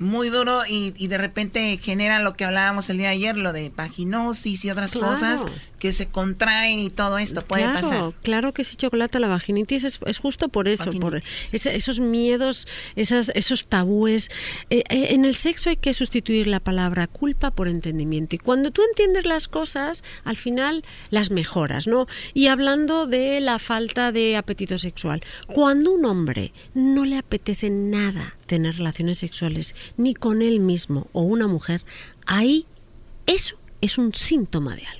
[0.00, 3.52] muy duro y, y de repente generan lo que hablábamos el día de ayer, lo
[3.52, 5.08] de paginosis y otras Claro.
[5.08, 5.44] cosas
[5.80, 8.12] que se contraen y todo esto puede claro, pasar.
[8.22, 11.16] Claro que sí, chocolate, la vaginitis es, es justo por eso, por
[11.52, 14.30] ese- esos miedos, esas, esos tabúes.
[14.70, 18.36] Eh, eh, en el sexo hay que sustituir la palabra culpa por entendimiento.
[18.36, 22.06] Y cuando tú entiendes las cosas, al final las mejoras, ¿no?
[22.34, 28.36] Y hablando de la falta de apetito sexual, cuando un hombre no le apetece nada
[28.46, 31.82] tener relaciones sexuales, ni con él mismo o una mujer,
[32.26, 32.66] ahí
[33.26, 34.99] eso es un síntoma de algo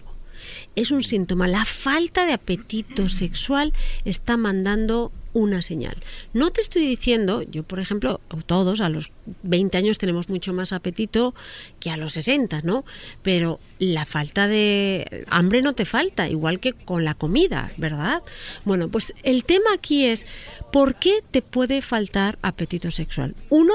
[0.77, 1.49] es un síntoma.
[1.49, 3.73] La falta de apetito sexual
[4.05, 5.97] está mandando una señal.
[6.33, 10.73] No te estoy diciendo, yo por ejemplo, todos a los 20 años tenemos mucho más
[10.73, 11.35] apetito
[11.79, 12.85] que a los 60, ¿no?
[13.23, 18.23] Pero la falta de hambre no te falta, igual que con la comida, ¿verdad?
[18.65, 20.27] Bueno, pues el tema aquí es,
[20.73, 23.35] ¿por qué te puede faltar apetito sexual?
[23.51, 23.75] Uno,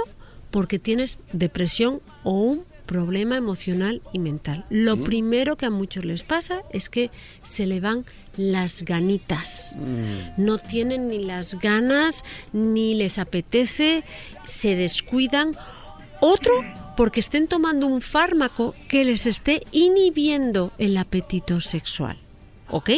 [0.51, 4.65] porque tienes depresión o un problema emocional y mental.
[4.69, 7.11] Lo primero que a muchos les pasa es que
[7.43, 8.05] se le van
[8.37, 9.75] las ganitas.
[10.37, 12.23] No tienen ni las ganas,
[12.53, 14.03] ni les apetece,
[14.45, 15.55] se descuidan
[16.21, 16.53] Otro,
[16.95, 22.17] porque estén tomando un fármaco que les esté inhibiendo el apetito sexual.
[22.69, 22.89] ¿Ok?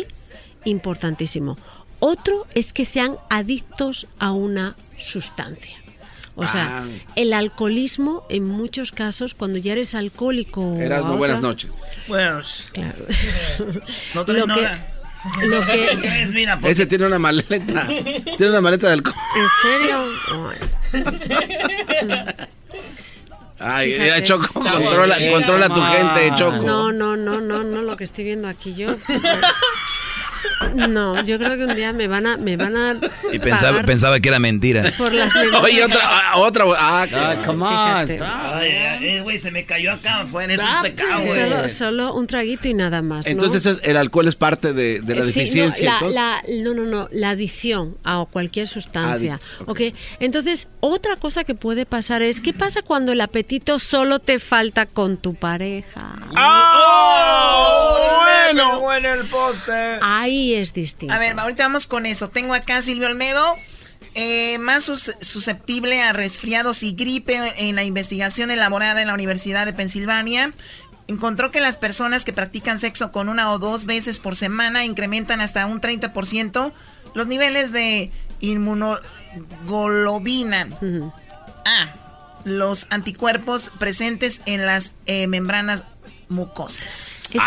[0.66, 1.58] Importantísimo.
[2.00, 5.78] Otro es que sean adictos a una sustancia.
[6.40, 6.88] O sea, Ah.
[7.16, 10.76] el alcoholismo en muchos casos, cuando ya eres alcohólico...
[10.78, 11.72] Eras no buenas otra- noches.
[12.08, 12.40] Bueno,
[12.74, 12.96] Claro.
[14.14, 14.88] no traes Lo que- nada.
[15.44, 17.88] lo que- Es, mira, porque- Ese tiene una maleta.
[17.88, 19.16] tiene una maleta de alcohol.
[19.36, 19.98] ¿En serio?
[23.60, 24.04] Ay, Fíjate.
[24.04, 26.58] mira, Choco, controla, controla tu gente, Choco.
[26.58, 28.90] No, no, no, no, no, lo que estoy viendo aquí yo.
[30.90, 32.96] No, yo creo que un día me van a, me van a
[33.32, 34.92] Y pensaba, pagar pensaba que era mentira.
[34.98, 35.34] por las.
[35.64, 36.66] Oye, otra, otra.
[36.78, 37.72] Ah, Ah, come on.
[38.24, 41.26] Ay, ay, güey, se me cayó acá, fue en estos pecados.
[41.28, 43.26] Solo, solo un traguito y nada más.
[43.28, 46.00] Entonces es- el alcohol es parte de, de la Eh, sí, deficiencia.
[46.02, 49.40] no, la, la- no, no, no, la adicción a cualquier sustancia.
[49.60, 49.96] Adic- ¿ok?
[50.20, 54.86] Entonces, otra cosa que puede pasar es, ¿qué pasa cuando el apetito solo te falta
[54.86, 56.14] con tu pareja?
[56.38, 58.08] ¡Oh!
[58.54, 59.98] Bueno, bueno el poste.
[60.28, 61.14] Ahí es distinto.
[61.14, 62.30] A ver, ahorita vamos con eso.
[62.30, 63.56] Tengo acá a Silvio Olmedo,
[64.16, 69.66] eh, más sus- susceptible a resfriados y gripe en la investigación elaborada en la Universidad
[69.66, 70.54] de Pensilvania.
[71.08, 75.40] Encontró que las personas que practican sexo con una o dos veces por semana incrementan
[75.40, 76.74] hasta un 30%
[77.14, 80.68] los niveles de inmunoglobina.
[81.66, 81.94] Ah,
[82.44, 85.86] los anticuerpos presentes en las eh, membranas
[86.30, 87.30] mucosas.
[87.36, 87.38] Es-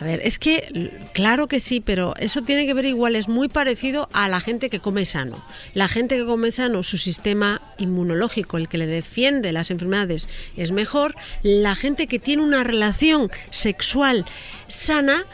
[0.00, 3.48] A ver, es que claro que sí, pero eso tiene que ver igual, es muy
[3.48, 5.42] parecido a la gente que come sano.
[5.74, 10.70] La gente que come sano, su sistema inmunológico, el que le defiende las enfermedades, es
[10.72, 11.14] mejor.
[11.42, 14.24] La gente que tiene una relación sexual
[14.68, 15.24] sana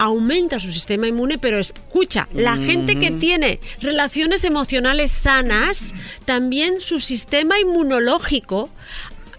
[0.00, 5.92] aumenta su sistema inmune, pero escucha, la gente que tiene relaciones emocionales sanas,
[6.24, 8.70] también su sistema inmunológico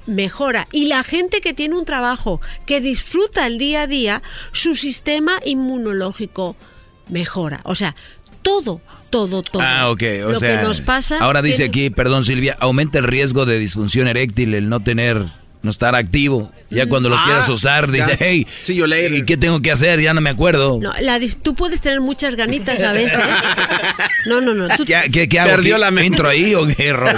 [0.10, 0.68] mejora.
[0.72, 4.22] Y la gente que tiene un trabajo que disfruta el día a día,
[4.52, 6.56] su sistema inmunológico
[7.08, 7.62] mejora.
[7.64, 7.96] O sea,
[8.42, 9.62] todo, todo, todo.
[9.62, 10.04] Ah, ok.
[10.26, 11.18] O Lo sea, que nos pasa.
[11.20, 15.26] ahora dice tiene- aquí, perdón Silvia, aumenta el riesgo de disfunción eréctil el no tener,
[15.62, 16.52] no estar activo.
[16.70, 18.18] Ya cuando lo Ah, quieras usar, dice, ya.
[18.20, 19.18] hey, Sí, yo leí.
[19.18, 20.00] ¿y qué tengo que hacer?
[20.00, 20.78] Ya no me acuerdo.
[20.80, 23.20] No, la dis- tú puedes tener muchas ganitas a veces.
[24.28, 24.68] No, no, no.
[24.78, 25.50] tú- ¿Qué, qué, qué hago?
[25.50, 26.08] Perdió ¿Qué- la mente.
[26.08, 27.18] ¿Entro ahí o qué rollo?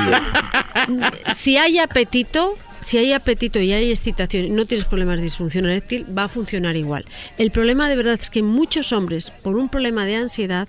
[1.36, 5.66] si hay apetito, si hay apetito y hay excitación y no tienes problemas de disfunción
[5.66, 7.06] eréctil, va a funcionar igual.
[7.38, 10.68] El problema de verdad es que muchos hombres, por un problema de ansiedad,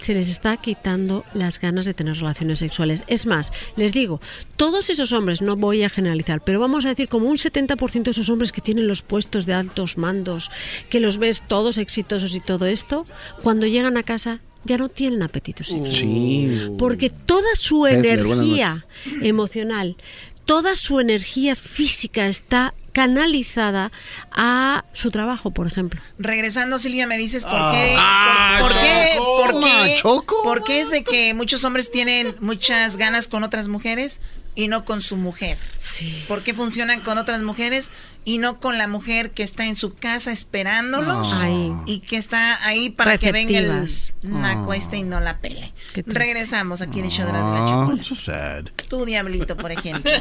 [0.00, 3.04] se les está quitando las ganas de tener relaciones sexuales.
[3.06, 4.20] Es más, les digo,
[4.56, 8.10] todos esos hombres, no voy a generalizar, pero vamos a decir como un 70% de
[8.10, 10.50] esos hombres que tienen los puestos de altos mandos,
[10.88, 13.04] que los ves todos exitosos y todo esto,
[13.42, 15.94] cuando llegan a casa ya no tienen apetito sexual.
[15.94, 16.70] Sí.
[16.78, 18.84] Porque toda su energía
[19.20, 19.96] emocional,
[20.44, 23.90] toda su energía física está canalizada
[24.30, 26.00] a su trabajo, por ejemplo.
[26.18, 27.94] Regresando, Silvia, me dices por qué.
[27.98, 29.42] Ah, por, por qué, Choco.
[29.42, 30.42] por qué, Choco.
[30.42, 34.20] por qué es de que muchos hombres tienen muchas ganas con otras mujeres
[34.54, 35.58] y no con su mujer.
[35.78, 36.24] Sí.
[36.28, 37.90] ¿Por qué funcionan con otras mujeres
[38.24, 41.72] y no con la mujer que está en su casa esperándolos Ay.
[41.86, 43.90] y que está ahí para que venga el
[44.22, 45.72] naco este y no la pele?
[46.06, 48.04] Regresamos aquí en el show de la, de la chocolate.
[48.04, 48.64] so sad.
[48.88, 50.10] Tú, diablito, por ejemplo.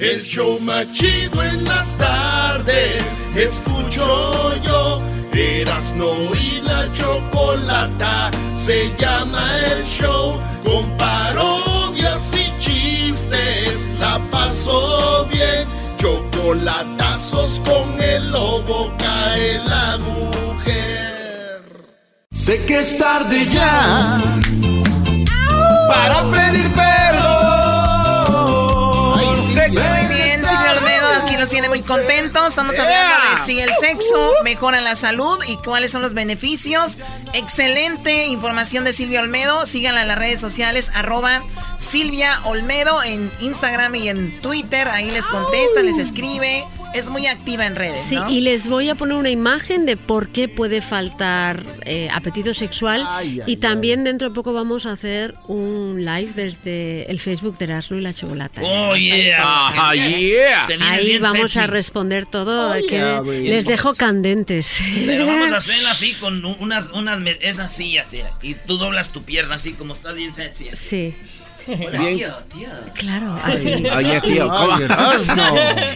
[0.00, 3.04] El show más chido en las tardes,
[3.36, 4.98] escucho yo.
[5.32, 10.40] Erasno y la chocolata, se llama el show.
[10.64, 10.96] Con
[15.30, 15.68] bien.
[15.96, 21.62] Chocolatazos con el lobo cae la mujer.
[22.32, 24.20] Sé que es tarde ya
[25.88, 27.26] para pedir perdón.
[29.54, 29.95] Sé que
[31.46, 32.48] Los tiene muy contentos.
[32.48, 36.98] Estamos hablando de si el sexo mejora la salud y cuáles son los beneficios.
[37.34, 39.64] Excelente información de Silvia Olmedo.
[39.64, 41.44] Síganla en las redes sociales, arroba
[41.78, 44.88] Silvia Olmedo en Instagram y en Twitter.
[44.88, 46.66] Ahí les contesta, les escribe.
[46.96, 48.30] Es muy activa en redes, Sí, ¿no?
[48.30, 53.04] y les voy a poner una imagen de por qué puede faltar eh, apetito sexual.
[53.08, 57.58] Ay, ay, y también dentro de poco vamos a hacer un live desde el Facebook
[57.58, 58.60] de Erasmo y la Chocolata.
[58.64, 59.38] Oh, yeah.
[59.42, 60.66] Ah, yeah.
[60.80, 61.58] Ahí vamos sexy.
[61.58, 63.48] a responder todo, Oh, que yeah, baby.
[63.48, 64.78] les dejo candentes.
[65.06, 69.10] Pero vamos a hacerlo así con un- unas, unas, esas sillas, mira, y tú doblas
[69.12, 70.68] tu pierna así como estás bien sexy.
[70.70, 70.88] así.
[70.88, 71.14] Sí,
[71.66, 72.16] Hola, Bien.
[72.16, 72.68] tío, tío.
[72.94, 73.68] claro, así.
[73.68, 74.78] Oye, tío, ¿cómo?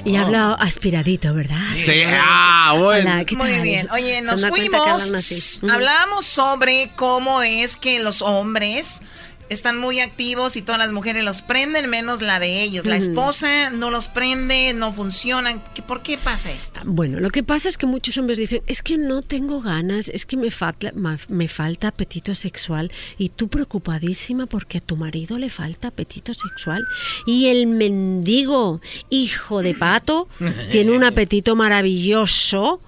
[0.04, 1.60] Y habla aspiradito, ¿verdad?
[1.84, 3.10] Sí, ah, bueno.
[3.12, 3.88] Hola, ¿qué Muy bien.
[3.92, 5.62] Oye, ¿Se nos fuimos.
[5.70, 9.02] Hablábamos sobre cómo es que los hombres
[9.50, 12.86] están muy activos y todas las mujeres los prenden, menos la de ellos.
[12.86, 15.62] La esposa no los prende, no funcionan.
[15.74, 16.80] ¿Qué- ¿Por qué pasa esto?
[16.84, 20.24] Bueno, lo que pasa es que muchos hombres dicen, es que no tengo ganas, es
[20.24, 20.92] que me falta,
[21.28, 26.86] me falta apetito sexual y tú preocupadísima porque a tu marido le falta apetito sexual
[27.26, 28.80] y el mendigo
[29.10, 30.28] hijo de pato
[30.70, 32.80] tiene un apetito maravilloso,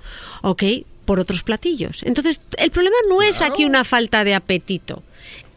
[0.43, 0.63] ¿ok?
[1.05, 2.03] Por otros platillos.
[2.05, 5.03] Entonces, el problema no es aquí una falta de apetito.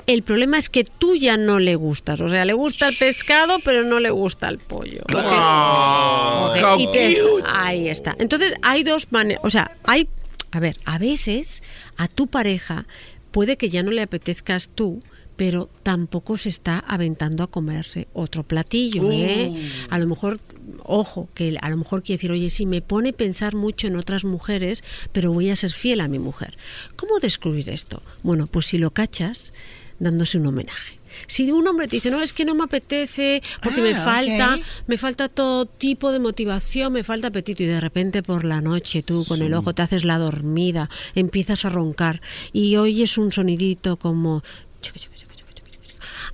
[0.08, 2.22] El problema es que tú ya no le gustas.
[2.22, 5.02] O sea, le gusta el pescado, pero no le gusta el pollo.
[5.16, 8.16] Oh, y te- ahí está.
[8.20, 9.44] Entonces, hay dos maneras.
[9.44, 10.08] O sea, hay.
[10.52, 11.64] A ver, a veces
[11.98, 12.86] a tu pareja
[13.32, 15.02] puede que ya no le apetezcas tú,
[15.36, 19.12] pero tampoco se está aventando a comerse otro platillo.
[19.12, 19.50] ¿eh?
[19.52, 19.60] Uh.
[19.90, 20.40] A lo mejor,
[20.84, 24.24] ojo, que a lo mejor quiere decir, oye, sí, me pone pensar mucho en otras
[24.24, 26.58] mujeres, pero voy a ser fiel a mi mujer.
[26.96, 28.02] ¿Cómo descubrir esto?
[28.24, 29.52] Bueno, pues si lo cachas,
[30.00, 31.00] dándose un homenaje.
[31.28, 34.58] Si un hombre te dice, no, es que no me apetece, porque me Ah, falta,
[34.86, 39.02] me falta todo tipo de motivación, me falta apetito, y de repente por la noche
[39.02, 43.98] tú con el ojo te haces la dormida, empiezas a roncar y oyes un sonidito
[43.98, 44.44] como...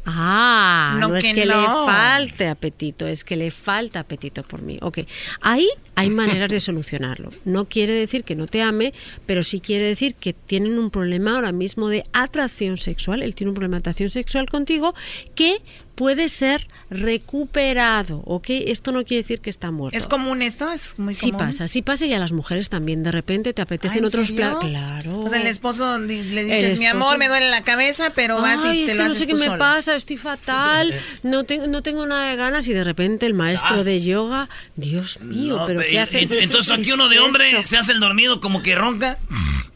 [0.05, 4.77] Ah, No no, es que le falte apetito, es que le falta apetito por mí.
[4.81, 4.99] Ok,
[5.41, 7.29] ahí hay maneras de solucionarlo.
[7.45, 8.93] No quiere decir que no te ame,
[9.25, 13.21] pero sí quiere decir que tienen un problema ahora mismo de atracción sexual.
[13.21, 14.95] Él tiene un problema de atracción sexual contigo
[15.35, 15.61] que
[15.95, 18.45] puede ser recuperado, ¿ok?
[18.49, 19.97] Esto no quiere decir que está muerto.
[19.97, 20.71] ¿Es común esto?
[20.71, 21.47] ¿Es muy Sí común?
[21.47, 23.03] pasa, sí pasa y a las mujeres también.
[23.03, 24.61] De repente te apetecen ¿en otros platos.
[24.69, 25.19] Claro.
[25.21, 28.65] O sea, el esposo le dices, mi amor, esposo- me duele la cabeza, pero vas
[28.65, 31.43] Ay, y es te lo no haces sé qué tú me pasa, estoy fatal, no,
[31.43, 35.57] tengo no tengo nada de ganas y de repente el maestro de yoga, Dios mío,
[35.57, 36.21] No, pero pe- ¿qué hace?
[36.23, 37.65] en- Entonces aquí ¿Qué uno de hombre esto?
[37.69, 39.19] se hace el dormido como que ronca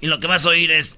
[0.02, 0.98] y lo que vas a oír es...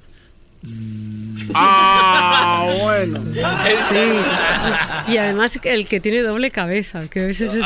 [1.54, 3.20] Ah, bueno.
[3.20, 5.12] Sí.
[5.14, 7.64] Y además el que tiene doble cabeza, que a veces es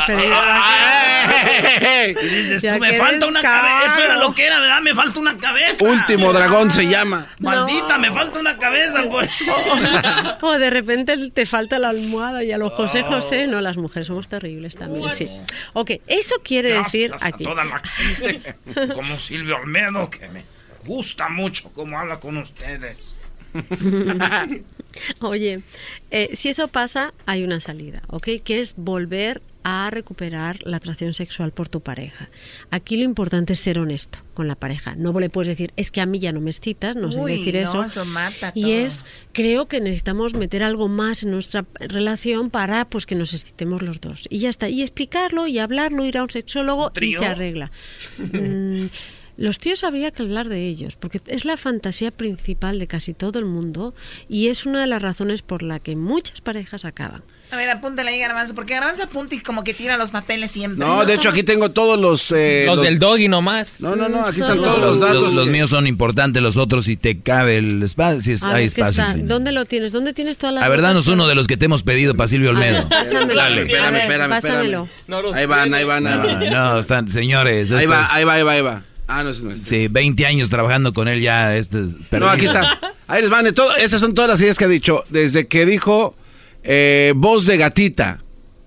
[2.22, 3.86] Y dices, Ya tú me falta una cabeza.
[3.86, 4.80] Eso era lo que era, ¿verdad?
[4.82, 5.84] Me falta una cabeza.
[5.84, 7.26] Último dragón se llama.
[7.38, 9.02] Maldita, me falta una cabeza.
[10.42, 13.14] O de repente te falta la almohada y a los José Oh.
[13.14, 15.26] José, no, las mujeres somos terribles también, sí.
[15.72, 17.44] Ok, eso quiere decir aquí.
[17.44, 18.54] a toda la gente
[18.94, 20.44] como Silvio Olmedo que me
[20.84, 23.14] gusta mucho cómo habla con ustedes.
[25.20, 25.62] Oye,
[26.10, 28.28] eh, si eso pasa, hay una salida, ¿ok?
[28.44, 32.28] Que es volver a recuperar la atracción sexual por tu pareja.
[32.70, 34.96] Aquí lo importante es ser honesto con la pareja.
[34.96, 37.38] No le puedes decir, es que a mí ya no me excitas, no sé Uy,
[37.38, 37.84] decir no, eso.
[37.84, 38.72] eso mata y todo.
[38.72, 43.82] es, creo que necesitamos meter algo más en nuestra relación para pues que nos excitemos
[43.82, 44.26] los dos.
[44.30, 44.68] Y ya está.
[44.68, 47.18] Y explicarlo y hablarlo, ir a un sexólogo y trío?
[47.18, 47.70] se arregla.
[48.32, 48.86] Mm,
[49.36, 53.38] los tíos habría que hablar de ellos, porque es la fantasía principal de casi todo
[53.38, 53.94] el mundo
[54.28, 57.22] y es una de las razones por la que muchas parejas acaban.
[57.50, 60.86] A ver, apúntale ahí, Garbanzo, porque Garbanzo apunta y como que tira los papeles siempre.
[60.86, 62.32] No, de hecho aquí tengo todos los...
[62.34, 63.78] eh, Los del doggy nomás.
[63.78, 65.22] No, no, no, aquí están Solo- todos los datos.
[65.22, 68.52] Los, los míos son importantes, los otros si te cabe el espacio, si es- hay
[68.52, 69.02] ver, ¿qué espacio.
[69.02, 69.16] está?
[69.16, 69.22] sí.
[69.24, 69.92] ¿Dónde lo tienes?
[69.92, 72.28] ¿Dónde tienes todas las A ver, danos uno de los que te hemos pedido para
[72.28, 72.88] Silvio Olmedo.
[72.88, 73.34] Pásamelo.
[73.34, 73.62] Dale.
[73.62, 74.88] Espérame, espérame, pásamelo.
[75.06, 75.34] espérame.
[75.34, 76.50] Ahí van, ahí van, ahí No, van.
[76.50, 77.70] no, están, señores.
[77.70, 78.82] Ahí va, es- ahí va, ahí va, ahí va.
[79.18, 79.62] Ah, no, ese no es.
[79.62, 81.56] Sí, 20 años trabajando con él ya.
[81.56, 82.78] Este, es No, aquí está.
[83.06, 83.44] Ahí les van.
[83.44, 85.04] de todo- esas son todas las ideas que ha dicho.
[85.10, 86.14] Desde que dijo
[86.62, 88.20] eh, voz de gatita.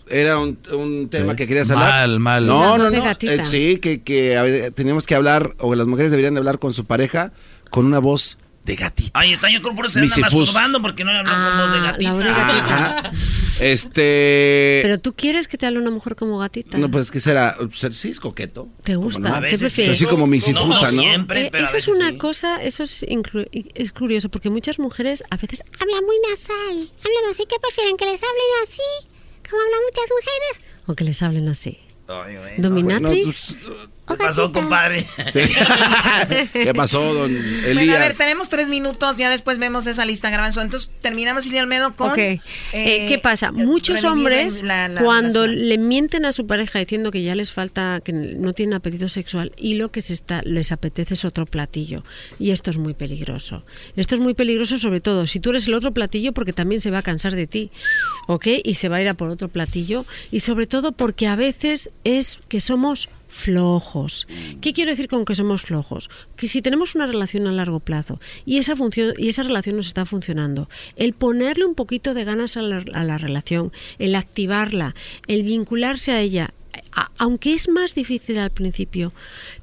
[0.08, 1.90] Era un, un tema que querías hablar.
[2.08, 2.46] Mal, mal.
[2.46, 3.10] No, no, no.
[3.22, 6.60] Eh, sí, que, que a ver, teníamos que hablar, o las mujeres deberían de hablar
[6.60, 7.32] con su pareja
[7.72, 9.20] con una voz de gatita.
[9.20, 10.34] Ahí está, yo creo por eso Misifus.
[10.34, 12.14] masturbando porque no le hablan con voz de Ah, gatita.
[12.14, 13.12] la.
[13.60, 14.80] Este.
[14.84, 16.78] Pero tú quieres que te hable una mujer como gatita.
[16.78, 17.56] No, pues que será.
[17.74, 18.68] Ser, sí, es coqueto.
[18.84, 19.20] ¿Te ¿Cómo gusta?
[19.30, 19.36] no?
[19.36, 19.94] A ¿Qué veces prefieres?
[20.00, 22.18] Así como mis No, no siempre, Eh, pero a eso es una sí.
[22.18, 27.44] cosa, eso es, es curioso, porque muchas mujeres a veces hablan muy nasal, hablan así,
[27.48, 28.82] que prefieren que les hablen así,
[29.50, 31.78] como hablan muchas mujeres, o que les hablen así.
[32.58, 33.24] Dominatrix.
[33.64, 35.08] pues, ¿Qué pasó, compadre?
[35.34, 35.40] Sí.
[36.54, 38.00] ¿Qué pasó, don Bueno, a Elías?
[38.00, 40.62] ver, tenemos tres minutos, ya después vemos esa lista, Garbanzo.
[40.62, 42.12] Entonces, terminamos, Silvia Almedo, con...
[42.12, 42.18] Ok.
[42.18, 42.40] eh,
[42.74, 43.52] Eh, ¿Qué pasa?
[43.52, 48.00] Muchos hombres, la- la cuando le mienten a su pareja diciendo que ya les falta,
[48.04, 52.04] que no tienen apetito sexual y lo que se está, les apetece es otro platillo.
[52.38, 53.64] Y esto es muy peligroso.
[53.96, 56.92] Esto es muy peligroso, sobre todo si tú eres el otro platillo, porque también se
[56.92, 57.72] va a cansar de ti,
[58.28, 58.48] ¿ok?
[58.64, 60.06] Y se va a ir a por otro platillo.
[60.32, 64.28] Y sobre todo porque a veces es que somos flojos.
[64.62, 66.10] ¿Qué quiero decir con que somos flojos?
[66.38, 69.88] Que si tenemos una relación a largo plazo y esa función y esa relación nos
[69.88, 74.96] está funcionando, el ponerle un poquito de ganas a la, a la relación, el activarla,
[75.28, 76.54] el vincularse a ella,
[76.92, 79.14] a- aunque es más difícil al principio,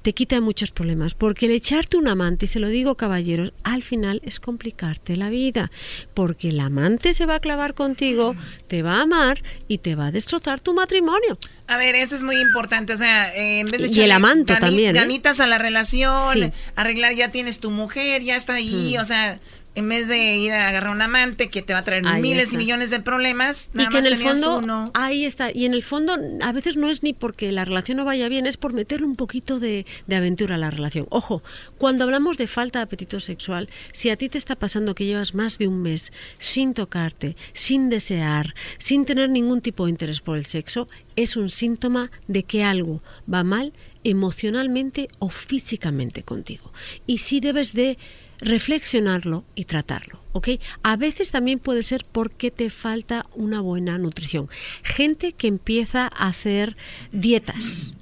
[0.03, 3.83] te quita muchos problemas, porque el echarte un amante, y se lo digo caballeros, al
[3.83, 5.71] final es complicarte la vida,
[6.15, 8.35] porque el amante se va a clavar contigo,
[8.69, 11.39] te va a amar y te va a destrozar tu matrimonio.
[11.69, 12.93] A ver, eso es muy importante.
[12.93, 14.99] O sea, eh, en vez de Y echarle el amante también, ¿eh?
[15.01, 16.51] ganitas a la relación, Sí.
[16.77, 18.95] arreglar, ya tienes tu mujer, ya está ahí.
[18.97, 19.01] Mm.
[19.01, 19.41] O sea,
[19.75, 22.45] en vez de ir a agarrar un amante que te va a traer Ahí miles
[22.45, 22.55] está.
[22.57, 24.91] y millones de problemas, Y nada que en más el tenías fondo, uno.
[24.95, 28.05] ahí está, y en el fondo a veces no es ni porque la relación no
[28.05, 31.07] vaya bien, es por meterle un poquito de, de aventura a la relación.
[31.11, 31.43] Ojo,
[31.79, 35.35] cuando hablamos de falta de apetito sexual, si a ti te está pasando que llevas
[35.35, 40.37] más de un mes sin tocarte, sin desear, sin tener ningún tipo de interés por
[40.37, 43.03] el sexo, es un síntoma de que algo
[43.33, 43.73] va mal
[44.05, 46.73] emocionalmente o físicamente contigo.
[47.07, 47.99] Y sí debes de
[48.43, 50.49] reflexionarlo y tratarlo, ¿ok?
[50.83, 54.49] A veces también puede ser porque te falta una buena nutrición.
[54.83, 56.77] Gente que empieza a hacer
[57.13, 57.93] dietas,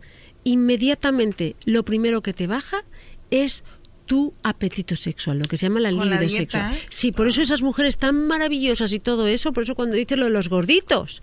[0.42, 2.84] inmediatamente lo primero que te baja
[3.30, 3.62] es
[4.06, 6.76] tu apetito sexual, lo que se llama la libido sexual.
[6.88, 10.24] Sí, por eso esas mujeres tan maravillosas y todo eso, por eso cuando dice lo
[10.24, 11.22] de los gorditos,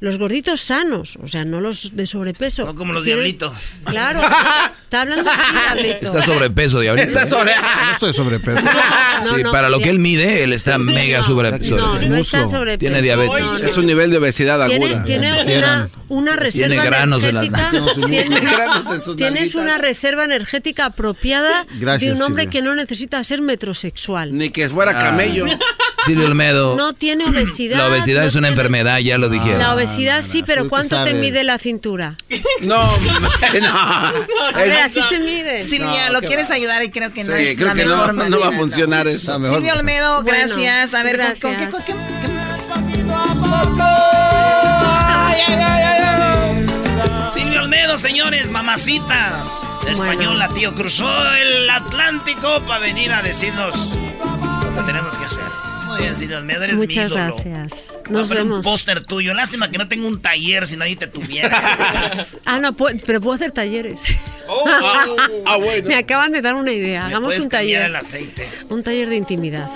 [0.00, 2.64] los gorditos sanos, o sea, no los de sobrepeso.
[2.66, 3.52] No como los diablitos.
[3.84, 4.20] Claro,
[4.84, 6.06] está hablando aquí, diablito.
[6.06, 7.08] Está sobrepeso, diablito.
[7.08, 8.60] Está sobre- No estoy sobrepeso.
[8.62, 11.76] No, sí, no, para lo que él mide, él está mega sobrepeso.
[11.76, 12.78] No, no está sobrepeso.
[12.78, 13.40] Tiene diabetes.
[13.40, 13.64] No, no.
[13.66, 15.04] Es un nivel de obesidad Tiene, aguda.
[15.04, 17.72] tiene una, una reserva Tiene granos en las energética.
[17.80, 17.96] nalgas.
[18.06, 22.60] tiene- Tiene granos en sus tienes una reserva energética apropiada Gracias, de un hombre Silvia.
[22.60, 24.36] que no necesita ser metrosexual.
[24.36, 25.46] Ni que fuera camello.
[26.06, 26.76] Silvio Olmedo.
[26.76, 27.78] No tiene obesidad.
[27.78, 29.58] La obesidad no es una tiene- enfermedad, ya lo dijeron.
[29.58, 32.16] La obesidad sí, pero ¿cuánto te mide la cintura?
[32.60, 32.76] No,
[33.60, 33.78] no.
[33.78, 34.12] A
[34.54, 35.60] ver, así se mide.
[35.60, 38.28] Silvia, lo quieres ayudar y creo que no Sí, es creo la que mejor no,
[38.28, 39.42] no va a funcionar esto.
[39.42, 40.94] Silvia Olmedo, Bueno, gracias.
[40.94, 41.84] A ver, ¿con- ¿con, qué, gracias.
[41.96, 42.24] con qué-
[47.30, 49.44] Silvio Olmedo, señores, mamacita.
[49.88, 55.44] Española, tío, cruzó el Atlántico para venir a decirnos lo que tenemos que hacer.
[55.94, 57.36] Muy bien, eres Muchas mi ídolo.
[57.36, 57.98] gracias.
[58.06, 58.64] Voy a Nos poner un vemos.
[58.64, 59.34] póster tuyo.
[59.34, 61.50] Lástima que no tengo un taller si nadie te tuviera.
[62.44, 64.14] Ah, no, pu- pero puedo hacer talleres.
[65.46, 65.88] ah, bueno.
[65.88, 67.06] Me acaban de dar una idea.
[67.06, 67.82] Hagamos un taller.
[67.82, 68.48] el aceite.
[68.68, 69.68] Un taller de intimidad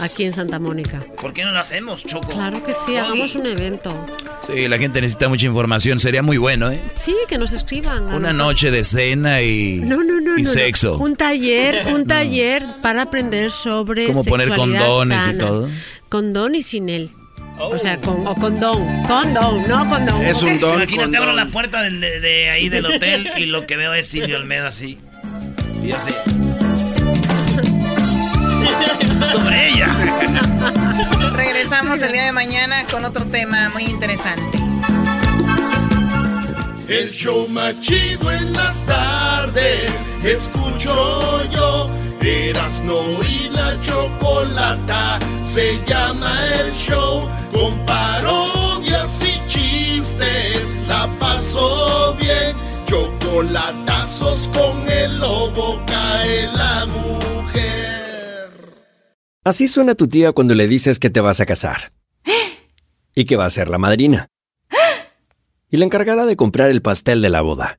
[0.00, 1.04] aquí en Santa Mónica.
[1.20, 2.28] ¿Por qué no lo hacemos, Choco?
[2.28, 3.94] Claro que sí, hagamos un evento.
[4.46, 5.98] Sí, la gente necesita mucha información.
[5.98, 6.82] Sería muy bueno, ¿eh?
[6.94, 8.12] Sí, que nos escriban.
[8.14, 10.50] Una noche de cena y, No, no, no, y no, no.
[10.50, 10.98] sexo.
[10.98, 15.38] Un taller, un taller para aprender sobre Cómo poner condones y sana.
[15.56, 15.68] Todo.
[16.08, 17.10] Condón y sin él.
[17.58, 19.02] O sea, con, o condón.
[19.04, 20.22] Condón, no condón.
[20.22, 24.36] Imagínate, abro la puerta de, de ahí del hotel y lo que veo es Silvio
[24.36, 24.98] Olmedo así.
[25.82, 26.10] Y yo así.
[29.32, 29.88] Sobre ella.
[31.32, 34.58] Regresamos el día de mañana con otro tema muy interesante.
[36.88, 39.90] El show más chido en las tardes.
[40.22, 41.90] Escucho yo.
[42.26, 45.20] Erasno y la chocolata.
[45.44, 47.28] Se llama el show.
[47.52, 50.66] Con parodias y chistes.
[50.88, 52.56] La paso bien.
[52.86, 55.80] Chocolatazos con el lobo.
[55.86, 58.50] Cae la mujer.
[59.44, 61.92] Así suena tu tía cuando le dices que te vas a casar.
[63.14, 64.28] Y que va a ser la madrina.
[65.70, 67.78] Y la encargada de comprar el pastel de la boda.